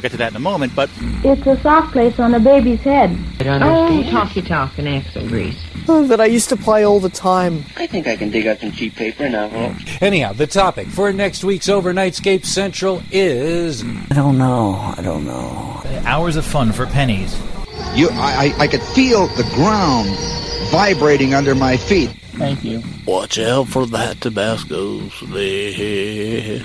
Get 0.05 0.11
to 0.11 0.19
that 0.19 0.33
in 0.33 0.37
a 0.37 0.41
moment, 0.41 0.75
but 0.77 0.91
It's 1.25 1.47
a 1.47 1.59
soft 1.63 1.93
place 1.93 2.19
on 2.19 2.35
a 2.35 2.39
baby's 2.39 2.81
head. 2.81 3.17
Oh, 3.41 4.03
talky 4.11 4.43
talk 4.43 4.77
and 4.77 4.87
axle 4.87 5.27
grease. 5.27 5.59
Oh, 5.89 6.07
that 6.09 6.21
I 6.21 6.27
used 6.27 6.51
to 6.51 6.59
play 6.59 6.85
all 6.85 7.01
the 7.01 7.09
time. 7.09 7.65
I 7.77 7.87
think 7.87 8.07
I 8.07 8.15
can 8.15 8.29
dig 8.31 8.47
up 8.47 8.59
some 8.59 8.71
cheap 8.71 8.97
paper 8.97 9.25
and 9.25 9.35
alcohol. 9.35 9.75
Anyhow, 10.03 10.35
the 10.35 10.47
topic 10.47 10.89
for 10.89 11.11
next 11.11 11.43
week's 11.43 11.69
Overnightscape 11.69 12.45
Central 12.45 13.03
is. 13.11 13.83
I 13.83 14.15
don't 14.15 14.37
know. 14.37 14.75
I 14.95 15.01
don't 15.01 15.25
know. 15.25 15.83
hours 16.05 16.37
of 16.37 16.45
fun 16.45 16.73
for 16.73 16.85
pennies. 16.85 17.35
You, 17.95 18.11
I, 18.13 18.53
I, 18.59 18.65
I 18.65 18.67
could 18.69 18.83
feel 18.83 19.27
the 19.29 19.51
ground 19.55 20.11
vibrating 20.71 21.33
under 21.33 21.55
my 21.55 21.79
feet. 21.79 22.11
Thank 22.37 22.63
you. 22.63 22.83
Watch 23.07 23.39
out 23.39 23.69
for 23.69 23.87
that 23.87 24.21
Tabasco 24.21 25.09
sled. 25.09 26.63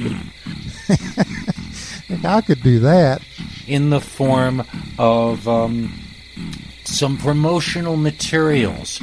I 2.25 2.41
could 2.41 2.61
do 2.63 2.79
that. 2.79 3.21
In 3.69 3.89
the 3.89 4.01
form 4.01 4.63
of 4.97 5.47
um, 5.47 5.93
some 6.83 7.17
promotional 7.17 7.95
materials. 7.95 8.99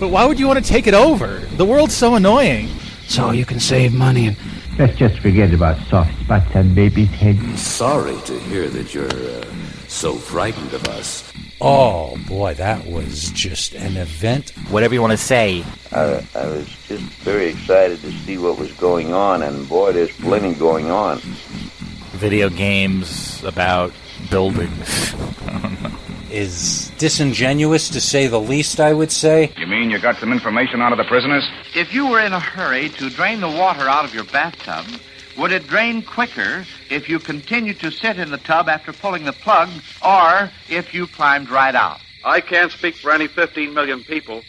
But 0.00 0.08
why 0.08 0.26
would 0.26 0.38
you 0.38 0.46
want 0.46 0.64
to 0.64 0.68
take 0.68 0.86
it 0.86 0.94
over? 0.94 1.38
The 1.56 1.64
world's 1.64 1.96
so 1.96 2.14
annoying. 2.14 2.68
So 3.06 3.30
you 3.30 3.44
can 3.44 3.60
save 3.60 3.92
money 3.92 4.26
and 4.28 4.36
Let's 4.78 4.96
just 4.96 5.18
forget 5.18 5.52
about 5.52 5.78
soft 5.88 6.18
spots 6.20 6.56
on 6.56 6.74
baby's 6.74 7.10
heads. 7.10 7.60
Sorry 7.60 8.18
to 8.22 8.38
hear 8.40 8.68
that 8.70 8.94
you're 8.94 9.06
uh, 9.06 9.44
so 9.86 10.14
frightened 10.14 10.72
of 10.72 10.88
us. 10.88 11.30
Oh 11.60 12.16
boy, 12.26 12.54
that 12.54 12.86
was 12.86 13.30
just 13.32 13.74
an 13.74 13.98
event. 13.98 14.50
Whatever 14.70 14.94
you 14.94 15.02
want 15.02 15.12
to 15.12 15.18
say. 15.18 15.62
I, 15.92 16.26
I 16.34 16.46
was 16.46 16.66
just 16.88 17.02
very 17.20 17.48
excited 17.48 18.00
to 18.00 18.10
see 18.10 18.38
what 18.38 18.58
was 18.58 18.72
going 18.72 19.12
on, 19.12 19.42
and 19.42 19.68
boy, 19.68 19.92
there's 19.92 20.16
plenty 20.16 20.54
going 20.54 20.90
on. 20.90 21.20
Video 22.22 22.48
games 22.48 23.42
about 23.42 23.92
buildings. 24.30 25.12
Is 26.30 26.92
disingenuous 26.96 27.88
to 27.88 28.00
say 28.00 28.28
the 28.28 28.38
least, 28.38 28.78
I 28.78 28.92
would 28.92 29.10
say. 29.10 29.52
You 29.56 29.66
mean 29.66 29.90
you 29.90 29.98
got 29.98 30.18
some 30.18 30.30
information 30.30 30.80
out 30.80 30.92
of 30.92 30.98
the 30.98 31.04
prisoners? 31.04 31.44
If 31.74 31.92
you 31.92 32.06
were 32.06 32.20
in 32.20 32.32
a 32.32 32.38
hurry 32.38 32.90
to 32.90 33.10
drain 33.10 33.40
the 33.40 33.48
water 33.48 33.88
out 33.88 34.04
of 34.04 34.14
your 34.14 34.22
bathtub, 34.22 34.86
would 35.36 35.50
it 35.50 35.66
drain 35.66 36.00
quicker 36.00 36.64
if 36.90 37.08
you 37.08 37.18
continued 37.18 37.80
to 37.80 37.90
sit 37.90 38.20
in 38.20 38.30
the 38.30 38.38
tub 38.38 38.68
after 38.68 38.92
pulling 38.92 39.24
the 39.24 39.32
plug 39.32 39.68
or 40.00 40.48
if 40.68 40.94
you 40.94 41.08
climbed 41.08 41.50
right 41.50 41.74
out? 41.74 41.98
I 42.24 42.40
can't 42.40 42.70
speak 42.70 42.94
for 42.94 43.10
any 43.10 43.26
15 43.26 43.74
million 43.74 44.04
people 44.04 44.42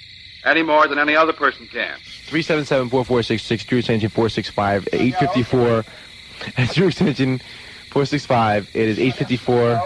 any 0.45 0.61
more 0.61 0.87
than 0.87 0.99
any 0.99 1.15
other 1.15 1.33
person 1.33 1.65
can. 1.65 1.97
377 2.27 2.89
4466 2.89 3.65
True 3.65 3.79
Extension 3.79 4.09
465 4.09 4.89
854 4.93 5.85
at 6.55 6.69
True 6.75 6.87
Extension 6.87 7.41
465. 7.93 8.69
It 8.73 8.89
is 8.89 8.97
854. 8.97 9.81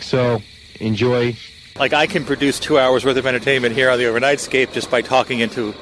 So 0.00 0.42
enjoy. 0.80 1.34
Like 1.78 1.94
I 1.94 2.06
can 2.06 2.26
produce 2.26 2.60
two 2.60 2.78
hours 2.78 3.06
worth 3.06 3.16
of 3.16 3.26
entertainment 3.26 3.74
here 3.74 3.88
on 3.90 3.98
the 3.98 4.04
Overnightscape 4.04 4.72
just 4.72 4.90
by 4.90 5.00
talking 5.00 5.40
into 5.40 5.74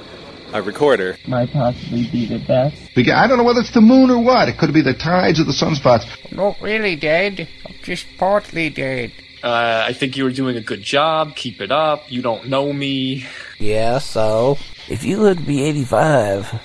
a 0.53 0.63
recorder. 0.63 1.19
Might 1.27 1.53
possibly 1.53 2.09
be 2.09 2.27
the 2.27 2.39
best. 2.39 2.77
Because 2.95 3.15
I 3.15 3.27
don't 3.27 3.37
know 3.39 3.45
whether 3.45 3.61
it's 3.61 3.75
the 3.75 3.81
moon 3.81 4.11
or 4.11 4.23
what. 4.23 4.49
It 4.49 4.59
could 4.59 4.73
be 4.73 4.81
the 4.81 4.95
tides 4.95 5.41
or 5.41 5.45
the 5.45 5.53
sunspots. 5.53 6.07
Not 6.31 6.61
really 6.61 6.95
dead. 6.95 7.49
I'm 7.67 7.75
just 7.83 8.07
partly 8.17 8.71
dead. 8.71 9.13
Uh, 9.43 9.85
I 9.89 9.93
think 9.93 10.17
you 10.17 10.25
were 10.25 10.33
doing 10.33 10.57
a 10.57 10.61
good 10.61 10.83
job. 10.83 11.35
Keep 11.35 11.61
it 11.61 11.73
up. 11.73 12.11
You 12.13 12.23
don't 12.23 12.49
know 12.49 12.73
me. 12.73 13.27
Yeah, 13.59 13.99
so 13.99 14.59
if 14.89 15.03
you 15.03 15.19
live 15.19 15.39
to 15.39 15.43
be 15.43 15.65
85, 15.65 16.61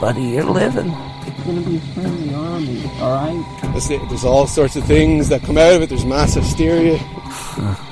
buddy, 0.00 0.22
you're 0.22 0.44
living. 0.44 0.94
It's 1.42 1.50
gonna 1.50 1.68
be 1.68 1.76
a 1.76 1.80
friendly 1.80 2.34
army, 2.36 2.84
alright? 3.00 3.72
There's, 3.72 3.88
there's 3.88 4.24
all 4.24 4.46
sorts 4.46 4.76
of 4.76 4.84
things 4.84 5.28
that 5.28 5.42
come 5.42 5.58
out 5.58 5.72
of 5.72 5.82
it. 5.82 5.88
There's 5.88 6.04
mass 6.04 6.34
hysteria. 6.34 6.98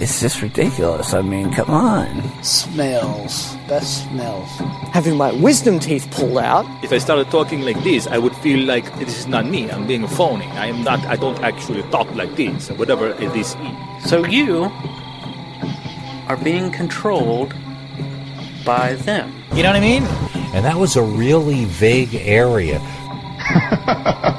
It's 0.00 0.20
just 0.20 0.40
ridiculous. 0.40 1.12
I 1.12 1.20
mean, 1.20 1.52
come 1.52 1.70
on. 1.70 2.42
Smells. 2.42 3.54
Best 3.68 4.08
smells. 4.08 4.48
Having 4.92 5.16
my 5.16 5.32
wisdom 5.32 5.78
teeth 5.78 6.08
pulled 6.10 6.38
out. 6.38 6.64
If 6.82 6.92
I 6.92 6.98
started 6.98 7.30
talking 7.30 7.62
like 7.62 7.82
this, 7.84 8.06
I 8.06 8.16
would 8.16 8.34
feel 8.36 8.64
like 8.64 8.84
this 8.98 9.18
is 9.18 9.26
not 9.26 9.44
me. 9.44 9.70
I'm 9.70 9.86
being 9.86 10.04
a 10.04 10.08
phony. 10.08 10.46
I 10.46 10.66
am 10.66 10.82
not. 10.84 11.00
I 11.00 11.16
don't 11.16 11.38
actually 11.40 11.82
talk 11.90 12.12
like 12.14 12.34
this. 12.34 12.70
Whatever 12.70 13.10
it 13.10 13.36
is. 13.36 13.56
So 14.06 14.24
you 14.24 14.64
are 16.28 16.38
being 16.42 16.70
controlled 16.70 17.54
by 18.64 18.94
them. 18.94 19.34
You 19.52 19.64
know 19.64 19.70
what 19.70 19.76
I 19.76 19.80
mean? 19.80 20.43
And 20.54 20.64
that 20.64 20.76
was 20.76 20.94
a 20.94 21.02
really 21.02 21.64
vague 21.64 22.14
area. 22.14 22.80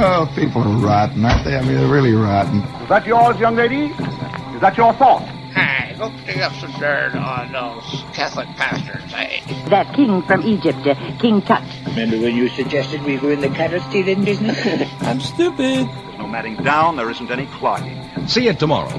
Oh, 0.00 0.32
people 0.36 0.62
are 0.62 0.78
rotten, 0.78 1.24
aren't 1.24 1.44
they? 1.44 1.56
I 1.56 1.60
mean, 1.62 1.74
they're 1.74 1.88
really 1.88 2.12
rotten. 2.12 2.60
Is 2.60 2.88
that 2.88 3.04
yours, 3.04 3.38
young 3.40 3.56
lady? 3.56 3.86
Is 3.86 4.60
that 4.60 4.76
your 4.76 4.92
thought? 4.94 5.22
Hey, 5.54 5.96
go 5.98 6.10
dig 6.24 6.38
up 6.38 6.52
some 6.54 6.70
dirt 6.78 7.16
on 7.16 7.50
those 7.50 8.04
Catholic 8.14 8.46
pastors, 8.50 9.02
eh? 9.14 9.40
That 9.70 9.92
king 9.94 10.22
from 10.22 10.42
Egypt, 10.46 10.86
uh, 10.86 10.94
King 11.18 11.42
Tut. 11.42 11.62
Remember 11.88 12.18
when 12.18 12.36
you 12.36 12.48
suggested 12.48 13.02
we 13.02 13.16
go 13.16 13.28
in 13.30 13.40
the 13.40 13.48
cattle 13.48 13.80
stealing 13.90 14.24
business? 14.24 14.56
I'm 15.02 15.20
stupid. 15.20 15.88
There's 15.88 16.18
no 16.18 16.28
matting 16.28 16.56
down. 16.62 16.96
There 16.96 17.10
isn't 17.10 17.30
any 17.30 17.46
clogging. 17.46 18.28
See 18.28 18.44
you 18.44 18.54
tomorrow. 18.54 18.96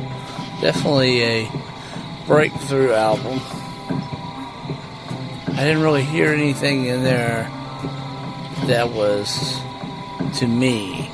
Definitely 0.59 1.23
a 1.23 1.51
breakthrough 2.29 2.93
album. 2.93 3.41
I 5.47 5.63
didn't 5.63 5.81
really 5.81 6.03
hear 6.03 6.31
anything 6.31 6.85
in 6.85 7.03
there 7.03 7.49
that 8.67 8.91
was, 8.91 9.59
to 10.37 10.45
me, 10.45 11.09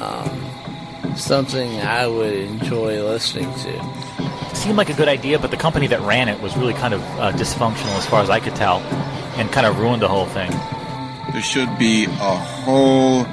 um, 0.00 1.16
something 1.16 1.80
I 1.80 2.06
would 2.06 2.32
enjoy 2.32 3.02
listening 3.02 3.52
to. 3.52 4.54
Seemed 4.54 4.76
like 4.76 4.88
a 4.88 4.94
good 4.94 5.08
idea, 5.08 5.40
but 5.40 5.50
the 5.50 5.56
company 5.56 5.88
that 5.88 6.00
ran 6.02 6.28
it 6.28 6.40
was 6.40 6.56
really 6.56 6.74
kind 6.74 6.94
of 6.94 7.02
uh, 7.18 7.32
dysfunctional, 7.32 7.98
as 7.98 8.06
far 8.06 8.22
as 8.22 8.30
I 8.30 8.38
could 8.38 8.54
tell, 8.54 8.78
and 9.36 9.50
kind 9.50 9.66
of 9.66 9.80
ruined 9.80 10.02
the 10.02 10.08
whole 10.08 10.26
thing. 10.26 10.52
There 11.32 11.42
should 11.42 11.76
be 11.76 12.04
a 12.04 12.36
whole 12.36 13.26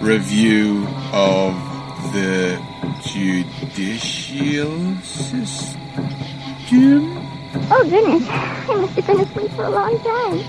review 0.00 0.84
of 1.12 1.54
the 2.12 2.60
judicial 3.06 4.96
system. 5.02 5.81
Oh, 7.74 7.86
goodness. 7.88 8.28
I 8.28 8.74
must 8.80 8.94
have 8.94 9.06
been 9.06 9.20
asleep 9.20 9.50
for 9.52 9.64
a 9.64 9.70
long 9.70 9.98
time. 10.00 10.40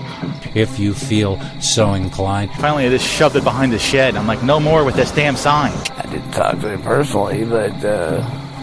If 0.54 0.78
you 0.78 0.94
feel 0.94 1.40
so 1.60 1.94
inclined. 1.94 2.50
Finally, 2.52 2.86
I 2.86 2.90
just 2.90 3.06
shoved 3.06 3.36
it 3.36 3.44
behind 3.44 3.72
the 3.72 3.78
shed. 3.78 4.16
I'm 4.16 4.26
like, 4.26 4.42
no 4.42 4.60
more 4.60 4.84
with 4.84 4.94
this 4.94 5.10
damn 5.10 5.36
sign. 5.36 5.72
I 5.96 6.02
didn't 6.10 6.30
talk 6.32 6.60
to 6.60 6.68
him 6.68 6.82
personally, 6.82 7.44
but, 7.44 7.84
uh... 7.84 8.20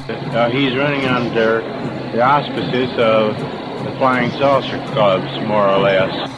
Uh, 0.10 0.50
he's 0.50 0.76
running 0.76 1.06
under 1.06 1.62
the 2.12 2.22
auspices 2.22 2.90
of 2.98 3.38
the 3.86 3.96
Flying 3.98 4.32
Saucer 4.32 4.84
Clubs, 4.92 5.48
more 5.48 5.68
or 5.68 5.80
less. 5.80 6.30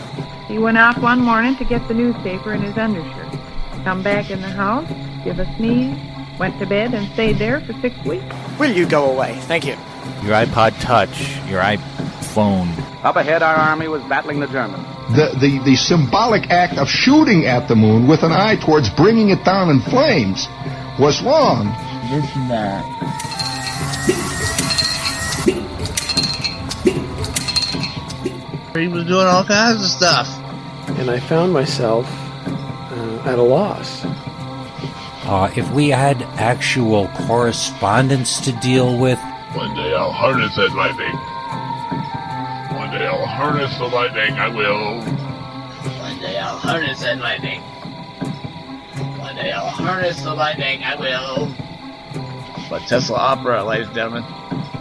He 0.47 0.57
went 0.59 0.77
out 0.77 0.97
one 1.01 1.19
morning 1.19 1.55
to 1.57 1.65
get 1.65 1.87
the 1.87 1.93
newspaper 1.93 2.53
in 2.53 2.61
his 2.61 2.77
undershirt. 2.77 3.39
Come 3.83 4.03
back 4.03 4.29
in 4.29 4.41
the 4.41 4.49
house, 4.49 4.87
give 5.23 5.39
a 5.39 5.55
sneeze, 5.55 5.97
went 6.37 6.59
to 6.59 6.65
bed, 6.65 6.93
and 6.93 7.11
stayed 7.13 7.37
there 7.37 7.61
for 7.61 7.73
six 7.81 7.95
weeks. 8.05 8.25
Will 8.59 8.71
you 8.71 8.87
go 8.87 9.11
away? 9.11 9.35
Thank 9.41 9.65
you. 9.65 9.77
Your 10.23 10.33
iPod 10.33 10.79
Touch, 10.81 11.37
your 11.49 11.61
iPhone. 11.61 12.69
Up 13.03 13.15
ahead, 13.15 13.43
our 13.43 13.55
army 13.55 13.87
was 13.87 14.01
battling 14.03 14.39
the 14.39 14.47
Germans. 14.47 14.85
The, 15.15 15.37
the, 15.39 15.59
the 15.65 15.75
symbolic 15.75 16.49
act 16.49 16.77
of 16.77 16.87
shooting 16.87 17.45
at 17.45 17.67
the 17.67 17.75
moon 17.75 18.07
with 18.07 18.23
an 18.23 18.31
eye 18.31 18.55
towards 18.55 18.89
bringing 18.91 19.29
it 19.29 19.43
down 19.43 19.69
in 19.69 19.81
flames 19.81 20.47
was 20.99 21.21
wrong. 21.23 21.67
This 22.09 22.35
and 22.35 22.51
that. 22.51 22.83
He 28.75 28.87
was 28.87 29.05
doing 29.05 29.27
all 29.27 29.43
kinds 29.43 29.83
of 29.83 29.89
stuff. 29.89 30.27
And 30.99 31.09
I 31.09 31.19
found 31.19 31.53
myself 31.53 32.05
uh, 32.07 33.23
at 33.25 33.37
a 33.37 33.43
loss. 33.43 34.03
Uh, 35.25 35.51
if 35.55 35.69
we 35.71 35.89
had 35.89 36.21
actual 36.37 37.07
correspondence 37.27 38.41
to 38.41 38.51
deal 38.53 38.97
with, 38.97 39.19
One 39.55 39.75
day 39.75 39.93
I'll 39.93 40.11
harness 40.11 40.55
that 40.55 40.73
lightning. 40.73 41.15
One 42.75 42.89
day 42.91 43.05
I'll 43.05 43.25
harness 43.25 43.77
the 43.77 43.85
lightning, 43.85 44.33
I 44.39 44.47
will. 44.47 45.01
One 46.01 46.19
day 46.19 46.39
I'll 46.39 46.57
harness 46.57 47.01
that 47.01 47.19
lightning. 47.19 47.61
One 49.19 49.35
day 49.35 49.51
I'll 49.51 49.69
harness 49.69 50.21
the 50.23 50.33
lightning, 50.33 50.83
I 50.83 50.95
will. 50.95 51.53
But 52.69 52.87
Tesla 52.87 53.17
Opera, 53.17 53.63
ladies 53.63 53.87
and 53.87 53.95
gentlemen. 53.95 54.23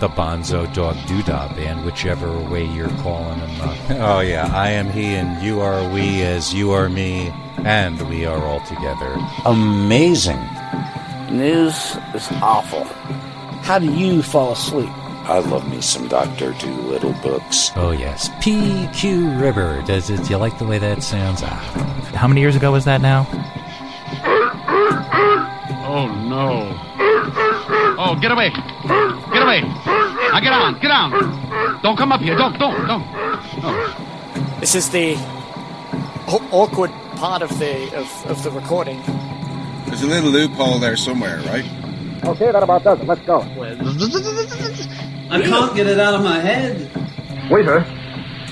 the 0.00 0.08
Bonzo 0.08 0.72
Dog 0.72 0.96
Doodah 1.06 1.54
Band, 1.54 1.84
whichever 1.84 2.32
way 2.48 2.64
you're 2.64 2.88
calling 3.02 3.38
them. 3.40 3.60
Uh, 3.60 3.76
oh, 4.00 4.20
yeah, 4.20 4.50
I 4.54 4.70
am 4.70 4.90
he 4.90 5.14
and 5.14 5.42
you 5.42 5.60
are 5.60 5.86
we 5.92 6.22
as 6.22 6.54
you 6.54 6.70
are 6.72 6.88
me 6.88 7.30
and 7.64 8.00
we 8.08 8.24
are 8.24 8.42
all 8.42 8.60
together. 8.60 9.16
Amazing. 9.44 10.40
News 11.30 11.96
is 12.14 12.28
awful. 12.40 12.86
How 13.62 13.78
do 13.78 13.90
you 13.92 14.22
fall 14.22 14.52
asleep? 14.52 14.90
I 15.24 15.38
love 15.38 15.70
me 15.70 15.80
some 15.80 16.08
Doctor 16.08 16.52
Doolittle 16.54 17.12
books. 17.22 17.70
Oh 17.76 17.92
yes, 17.92 18.28
PQ 18.40 19.40
Ribber. 19.40 19.82
Does 19.82 20.10
it? 20.10 20.24
Do 20.24 20.30
you 20.30 20.36
like 20.36 20.58
the 20.58 20.66
way 20.66 20.78
that 20.78 21.02
sounds? 21.02 21.42
Ah. 21.44 21.60
How 22.14 22.26
many 22.26 22.40
years 22.40 22.56
ago 22.56 22.72
was 22.72 22.84
that 22.86 23.00
now? 23.00 23.26
Oh 25.86 26.08
no. 26.28 26.76
Oh, 27.98 28.18
get 28.20 28.32
away. 28.32 28.50
Get 28.50 29.42
away. 29.42 29.60
Now 29.60 30.40
get 30.40 30.52
on. 30.52 30.80
Get 30.80 30.90
on. 30.90 31.80
Don't 31.82 31.96
come 31.96 32.10
up 32.10 32.20
here. 32.20 32.36
Don't, 32.36 32.58
don't, 32.58 32.86
don't. 32.88 33.04
Oh. 33.62 34.56
This 34.58 34.74
is 34.74 34.90
the 34.90 35.14
awkward 36.50 36.90
part 37.16 37.42
of 37.42 37.58
the 37.60 37.96
of, 37.96 38.26
of 38.26 38.42
the 38.42 38.50
recording. 38.50 39.00
There's 39.86 40.02
a 40.02 40.06
little 40.06 40.30
loophole 40.30 40.78
there 40.78 40.96
somewhere, 40.96 41.38
right? 41.42 41.64
Okay, 42.24 42.52
that 42.52 42.62
about 42.62 42.84
does 42.84 43.00
it. 43.00 43.06
Let's 43.06 43.20
go. 43.22 43.40
I 45.30 45.42
can't 45.42 45.74
get 45.74 45.86
it 45.86 45.98
out 45.98 46.14
of 46.14 46.22
my 46.22 46.38
head. 46.38 46.88
Waiter! 47.50 47.84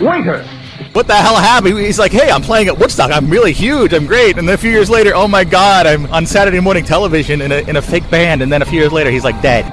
Waiter! 0.01 0.45
What 0.93 1.07
the 1.07 1.15
hell 1.15 1.37
happened? 1.37 1.79
He's 1.79 1.99
like, 1.99 2.11
hey, 2.11 2.31
I'm 2.31 2.43
playing 2.43 2.67
at 2.67 2.77
Woodstock. 2.77 3.13
I'm 3.13 3.31
really 3.31 3.53
huge. 3.53 3.93
I'm 3.93 4.07
great. 4.07 4.39
And 4.39 4.49
then 4.49 4.55
a 4.55 4.59
few 4.59 4.73
years 4.73 4.91
later, 4.91 5.13
oh 5.15 5.29
my 5.29 5.45
god, 5.45 5.87
I'm 5.87 6.07
on 6.07 6.27
Saturday 6.27 6.59
morning 6.59 6.85
television 6.85 7.43
in 7.43 7.53
a, 7.53 7.59
in 7.69 7.77
a 7.77 7.83
fake 7.83 8.11
band. 8.11 8.43
And 8.43 8.53
then 8.53 8.61
a 8.61 8.65
few 8.65 8.81
years 8.81 8.93
later, 8.93 9.11
he's 9.11 9.23
like 9.23 9.41
dead. 9.41 9.67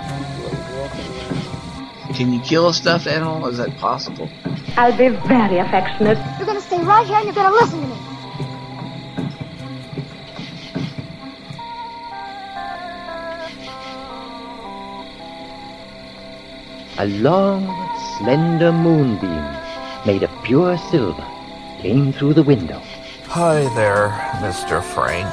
Can 2.13 2.31
you 2.33 2.39
kill 2.41 2.69
a 2.69 2.73
stuffed 2.73 3.07
animal? 3.07 3.47
Is 3.47 3.57
that 3.57 3.75
possible? 3.77 4.29
I'll 4.75 4.95
be 4.95 5.09
very 5.09 5.57
affectionate. 5.57 6.17
You're 6.37 6.45
gonna 6.45 6.61
stay 6.61 6.83
right 6.83 7.05
here 7.05 7.15
and 7.15 7.25
you're 7.25 7.33
gonna 7.33 7.55
listen 7.55 7.81
to 7.81 7.87
me. 7.87 8.06
A 16.99 17.05
long, 17.05 17.63
slender 18.17 18.71
moonbeam 18.71 19.45
made 20.03 20.23
of 20.23 20.31
pure 20.43 20.79
silver 20.89 21.23
came 21.79 22.11
through 22.11 22.33
the 22.33 22.41
window. 22.41 22.81
Hi 23.25 23.71
there, 23.75 24.09
Mr. 24.41 24.81
Frank. 24.81 25.31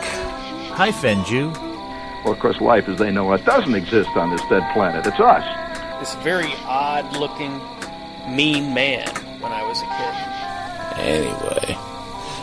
Hi, 0.76 0.90
Fenju. 0.90 1.54
Well, 2.22 2.34
of 2.34 2.38
course, 2.38 2.60
life 2.60 2.86
as 2.86 2.98
they 2.98 3.10
know 3.10 3.32
it 3.32 3.46
doesn't 3.46 3.74
exist 3.74 4.10
on 4.10 4.28
this 4.28 4.42
dead 4.50 4.62
planet. 4.74 5.06
It's 5.06 5.18
us. 5.18 5.42
This 6.00 6.14
very 6.22 6.52
odd 6.66 7.16
looking, 7.16 7.58
mean 8.28 8.74
man 8.74 9.08
when 9.40 9.50
I 9.50 9.62
was 9.66 9.80
a 9.80 9.86
kid. 9.86 10.14
Anyway, 11.00 11.78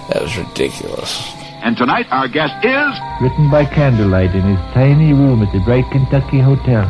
that 0.10 0.20
was 0.20 0.36
ridiculous. 0.36 1.32
And 1.62 1.78
tonight, 1.78 2.08
our 2.10 2.28
guest 2.28 2.66
is. 2.66 3.22
Written 3.22 3.52
by 3.52 3.66
candlelight 3.66 4.34
in 4.34 4.42
his 4.42 4.74
tiny 4.74 5.14
room 5.14 5.44
at 5.44 5.54
the 5.54 5.60
Bright 5.60 5.86
Kentucky 5.92 6.40
Hotel. 6.40 6.90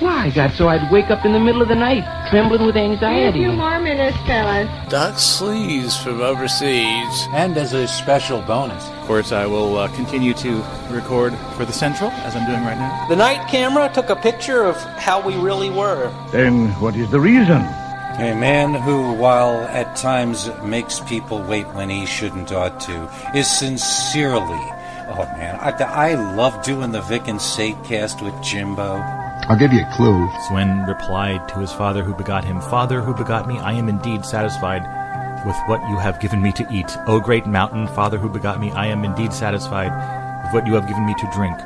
Why, 0.00 0.26
I 0.26 0.30
got 0.30 0.52
so 0.52 0.68
I'd 0.68 0.90
wake 0.92 1.10
up 1.10 1.24
in 1.24 1.32
the 1.32 1.40
middle 1.40 1.60
of 1.60 1.68
the 1.68 1.74
night, 1.74 2.04
trembling 2.30 2.64
with 2.64 2.76
anxiety. 2.76 3.22
A 3.22 3.26
anxiety. 3.26 3.38
few 3.40 3.52
more 3.52 3.80
minutes, 3.80 4.16
fellas. 4.26 4.68
Doc 4.88 5.14
Sleaze 5.14 6.00
from 6.02 6.20
overseas. 6.20 7.26
And 7.32 7.56
as 7.56 7.72
a 7.72 7.88
special 7.88 8.40
bonus, 8.42 8.86
Of 8.88 9.06
course, 9.06 9.32
I 9.32 9.46
will 9.46 9.76
uh, 9.78 9.88
continue 9.96 10.34
to 10.34 10.62
record 10.90 11.34
for 11.56 11.64
the 11.64 11.72
Central, 11.72 12.10
as 12.10 12.36
I'm 12.36 12.46
doing 12.46 12.62
right 12.62 12.76
now. 12.78 13.06
The 13.08 13.16
night 13.16 13.48
camera 13.48 13.90
took 13.92 14.10
a 14.10 14.16
picture 14.16 14.62
of 14.64 14.76
how 14.98 15.20
we 15.20 15.34
really 15.36 15.70
were. 15.70 16.12
Then 16.30 16.68
what 16.80 16.94
is 16.94 17.10
the 17.10 17.20
reason? 17.20 17.62
a 18.18 18.34
man 18.34 18.74
who, 18.74 19.12
while 19.14 19.60
at 19.68 19.94
times 19.94 20.50
makes 20.64 20.98
people 20.98 21.40
wait 21.44 21.66
when 21.74 21.88
he 21.88 22.04
shouldn't 22.04 22.50
ought 22.50 22.80
to, 22.80 23.08
is 23.32 23.46
sincerely. 23.48 24.58
Oh 25.18 25.24
man, 25.36 25.56
I, 25.56 25.72
I 25.72 26.14
love 26.14 26.62
doing 26.62 26.92
the 26.92 27.00
Vic 27.02 27.26
and 27.26 27.42
Sade 27.42 27.76
cast 27.82 28.22
with 28.22 28.40
Jimbo. 28.40 29.02
I'll 29.48 29.58
give 29.58 29.72
you 29.72 29.80
a 29.80 29.92
clue. 29.96 30.28
Suen 30.46 30.86
replied 30.86 31.48
to 31.48 31.58
his 31.58 31.72
father 31.72 32.04
who 32.04 32.14
begot 32.14 32.44
him, 32.44 32.60
Father 32.60 33.00
who 33.00 33.12
begot 33.12 33.48
me, 33.48 33.58
I 33.58 33.72
am 33.72 33.88
indeed 33.88 34.24
satisfied 34.24 34.84
with 35.44 35.56
what 35.66 35.80
you 35.88 35.98
have 35.98 36.20
given 36.20 36.40
me 36.40 36.52
to 36.52 36.64
eat. 36.70 36.96
O 37.08 37.18
great 37.18 37.46
mountain, 37.46 37.88
Father 37.88 38.16
who 38.16 38.28
begot 38.28 38.60
me, 38.60 38.70
I 38.70 38.86
am 38.86 39.04
indeed 39.04 39.32
satisfied 39.32 39.90
with 40.44 40.54
what 40.54 40.68
you 40.68 40.74
have 40.74 40.86
given 40.86 41.04
me 41.04 41.14
to 41.14 41.30
drink. 41.34 41.58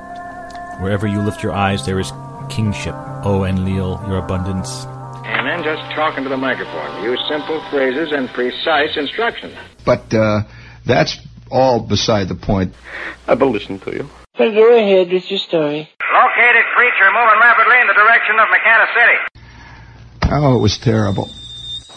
Wherever 0.81 1.07
you 1.07 1.21
lift 1.21 1.43
your 1.43 1.53
eyes, 1.53 1.85
there 1.85 2.01
is 2.01 2.11
kingship. 2.49 2.95
O 3.23 3.45
Enlil, 3.45 4.03
your 4.09 4.17
abundance. 4.17 4.87
And 5.27 5.47
then 5.47 5.63
just 5.63 5.83
talking 5.95 6.23
to 6.25 6.31
the 6.31 6.39
microphone. 6.39 7.05
Use 7.05 7.21
simple 7.29 7.63
phrases 7.69 8.13
and 8.13 8.31
precise 8.31 8.97
instructions. 8.97 9.57
But 9.85 10.15
uh, 10.15 10.45
that's 10.87 11.19
all 11.53 11.81
beside 11.81 12.29
the 12.29 12.35
point. 12.35 12.75
I've 13.29 13.39
been 13.39 13.53
listening 13.53 13.81
to 13.81 13.93
you. 13.93 14.09
Well, 14.39 14.51
go 14.53 14.75
ahead 14.77 15.13
with 15.13 15.31
your 15.31 15.39
story. 15.39 15.89
Located 16.01 16.65
creature 16.75 17.11
moving 17.13 17.41
rapidly 17.41 17.81
in 17.81 17.87
the 17.87 17.95
direction 17.95 18.37
of 18.41 18.49
McCanna 18.49 18.87
City. 18.95 19.19
Oh, 20.35 20.57
it 20.57 20.61
was 20.61 20.79
terrible. 20.79 21.31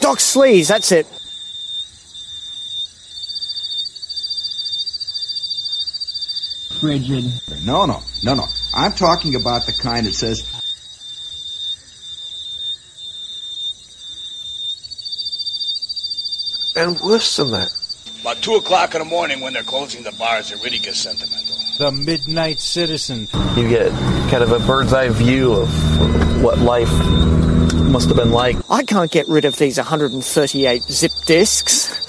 Doc 0.01 0.17
Sleaze, 0.17 0.67
that's 0.67 0.91
it. 0.91 1.07
Frigid. 6.79 7.25
No, 7.65 7.85
no, 7.85 8.01
no, 8.23 8.35
no. 8.35 8.43
I'm 8.75 8.91
talking 8.91 9.35
about 9.35 9.65
the 9.65 9.73
kind 9.81 10.05
that 10.05 10.13
says, 10.13 10.43
And 16.77 16.99
worse 16.99 17.37
than 17.37 17.51
that. 17.51 17.69
About 18.25 18.41
2 18.41 18.55
o'clock 18.55 18.95
in 18.95 18.99
the 19.01 19.05
morning 19.05 19.39
when 19.39 19.53
they're 19.53 19.61
closing 19.61 20.01
the 20.01 20.11
bars, 20.13 20.51
it 20.51 20.59
really 20.63 20.79
gets 20.79 20.97
sentimental. 20.97 21.55
The 21.77 21.91
Midnight 21.91 22.59
Citizen. 22.59 23.27
You 23.55 23.69
get 23.69 23.91
kind 24.31 24.41
of 24.41 24.51
a 24.51 24.57
bird's 24.65 24.93
eye 24.93 25.09
view 25.09 25.53
of 25.53 26.41
what 26.41 26.57
life 26.57 26.91
must 27.83 28.07
have 28.07 28.17
been 28.17 28.31
like. 28.31 28.57
I 28.67 28.81
can't 28.81 29.11
get 29.11 29.27
rid 29.27 29.45
of 29.45 29.57
these 29.57 29.77
138 29.77 30.81
zip 30.81 31.11
discs. 31.27 32.04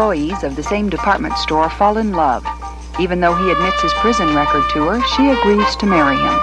Employees 0.00 0.44
of 0.44 0.56
the 0.56 0.62
same 0.62 0.88
department 0.88 1.36
store 1.36 1.68
fall 1.68 1.98
in 1.98 2.12
love. 2.12 2.42
Even 2.98 3.20
though 3.20 3.34
he 3.34 3.50
admits 3.50 3.82
his 3.82 3.92
prison 4.00 4.34
record 4.34 4.64
to 4.70 4.82
her, 4.86 5.02
she 5.14 5.28
agrees 5.28 5.76
to 5.76 5.84
marry 5.84 6.16
him. 6.16 6.40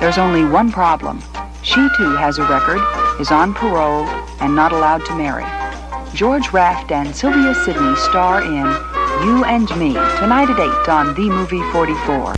There's 0.00 0.18
only 0.18 0.44
one 0.44 0.72
problem. 0.72 1.22
She 1.62 1.86
too 1.96 2.16
has 2.16 2.38
a 2.38 2.48
record, 2.48 2.80
is 3.20 3.30
on 3.30 3.54
parole, 3.54 4.06
and 4.40 4.56
not 4.56 4.72
allowed 4.72 5.06
to 5.06 5.14
marry. 5.14 5.46
George 6.14 6.52
Raft 6.52 6.90
and 6.90 7.14
Sylvia 7.14 7.54
Sidney 7.54 7.94
star 7.94 8.42
in 8.42 8.66
You 9.24 9.44
and 9.44 9.70
Me 9.78 9.92
tonight 10.18 10.50
at 10.50 10.58
8 10.58 10.88
on 10.88 11.14
The 11.14 11.30
Movie 11.30 11.62
44. 11.70 12.35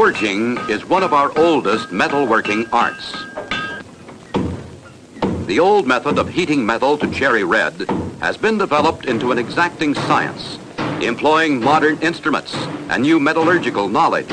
Forging 0.00 0.56
is 0.70 0.86
one 0.86 1.02
of 1.02 1.12
our 1.12 1.30
oldest 1.38 1.88
metalworking 1.88 2.66
arts. 2.72 3.12
The 5.46 5.60
old 5.60 5.86
method 5.86 6.18
of 6.18 6.30
heating 6.30 6.64
metal 6.64 6.96
to 6.96 7.10
cherry 7.12 7.44
red 7.44 7.74
has 8.18 8.38
been 8.38 8.56
developed 8.56 9.04
into 9.04 9.30
an 9.30 9.36
exacting 9.36 9.94
science, 9.94 10.58
employing 11.02 11.60
modern 11.60 11.98
instruments 12.00 12.54
and 12.88 13.02
new 13.02 13.20
metallurgical 13.20 13.90
knowledge. 13.90 14.32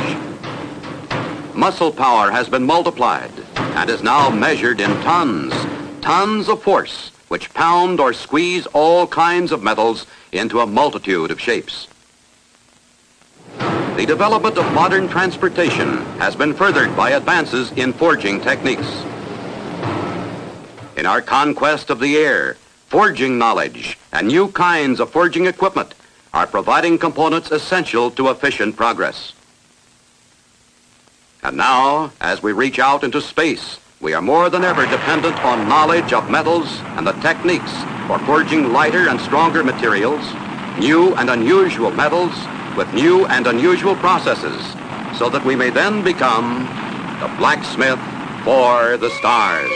Muscle 1.54 1.92
power 1.92 2.32
has 2.32 2.48
been 2.48 2.64
multiplied 2.64 3.32
and 3.58 3.90
is 3.90 4.02
now 4.02 4.30
measured 4.30 4.80
in 4.80 4.92
tons, 5.02 5.54
tons 6.00 6.48
of 6.48 6.64
force, 6.64 7.12
which 7.28 7.54
pound 7.54 8.00
or 8.00 8.14
squeeze 8.14 8.68
all 8.68 9.06
kinds 9.06 9.52
of 9.52 9.62
metals 9.64 10.06
into 10.32 10.62
a 10.62 10.66
multitude 10.66 11.30
of 11.30 11.42
shapes. 11.42 11.90
The 13.60 14.06
development 14.06 14.58
of 14.58 14.74
modern 14.74 15.08
transportation 15.08 15.98
has 16.20 16.36
been 16.36 16.54
furthered 16.54 16.96
by 16.96 17.12
advances 17.12 17.72
in 17.72 17.94
forging 17.94 18.40
techniques. 18.40 18.88
In 20.96 21.06
our 21.06 21.22
conquest 21.22 21.90
of 21.90 22.00
the 22.00 22.18
air, 22.18 22.58
forging 22.88 23.38
knowledge 23.38 23.98
and 24.12 24.28
new 24.28 24.50
kinds 24.50 25.00
of 25.00 25.10
forging 25.10 25.48
equipment 25.48 25.94
are 26.34 26.46
providing 26.46 26.98
components 26.98 27.52
essential 27.52 28.12
to 28.12 28.30
efficient 28.30 28.76
progress. 28.76 29.34
And 31.42 31.58
now, 31.58 32.12
as 32.22 32.44
we 32.44 32.52
reach 32.52 32.80
out 32.80 33.04
into 33.04 33.22
space, 33.22 33.80
we 34.00 34.14
are 34.14 34.22
more 34.22 34.50
than 34.50 34.64
ever 34.64 34.86
dependent 34.86 35.40
on 35.44 35.68
knowledge 35.68 36.14
of 36.14 36.30
metals 36.30 36.82
and 36.98 37.08
the 37.08 37.14
techniques 37.14 37.74
for 38.06 38.20
forging 38.20 38.72
lighter 38.72 39.10
and 39.10 39.20
stronger 39.20 39.64
materials, 39.64 40.22
new 40.78 41.16
and 41.16 41.30
unusual 41.30 41.90
metals, 41.92 42.34
with 42.78 42.94
new 42.94 43.26
and 43.26 43.48
unusual 43.48 43.96
processes 43.96 44.62
so 45.18 45.30
that 45.30 45.44
we 45.44 45.56
may 45.56 45.72
then 45.72 46.04
become 46.04 46.60
the 47.20 47.28
blacksmith 47.38 48.00
for 48.46 48.98
the 48.98 49.10
stars. 49.18 49.72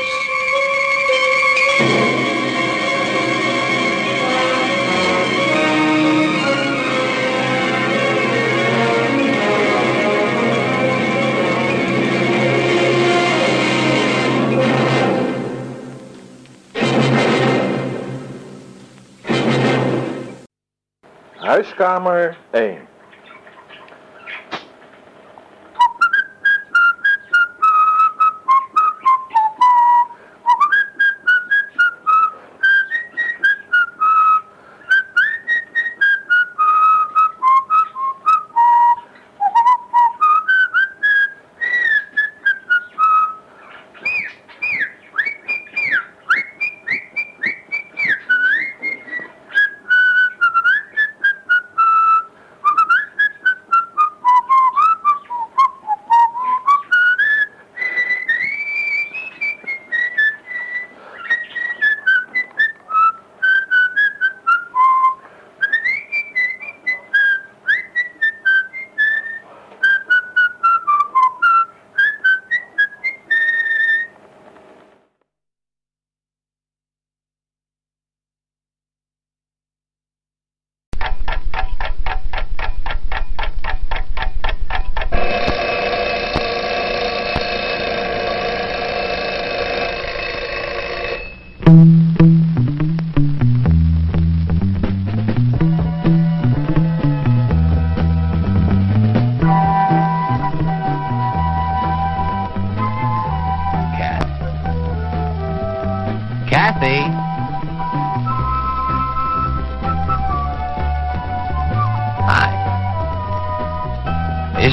Huiskamer 21.41 22.35
1. 22.51 22.90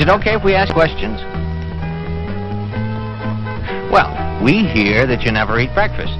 It 0.08 0.12
okay 0.12 0.34
if 0.34 0.44
we 0.44 0.54
ask 0.54 0.72
questions? 0.72 1.20
Well, 3.92 4.08
we 4.42 4.64
hear 4.64 5.06
that 5.06 5.22
you 5.22 5.32
never 5.32 5.58
eat 5.60 5.72
breakfast. 5.74 6.16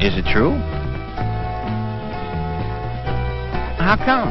Is 0.00 0.16
it 0.16 0.24
true? 0.30 0.52
How 3.78 3.96
come? 3.96 4.30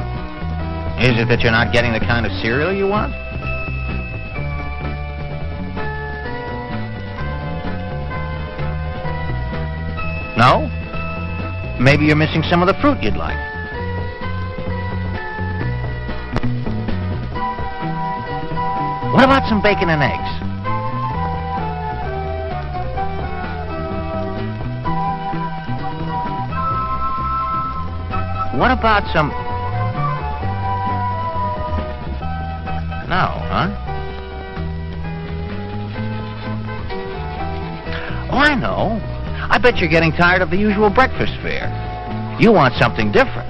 Is 1.02 1.19
it 1.19 1.27
that 1.27 1.41
you're 1.41 1.52
not 1.52 1.73
getting 1.73 1.91
the 1.91 1.99
kind 1.99 2.26
of 2.26 2.32
cereal 2.41 2.73
you 2.73 2.88
want? 2.88 3.11
No? 10.38 10.69
Maybe 11.80 12.06
you're 12.06 12.15
missing 12.15 12.44
some 12.44 12.61
of 12.61 12.68
the 12.68 12.76
fruit 12.82 13.02
you'd 13.02 13.18
like. 13.18 13.36
some 19.49 19.61
bacon 19.61 19.89
and 19.89 20.01
eggs. 20.01 20.55
What 28.57 28.72
about 28.72 29.03
some... 29.13 29.30
No, 33.09 33.27
huh? 33.51 33.69
Oh, 38.31 38.38
I 38.38 38.55
know. 38.55 38.99
I 39.49 39.59
bet 39.59 39.77
you're 39.77 39.89
getting 39.89 40.11
tired 40.11 40.41
of 40.41 40.49
the 40.49 40.57
usual 40.57 40.89
breakfast 40.89 41.34
fare. 41.41 41.69
You 42.39 42.51
want 42.51 42.73
something 42.76 43.11
different. 43.11 43.44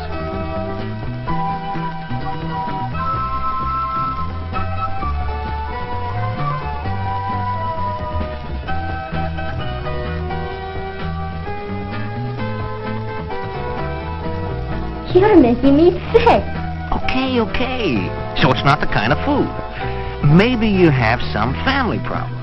You're 15.15 15.37
making 15.37 15.77
me 15.77 15.91
sick. 16.13 16.45
Okay, 16.93 17.41
okay. 17.41 17.97
So 18.41 18.51
it's 18.53 18.65
not 18.65 18.81
the 18.81 18.87
kind 18.87 19.13
of 19.13 19.19
food. 19.25 19.49
Maybe 20.37 20.69
you 20.69 20.91
have 20.91 21.21
some 21.33 21.53
family 21.65 21.99
problem. 22.07 22.40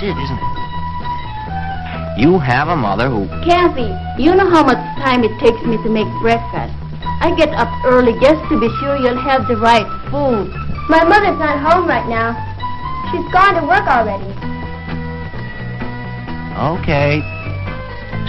That's 0.00 0.16
it, 0.16 0.22
isn't 0.22 0.40
it? 0.40 2.20
You 2.24 2.38
have 2.38 2.68
a 2.68 2.76
mother 2.76 3.10
who. 3.10 3.28
Kathy, 3.44 3.92
you 4.16 4.34
know 4.34 4.48
how 4.48 4.64
much 4.64 4.80
time 4.96 5.24
it 5.24 5.32
takes 5.38 5.60
me 5.66 5.76
to 5.76 5.90
make 5.90 6.08
breakfast. 6.24 6.72
I 7.20 7.34
get 7.36 7.50
up 7.52 7.68
early 7.84 8.16
just 8.16 8.40
to 8.48 8.58
be 8.58 8.72
sure 8.80 8.96
you'll 8.96 9.20
have 9.20 9.46
the 9.46 9.56
right 9.60 9.84
food. 10.08 10.48
My 10.88 11.04
mother's 11.04 11.36
not 11.36 11.60
home 11.60 11.86
right 11.86 12.08
now. 12.08 12.32
She's 13.12 13.28
gone 13.28 13.60
to 13.60 13.64
work 13.68 13.84
already. 13.84 14.24
Okay. 16.80 17.20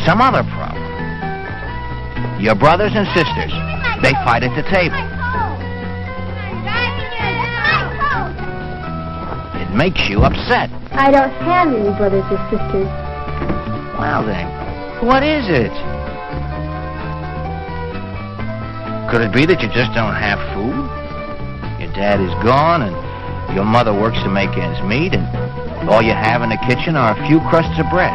Some 0.04 0.20
other 0.20 0.44
problem. 0.52 0.84
Your 2.42 2.56
brothers 2.56 2.92
and 2.96 3.08
sisters. 3.16 3.54
They 4.04 4.12
fight 4.28 4.44
at 4.44 4.52
the 4.60 4.68
table. 4.68 5.00
It 9.56 9.74
makes 9.74 10.10
you 10.10 10.24
upset. 10.24 10.81
I 10.94 11.10
don't 11.10 11.32
have 11.48 11.70
any 11.70 11.90
brothers 11.98 12.26
or 12.30 12.38
sisters. 12.52 12.88
Well 13.98 14.26
then, 14.26 14.48
what 15.06 15.24
is 15.24 15.46
it? 15.48 15.72
Could 19.10 19.22
it 19.22 19.34
be 19.34 19.46
that 19.46 19.62
you 19.62 19.70
just 19.70 19.94
don't 19.94 20.16
have 20.16 20.40
food? 20.54 20.76
Your 21.80 21.92
dad 21.94 22.20
is 22.20 22.32
gone 22.44 22.82
and 22.82 23.56
your 23.56 23.64
mother 23.64 23.94
works 23.94 24.22
to 24.24 24.30
make 24.30 24.52
ends 24.58 24.82
meet 24.84 25.14
and 25.14 25.90
all 25.90 26.02
you 26.02 26.14
have 26.14 26.42
in 26.44 26.50
the 26.50 26.60
kitchen 26.68 26.96
are 26.96 27.18
a 27.18 27.28
few 27.28 27.40
crusts 27.50 27.80
of 27.80 27.90
bread. 27.90 28.12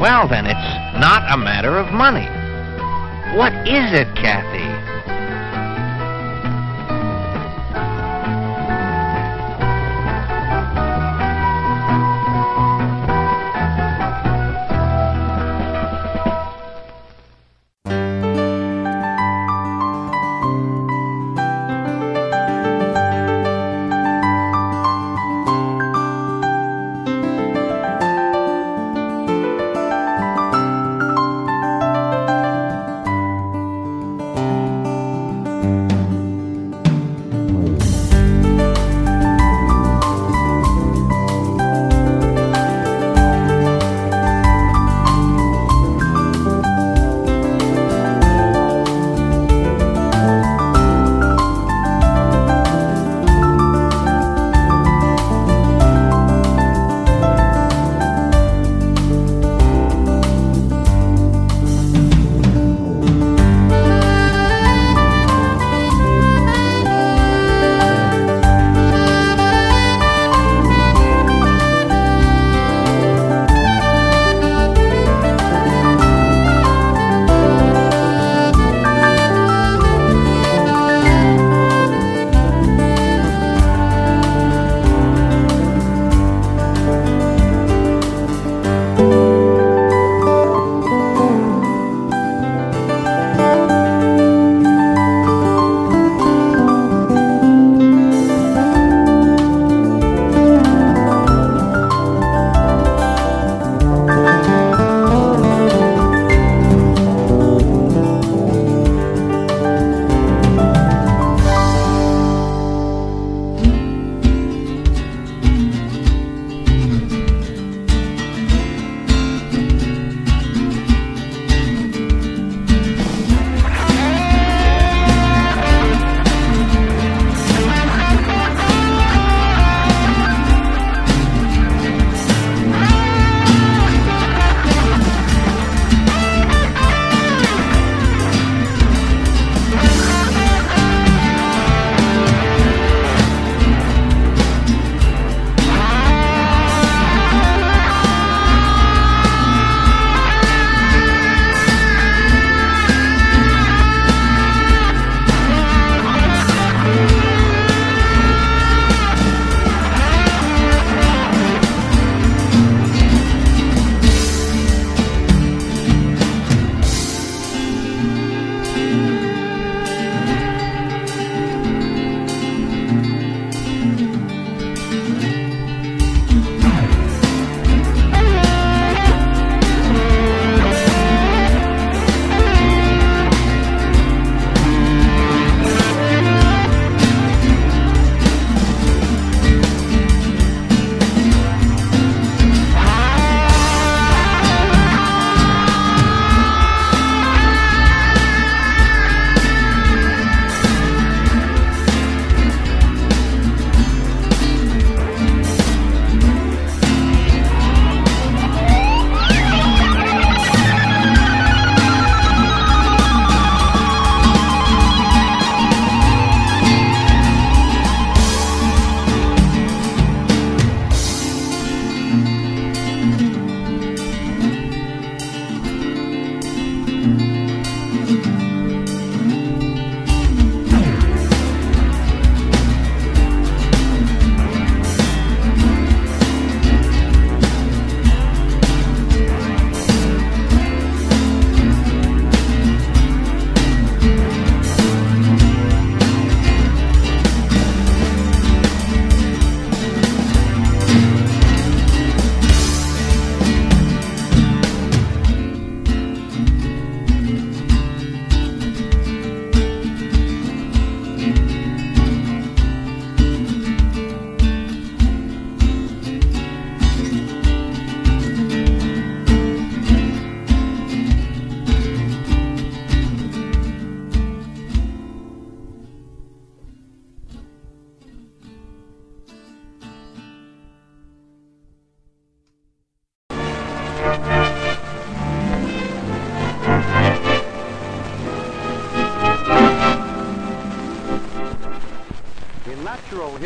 Well, 0.00 0.28
then, 0.28 0.46
it's 0.46 0.75
a 1.36 1.38
matter 1.38 1.76
of 1.76 1.92
money. 1.92 2.24
What 3.36 3.52
is 3.68 3.92
it, 3.92 4.08
Kathy? 4.16 4.65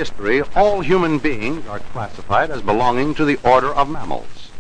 History, 0.01 0.41
all 0.57 0.81
human 0.81 1.19
beings 1.19 1.67
are 1.67 1.79
classified 1.93 2.51
as 2.51 2.63
belonging 2.63 3.15
to 3.15 3.23
the 3.27 3.39
order 3.45 3.69
of 3.75 3.87
mammals. 3.87 4.51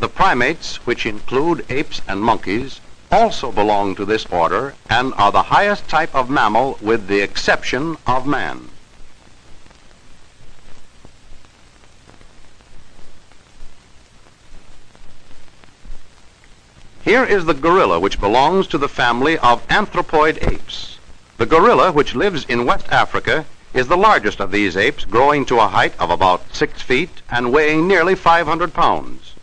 The 0.00 0.08
primates, 0.08 0.84
which 0.84 1.06
include 1.06 1.64
apes 1.70 2.02
and 2.08 2.20
monkeys, 2.20 2.80
also 3.08 3.52
belong 3.52 3.94
to 3.94 4.04
this 4.04 4.26
order 4.26 4.74
and 4.90 5.14
are 5.14 5.30
the 5.30 5.50
highest 5.54 5.88
type 5.88 6.12
of 6.16 6.28
mammal 6.28 6.78
with 6.80 7.06
the 7.06 7.20
exception 7.20 7.96
of 8.08 8.26
man. 8.26 8.70
Here 17.04 17.24
is 17.24 17.44
the 17.44 17.54
gorilla, 17.54 18.00
which 18.00 18.18
belongs 18.18 18.66
to 18.68 18.78
the 18.78 18.88
family 18.88 19.38
of 19.38 19.64
anthropoid 19.68 20.42
apes. 20.42 20.98
The 21.36 21.46
gorilla, 21.46 21.92
which 21.92 22.16
lives 22.16 22.44
in 22.48 22.66
West 22.66 22.88
Africa, 22.90 23.46
is 23.74 23.88
the 23.88 23.96
largest 23.96 24.40
of 24.40 24.50
these 24.50 24.76
apes, 24.76 25.04
growing 25.04 25.44
to 25.46 25.58
a 25.58 25.68
height 25.68 25.94
of 25.98 26.10
about 26.10 26.54
six 26.54 26.82
feet 26.82 27.22
and 27.30 27.52
weighing 27.52 27.88
nearly 27.88 28.14
500 28.14 28.74
pounds. 28.74 29.34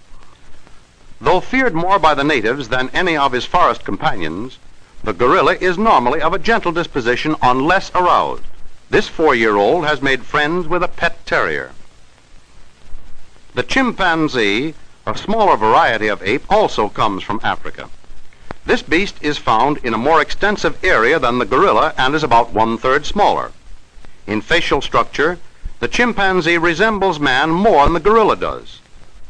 Though 1.19 1.41
feared 1.41 1.73
more 1.73 1.99
by 1.99 2.13
the 2.13 2.23
natives 2.23 2.69
than 2.69 2.89
any 2.89 3.17
of 3.17 3.31
his 3.31 3.45
forest 3.45 3.83
companions, 3.83 4.57
the 5.03 5.13
gorilla 5.13 5.55
is 5.55 5.77
normally 5.77 6.21
of 6.21 6.33
a 6.33 6.39
gentle 6.39 6.71
disposition 6.71 7.35
unless 7.41 7.91
aroused. 7.95 8.43
This 8.89 9.07
four-year-old 9.07 9.85
has 9.85 10.01
made 10.01 10.23
friends 10.23 10.67
with 10.67 10.83
a 10.83 10.87
pet 10.87 11.25
terrier. 11.25 11.71
The 13.55 13.63
chimpanzee, 13.63 14.75
a 15.05 15.17
smaller 15.17 15.57
variety 15.57 16.07
of 16.07 16.21
ape, 16.23 16.45
also 16.49 16.87
comes 16.87 17.23
from 17.23 17.41
Africa. 17.43 17.89
This 18.65 18.83
beast 18.83 19.15
is 19.21 19.37
found 19.37 19.77
in 19.79 19.93
a 19.93 19.97
more 19.97 20.21
extensive 20.21 20.83
area 20.83 21.17
than 21.17 21.39
the 21.39 21.45
gorilla 21.45 21.93
and 21.97 22.13
is 22.13 22.23
about 22.23 22.53
one-third 22.53 23.05
smaller. 23.05 23.51
In 24.29 24.41
facial 24.41 24.79
structure, 24.79 25.39
the 25.79 25.87
chimpanzee 25.87 26.59
resembles 26.59 27.19
man 27.19 27.49
more 27.49 27.85
than 27.85 27.93
the 27.93 27.99
gorilla 27.99 28.35
does. 28.35 28.79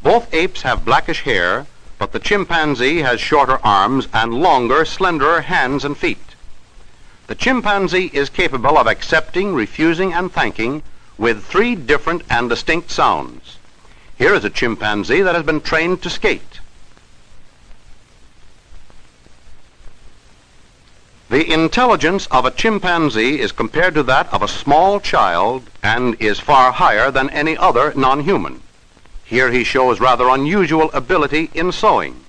Both 0.04 0.34
apes 0.34 0.64
have 0.64 0.84
blackish 0.84 1.22
hair, 1.22 1.68
but 1.98 2.12
the 2.12 2.20
chimpanzee 2.20 2.98
has 2.98 3.22
shorter 3.22 3.60
arms 3.64 4.10
and 4.14 4.42
longer, 4.42 4.84
slenderer 4.84 5.44
hands 5.44 5.86
and 5.86 5.98
feet. 5.98 6.36
The 7.28 7.36
chimpanzee 7.36 8.12
is 8.12 8.30
capable 8.30 8.78
of 8.78 8.88
accepting, 8.88 9.56
refusing, 9.56 10.12
and 10.12 10.30
thanking 10.34 10.84
with 11.18 11.46
three 11.46 11.76
different 11.76 12.24
and 12.30 12.50
distinct 12.50 12.92
sounds. 12.92 13.58
Here 14.18 14.34
is 14.34 14.44
a 14.44 14.50
chimpanzee 14.50 15.22
that 15.22 15.36
has 15.36 15.46
been 15.46 15.62
trained 15.62 16.02
to 16.02 16.10
skate. 16.10 16.49
The 21.30 21.52
intelligence 21.54 22.26
of 22.32 22.46
a 22.46 22.52
chimpanzee 22.52 23.40
is 23.40 23.52
compared 23.52 23.94
to 23.94 24.04
that 24.04 24.34
of 24.34 24.42
a 24.42 24.48
small 24.48 25.00
child 25.00 25.70
and 25.84 26.20
is 26.20 26.40
far 26.40 26.72
higher 26.72 27.12
than 27.12 27.30
any 27.30 27.56
other 27.56 27.94
non-human. 27.96 28.64
Here 29.26 29.52
he 29.52 29.64
shows 29.64 30.00
rather 30.00 30.28
unusual 30.28 30.90
ability 30.92 31.52
in 31.54 31.72
sewing. 31.72 32.26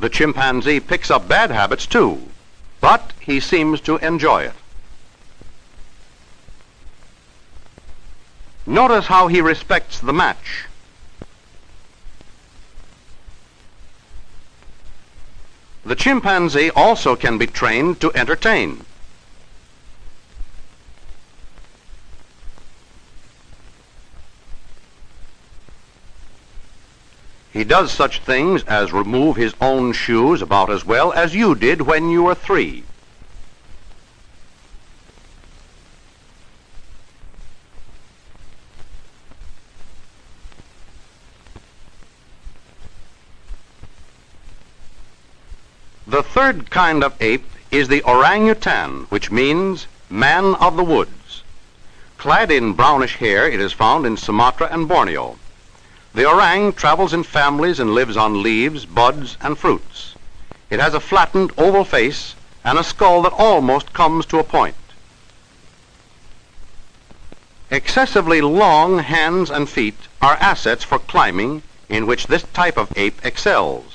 The 0.00 0.08
chimpanzee 0.08 0.80
picks 0.80 1.08
up 1.08 1.28
bad 1.28 1.52
habits 1.52 1.86
too, 1.86 2.26
but 2.80 3.12
he 3.20 3.38
seems 3.38 3.80
to 3.82 3.98
enjoy 3.98 4.42
it. 4.42 4.54
Notice 8.66 9.06
how 9.06 9.28
he 9.28 9.40
respects 9.40 10.00
the 10.00 10.12
match. 10.12 10.64
The 15.84 15.94
chimpanzee 15.94 16.70
also 16.70 17.16
can 17.16 17.38
be 17.38 17.46
trained 17.46 18.00
to 18.00 18.12
entertain. 18.14 18.84
He 27.52 27.64
does 27.64 27.90
such 27.90 28.20
things 28.20 28.62
as 28.64 28.92
remove 28.92 29.36
his 29.36 29.54
own 29.60 29.92
shoes 29.92 30.40
about 30.40 30.70
as 30.70 30.84
well 30.84 31.12
as 31.12 31.34
you 31.34 31.54
did 31.54 31.82
when 31.82 32.08
you 32.08 32.22
were 32.22 32.34
three. 32.34 32.84
The 46.10 46.24
third 46.24 46.70
kind 46.70 47.04
of 47.04 47.14
ape 47.22 47.48
is 47.70 47.86
the 47.86 48.02
orangutan, 48.02 49.06
which 49.10 49.30
means 49.30 49.86
man 50.08 50.56
of 50.56 50.76
the 50.76 50.82
woods. 50.82 51.44
Clad 52.18 52.50
in 52.50 52.72
brownish 52.72 53.18
hair, 53.18 53.48
it 53.48 53.60
is 53.60 53.72
found 53.72 54.04
in 54.04 54.16
Sumatra 54.16 54.68
and 54.72 54.88
Borneo. 54.88 55.38
The 56.12 56.28
orang 56.28 56.72
travels 56.72 57.12
in 57.12 57.22
families 57.22 57.78
and 57.78 57.94
lives 57.94 58.16
on 58.16 58.42
leaves, 58.42 58.86
buds, 58.86 59.36
and 59.40 59.56
fruits. 59.56 60.16
It 60.68 60.80
has 60.80 60.94
a 60.94 60.98
flattened 60.98 61.52
oval 61.56 61.84
face 61.84 62.34
and 62.64 62.76
a 62.76 62.82
skull 62.82 63.22
that 63.22 63.32
almost 63.32 63.92
comes 63.92 64.26
to 64.26 64.40
a 64.40 64.44
point. 64.58 64.74
Excessively 67.70 68.40
long 68.40 68.98
hands 68.98 69.48
and 69.48 69.68
feet 69.68 70.08
are 70.20 70.36
assets 70.40 70.82
for 70.82 70.98
climbing 70.98 71.62
in 71.88 72.08
which 72.08 72.26
this 72.26 72.42
type 72.52 72.76
of 72.76 72.92
ape 72.96 73.24
excels. 73.24 73.89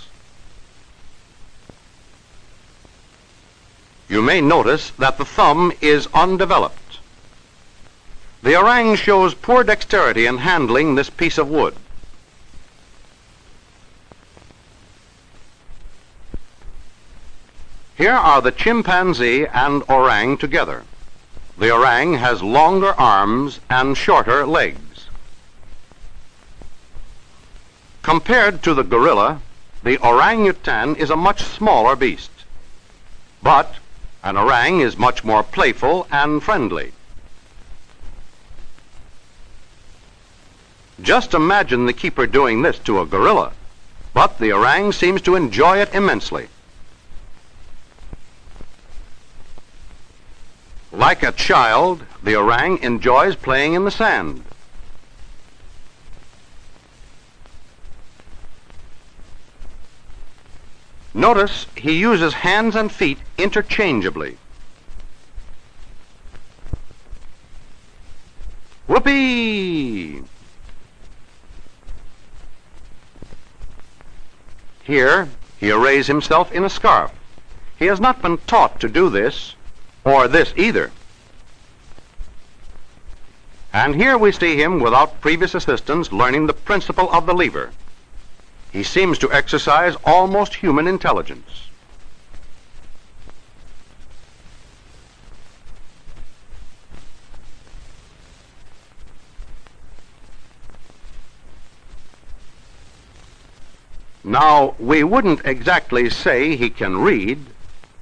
You 4.07 4.21
may 4.21 4.39
notice 4.39 4.91
that 4.91 5.17
the 5.17 5.25
thumb 5.25 5.71
is 5.81 6.07
undeveloped. 6.13 6.99
The 8.43 8.55
orang 8.55 8.95
shows 8.95 9.33
poor 9.33 9.63
dexterity 9.63 10.27
in 10.27 10.37
handling 10.37 10.93
this 10.93 11.09
piece 11.09 11.39
of 11.39 11.49
wood. 11.49 11.75
Here 17.97 18.13
are 18.13 18.41
the 18.41 18.51
chimpanzee 18.51 19.47
and 19.47 19.81
orang 19.89 20.37
together. 20.37 20.83
The 21.57 21.71
orang 21.71 22.15
has 22.15 22.43
longer 22.43 22.93
arms 22.99 23.59
and 23.69 23.97
shorter 23.97 24.45
legs. 24.45 25.07
Compared 28.03 28.61
to 28.63 28.73
the 28.73 28.83
gorilla, 28.83 29.41
the 29.81 29.97
orangutan 30.05 30.95
is 30.97 31.09
a 31.09 31.15
much 31.15 31.41
smaller 31.41 31.95
beast. 31.95 32.29
But 33.41 33.75
an 34.25 34.35
orang 34.35 34.79
is 34.79 34.97
much 34.97 35.23
more 35.23 35.43
playful 35.43 36.07
and 36.11 36.41
friendly. 36.41 36.91
Just 40.99 41.35
imagine 41.35 41.85
the 41.85 41.93
keeper 41.93 42.25
doing 42.25 42.63
this 42.63 42.79
to 42.79 42.99
a 42.99 43.05
gorilla, 43.05 43.51
but 44.15 44.39
the 44.39 44.51
orang 44.51 44.91
seems 44.91 45.21
to 45.21 45.35
enjoy 45.35 45.77
it 45.77 45.93
immensely. 45.93 46.47
Like 50.91 51.21
a 51.21 51.31
child, 51.31 52.03
the 52.23 52.35
orang 52.35 52.79
enjoys 52.81 53.35
playing 53.35 53.73
in 53.73 53.85
the 53.85 53.91
sand. 53.91 54.43
Notice 61.15 61.65
he 61.77 61.97
uses 61.97 62.33
hands 62.33 62.75
and 62.75 62.91
feet 62.91 63.17
interchangeably. 63.37 64.37
Whoopee! 68.85 70.23
Here, 74.83 75.29
he 75.57 75.71
arrays 75.71 76.07
himself 76.07 76.51
in 76.51 76.65
a 76.65 76.69
scarf. 76.69 77.11
He 77.79 77.85
has 77.85 78.01
not 78.01 78.21
been 78.21 78.37
taught 78.39 78.81
to 78.81 78.89
do 78.89 79.09
this, 79.09 79.55
or 80.03 80.27
this 80.27 80.53
either. 80.57 80.91
And 83.71 83.95
here 83.95 84.17
we 84.17 84.33
see 84.33 84.61
him, 84.61 84.81
without 84.81 85.21
previous 85.21 85.55
assistance, 85.55 86.11
learning 86.11 86.47
the 86.47 86.53
principle 86.53 87.09
of 87.13 87.25
the 87.25 87.33
lever. 87.33 87.71
He 88.75 88.83
seems 88.83 89.17
to 89.19 89.31
exercise 89.31 89.95
almost 90.03 90.55
human 90.55 90.85
intelligence. 90.85 91.69
Now, 104.25 104.75
we 104.77 105.05
wouldn't 105.05 105.45
exactly 105.45 106.09
say 106.09 106.57
he 106.57 106.69
can 106.69 106.97
read, 106.97 107.45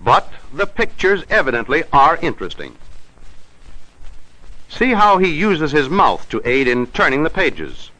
but 0.02 0.34
the 0.52 0.66
pictures 0.66 1.24
evidently 1.30 1.84
are 1.94 2.18
interesting. 2.18 2.74
See 4.70 4.94
how 4.94 5.20
he 5.20 5.30
uses 5.30 5.72
his 5.72 5.88
mouth 5.88 6.28
to 6.30 6.41
aid 6.44 6.68
in 6.68 6.88
turning 6.88 7.22
the 7.22 7.30
pages. 7.30 7.91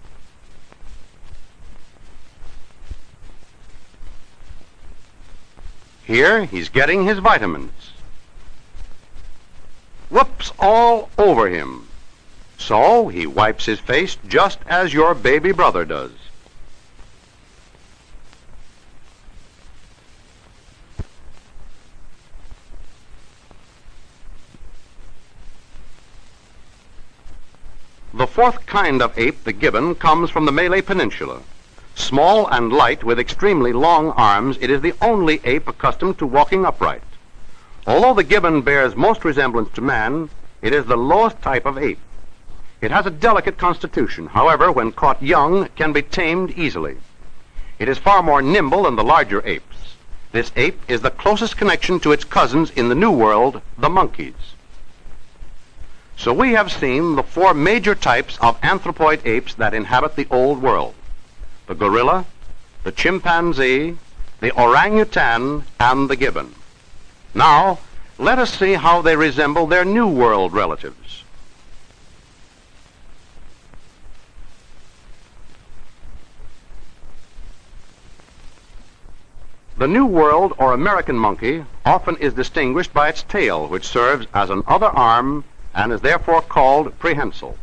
Here, 6.06 6.44
he's 6.46 6.70
getting 6.70 7.06
his 7.06 7.20
vitamins. 7.20 7.72
whoops 10.10 10.52
all 10.60 11.10
over 11.18 11.48
him. 11.48 11.88
So 12.58 13.08
he 13.08 13.26
wipes 13.26 13.66
his 13.66 13.80
face 13.80 14.18
just 14.28 14.60
as 14.68 14.94
your 14.94 15.16
baby 15.16 15.52
brother 15.52 15.86
does. 15.86 16.12
The 28.14 28.28
fourth 28.28 28.66
kind 28.66 29.02
of 29.02 29.18
ape, 29.18 29.44
the 29.44 29.54
gibbon, 29.54 29.96
comes 29.96 30.30
from 30.30 30.46
the 30.46 30.52
Malay 30.52 30.82
Peninsula. 30.82 31.42
Small 31.96 32.48
and 32.48 32.74
light 32.74 33.04
with 33.04 33.20
extremely 33.20 33.72
long 33.72 34.12
arms, 34.12 34.58
it 34.60 34.72
is 34.72 34.82
the 34.82 34.96
only 35.00 35.40
ape 35.44 35.68
accustomed 35.68 36.18
to 36.18 36.26
walking 36.26 36.66
upright. 36.66 37.04
Although 37.86 38.16
the 38.16 38.24
gibbon 38.24 38.62
bears 38.62 38.96
most 38.96 39.24
resemblance 39.24 39.72
to 39.74 39.82
man, 39.82 40.30
it 40.62 40.74
is 40.74 40.86
the 40.86 40.98
lowest 40.98 41.42
type 41.42 41.66
of 41.66 41.78
ape. 41.78 42.00
It 42.82 42.90
has 42.90 43.06
a 43.06 43.12
delicate 43.12 43.58
constitution, 43.58 44.28
however, 44.28 44.72
when 44.72 44.92
caught 44.92 45.22
young, 45.22 45.70
can 45.76 45.94
be 45.94 46.02
tamed 46.02 46.52
easily. 46.52 46.98
It 47.78 47.88
is 47.88 48.00
far 48.00 48.24
more 48.24 48.42
nimble 48.42 48.84
than 48.84 48.96
the 48.96 49.04
larger 49.04 49.46
apes. 49.46 49.96
This 50.32 50.52
ape 50.56 50.82
is 50.88 51.02
the 51.02 51.12
closest 51.12 51.58
connection 51.58 52.00
to 52.00 52.12
its 52.12 52.24
cousins 52.24 52.72
in 52.72 52.90
the 52.90 52.96
New 52.96 53.12
World, 53.12 53.62
the 53.78 53.90
monkeys. 53.90 54.56
So 56.18 56.34
we 56.34 56.54
have 56.54 56.72
seen 56.72 57.16
the 57.16 57.24
four 57.24 57.54
major 57.54 57.94
types 57.94 58.38
of 58.42 58.60
anthropoid 58.62 59.26
apes 59.26 59.54
that 59.56 59.76
inhabit 59.76 60.16
the 60.16 60.28
Old 60.32 60.62
World 60.62 60.96
the 61.74 61.90
gorilla, 61.90 62.26
the 62.84 62.92
chimpanzee, 62.92 63.98
the 64.42 64.52
orangutan, 64.52 65.64
and 65.80 66.08
the 66.08 66.16
gibbon. 66.16 66.54
Now, 67.34 67.80
let 68.20 68.38
us 68.38 68.54
see 68.54 68.74
how 68.74 69.02
they 69.02 69.16
resemble 69.16 69.66
their 69.66 69.84
New 69.84 70.08
World 70.08 70.54
relatives. 70.54 71.24
The 79.78 79.88
New 79.88 80.06
World 80.06 80.54
or 80.60 80.74
American 80.74 81.18
monkey 81.18 81.66
often 81.84 82.16
is 82.18 82.34
distinguished 82.34 82.94
by 82.94 83.10
its 83.10 83.24
tail, 83.24 83.68
which 83.68 83.88
serves 83.88 84.28
as 84.34 84.52
an 84.52 84.62
other 84.68 84.86
arm 84.86 85.44
and 85.74 85.92
is 85.92 86.02
therefore 86.02 86.44
called 86.44 86.98
prehensile. 87.00 87.58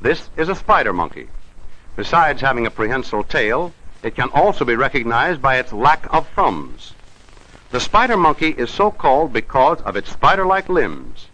This 0.00 0.30
is 0.38 0.48
a 0.48 0.54
spider 0.54 0.94
monkey. 0.94 1.28
Besides 1.96 2.40
having 2.40 2.66
a 2.66 2.70
prehensile 2.70 3.24
tail, 3.24 3.72
it 4.02 4.14
can 4.14 4.30
also 4.30 4.64
be 4.64 4.74
recognized 4.74 5.42
by 5.42 5.56
its 5.56 5.72
lack 5.72 6.12
of 6.12 6.26
thumbs. 6.30 6.94
The 7.70 7.80
spider 7.80 8.16
monkey 8.16 8.48
is 8.48 8.70
so 8.70 8.90
called 8.90 9.32
because 9.32 9.80
of 9.82 9.96
its 9.96 10.10
spider-like 10.10 10.68
limbs. 10.68 11.28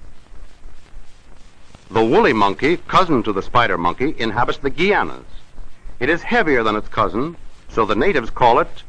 The 1.91 2.05
woolly 2.05 2.33
monkey, 2.33 2.77
cousin 2.77 3.23
to 3.23 3.33
the 3.33 3.43
spider 3.43 3.79
monkey, 3.79 4.15
inhabits 4.19 4.59
the 4.59 4.71
Guianas. 4.71 5.25
It 6.01 6.11
is 6.11 6.23
heavier 6.23 6.63
than 6.63 6.77
its 6.77 6.89
cousin, 6.89 7.37
so 7.69 7.85
the 7.85 7.97
natives 7.97 8.31
call 8.31 8.59
it 8.59 8.83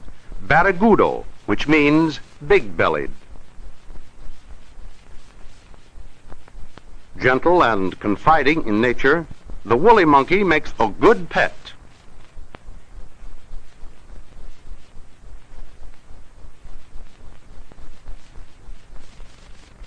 barrigudo, 0.45 1.25
which 1.45 1.67
means 1.67 2.19
big-bellied. 2.45 3.11
Gentle 7.17 7.63
and 7.63 7.99
confiding 7.99 8.67
in 8.67 8.81
nature, 8.81 9.27
the 9.65 9.77
woolly 9.77 10.05
monkey 10.05 10.43
makes 10.43 10.73
a 10.79 10.87
good 10.87 11.29
pet. 11.29 11.53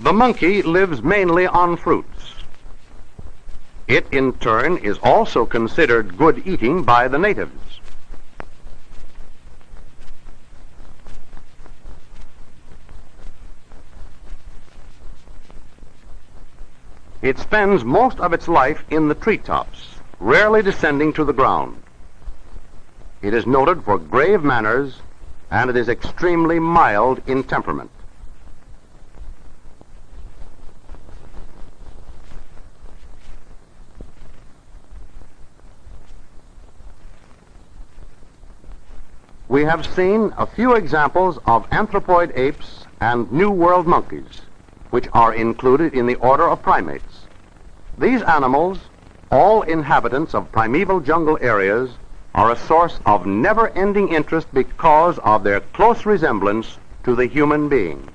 The 0.03 0.13
monkey 0.13 0.63
lives 0.63 1.01
mainly 1.01 1.47
on 1.47 1.77
fruits. 1.77 2.35
It, 3.87 4.05
in 4.11 4.33
turn, 4.33 4.79
is 4.79 4.99
also 5.01 5.47
considered 5.47 6.19
good 6.19 6.43
eating 6.45 6.83
by 6.83 7.07
the 7.07 7.21
natives. 7.21 7.79
It 17.23 17.39
spends 17.39 17.85
most 17.85 18.19
of 18.19 18.33
its 18.33 18.49
life 18.49 18.83
in 18.91 19.07
the 19.07 19.15
treetops, 19.15 19.87
rarely 20.19 20.63
descending 20.63 21.13
to 21.13 21.25
the 21.25 21.33
ground. 21.33 21.81
It 23.23 23.35
is 23.35 23.47
noted 23.47 23.85
for 23.85 23.99
grave 23.99 24.43
manners, 24.43 25.01
and 25.49 25.71
it 25.71 25.77
is 25.77 25.89
extremely 25.89 26.59
mild 26.59 27.23
in 27.29 27.45
temperament. 27.45 27.93
We 39.53 39.65
have 39.65 39.85
seen 39.85 40.33
a 40.39 40.47
few 40.47 40.77
examples 40.77 41.39
of 41.45 41.69
anthropoid 41.69 42.33
apes 42.35 42.87
and 43.03 43.31
New 43.31 43.51
World 43.51 43.87
monkeys, 43.87 44.41
which 44.89 45.09
are 45.13 45.35
included 45.35 45.93
in 45.93 46.07
the 46.07 46.15
order 46.15 46.49
of 46.49 46.63
primates. 46.63 47.27
These 47.99 48.23
animals, 48.23 48.79
all 49.31 49.61
inhabitants 49.61 50.35
of 50.35 50.51
primeval 50.53 51.01
jungle 51.01 51.37
areas, 51.43 51.91
are 52.35 52.51
a 52.51 52.57
source 52.57 52.99
of 53.05 53.27
never-ending 53.27 54.09
interest 54.09 54.49
because 54.55 55.19
of 55.19 55.45
their 55.45 55.61
close 55.61 56.07
resemblance 56.07 56.79
to 57.05 57.15
the 57.15 57.27
human 57.27 57.69
being. 57.69 58.09